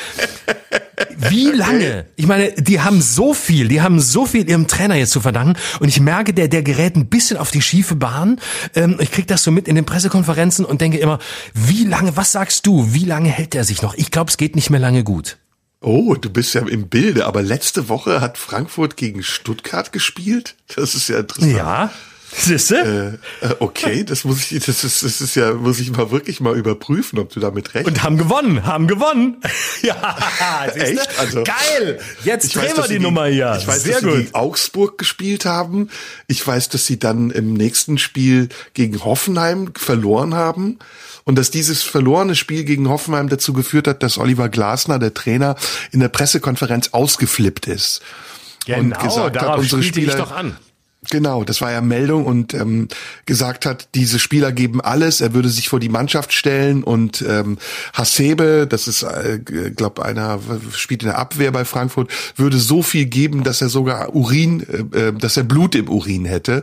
wie 1.17 1.51
lange? 1.51 2.07
Ich 2.17 2.27
meine, 2.27 2.53
die 2.53 2.81
haben 2.81 3.03
so 3.03 3.35
viel, 3.35 3.69
die 3.69 3.83
haben 3.83 4.01
so 4.01 4.27
viel 4.27 4.49
ihrem 4.49 4.67
Trainer 4.67 4.95
jetzt 4.95 5.13
zu 5.13 5.21
verdanken 5.21 5.59
und 5.81 5.89
ich 5.89 6.01
merke, 6.01 6.33
der, 6.33 6.49
der 6.49 6.63
gerät 6.63 6.97
ein 6.97 7.07
bisschen 7.07 7.37
auf 7.37 7.51
die 7.51 7.63
schiefe 7.63 7.97
Bahn. 7.97 8.41
Ähm, 8.75 8.97
ich 8.99 9.11
krieg 9.11 9.27
das 9.27 9.43
so 9.43 9.51
mit 9.51 9.69
in 9.69 9.75
den 9.75 9.85
Pressekonferenzen 9.85 10.65
und 10.65 10.81
denke 10.81 10.99
immer, 10.99 11.19
wie 11.55 11.85
lange, 11.85 12.17
was 12.17 12.33
sagst 12.33 12.67
du, 12.67 12.93
wie 12.93 13.05
lange 13.05 13.29
hält 13.29 13.55
der 13.55 13.65
sich 13.65 13.83
noch? 13.83 13.95
Ich 13.95 14.11
glaube, 14.11 14.31
es 14.31 14.37
geht 14.37 14.57
nicht 14.57 14.71
mehr 14.71 14.81
lange 14.81 15.05
gut. 15.05 15.37
Oh, 15.81 16.15
du 16.15 16.31
bist 16.31 16.55
ja 16.55 16.63
im 16.63 16.89
Bilde, 16.89 17.27
aber 17.27 17.43
letzte 17.43 17.89
Woche 17.89 18.21
hat 18.21 18.39
Frankfurt 18.39 18.97
gegen 18.97 19.23
Stuttgart 19.23 19.93
gespielt? 19.93 20.57
Das 20.75 20.95
ist 20.95 21.09
ja 21.09 21.21
interessant. 21.21 21.57
Ja, 21.57 21.91
siehste? 22.33 23.19
Äh, 23.43 23.47
äh, 23.47 23.55
okay, 23.61 24.05
das 24.05 24.25
muss 24.25 24.51
ich, 24.51 24.65
das 24.65 24.85
ist, 24.85 25.03
das 25.03 25.21
ist 25.21 25.35
ja, 25.37 25.53
muss 25.55 25.79
ich 25.79 25.91
mal 25.91 26.11
wirklich 26.11 26.41
mal 26.41 26.57
überprüfen, 26.57 27.19
ob 27.19 27.33
du 27.33 27.41
damit 27.41 27.75
recht 27.75 27.87
Und 27.87 28.03
haben 28.03 28.17
gewonnen, 28.19 28.65
haben 28.67 28.87
gewonnen. 28.87 29.37
ja? 29.83 30.17
Echt? 30.75 31.19
Also- 31.19 31.45
geil. 31.45 32.01
Jetzt 32.25 32.47
Ich 32.47 32.53
drehen 32.55 32.71
weiß, 32.71 32.77
wir 32.77 32.83
die 32.85 32.95
sie 32.95 32.99
Nummer 33.01 33.27
hier. 33.27 33.57
Ich 33.59 33.67
weiß, 33.67 33.83
Sehr 33.83 33.93
dass 33.95 34.01
sie 34.03 34.07
gut. 34.09 34.17
gegen 34.19 34.35
Augsburg 34.35 34.99
gespielt 34.99 35.45
haben. 35.45 35.89
Ich 36.27 36.47
weiß, 36.47 36.69
dass 36.69 36.87
sie 36.87 36.99
dann 36.99 37.31
im 37.31 37.55
nächsten 37.55 37.99
Spiel 37.99 38.49
gegen 38.75 39.05
Hoffenheim 39.05 39.71
verloren 39.77 40.35
haben. 40.35 40.79
Und 41.25 41.37
dass 41.37 41.51
dieses 41.51 41.83
verlorene 41.83 42.37
Spiel 42.37 42.63
gegen 42.63 42.89
Hoffenheim 42.89 43.29
dazu 43.29 43.53
geführt 43.53 43.89
hat, 43.89 44.03
dass 44.05 44.17
Oliver 44.17 44.49
Glasner, 44.49 45.01
der 45.01 45.13
Trainer, 45.13 45.57
in 45.91 45.99
der 45.99 46.09
Pressekonferenz 46.09 46.91
ausgeflippt 46.93 47.67
ist. 47.67 48.01
und 48.69 48.91
Genau, 48.91 48.99
gesagt 49.03 49.37
hat, 49.37 49.43
darauf 49.43 49.59
unsere 49.59 49.83
spielte 49.83 50.01
ich 50.01 50.07
Spieler- 50.13 50.25
doch 50.25 50.31
an. 50.33 50.57
Genau, 51.11 51.45
das 51.45 51.61
war 51.61 51.73
ja 51.73 51.81
Meldung 51.81 52.25
und 52.25 52.55
ähm, 52.55 52.89
gesagt 53.27 53.67
hat, 53.67 53.89
diese 53.95 54.19
Spieler 54.19 54.53
geben 54.53 54.81
alles, 54.81 55.21
er 55.21 55.35
würde 55.35 55.49
sich 55.49 55.69
vor 55.69 55.81
die 55.81 55.89
Mannschaft 55.89 56.33
stellen 56.33 56.83
und 56.83 57.25
ähm, 57.29 57.59
Hasebe, 57.93 58.67
das 58.69 58.89
ist, 58.89 59.03
äh, 59.03 59.39
glaube 59.75 60.05
einer 60.05 60.39
spielt 60.73 61.03
in 61.03 61.09
der 61.09 61.19
Abwehr 61.19 61.51
bei 61.53 61.65
Frankfurt, 61.65 62.11
würde 62.37 62.59
so 62.59 62.83
viel 62.83 63.07
geben, 63.07 63.45
dass 63.45 63.63
er 63.63 63.69
sogar 63.69 64.15
Urin, 64.15 64.67
äh, 64.93 65.09
äh, 65.09 65.13
dass 65.13 65.37
er 65.37 65.45
Blut 65.45 65.75
im 65.75 65.89
Urin 65.89 66.25
hätte. 66.25 66.63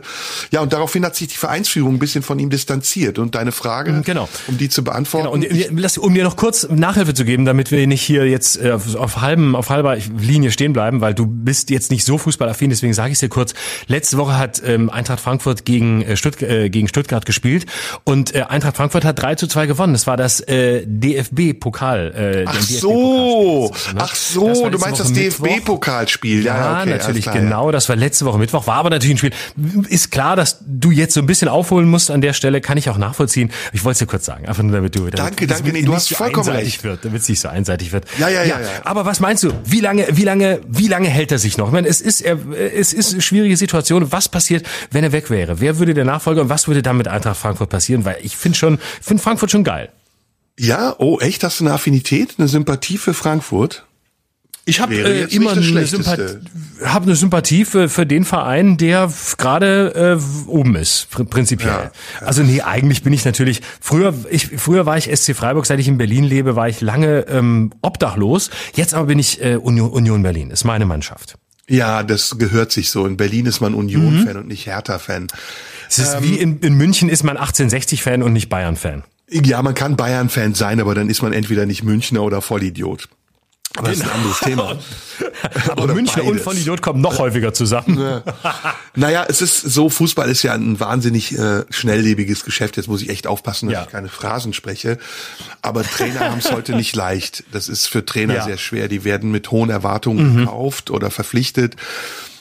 Ja, 0.50 0.60
und 0.60 0.72
daraufhin 0.72 1.04
hat 1.04 1.16
sich 1.16 1.28
die 1.28 1.36
Vereinsführung 1.36 1.94
ein 1.94 1.98
bisschen 1.98 2.22
von 2.22 2.38
ihm 2.38 2.50
distanziert. 2.50 3.18
Und 3.18 3.34
deine 3.34 3.52
Frage, 3.52 4.02
Genau. 4.04 4.28
um 4.46 4.58
die 4.58 4.68
zu 4.68 4.84
beantworten, 4.84 5.24
Genau, 5.24 5.34
und 5.34 5.44
äh, 5.44 5.70
lass, 5.74 5.98
um 5.98 6.14
dir 6.14 6.24
noch 6.24 6.36
kurz 6.36 6.68
Nachhilfe 6.70 7.14
zu 7.14 7.24
geben, 7.24 7.44
damit 7.44 7.70
wir 7.70 7.86
nicht 7.86 8.02
hier 8.02 8.26
jetzt 8.28 8.56
äh, 8.60 8.70
auf, 8.72 9.20
halbem, 9.20 9.54
auf 9.56 9.70
halber 9.70 9.96
Linie 9.96 10.50
stehen 10.50 10.72
bleiben, 10.72 11.00
weil 11.00 11.14
du 11.14 11.26
bist 11.26 11.70
jetzt 11.70 11.90
nicht 11.90 12.04
so 12.04 12.18
fußballaffin, 12.18 12.70
deswegen 12.70 12.94
sage 12.94 13.10
ich 13.10 13.14
es 13.14 13.20
dir 13.20 13.28
kurz. 13.28 13.54
Letzte 13.86 14.16
Woche 14.16 14.33
hat 14.38 14.62
ähm, 14.64 14.90
Eintracht 14.90 15.20
Frankfurt 15.20 15.64
gegen, 15.64 16.02
äh, 16.02 16.16
Stutt 16.16 16.40
äh, 16.42 16.68
gegen 16.70 16.88
Stuttgart 16.88 17.26
gespielt 17.26 17.66
und 18.04 18.34
äh, 18.34 18.42
Eintracht 18.42 18.76
Frankfurt 18.76 19.04
hat 19.04 19.20
3 19.20 19.34
zu 19.36 19.46
2 19.46 19.66
gewonnen. 19.66 19.92
Das 19.92 20.06
war 20.06 20.16
das 20.16 20.40
äh, 20.40 20.84
DFB-Pokal. 20.86 22.12
Äh, 22.14 22.44
Ach 22.46 22.52
der 22.52 22.78
so, 22.78 23.72
ne? 23.92 24.00
ach 24.00 24.14
so, 24.14 24.68
du 24.68 24.78
meinst 24.78 25.00
Woche 25.00 25.08
das. 25.08 25.12
DFB-Pokalspiel. 25.12 26.44
Ja, 26.44 26.56
Ja, 26.56 26.80
okay, 26.80 26.90
natürlich, 26.90 27.22
klar, 27.24 27.36
ja. 27.36 27.40
genau. 27.42 27.70
Das 27.72 27.88
war 27.88 27.96
letzte 27.96 28.24
Woche 28.24 28.38
Mittwoch. 28.38 28.66
War 28.66 28.76
aber 28.76 28.90
natürlich 28.90 29.14
ein 29.14 29.18
Spiel. 29.18 29.32
Ist 29.88 30.10
klar, 30.10 30.36
dass 30.36 30.58
du 30.66 30.90
jetzt 30.90 31.14
so 31.14 31.20
ein 31.20 31.26
bisschen 31.26 31.48
aufholen 31.48 31.88
musst 31.88 32.10
an 32.10 32.20
der 32.20 32.32
Stelle. 32.32 32.60
Kann 32.60 32.76
ich 32.78 32.88
auch 32.90 32.98
nachvollziehen. 32.98 33.50
Ich 33.72 33.84
wollte 33.84 33.92
es 33.94 33.98
dir 33.98 34.06
kurz 34.06 34.24
sagen. 34.24 34.46
Einfach 34.46 34.62
nur, 34.62 34.72
damit 34.72 34.94
du, 34.94 35.00
damit 35.00 35.18
Danke, 35.18 35.46
das 35.46 35.58
danke, 35.62 35.72
nee, 35.72 35.82
du 35.82 35.94
hast 35.94 36.08
so 36.08 36.14
vollkommen 36.14 36.48
einseitig 36.48 36.74
recht. 36.74 36.84
Wird, 36.84 37.04
damit 37.04 37.22
es 37.22 37.28
nicht 37.28 37.40
so 37.40 37.48
einseitig 37.48 37.92
wird. 37.92 38.04
Ja, 38.18 38.28
ja, 38.28 38.42
ja, 38.42 38.60
ja. 38.60 38.66
Aber 38.84 39.04
was 39.04 39.20
meinst 39.20 39.42
du? 39.42 39.52
Wie 39.64 39.80
lange, 39.80 40.06
wie 40.10 40.24
lange, 40.24 40.60
wie 40.68 40.88
lange 40.88 41.08
hält 41.08 41.32
er 41.32 41.38
sich 41.38 41.58
noch? 41.58 41.66
Ich 41.68 41.72
meine, 41.72 41.88
es 41.88 42.00
ist, 42.00 42.20
er, 42.20 42.38
es 42.52 42.92
ist 42.92 43.12
eine 43.12 43.22
schwierige 43.22 43.56
Situation. 43.56 44.12
Was 44.12 44.23
passiert, 44.28 44.66
wenn 44.90 45.04
er 45.04 45.12
weg 45.12 45.30
wäre? 45.30 45.60
Wer 45.60 45.78
würde 45.78 45.94
der 45.94 46.04
Nachfolger 46.04 46.42
und 46.42 46.48
was 46.48 46.68
würde 46.68 46.82
dann 46.82 46.96
mit 46.96 47.08
Eintracht 47.08 47.36
Frankfurt 47.36 47.70
passieren? 47.70 48.04
Weil 48.04 48.18
ich 48.22 48.36
finde 48.36 48.58
schon, 48.58 48.78
finde 49.00 49.22
Frankfurt 49.22 49.50
schon 49.50 49.64
geil. 49.64 49.90
Ja, 50.58 50.94
oh, 50.98 51.18
echt? 51.18 51.42
Hast 51.42 51.60
du 51.60 51.64
eine 51.64 51.74
Affinität, 51.74 52.34
eine 52.38 52.48
Sympathie 52.48 52.98
für 52.98 53.14
Frankfurt? 53.14 53.84
Ich 54.66 54.80
habe 54.80 54.94
äh, 54.94 55.24
immer 55.34 55.52
eine. 55.52 55.86
Sympathie, 55.86 56.38
hab 56.82 57.02
eine 57.02 57.16
Sympathie 57.16 57.64
für, 57.66 57.90
für 57.90 58.06
den 58.06 58.24
Verein, 58.24 58.78
der 58.78 59.12
gerade 59.36 60.18
äh, 60.18 60.48
oben 60.48 60.74
ist, 60.76 61.10
pr 61.10 61.24
prinzipiell. 61.24 61.90
Also 62.20 62.42
nee, 62.42 62.62
eigentlich 62.62 63.02
bin 63.02 63.12
ich 63.12 63.26
natürlich 63.26 63.60
früher 63.80 64.14
ich 64.30 64.46
früher 64.56 64.86
war 64.86 64.96
ich 64.96 65.14
SC 65.14 65.34
Freiburg, 65.34 65.66
seit 65.66 65.80
ich 65.80 65.88
in 65.88 65.98
Berlin 65.98 66.24
lebe, 66.24 66.56
war 66.56 66.68
ich 66.68 66.80
lange 66.80 67.26
ähm, 67.28 67.72
obdachlos. 67.82 68.50
Jetzt 68.74 68.94
aber 68.94 69.06
bin 69.06 69.18
ich 69.18 69.42
äh, 69.42 69.56
Union, 69.56 69.90
Union 69.90 70.22
Berlin, 70.22 70.50
ist 70.50 70.64
meine 70.64 70.86
Mannschaft. 70.86 71.36
Ja, 71.68 72.02
das 72.02 72.38
gehört 72.38 72.72
sich 72.72 72.90
so. 72.90 73.06
In 73.06 73.16
Berlin 73.16 73.46
ist 73.46 73.60
man 73.60 73.74
Union-Fan 73.74 74.36
und 74.36 74.48
nicht 74.48 74.66
Hertha-Fan. 74.66 75.28
Es 75.88 75.98
ist 75.98 76.22
wie 76.22 76.36
in, 76.36 76.58
in 76.60 76.74
München 76.74 77.08
ist 77.08 77.22
man 77.24 77.38
1860-Fan 77.38 78.22
und 78.22 78.32
nicht 78.32 78.48
Bayern-Fan. 78.48 79.02
Ja, 79.30 79.62
man 79.62 79.74
kann 79.74 79.96
Bayern-Fan 79.96 80.54
sein, 80.54 80.80
aber 80.80 80.94
dann 80.94 81.08
ist 81.08 81.22
man 81.22 81.32
entweder 81.32 81.64
nicht 81.64 81.82
Münchner 81.82 82.22
oder 82.22 82.42
Vollidiot. 82.42 83.08
Aber 83.76 83.88
das 83.88 83.96
ist 83.98 84.04
ein 84.04 84.10
anderes 84.10 84.38
Thema. 84.38 84.78
Aber 85.68 85.82
Oder 85.84 85.94
Münchner 85.94 86.22
und 86.22 86.28
beides. 86.30 86.44
Vollidiot 86.44 86.80
kommen 86.80 87.00
noch 87.00 87.18
häufiger 87.18 87.52
zusammen. 87.52 88.22
Naja, 88.94 89.26
es 89.28 89.42
ist 89.42 89.60
so, 89.62 89.90
Fußball 89.90 90.28
ist 90.30 90.42
ja 90.44 90.52
ein 90.54 90.78
wahnsinnig 90.78 91.36
äh, 91.36 91.64
schnelllebiges 91.70 92.44
Geschäft. 92.44 92.76
Jetzt 92.76 92.86
muss 92.88 93.02
ich 93.02 93.08
echt 93.10 93.26
aufpassen, 93.26 93.66
dass 93.68 93.74
Ja. 93.74 93.82
ich 93.82 93.90
keine 93.90 94.08
Phrasen 94.08 94.52
spreche. 94.52 94.98
Aber 95.60 95.82
Trainer 95.82 96.20
haben 96.20 96.38
es 96.38 96.52
heute 96.52 96.76
nicht 96.76 96.94
leicht. 96.94 97.42
Das 97.52 97.68
ist 97.68 97.86
für 97.88 98.04
Trainer 98.04 98.34
Ja. 98.34 98.42
Mhm. 98.44 98.48
sehr 98.48 98.58
schwer. 98.58 98.88
Die 98.88 99.02
werden 99.04 99.32
mit 99.32 99.50
hohen 99.50 99.70
Erwartungen 99.70 100.36
gekauft 100.36 100.90
oder 100.90 101.10
verpflichtet. 101.10 101.74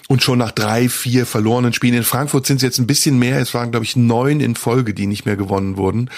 Und 0.09 0.21
schon 0.21 0.39
nach 0.39 0.51
drei, 0.51 0.89
vier 0.89 1.25
verlorenen 1.25 1.71
Spielen 1.73 1.93
in 1.93 2.03
Frankfurt 2.03 2.45
sind 2.45 2.57
es 2.57 2.63
jetzt 2.63 2.77
ein 2.77 2.87
bisschen 2.87 3.17
mehr. 3.17 3.39
Es 3.39 3.53
waren, 3.53 3.71
glaube 3.71 3.85
ich, 3.85 3.95
neun 3.95 4.41
in 4.41 4.55
Folge, 4.55 4.93
die 4.93 5.07
nicht 5.07 5.25
mehr 5.25 5.37
gewonnen 5.37 5.77
wurden. 5.77 6.09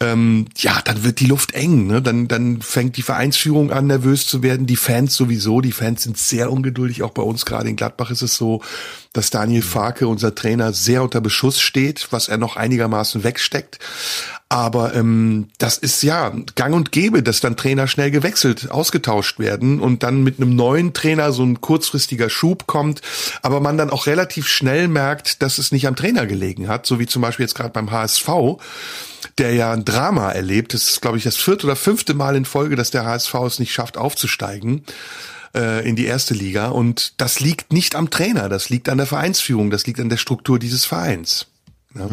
Ähm, 0.00 0.46
ja, 0.56 0.80
dann 0.84 1.04
wird 1.04 1.20
die 1.20 1.26
Luft 1.26 1.52
eng. 1.52 1.86
Ne? 1.86 2.02
Dann, 2.02 2.26
dann 2.26 2.60
fängt 2.60 2.96
die 2.96 3.02
Vereinsführung 3.02 3.70
an, 3.70 3.86
nervös 3.86 4.26
zu 4.26 4.42
werden. 4.42 4.66
Die 4.66 4.76
Fans 4.76 5.14
sowieso. 5.14 5.60
Die 5.60 5.72
Fans 5.72 6.02
sind 6.02 6.18
sehr 6.18 6.50
ungeduldig. 6.50 7.02
Auch 7.02 7.12
bei 7.12 7.22
uns 7.22 7.46
gerade 7.46 7.68
in 7.68 7.76
Gladbach 7.76 8.10
ist 8.10 8.22
es 8.22 8.36
so, 8.36 8.62
dass 9.12 9.30
Daniel 9.30 9.62
Farke, 9.62 10.08
unser 10.08 10.34
Trainer, 10.34 10.72
sehr 10.72 11.02
unter 11.02 11.20
Beschuss 11.20 11.60
steht, 11.60 12.08
was 12.10 12.28
er 12.28 12.36
noch 12.36 12.56
einigermaßen 12.56 13.22
wegsteckt. 13.22 13.78
Aber 14.52 14.96
ähm, 14.96 15.46
das 15.58 15.78
ist 15.78 16.02
ja 16.02 16.32
gang 16.56 16.74
und 16.74 16.90
gäbe, 16.90 17.22
dass 17.22 17.38
dann 17.38 17.56
Trainer 17.56 17.86
schnell 17.86 18.10
gewechselt, 18.10 18.68
ausgetauscht 18.72 19.38
werden 19.38 19.78
und 19.78 20.02
dann 20.02 20.24
mit 20.24 20.40
einem 20.40 20.56
neuen 20.56 20.92
Trainer 20.92 21.30
so 21.30 21.44
ein 21.44 21.60
kurzfristiger 21.60 22.28
Schub 22.28 22.66
kommt, 22.66 23.00
aber 23.42 23.60
man 23.60 23.78
dann 23.78 23.90
auch 23.90 24.08
relativ 24.08 24.48
schnell 24.48 24.88
merkt, 24.88 25.40
dass 25.42 25.58
es 25.58 25.70
nicht 25.70 25.86
am 25.86 25.94
Trainer 25.94 26.26
gelegen 26.26 26.66
hat, 26.66 26.84
so 26.84 26.98
wie 26.98 27.06
zum 27.06 27.22
Beispiel 27.22 27.44
jetzt 27.44 27.54
gerade 27.54 27.70
beim 27.70 27.92
HSV, 27.92 28.28
der 29.38 29.54
ja 29.54 29.72
ein 29.72 29.84
Drama 29.84 30.32
erlebt. 30.32 30.74
Das 30.74 30.88
ist, 30.88 31.00
glaube 31.00 31.16
ich, 31.16 31.22
das 31.22 31.36
vierte 31.36 31.66
oder 31.66 31.76
fünfte 31.76 32.14
Mal 32.14 32.34
in 32.34 32.44
Folge, 32.44 32.74
dass 32.74 32.90
der 32.90 33.04
HSV 33.04 33.32
es 33.46 33.60
nicht 33.60 33.72
schafft, 33.72 33.96
aufzusteigen 33.96 34.84
äh, 35.54 35.88
in 35.88 35.94
die 35.94 36.06
erste 36.06 36.34
Liga. 36.34 36.70
Und 36.70 37.20
das 37.20 37.38
liegt 37.38 37.72
nicht 37.72 37.94
am 37.94 38.10
Trainer, 38.10 38.48
das 38.48 38.68
liegt 38.68 38.88
an 38.88 38.98
der 38.98 39.06
Vereinsführung, 39.06 39.70
das 39.70 39.86
liegt 39.86 40.00
an 40.00 40.08
der 40.08 40.16
Struktur 40.16 40.58
dieses 40.58 40.86
Vereins. 40.86 41.46
Ja, 41.94 42.08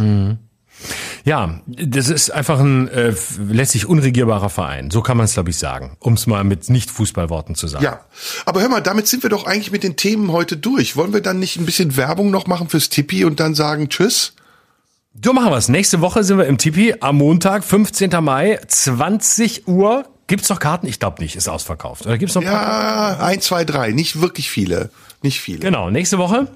das 1.75 2.07
ist 2.07 2.29
einfach 2.29 2.59
ein 2.59 2.87
äh, 2.87 3.13
letztlich 3.49 3.85
unregierbarer 3.85 4.49
Verein. 4.49 4.91
So 4.91 5.01
kann 5.01 5.17
man 5.17 5.25
es, 5.25 5.33
glaube 5.33 5.49
ich, 5.49 5.57
sagen. 5.57 5.97
Um 5.99 6.13
es 6.13 6.25
mal 6.25 6.45
mit 6.45 6.69
Nicht-Fußballworten 6.69 7.53
zu 7.55 7.67
sagen. 7.67 7.83
Ja, 7.83 7.99
aber 8.45 8.61
hör 8.61 8.69
mal, 8.69 8.79
damit 8.79 9.07
sind 9.07 9.23
wir 9.23 9.29
doch 9.29 9.45
eigentlich 9.45 9.71
mit 9.71 9.83
den 9.83 9.97
Themen 9.97 10.31
heute 10.31 10.55
durch. 10.55 10.95
Wollen 10.95 11.11
wir 11.11 11.21
dann 11.21 11.39
nicht 11.39 11.57
ein 11.57 11.65
bisschen 11.65 11.97
Werbung 11.97 12.31
noch 12.31 12.47
machen 12.47 12.69
fürs 12.69 12.87
Tippi 12.87 13.25
und 13.25 13.41
dann 13.41 13.55
sagen 13.55 13.89
Tschüss? 13.89 14.35
So 15.21 15.33
machen 15.33 15.51
wir's. 15.51 15.67
Nächste 15.67 15.99
Woche 15.99 16.23
sind 16.23 16.37
wir 16.37 16.45
im 16.45 16.57
Tipi 16.57 16.95
am 17.01 17.17
Montag, 17.17 17.65
15. 17.65 18.11
Mai, 18.23 18.59
20 18.65 19.67
Uhr. 19.67 20.05
Gibt's 20.27 20.47
noch 20.47 20.59
Karten? 20.59 20.87
Ich 20.87 20.99
glaube 20.99 21.21
nicht, 21.21 21.35
ist 21.35 21.49
ausverkauft. 21.49 22.05
Oder 22.05 22.17
gibt's 22.17 22.35
noch? 22.35 22.43
Ja, 22.43 23.17
ein, 23.19 23.41
zwei, 23.41 23.65
drei, 23.65 23.91
nicht 23.91 24.21
wirklich 24.21 24.49
viele, 24.49 24.91
nicht 25.23 25.41
viele. 25.41 25.59
Genau, 25.59 25.89
nächste 25.89 26.17
Woche. 26.17 26.47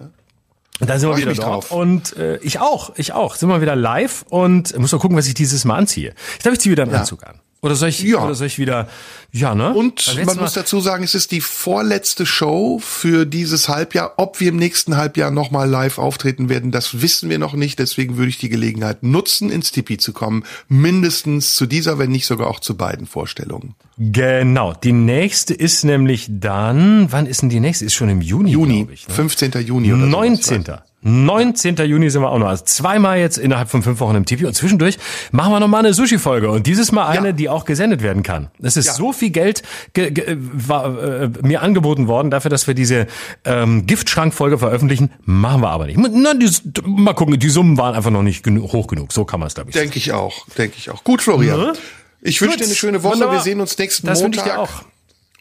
Da 0.79 0.97
sind 0.97 1.09
wir 1.09 1.17
wieder 1.17 1.33
dort. 1.33 1.47
drauf. 1.47 1.71
Und 1.71 2.15
äh, 2.17 2.37
ich 2.37 2.59
auch, 2.59 2.93
ich 2.95 3.13
auch. 3.13 3.35
Sind 3.35 3.49
wir 3.49 3.61
wieder 3.61 3.75
live 3.75 4.25
und 4.29 4.77
muss 4.79 4.91
mal 4.91 4.97
gucken, 4.99 5.15
was 5.17 5.27
ich 5.27 5.33
dieses 5.35 5.63
Mal 5.65 5.75
anziehe. 5.75 6.13
Ich 6.37 6.39
glaube, 6.39 6.55
ich 6.55 6.61
ziehe 6.61 6.71
wieder 6.71 6.83
einen 6.83 6.95
Anzug 6.95 7.23
an. 7.23 7.35
Oder 7.63 7.75
soll 7.75 7.89
ich, 7.89 8.01
Ja. 8.01 8.23
oder 8.23 8.33
soll 8.33 8.47
ich 8.47 8.57
wieder, 8.57 8.87
ja, 9.31 9.53
ne? 9.53 9.71
Und 9.75 10.15
man 10.15 10.25
Mal- 10.25 10.35
muss 10.37 10.53
dazu 10.53 10.81
sagen, 10.81 11.03
es 11.03 11.13
ist 11.13 11.31
die 11.31 11.41
vorletzte 11.41 12.25
Show 12.25 12.79
für 12.83 13.27
dieses 13.27 13.69
Halbjahr. 13.69 14.13
Ob 14.17 14.39
wir 14.39 14.49
im 14.49 14.55
nächsten 14.55 14.97
Halbjahr 14.97 15.29
nochmal 15.29 15.69
live 15.69 15.99
auftreten 15.99 16.49
werden, 16.49 16.71
das 16.71 17.03
wissen 17.03 17.29
wir 17.29 17.37
noch 17.37 17.53
nicht. 17.53 17.77
Deswegen 17.77 18.17
würde 18.17 18.29
ich 18.29 18.39
die 18.39 18.49
Gelegenheit 18.49 19.03
nutzen, 19.03 19.51
ins 19.51 19.71
Tipi 19.71 19.99
zu 19.99 20.11
kommen. 20.11 20.43
Mindestens 20.69 21.53
zu 21.55 21.67
dieser, 21.67 21.99
wenn 21.99 22.09
nicht 22.09 22.25
sogar 22.25 22.47
auch 22.47 22.59
zu 22.59 22.75
beiden 22.75 23.05
Vorstellungen. 23.05 23.75
Genau. 24.03 24.73
Die 24.73 24.93
nächste 24.93 25.53
ist 25.53 25.83
nämlich 25.83 26.25
dann, 26.27 27.11
wann 27.11 27.27
ist 27.27 27.43
denn 27.43 27.49
die 27.49 27.59
nächste? 27.59 27.85
Ist 27.85 27.93
schon 27.93 28.09
im 28.09 28.19
Juni, 28.21 28.49
Juni, 28.49 28.77
glaub 28.85 28.91
ich. 28.91 29.07
Ne? 29.07 29.13
15. 29.13 29.51
Juni 29.63 29.93
oder 29.93 30.01
so. 30.03 30.07
19. 30.07 30.63
19. 31.03 31.75
Juni 31.77 32.09
sind 32.09 32.23
wir 32.23 32.29
auch 32.31 32.39
noch. 32.39 32.47
Also 32.47 32.63
zweimal 32.65 33.19
jetzt 33.19 33.37
innerhalb 33.37 33.69
von 33.69 33.83
fünf 33.83 33.99
Wochen 33.99 34.15
im 34.15 34.25
TV. 34.25 34.47
Und 34.47 34.53
zwischendurch 34.55 34.97
machen 35.31 35.51
wir 35.53 35.59
nochmal 35.59 35.81
eine 35.85 35.93
Sushi-Folge. 35.93 36.49
Und 36.49 36.65
dieses 36.65 36.91
Mal 36.91 37.07
eine, 37.07 37.27
Ja. 37.27 37.31
die 37.33 37.49
auch 37.49 37.65
gesendet 37.65 38.01
werden 38.01 38.23
kann. 38.23 38.49
Es 38.61 38.75
ist 38.75 38.87
Ja. 38.87 38.93
so 38.93 39.13
viel 39.13 39.29
Geld 39.29 39.61
ge 39.93 40.09
ge 40.09 40.35
war, 40.39 40.97
äh, 41.03 41.29
mir 41.43 41.61
angeboten 41.61 42.07
worden 42.07 42.31
dafür, 42.31 42.49
dass 42.49 42.65
wir 42.65 42.73
diese 42.73 43.05
ähm, 43.45 43.85
Giftschrank-Folge 43.85 44.57
veröffentlichen. 44.57 45.11
Machen 45.25 45.61
wir 45.61 45.69
aber 45.69 45.85
nicht. 45.85 45.99
Na, 45.99 46.33
die, 46.33 46.49
mal 46.87 47.13
gucken, 47.13 47.39
die 47.39 47.49
Summen 47.49 47.77
waren 47.77 47.93
einfach 47.95 48.11
noch 48.11 48.23
nicht 48.23 48.45
hoch 48.47 48.87
genug. 48.87 49.13
So 49.13 49.25
kann 49.25 49.39
man 49.39 49.47
es, 49.47 49.53
glaube 49.55 49.69
ich. 49.69 49.75
Denke 49.75 49.97
ich 49.97 50.11
auch, 50.11 50.47
denke 50.57 50.75
ich 50.79 50.89
auch. 50.89 51.03
Gut, 51.03 51.21
Florian. 51.21 51.59
Ne? 51.59 51.73
Ich 52.21 52.41
wünsche 52.41 52.57
dir 52.57 52.65
eine 52.65 52.75
schöne 52.75 53.03
Woche. 53.03 53.13
Wunderbar. 53.13 53.35
Wir 53.37 53.41
sehen 53.41 53.59
uns 53.61 53.77
nächsten 53.77 54.07
Das 54.07 54.21
wünsche 54.21 54.39
Montag. 54.41 54.45
ich 54.47 54.53
dir 54.53 54.59
auch. 54.59 54.83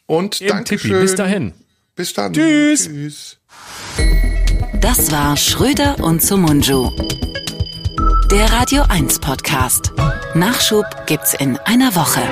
Und 0.06 0.40
danke 0.48 0.64
Tippi. 0.64 0.88
schön. 0.88 1.00
Bis 1.02 1.14
dahin. 1.14 1.52
Bis 1.94 2.14
dann. 2.14 2.32
Tschüss. 2.32 2.86
Tschüss. 2.86 3.36
Das 4.80 5.12
war 5.12 5.36
Schröder 5.36 5.98
und 6.00 6.22
Sumunju. 6.22 6.90
Der 8.30 8.50
Radio 8.52 8.82
1 8.88 9.18
Podcast. 9.18 9.92
Nachschub 10.34 10.86
gibt's 11.06 11.34
in 11.34 11.58
einer 11.58 11.94
Woche. 11.94 12.22